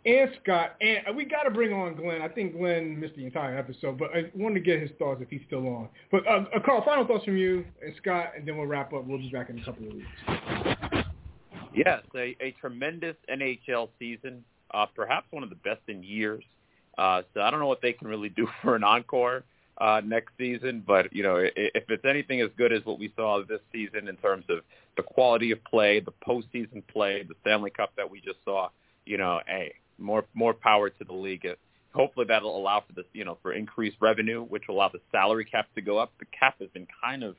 And 0.04 0.30
Scott, 0.42 0.74
and 0.80 1.16
we 1.16 1.24
got 1.24 1.44
to 1.44 1.50
bring 1.50 1.72
on 1.72 1.94
Glenn. 1.94 2.22
I 2.22 2.28
think 2.28 2.56
Glenn 2.56 2.98
missed 2.98 3.14
the 3.14 3.24
entire 3.24 3.56
episode, 3.56 3.98
but 3.98 4.10
I 4.12 4.30
wanted 4.34 4.54
to 4.54 4.60
get 4.60 4.80
his 4.80 4.90
thoughts 4.98 5.22
if 5.22 5.28
he's 5.28 5.42
still 5.46 5.66
on. 5.68 5.88
But 6.10 6.26
uh, 6.26 6.44
uh, 6.54 6.58
Carl, 6.64 6.82
final 6.84 7.06
thoughts 7.06 7.24
from 7.24 7.36
you 7.36 7.64
and 7.84 7.94
Scott, 8.00 8.32
and 8.36 8.46
then 8.46 8.56
we'll 8.56 8.66
wrap 8.66 8.92
up. 8.92 9.04
We'll 9.06 9.18
be 9.18 9.30
back 9.30 9.48
in 9.48 9.60
a 9.60 9.64
couple 9.64 9.86
of 9.86 9.94
weeks. 9.94 11.06
Yes, 11.74 12.02
a, 12.16 12.36
a 12.40 12.54
tremendous 12.60 13.14
NHL 13.32 13.90
season, 13.98 14.44
uh, 14.74 14.86
perhaps 14.86 15.26
one 15.30 15.44
of 15.44 15.50
the 15.50 15.56
best 15.56 15.80
in 15.86 16.02
years. 16.02 16.42
Uh, 16.98 17.22
so 17.32 17.40
I 17.40 17.50
don't 17.50 17.60
know 17.60 17.68
what 17.68 17.80
they 17.80 17.92
can 17.92 18.08
really 18.08 18.28
do 18.28 18.48
for 18.62 18.74
an 18.74 18.82
encore 18.82 19.44
uh, 19.78 20.00
next 20.04 20.32
season, 20.36 20.82
but 20.86 21.12
you 21.12 21.22
know, 21.22 21.36
if 21.36 21.84
it's 21.88 22.04
anything 22.04 22.40
as 22.40 22.50
good 22.58 22.72
as 22.72 22.84
what 22.84 22.98
we 22.98 23.12
saw 23.16 23.42
this 23.48 23.60
season 23.72 24.08
in 24.08 24.16
terms 24.16 24.44
of 24.48 24.58
the 24.96 25.02
quality 25.02 25.52
of 25.52 25.62
play, 25.64 26.00
the 26.00 26.12
postseason 26.26 26.82
play, 26.88 27.22
the 27.22 27.34
Stanley 27.40 27.70
Cup 27.70 27.92
that 27.96 28.10
we 28.10 28.20
just 28.20 28.38
saw, 28.44 28.68
you 29.06 29.16
know, 29.16 29.40
hey, 29.46 29.72
more 29.98 30.24
more 30.34 30.54
power 30.54 30.90
to 30.90 31.04
the 31.04 31.12
league. 31.12 31.46
Hopefully 31.94 32.26
that'll 32.26 32.56
allow 32.56 32.80
for 32.80 32.94
this, 32.94 33.04
you 33.12 33.24
know, 33.24 33.36
for 33.42 33.52
increased 33.52 33.98
revenue, 34.00 34.42
which 34.42 34.64
will 34.66 34.76
allow 34.76 34.88
the 34.88 35.00
salary 35.10 35.44
cap 35.44 35.68
to 35.74 35.82
go 35.82 35.98
up. 35.98 36.12
The 36.18 36.26
cap 36.38 36.56
has 36.60 36.70
been 36.70 36.86
kind 37.02 37.22
of 37.22 37.36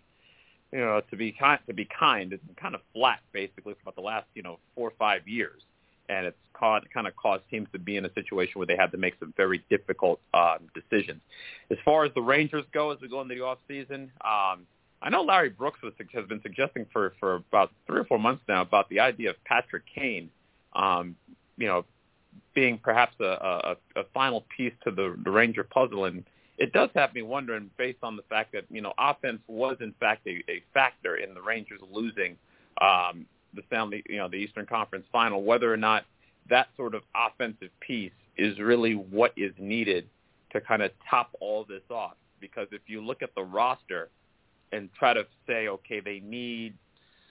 you 0.74 0.80
know, 0.80 1.02
to 1.12 1.16
be 1.16 1.32
kind, 1.32 1.60
to 1.68 1.74
be 1.74 1.88
kind, 1.98 2.34
it's 2.34 2.44
been 2.44 2.56
kind 2.56 2.74
of 2.74 2.82
flat 2.94 3.20
basically 3.32 3.74
for 3.76 3.80
about 3.84 3.96
the 3.96 4.02
last, 4.02 4.26
you 4.34 4.42
know, 4.42 4.58
four 4.74 4.90
or 4.90 4.94
five 4.98 5.28
years, 5.28 5.62
and 6.10 6.26
it's 6.26 6.38
caused, 6.54 6.90
kind 6.92 7.06
of 7.06 7.16
caused 7.16 7.44
teams 7.52 7.68
to 7.74 7.80
be 7.80 7.96
in 7.96 8.06
a 8.06 8.14
situation 8.16 8.54
where 8.56 8.66
they 8.66 8.76
had 8.76 8.92
to 8.92 8.98
make 8.98 9.14
some 9.20 9.32
very 9.38 9.64
difficult 9.70 10.20
um, 10.34 10.68
decisions. 10.74 11.22
As 11.70 11.78
far 11.86 12.06
as 12.06 12.12
the 12.16 12.24
Rangers 12.24 12.66
go, 12.74 12.90
as 12.90 13.00
we 13.02 13.08
go 13.08 13.22
into 13.22 13.36
the 13.36 13.42
off 13.42 13.60
season, 13.68 14.12
um, 14.26 14.66
I 15.00 15.10
know 15.12 15.22
Larry 15.22 15.50
Brooks 15.50 15.80
was, 15.84 15.94
has 16.12 16.26
been 16.26 16.42
suggesting 16.42 16.88
for 16.92 17.14
for 17.20 17.36
about 17.36 17.72
three 17.86 18.00
or 18.00 18.06
four 18.06 18.18
months 18.18 18.42
now 18.48 18.62
about 18.62 18.90
the 18.90 19.00
idea 19.00 19.30
of 19.30 19.36
Patrick 19.44 19.84
Kane, 19.94 20.32
um, 20.76 21.16
you 21.56 21.68
know, 21.68 21.86
being 22.54 22.78
perhaps 22.78 23.16
a, 23.20 23.24
a, 23.24 23.76
a 23.96 24.04
final 24.14 24.46
piece 24.56 24.74
to 24.84 24.92
the, 24.92 25.16
the 25.24 25.32
Ranger 25.32 25.64
puzzle 25.64 26.06
and 26.06 26.24
it 26.60 26.72
does 26.72 26.90
have 26.94 27.16
me 27.16 27.24
wondering, 27.24 27.72
based 27.78 27.98
on 28.04 28.16
the 28.16 28.22
fact 28.24 28.52
that 28.54 28.66
you 28.70 28.82
know 28.82 28.94
offense 28.98 29.40
was 29.48 29.78
in 29.82 29.94
fact 30.00 30.28
a, 30.28 30.44
a 30.50 30.64
factor 30.74 31.16
in 31.16 31.34
the 31.34 31.42
Rangers 31.42 31.82
losing 31.92 32.38
um, 32.80 33.26
the 33.54 33.62
Stanley, 33.68 34.04
you 34.08 34.18
know, 34.18 34.28
the 34.28 34.38
Eastern 34.38 34.66
Conference 34.66 35.06
Final, 35.12 35.44
whether 35.44 35.72
or 35.72 35.78
not 35.78 36.06
that 36.50 36.68
sort 36.76 36.96
of 36.96 37.04
offensive 37.16 37.70
piece 37.80 38.12
is 38.38 38.60
really 38.60 38.94
what 38.94 39.32
is 39.38 39.54
needed 39.58 40.08
to 40.52 40.62
kind 40.62 40.82
of 40.82 40.92
top 41.10 41.30
all 41.40 41.64
this 41.64 41.84
off. 41.90 42.16
Because 42.40 42.68
if 42.72 42.82
you 42.88 43.02
look 43.02 43.22
at 43.22 43.34
the 43.36 43.44
roster 43.44 44.10
and 44.72 44.90
try 44.98 45.14
to 45.14 45.26
say, 45.48 45.68
okay, 45.68 46.00
they 46.00 46.20
need 46.20 46.74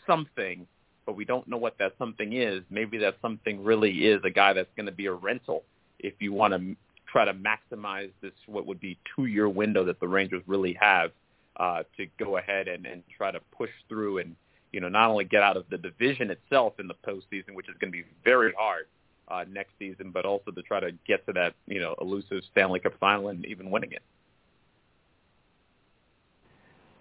something, 0.07 0.67
but 1.07 1.17
we 1.17 1.25
don't 1.25 1.47
know 1.49 1.57
what 1.57 1.79
that 1.79 1.93
something 1.99 2.33
is, 2.33 2.63
maybe 2.71 2.99
that 2.99 3.17
something 3.21 3.63
really 3.63 4.07
is 4.07 4.21
a 4.25 4.31
guy 4.31 4.53
that's 4.53 4.71
going 4.77 4.87
to 4.87 4.93
be 4.93 5.07
a 5.07 5.13
rental 5.13 5.65
if 5.99 6.15
you 6.19 6.33
want 6.33 6.53
to 6.53 6.77
try 7.11 7.25
to 7.25 7.35
maximize 7.35 8.11
this 8.21 8.33
what 8.47 8.67
would 8.67 8.81
be 8.81 8.99
two 9.15 9.27
year 9.27 9.49
window 9.49 9.85
that 9.85 10.01
the 10.01 10.09
Rangers 10.09 10.43
really 10.47 10.77
have 10.81 11.11
uh, 11.57 11.83
to 11.97 12.07
go 12.19 12.39
ahead 12.39 12.69
and, 12.69 12.87
and 12.87 13.03
try 13.17 13.31
to 13.31 13.41
push 13.57 13.71
through 13.89 14.19
and 14.19 14.35
you 14.73 14.81
know 14.81 14.89
not 14.89 15.11
only 15.11 15.25
get 15.25 15.43
out 15.43 15.57
of 15.57 15.65
the 15.71 15.77
division 15.77 16.31
itself 16.31 16.75
in 16.79 16.89
the 16.89 16.95
postseason, 17.07 17.55
which 17.55 17.69
is 17.69 17.75
going 17.81 17.93
to 17.93 17.99
be 17.99 18.05
very 18.25 18.53
hard 18.59 18.87
uh, 19.29 19.45
next 19.51 19.73
season, 19.79 20.11
but 20.11 20.25
also 20.25 20.51
to 20.51 20.63
try 20.63 20.81
to 20.81 20.93
get 21.07 21.25
to 21.27 21.33
that 21.33 21.55
you 21.67 21.81
know 21.81 21.95
elusive 22.01 22.43
Stanley 22.51 22.81
Cup 22.81 22.95
final 22.99 23.29
and 23.29 23.45
even 23.45 23.71
winning 23.71 23.93
it. 23.93 24.03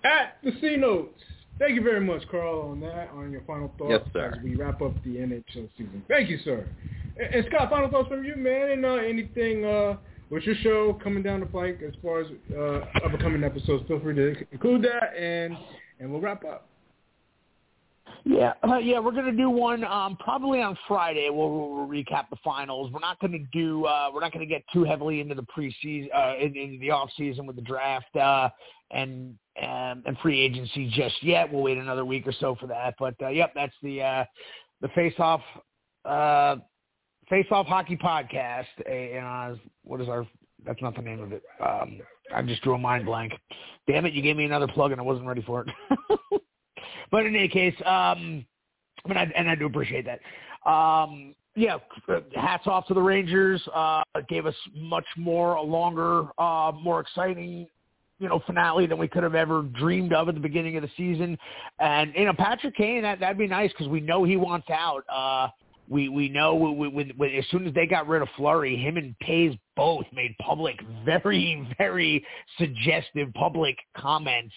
At 0.04 0.38
the 0.44 0.52
C 0.60 0.76
notes. 0.78 1.22
Thank 1.62 1.76
you 1.76 1.84
very 1.84 2.02
much, 2.02 2.24
Carl, 2.32 2.72
on 2.72 2.80
that, 2.80 3.12
on 3.12 3.32
your 3.32 3.42
final 3.42 3.72
thoughts 3.78 3.92
Yes, 3.92 4.02
sir. 4.14 4.34
as 4.36 4.44
we 4.44 4.56
wrap 4.56 4.82
up 4.82 4.96
the 5.04 5.12
NHL 5.18 5.70
season. 5.78 6.04
Thank 6.08 6.28
you, 6.28 6.40
sir. 6.44 6.66
And, 7.20 7.36
and 7.36 7.46
Scott, 7.52 7.70
final 7.70 7.88
thoughts 7.88 8.08
from 8.10 8.24
you, 8.24 8.36
man, 8.36 8.72
and 8.72 8.84
uh, 8.84 8.94
anything 8.96 9.64
uh, 9.64 9.98
with 10.32 10.42
your 10.42 10.56
show 10.64 11.00
coming 11.04 11.22
down 11.22 11.40
the 11.40 11.46
pike 11.46 11.80
as 11.88 11.94
far 12.02 12.22
as 12.22 12.28
uh, 12.58 13.06
upcoming 13.06 13.44
episodes. 13.44 13.88
Feel 13.88 14.00
free 14.00 14.16
to 14.16 14.34
include 14.52 14.82
that, 14.86 15.16
and 15.16 15.56
and 16.00 16.12
we'll 16.12 16.20
wrap 16.20 16.44
up. 16.46 16.68
Yeah, 18.24 18.54
uh, 18.64 18.78
yeah, 18.82 19.00
we're 19.00 19.12
gonna 19.12 19.32
do 19.32 19.50
one 19.50 19.84
um, 19.84 20.18
probably 20.18 20.62
on 20.62 20.78
Friday. 20.88 21.30
We'll, 21.30 21.50
we'll 21.50 21.88
recap 21.88 22.30
the 22.30 22.38
finals. 22.44 22.92
We're 22.92 23.00
not 23.00 23.20
gonna 23.20 23.40
do. 23.52 23.86
Uh, 23.86 24.10
we're 24.14 24.22
not 24.22 24.32
gonna 24.32 24.46
get 24.46 24.64
too 24.74 24.84
heavily 24.84 25.22
into 25.22 25.36
the 25.36 25.46
preseason, 25.56 26.08
uh, 26.16 26.36
in, 26.38 26.56
into 26.56 26.80
the 26.80 26.92
off 26.92 27.10
season 27.18 27.46
with 27.46 27.56
the 27.56 27.62
draft 27.62 28.16
uh, 28.16 28.50
and 28.92 29.36
um, 29.62 30.04
and 30.06 30.18
free 30.22 30.40
agency 30.40 30.90
just 30.94 31.22
yet. 31.24 31.52
We'll 31.52 31.64
wait 31.64 31.78
another 31.78 32.06
week 32.06 32.28
or 32.28 32.34
so 32.40 32.56
for 32.56 32.68
that. 32.68 32.96
But 33.00 33.16
uh, 33.22 33.30
yep, 33.30 33.54
that's 33.56 33.76
the 33.82 34.02
uh, 34.02 34.26
the 34.82 34.90
face 34.90 35.16
off 35.20 35.42
uh, 36.06 36.58
face 37.30 37.48
off 37.52 37.68
hockey 37.68 37.98
podcast. 37.98 38.66
And 38.86 39.26
uh, 39.26 39.60
what 39.84 40.02
is 40.02 40.10
our? 40.10 40.28
That's 40.66 40.82
not 40.82 40.96
the 40.96 41.02
name 41.02 41.22
of 41.22 41.32
it. 41.32 41.44
Um, 41.60 42.00
I 42.34 42.44
just 42.44 42.62
drew 42.62 42.76
a 42.76 42.78
mind 42.78 43.06
blank. 43.06 43.34
Damn 43.88 44.06
it! 44.06 44.14
You 44.14 44.22
gave 44.22 44.38
me 44.38 44.46
another 44.46 44.68
plug 44.68 44.92
and 44.92 45.02
I 45.02 45.04
wasn't 45.04 45.28
ready 45.28 45.42
for 45.42 45.66
it. 45.66 46.42
But 47.12 47.26
in 47.26 47.36
any 47.36 47.48
case, 47.48 47.76
um, 47.86 48.46
mean, 49.08 49.18
I, 49.18 49.32
and 49.36 49.50
I 49.50 49.56
do 49.56 49.66
appreciate 49.66 50.06
that. 50.06 50.70
Um, 50.70 51.36
yeah, 51.56 51.78
hats 52.36 52.66
off 52.68 52.88
to 52.88 52.94
the 52.94 53.02
Rangers. 53.02 53.62
Uh, 53.74 54.04
gave 54.30 54.46
us 54.46 54.56
much 54.76 55.06
more, 55.18 55.56
a 55.56 55.62
longer, 55.62 56.24
uh, 56.38 56.72
more 56.82 57.02
exciting, 57.02 57.68
you 58.20 58.30
know, 58.30 58.42
finale 58.46 58.86
than 58.86 58.98
we 58.98 59.08
could 59.08 59.24
have 59.24 59.36
ever 59.36 59.64
dreamed 59.64 60.14
of 60.14 60.30
at 60.30 60.36
the 60.36 60.42
beginning 60.42 60.78
of 60.78 60.84
the 60.84 60.90
season. 60.96 61.38
And 61.80 62.14
you 62.16 62.26
know, 62.26 62.34
Patrick 62.34 62.76
Kane, 62.78 63.02
that 63.02 63.20
that'd 63.20 63.38
be 63.38 63.48
nice 63.48 63.72
because 63.72 63.88
we 63.88 64.00
know 64.00 64.24
he 64.24 64.38
wants 64.38 64.70
out. 64.70 65.04
Uh, 65.10 65.50
we 65.90 66.08
we 66.08 66.30
know 66.30 66.56
we, 66.56 66.88
we, 66.88 67.14
we, 67.18 67.38
as 67.38 67.46
soon 67.52 67.68
as 67.68 67.74
they 67.74 67.86
got 67.86 68.08
rid 68.08 68.22
of 68.22 68.30
Fleury, 68.38 68.78
him 68.78 68.96
and 68.96 69.18
Pays 69.20 69.54
both 69.76 70.06
made 70.14 70.34
public, 70.40 70.80
very 71.06 71.68
very 71.78 72.26
suggestive 72.58 73.34
public 73.34 73.78
comments 73.98 74.54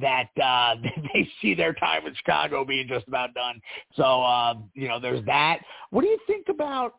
that 0.00 0.28
uh 0.42 0.74
they 1.14 1.28
see 1.40 1.54
their 1.54 1.72
time 1.74 2.06
in 2.06 2.14
Chicago 2.14 2.64
being 2.64 2.88
just 2.88 3.06
about 3.08 3.34
done. 3.34 3.60
So 3.94 4.02
uh, 4.02 4.54
you 4.74 4.88
know, 4.88 5.00
there's 5.00 5.24
that. 5.26 5.58
What 5.90 6.02
do 6.02 6.08
you 6.08 6.18
think 6.26 6.48
about 6.48 6.94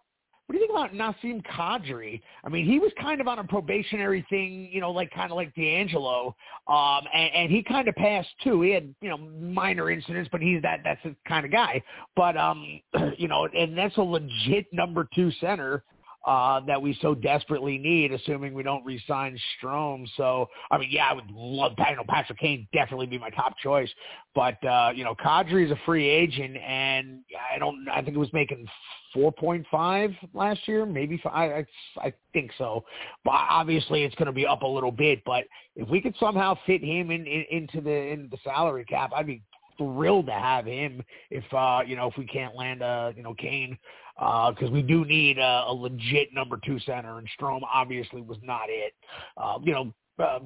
what 0.47 0.53
do 0.53 0.59
you 0.59 0.67
think 0.67 0.77
about 0.77 0.93
Nazem 0.93 1.43
Kadri? 1.43 2.21
I 2.43 2.49
mean, 2.49 2.67
he 2.67 2.77
was 2.77 2.91
kind 3.01 3.19
of 3.19 3.27
on 3.27 3.39
a 3.39 3.43
probationary 3.43 4.23
thing, 4.29 4.69
you 4.71 4.79
know, 4.79 4.91
like 4.91 5.09
kind 5.11 5.31
of 5.31 5.37
like 5.37 5.55
DeAngelo, 5.55 6.27
um, 6.67 7.07
and, 7.13 7.31
and 7.33 7.51
he 7.51 7.63
kind 7.63 7.87
of 7.87 7.95
passed 7.95 8.29
too. 8.43 8.61
He 8.61 8.69
had, 8.69 8.93
you 9.01 9.09
know, 9.09 9.17
minor 9.17 9.89
incidents, 9.89 10.29
but 10.31 10.41
he's 10.41 10.61
that 10.61 10.81
that's 10.83 11.01
the 11.03 11.15
kind 11.27 11.45
of 11.45 11.51
guy. 11.51 11.81
But 12.15 12.37
um, 12.37 12.79
you 13.17 13.27
know, 13.27 13.47
and 13.57 13.75
that's 13.75 13.97
a 13.97 14.01
legit 14.01 14.67
number 14.71 15.07
two 15.15 15.31
center 15.41 15.83
uh, 16.25 16.59
that 16.61 16.81
we 16.81 16.97
so 17.01 17.13
desperately 17.13 17.77
need, 17.77 18.11
assuming 18.11 18.53
we 18.53 18.63
don't 18.63 18.83
re-sign 18.83 19.37
Strome. 19.61 20.07
So, 20.17 20.49
I 20.71 20.77
mean, 20.77 20.89
yeah, 20.91 21.07
I 21.09 21.13
would 21.13 21.29
love 21.31 21.73
know, 21.77 22.03
Patrick 22.07 22.39
Kane 22.39 22.67
definitely 22.73 23.05
be 23.05 23.17
my 23.17 23.29
top 23.29 23.57
choice, 23.59 23.89
but 24.33 24.63
uh, 24.65 24.91
you 24.93 25.03
know, 25.03 25.15
Kadri 25.15 25.65
is 25.65 25.71
a 25.71 25.79
free 25.85 26.07
agent, 26.07 26.57
and 26.57 27.19
I 27.53 27.59
don't, 27.59 27.87
I 27.89 28.01
think 28.01 28.15
it 28.15 28.19
was 28.19 28.33
making 28.33 28.67
four 29.13 29.31
point 29.31 29.65
five 29.69 30.11
last 30.33 30.67
year, 30.67 30.85
maybe 30.85 31.19
five, 31.23 31.65
I, 32.01 32.07
I 32.07 32.13
think 32.33 32.51
so. 32.57 32.83
But 33.23 33.35
obviously, 33.49 34.03
it's 34.03 34.15
going 34.15 34.27
to 34.27 34.31
be 34.31 34.45
up 34.45 34.63
a 34.63 34.67
little 34.67 34.91
bit. 34.91 35.21
But 35.25 35.45
if 35.75 35.87
we 35.89 36.01
could 36.01 36.15
somehow 36.19 36.57
fit 36.65 36.83
him 36.83 37.11
in, 37.11 37.25
in 37.25 37.45
into 37.51 37.81
the 37.81 37.91
into 37.91 38.29
the 38.29 38.37
salary 38.43 38.85
cap, 38.85 39.11
I'd 39.15 39.27
be 39.27 39.41
thrilled 39.77 40.25
to 40.27 40.31
have 40.31 40.65
him 40.65 41.03
if 41.29 41.43
uh 41.53 41.81
you 41.85 41.95
know 41.97 42.07
if 42.07 42.17
we 42.17 42.25
can't 42.25 42.55
land 42.55 42.81
uh 42.81 43.11
you 43.15 43.23
know 43.23 43.33
Kane 43.33 43.77
because 44.17 44.69
uh, 44.69 44.71
we 44.71 44.81
do 44.81 45.03
need 45.05 45.37
a, 45.37 45.65
a 45.67 45.73
legit 45.73 46.33
number 46.33 46.59
two 46.65 46.79
center, 46.79 47.17
and 47.17 47.27
Strome 47.39 47.61
obviously 47.71 48.21
was 48.21 48.37
not 48.41 48.69
it. 48.69 48.93
Uh, 49.37 49.59
you 49.61 49.73
know, 49.73 49.93
uh, 50.23 50.39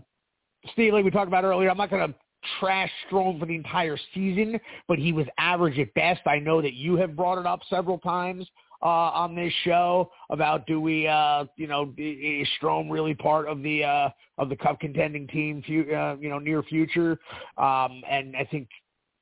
we 0.77 1.11
talked 1.11 1.27
about 1.27 1.43
earlier, 1.43 1.69
I'm 1.69 1.77
not 1.77 1.89
going 1.89 2.07
to 2.07 2.15
trash 2.59 2.91
Strome 3.09 3.39
for 3.39 3.45
the 3.45 3.55
entire 3.55 3.97
season, 4.13 4.59
but 4.87 4.97
he 4.97 5.13
was 5.13 5.25
average 5.37 5.77
at 5.79 5.93
best. 5.93 6.21
I 6.25 6.39
know 6.39 6.61
that 6.61 6.73
you 6.73 6.95
have 6.95 7.15
brought 7.15 7.37
it 7.37 7.45
up 7.45 7.61
several 7.69 7.97
times 7.99 8.47
uh, 8.81 8.85
on 8.85 9.35
this 9.35 9.53
show 9.63 10.11
about 10.29 10.65
do 10.65 10.79
we, 10.79 11.07
uh, 11.07 11.45
you 11.57 11.67
know, 11.67 11.93
is 11.97 12.47
Strome 12.61 12.89
really 12.89 13.13
part 13.13 13.47
of 13.47 13.61
the 13.61 13.83
uh, 13.83 14.09
of 14.37 14.49
the 14.49 14.55
Cup 14.55 14.79
contending 14.79 15.27
team, 15.27 15.61
uh, 15.67 16.15
you 16.15 16.29
know, 16.29 16.39
near 16.39 16.63
future? 16.63 17.19
Um, 17.57 18.01
and 18.09 18.35
I 18.37 18.47
think 18.49 18.69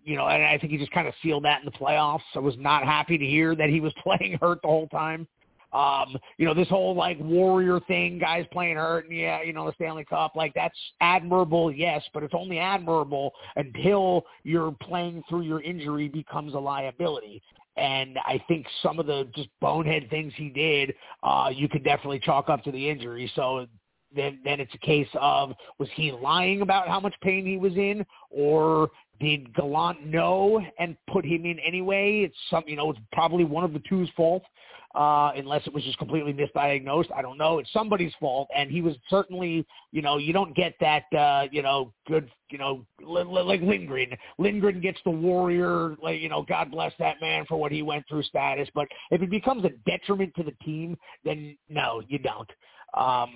you 0.08 0.16
know, 0.16 0.26
and 0.28 0.42
I 0.42 0.58
think 0.58 0.72
he 0.72 0.78
just 0.78 0.92
kind 0.92 1.06
of 1.06 1.14
sealed 1.22 1.44
that 1.44 1.60
in 1.60 1.66
the 1.66 1.72
playoffs. 1.72 2.22
I 2.34 2.40
was 2.40 2.56
not 2.58 2.86
happy 2.86 3.18
to 3.18 3.26
hear 3.26 3.56
that 3.56 3.70
he 3.70 3.82
was 3.82 3.92
playing 4.04 4.38
hurt 4.42 4.62
the 4.62 4.70
whole 4.70 4.88
time. 4.88 5.28
Um, 5.74 6.16
you 6.38 6.46
know, 6.46 6.54
this 6.54 6.70
whole 6.70 6.96
like 6.96 7.20
warrior 7.20 7.82
thing, 7.82 8.18
guys 8.18 8.46
playing 8.54 8.78
hurt 8.78 9.10
and 9.10 9.16
yeah, 9.16 9.44
you 9.44 9.52
know, 9.52 9.66
the 9.66 9.74
Stanley 9.74 10.06
Cup, 10.06 10.38
like 10.38 10.54
that's 10.54 10.78
admirable, 11.02 11.74
yes, 11.74 12.02
but 12.14 12.24
it's 12.24 12.34
only 12.34 12.58
admirable 12.58 13.34
until 13.58 14.24
you're 14.44 14.74
playing 14.82 15.24
through 15.28 15.42
your 15.42 15.62
injury 15.62 16.08
becomes 16.08 16.54
a 16.54 16.58
liability. 16.58 17.44
And 17.76 18.18
I 18.20 18.42
think 18.48 18.66
some 18.82 19.00
of 19.00 19.08
the 19.08 19.30
just 19.36 19.50
bonehead 19.60 20.10
things 20.10 20.32
he 20.38 20.50
did, 20.50 20.96
uh, 21.22 21.52
you 21.54 21.68
could 21.68 21.84
definitely 21.84 22.20
chalk 22.20 22.48
up 22.48 22.64
to 22.64 22.72
the 22.72 22.90
injury. 22.90 23.30
So 23.36 23.68
then 24.16 24.40
then 24.44 24.60
it's 24.60 24.74
a 24.74 24.80
case 24.80 25.08
of 25.16 25.54
was 25.80 25.90
he 25.96 26.12
lying 26.12 26.62
about 26.62 26.88
how 26.88 27.00
much 27.00 27.14
pain 27.22 27.46
he 27.46 27.58
was 27.58 27.74
in 27.76 28.06
or 28.30 28.90
did 29.20 29.54
Gallant 29.56 30.06
know 30.06 30.62
and 30.80 30.96
put 31.12 31.26
him 31.26 31.46
in 31.46 31.60
anyway? 31.60 32.22
It's 32.22 32.36
some, 32.50 32.64
you 32.68 32.76
know, 32.76 32.92
it's 32.92 33.00
probably 33.12 33.44
one 33.44 33.64
of 33.64 33.74
the 33.74 33.82
two's 33.88 34.10
fault, 34.16 34.44
uh, 34.96 35.32
unless 35.36 35.66
it 35.68 35.74
was 35.74 35.84
just 35.84 35.98
completely 35.98 36.34
misdiagnosed. 36.34 37.12
I 37.16 37.22
don't 37.22 37.38
know. 37.38 37.60
It's 37.60 37.72
somebody's 37.74 38.14
fault, 38.20 38.48
and 38.56 38.72
he 38.72 38.82
was 38.82 38.96
certainly, 39.10 39.66
you 39.92 40.02
know, 40.02 40.18
you 40.18 40.34
don't 40.34 40.56
get 40.56 40.76
that, 40.80 41.04
uh, 41.18 41.48
you 41.52 41.62
know, 41.62 41.94
good, 42.08 42.30
you 42.50 42.58
know, 42.58 42.86
like 43.02 43.62
Lindgren. 43.62 44.12
Lindgren 44.38 44.82
gets 44.82 45.00
the 45.04 45.12
warrior, 45.12 45.96
like, 46.02 46.20
you 46.22 46.30
know, 46.30 46.44
God 46.44 46.72
bless 46.72 46.94
that 47.00 47.22
man 47.22 47.46
for 47.48 47.58
what 47.60 47.72
he 47.72 47.82
went 47.82 48.06
through 48.08 48.24
status. 48.24 48.70
But 48.74 48.88
if 49.12 49.22
it 49.22 49.30
becomes 49.30 49.66
a 49.66 49.70
detriment 49.90 50.34
to 50.36 50.44
the 50.44 50.54
team, 50.64 50.98
then 51.24 51.58
no, 51.70 52.02
you 52.08 52.20
don't. 52.20 52.50
Um, 52.94 53.34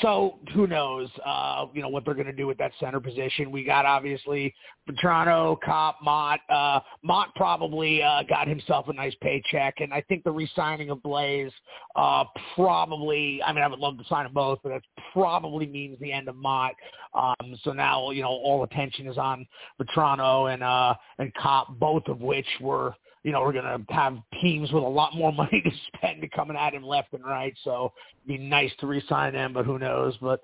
so 0.00 0.38
who 0.54 0.68
knows, 0.68 1.08
uh, 1.26 1.66
you 1.74 1.82
know, 1.82 1.88
what 1.88 2.04
they're 2.04 2.14
going 2.14 2.26
to 2.26 2.32
do 2.32 2.46
with 2.46 2.58
that 2.58 2.70
center 2.78 3.00
position. 3.00 3.50
We 3.50 3.64
got 3.64 3.84
obviously 3.84 4.54
Vatrano, 4.88 5.60
Copp, 5.60 5.96
Motte. 6.00 6.40
Uh, 6.48 6.78
Motte 7.02 7.34
probably 7.34 8.00
uh, 8.00 8.22
got 8.28 8.46
himself 8.46 8.86
a 8.88 8.92
nice 8.92 9.14
paycheck, 9.20 9.80
and 9.80 9.92
I 9.92 10.00
think 10.02 10.22
the 10.22 10.30
re-signing 10.30 10.90
of 10.90 11.02
Blaze 11.02 11.50
uh, 11.96 12.24
probably. 12.54 13.42
I 13.44 13.52
mean, 13.52 13.64
I 13.64 13.66
would 13.66 13.80
love 13.80 13.98
to 13.98 14.04
sign 14.04 14.24
them 14.24 14.32
both, 14.32 14.60
but 14.62 14.68
that 14.68 14.82
probably 15.12 15.66
means 15.66 15.98
the 16.00 16.12
end 16.12 16.28
of 16.28 16.36
Motte. 16.36 16.76
Um, 17.12 17.58
so 17.64 17.72
now, 17.72 18.10
you 18.10 18.22
know, 18.22 18.28
all 18.28 18.62
attention 18.62 19.08
is 19.08 19.18
on 19.18 19.44
Vatrano 19.82 20.54
and 20.54 20.62
uh, 20.62 20.94
and 21.18 21.34
Copp, 21.34 21.78
both 21.80 22.04
of 22.06 22.20
which 22.20 22.46
were 22.60 22.94
you 23.22 23.32
know, 23.32 23.42
we're 23.42 23.52
going 23.52 23.64
to 23.64 23.92
have 23.92 24.16
teams 24.40 24.72
with 24.72 24.82
a 24.82 24.86
lot 24.86 25.14
more 25.14 25.32
money 25.34 25.62
to 25.62 25.70
spend 25.94 26.28
coming 26.32 26.56
at 26.56 26.74
him 26.74 26.84
left 26.84 27.12
and 27.12 27.24
right. 27.24 27.54
So 27.64 27.92
it'd 28.24 28.40
be 28.40 28.44
nice 28.44 28.72
to 28.80 28.86
re-sign 28.86 29.34
him, 29.34 29.52
but 29.52 29.64
who 29.64 29.78
knows? 29.78 30.16
But 30.20 30.40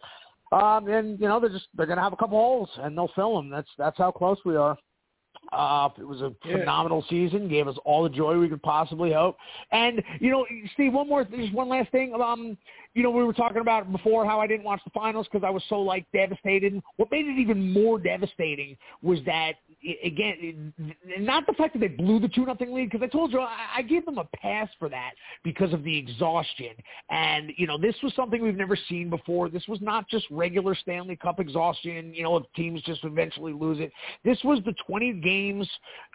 um, 0.53 0.89
and 0.89 1.19
you 1.19 1.27
know, 1.27 1.41
they're 1.41 1.51
just 1.51 1.69
they're 1.77 1.87
going 1.87 1.97
to 1.97 2.03
have 2.03 2.13
a 2.13 2.17
couple 2.17 2.39
holes 2.39 2.71
and 2.79 2.97
they'll 2.97 3.11
fill 3.15 3.37
them. 3.37 3.51
That's 3.51 3.69
that's 3.79 3.99
how 3.99 4.11
close 4.11 4.39
we 4.45 4.57
are. 4.57 4.79
Uh, 5.53 5.89
it 5.99 6.07
was 6.07 6.23
a 6.23 6.33
yeah. 6.45 6.59
phenomenal 6.59 7.05
season. 7.09 7.49
Gave 7.49 7.69
us 7.69 7.77
all 7.85 8.03
the 8.03 8.09
joy 8.09 8.39
we 8.39 8.49
could 8.49 8.63
possibly 8.63 9.13
hope. 9.13 9.37
And 9.71 10.03
you 10.21 10.31
know, 10.31 10.47
Steve, 10.75 10.93
one 10.93 11.09
more, 11.09 11.25
just 11.25 11.53
one 11.53 11.69
last 11.69 11.91
thing. 11.93 12.15
Um, 12.15 12.57
you 12.97 13.03
know, 13.03 13.11
we 13.11 13.23
were 13.23 13.35
talking 13.35 13.61
about 13.61 13.93
before 13.93 14.25
how 14.25 14.41
I 14.41 14.47
didn't 14.47 14.65
watch 14.65 14.81
the 14.83 14.91
finals 14.91 15.27
because 15.31 15.47
I 15.47 15.51
was 15.51 15.63
so 15.69 15.79
like 15.83 16.07
devastated. 16.15 16.83
What 16.97 17.11
made 17.11 17.27
it 17.27 17.39
even 17.39 17.71
more 17.71 17.99
devastating 17.99 18.75
was 19.03 19.19
that 19.27 19.57
again, 20.03 20.73
not 21.19 21.47
the 21.47 21.53
fact 21.53 21.75
that 21.75 21.81
they 21.81 21.89
blew 21.89 22.19
the 22.19 22.29
two 22.29 22.47
nothing 22.47 22.73
lead 22.73 22.91
because 22.91 23.05
I 23.05 23.09
told 23.09 23.33
you 23.33 23.41
I, 23.41 23.67
I 23.77 23.83
gave 23.83 24.07
them 24.07 24.17
a 24.17 24.25
pass 24.35 24.71
for 24.79 24.89
that 24.89 25.11
because 25.45 25.75
of 25.75 25.85
the 25.85 25.95
exhaustion. 25.95 26.71
And 27.11 27.53
you 27.59 27.67
know, 27.67 27.77
this 27.77 27.95
was 28.03 28.15
something 28.15 28.43
we've 28.43 28.57
never 28.57 28.79
seen 28.89 29.11
before. 29.11 29.51
This 29.51 29.69
was 29.69 29.79
not 29.83 30.09
just 30.09 30.25
regular 30.31 30.75
Stanley 30.75 31.17
Cup 31.17 31.39
exhaustion. 31.39 32.15
You 32.15 32.23
know, 32.23 32.39
if 32.39 32.45
teams 32.57 32.81
just 32.83 33.05
eventually 33.05 33.53
lose 33.53 33.79
it. 33.79 33.93
This 34.25 34.39
was 34.43 34.61
the 34.65 34.75
20 34.87 35.21
games 35.21 35.69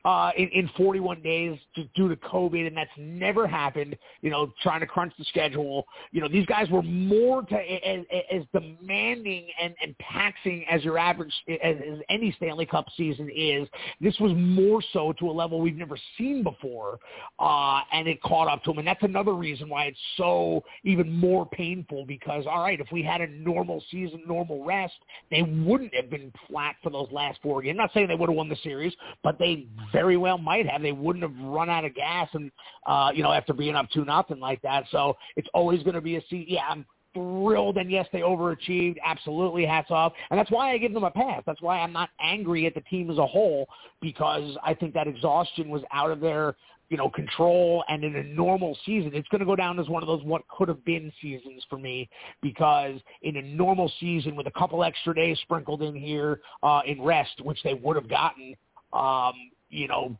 uh, 0.04 0.32
in, 0.36 0.48
in 0.50 0.70
41 0.76 1.22
days 1.22 1.60
due 1.96 2.10
to 2.10 2.16
COVID, 2.16 2.66
and 2.66 2.76
that's 2.76 2.90
never 2.98 3.46
happened. 3.46 3.96
You 4.22 4.32
know, 4.32 4.52
trying 4.64 4.80
to 4.80 4.88
crunch 4.88 5.14
the 5.20 5.26
schedule. 5.26 5.86
You 6.12 6.22
know, 6.22 6.28
these 6.28 6.48
guys 6.48 6.71
were 6.72 6.82
more 6.82 7.44
to, 7.44 7.56
as, 7.56 8.06
as 8.32 8.44
demanding 8.54 9.48
and, 9.62 9.74
and 9.82 9.96
taxing 10.12 10.66
as 10.70 10.84
your 10.84 10.98
average 10.98 11.34
as, 11.48 11.76
as 11.76 12.00
any 12.10 12.32
Stanley 12.38 12.66
Cup 12.66 12.86
season 12.96 13.30
is. 13.36 13.68
This 14.00 14.18
was 14.20 14.32
more 14.36 14.82
so 14.94 15.14
to 15.14 15.30
a 15.30 15.32
level 15.32 15.60
we've 15.60 15.76
never 15.76 15.98
seen 16.18 16.44
before, 16.44 17.00
uh, 17.40 17.82
and 17.92 18.08
it 18.08 18.22
caught 18.22 18.48
up 18.48 18.64
to 18.64 18.72
them. 18.72 18.80
And 18.80 18.88
that's 18.88 19.04
another 19.04 19.34
reason 19.34 19.70
why 19.70 19.86
it's 19.86 20.00
so 20.18 20.64
even 20.84 21.12
more 21.12 21.46
painful 21.46 22.06
because, 22.06 22.46
all 22.48 22.62
right, 22.62 22.80
if 22.80 22.88
we 22.92 23.04
had 23.04 23.22
a 23.22 23.28
normal 23.28 23.84
season, 23.90 24.22
normal 24.28 24.64
rest, 24.64 24.94
they 25.30 25.42
wouldn't 25.44 25.94
have 25.96 26.10
been 26.10 26.32
flat 26.48 26.76
for 26.84 26.90
those 26.90 27.08
last 27.12 27.40
four 27.42 27.62
games. 27.62 27.72
I'm 27.72 27.78
not 27.78 27.94
saying 27.94 28.08
they 28.08 28.16
would 28.16 28.30
have 28.30 28.36
won 28.36 28.50
the 28.50 28.58
series, 28.64 28.94
but 29.24 29.40
they 29.40 29.68
very 29.92 30.18
well 30.18 30.38
might 30.38 30.68
have. 30.68 30.82
They 30.82 30.92
wouldn't 30.92 31.24
have 31.24 31.36
run 31.46 31.70
out 31.70 31.86
of 31.86 31.96
gas 31.96 32.30
and, 32.34 32.52
uh, 32.86 33.12
you 33.14 33.24
know, 33.24 33.32
after 33.32 33.54
being 33.54 33.76
up 33.76 33.90
two 33.94 34.06
nothing 34.06 34.40
like 34.40 34.62
that. 34.62 34.86
So 34.92 35.18
it's 35.36 35.48
always 35.54 35.84
going 35.84 35.96
to 35.96 36.02
be 36.02 36.18
a 36.18 36.22
seat. 36.30 36.48
Yeah, 36.50 36.61
I'm 36.70 36.86
thrilled 37.14 37.78
and 37.78 37.92
yes, 37.92 38.08
they 38.14 38.20
overachieved. 38.20 38.98
Absolutely, 39.04 39.66
hats 39.66 39.92
off. 39.92 40.14
And 40.30 40.40
that's 40.40 40.52
why 40.52 40.72
I 40.72 40.78
give 40.78 40.94
them 40.94 41.04
a 41.04 41.12
pass. 41.12 41.44
That's 41.46 41.62
why 41.62 41.80
I'm 41.80 41.94
not 41.94 42.10
angry 42.20 42.66
at 42.66 42.74
the 42.74 42.82
team 42.82 43.10
as 43.10 43.18
a 43.18 43.28
whole 43.28 43.68
because 44.02 44.56
I 44.64 44.74
think 44.74 44.94
that 44.94 45.08
exhaustion 45.08 45.70
was 45.70 45.82
out 45.92 46.12
of 46.12 46.20
their 46.20 46.56
you 46.92 46.98
know, 46.98 47.10
control 47.10 47.86
and 47.88 48.04
in 48.04 48.18
a 48.18 48.24
normal 48.24 48.78
season, 48.86 49.12
it's 49.14 49.28
going 49.30 49.40
to 49.40 49.46
go 49.46 49.56
down 49.56 49.80
as 49.80 49.88
one 49.88 50.04
of 50.04 50.08
those 50.08 50.22
what 50.24 50.42
could 50.50 50.68
have 50.68 50.84
been 50.84 51.10
seasons 51.22 51.64
for 51.70 51.78
me 51.78 52.10
because 52.42 53.00
in 53.22 53.38
a 53.38 53.42
normal 53.42 53.90
season 54.02 54.36
with 54.36 54.46
a 54.46 54.52
couple 54.52 54.84
extra 54.84 55.16
days 55.16 55.40
sprinkled 55.44 55.82
in 55.82 55.96
here 55.96 56.42
uh, 56.64 56.82
in 56.86 57.02
rest, 57.02 57.40
which 57.44 57.58
they 57.64 57.76
would 57.76 57.96
have 57.96 58.10
gotten, 58.10 58.54
um, 58.92 59.32
you 59.70 59.88
know, 59.88 60.18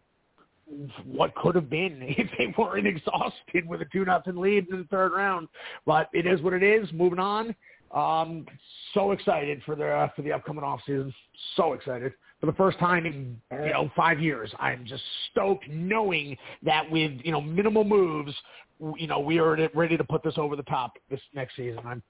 what 1.06 1.36
could 1.36 1.56
have 1.56 1.70
been 1.70 2.00
if 2.02 2.28
they 2.38 2.54
weren't 2.58 2.88
exhausted 2.88 3.68
with 3.68 3.82
a 3.82 3.86
two 3.86 4.06
nothing 4.06 4.38
lead 4.38 4.68
in 4.70 4.80
the 4.80 4.84
third 4.86 5.14
round. 5.14 5.48
But 5.86 6.10
it 6.14 6.26
is 6.26 6.42
what 6.42 6.54
it 6.54 6.64
is. 6.64 6.92
Moving 6.94 7.20
on. 7.20 7.56
Um, 7.94 8.46
so 8.94 9.12
excited 9.12 9.62
for 9.66 9.76
the 9.76 9.88
uh, 9.88 10.10
for 10.16 10.22
the 10.22 10.32
upcoming 10.32 10.64
off 10.64 10.80
season. 10.86 11.14
So 11.56 11.74
excited 11.74 12.14
for 12.40 12.46
the 12.46 12.54
first 12.54 12.80
time 12.80 13.06
in 13.06 13.40
you 13.52 13.74
know 13.74 13.92
five 13.96 14.20
years. 14.20 14.52
I'm 14.60 14.86
just 14.86 15.04
stoked 15.32 15.68
knowing 15.70 16.38
that 16.64 16.90
with 16.90 17.12
you 17.24 17.32
know 17.32 17.42
minimal 17.42 17.84
moves, 17.84 18.34
you 18.98 19.08
know 19.08 19.20
we 19.20 19.40
are 19.40 19.70
ready 19.74 19.98
to 19.98 20.04
put 20.04 20.24
this 20.24 20.36
over 20.38 20.56
the 20.56 20.64
top 20.64 20.94
this 21.10 21.20
next 21.34 21.56
season. 21.56 21.82
I'm 21.86 22.02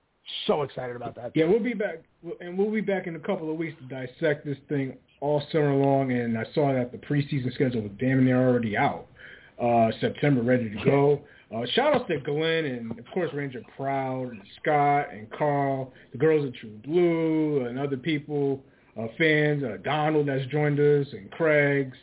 so 0.47 0.61
excited 0.63 0.95
about 0.95 1.15
that. 1.15 1.32
Yeah, 1.36 1.45
we'll 1.45 1.59
be 1.59 1.74
back, 1.74 2.03
and 2.39 2.57
we'll 2.57 2.72
be 2.72 2.82
back 2.82 3.07
in 3.07 3.15
a 3.15 3.19
couple 3.19 3.51
of 3.51 3.57
weeks 3.57 3.76
to 3.82 3.88
dissect 3.88 4.45
this 4.45 4.57
thing 4.69 4.97
all 5.19 5.43
summer 5.51 5.74
long. 5.74 6.11
And 6.11 6.38
I 6.38 6.45
saw 6.53 6.74
that 6.74 6.91
the 6.91 6.97
preseason 6.97 7.53
schedule 7.53 7.82
was 7.82 7.91
damn 7.99 8.24
near 8.24 8.47
already 8.47 8.78
out. 8.78 9.07
Uh, 9.61 9.91
September, 9.99 10.41
ready 10.41 10.69
to 10.69 10.86
go. 10.86 11.22
Uh, 11.55 11.65
shout 11.74 11.93
out 11.93 12.07
to 12.07 12.17
Glenn 12.19 12.65
and 12.65 12.97
of 12.97 13.05
course 13.13 13.30
Ranger 13.34 13.61
Proud 13.76 14.32
and 14.32 14.41
Scott 14.61 15.07
and 15.11 15.30
Carl, 15.32 15.91
the 16.13 16.17
girls 16.17 16.45
of 16.45 16.55
True 16.55 16.80
Blue, 16.86 17.65
and 17.65 17.78
other 17.78 17.97
people, 17.97 18.63
uh, 18.97 19.08
fans. 19.17 19.62
Uh, 19.63 19.78
Donald 19.83 20.29
that's 20.29 20.45
joined 20.47 20.79
us 20.79 21.08
and 21.12 21.29
Craig's 21.32 21.97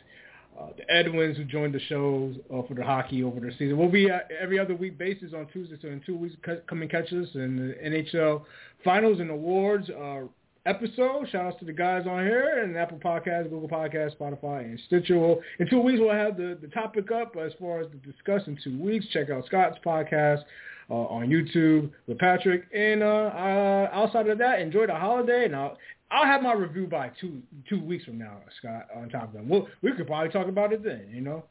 uh, 0.59 0.67
the 0.77 0.91
Edwins 0.91 1.37
who 1.37 1.45
joined 1.45 1.73
the 1.73 1.79
show 1.81 2.33
uh, 2.53 2.61
for 2.67 2.73
the 2.73 2.83
hockey 2.83 3.23
over 3.23 3.39
the 3.39 3.51
season. 3.57 3.77
We'll 3.77 3.89
be 3.89 4.09
at 4.09 4.29
every 4.39 4.59
other 4.59 4.75
week 4.75 4.97
basis 4.97 5.33
on 5.33 5.47
Tuesday, 5.53 5.77
so 5.81 5.87
in 5.87 6.01
two 6.05 6.17
weeks, 6.17 6.35
come 6.67 6.81
and 6.81 6.91
catch 6.91 7.13
us 7.13 7.27
in 7.35 7.55
the 7.55 7.89
NHL 7.89 8.43
Finals 8.83 9.19
and 9.19 9.29
Awards 9.29 9.89
uh, 9.89 10.21
episode. 10.65 11.29
Shout 11.31 11.45
outs 11.45 11.59
to 11.59 11.65
the 11.65 11.73
guys 11.73 12.05
on 12.07 12.25
here 12.25 12.61
and 12.63 12.75
Apple 12.77 12.99
Podcasts, 12.99 13.49
Google 13.49 13.69
Podcasts, 13.69 14.17
Spotify, 14.17 14.65
and 14.65 14.79
Stitcher. 14.87 15.17
We'll, 15.17 15.39
in 15.59 15.69
two 15.69 15.79
weeks, 15.79 15.99
we'll 15.99 16.11
have 16.11 16.35
the, 16.35 16.57
the 16.61 16.67
topic 16.67 17.11
up 17.11 17.35
as 17.37 17.53
far 17.59 17.79
as 17.81 17.87
to 17.91 18.11
discuss 18.11 18.41
in 18.47 18.57
two 18.63 18.77
weeks. 18.77 19.05
Check 19.11 19.29
out 19.29 19.45
Scott's 19.45 19.77
podcast. 19.85 20.43
Uh, 20.91 21.05
on 21.05 21.27
YouTube 21.27 21.91
with 22.07 22.17
Patrick. 22.17 22.63
And 22.73 23.03
uh, 23.03 23.05
uh, 23.05 23.89
outside 23.93 24.27
of 24.27 24.39
that, 24.39 24.59
enjoy 24.59 24.87
the 24.87 24.95
holiday. 24.95 25.47
Now, 25.47 25.65
I'll 25.65 25.77
have 26.11 26.41
my 26.41 26.53
review 26.53 26.87
by 26.87 27.11
two 27.21 27.41
two 27.67 27.83
weeks 27.83 28.05
from 28.05 28.17
now, 28.17 28.37
Scott. 28.57 28.87
On 28.95 29.09
top 29.09 29.29
of 29.29 29.33
that, 29.33 29.45
we'll, 29.45 29.67
we 29.81 29.93
could 29.93 30.07
probably 30.07 30.29
talk 30.29 30.47
about 30.47 30.73
it 30.73 30.83
then. 30.83 31.07
You 31.11 31.21
know, 31.21 31.43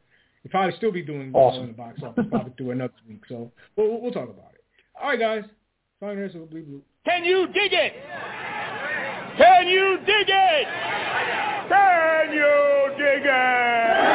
we'll 0.43 0.51
probably 0.51 0.77
still 0.77 0.93
be 0.93 1.03
doing 1.03 1.33
awesome. 1.35 1.63
in 1.65 1.69
the 1.69 1.75
box 1.75 2.01
office 2.03 2.27
probably 2.31 2.53
through 2.57 2.73
another 2.73 2.95
week. 3.09 3.23
So 3.29 3.51
we'll, 3.77 4.01
we'll 4.01 4.13
talk 4.13 4.29
about 4.29 4.53
it. 4.55 4.65
All 5.01 5.11
right, 5.11 5.19
guys. 5.19 5.45
Sign 6.01 6.31
so 6.33 6.47
blue 6.47 6.63
blue. 6.63 6.83
Can 7.05 7.25
you 7.25 7.47
dig 7.49 7.73
it? 7.73 7.93
Can 9.37 9.67
you 9.69 9.99
dig 10.07 10.29
it? 10.29 10.67
Can 11.69 12.33
you 12.33 12.95
dig 12.97 13.25
it? 13.25 14.08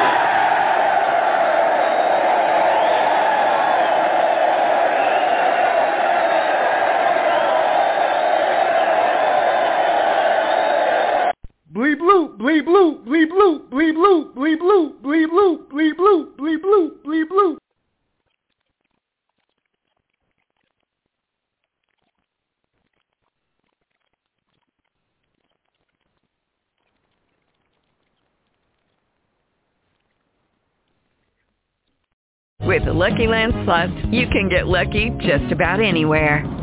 Bleep 12.00 12.38
bloop, 12.38 12.38
bleep 12.38 12.66
bloop, 12.66 13.06
bleep 13.06 13.30
bloop, 13.30 13.70
bleep 13.70 13.94
bloop, 13.94 14.34
bleep 14.34 14.58
bloop, 14.60 15.02
bleep 15.02 15.28
bloop, 15.30 15.68
bleep 15.70 15.94
bloop, 15.96 16.36
bleep 16.38 16.62
bloop, 16.62 16.92
bleep 17.06 17.26
bloop. 17.30 17.58
With 32.62 32.86
the 32.86 32.94
Lucky 32.94 33.28
Land 33.28 33.54
Slots, 33.66 33.92
you 34.10 34.28
can 34.28 34.50
get 34.50 34.68
lucky 34.68 35.12
just 35.20 35.52
about 35.52 35.82
anywhere. 35.82 36.63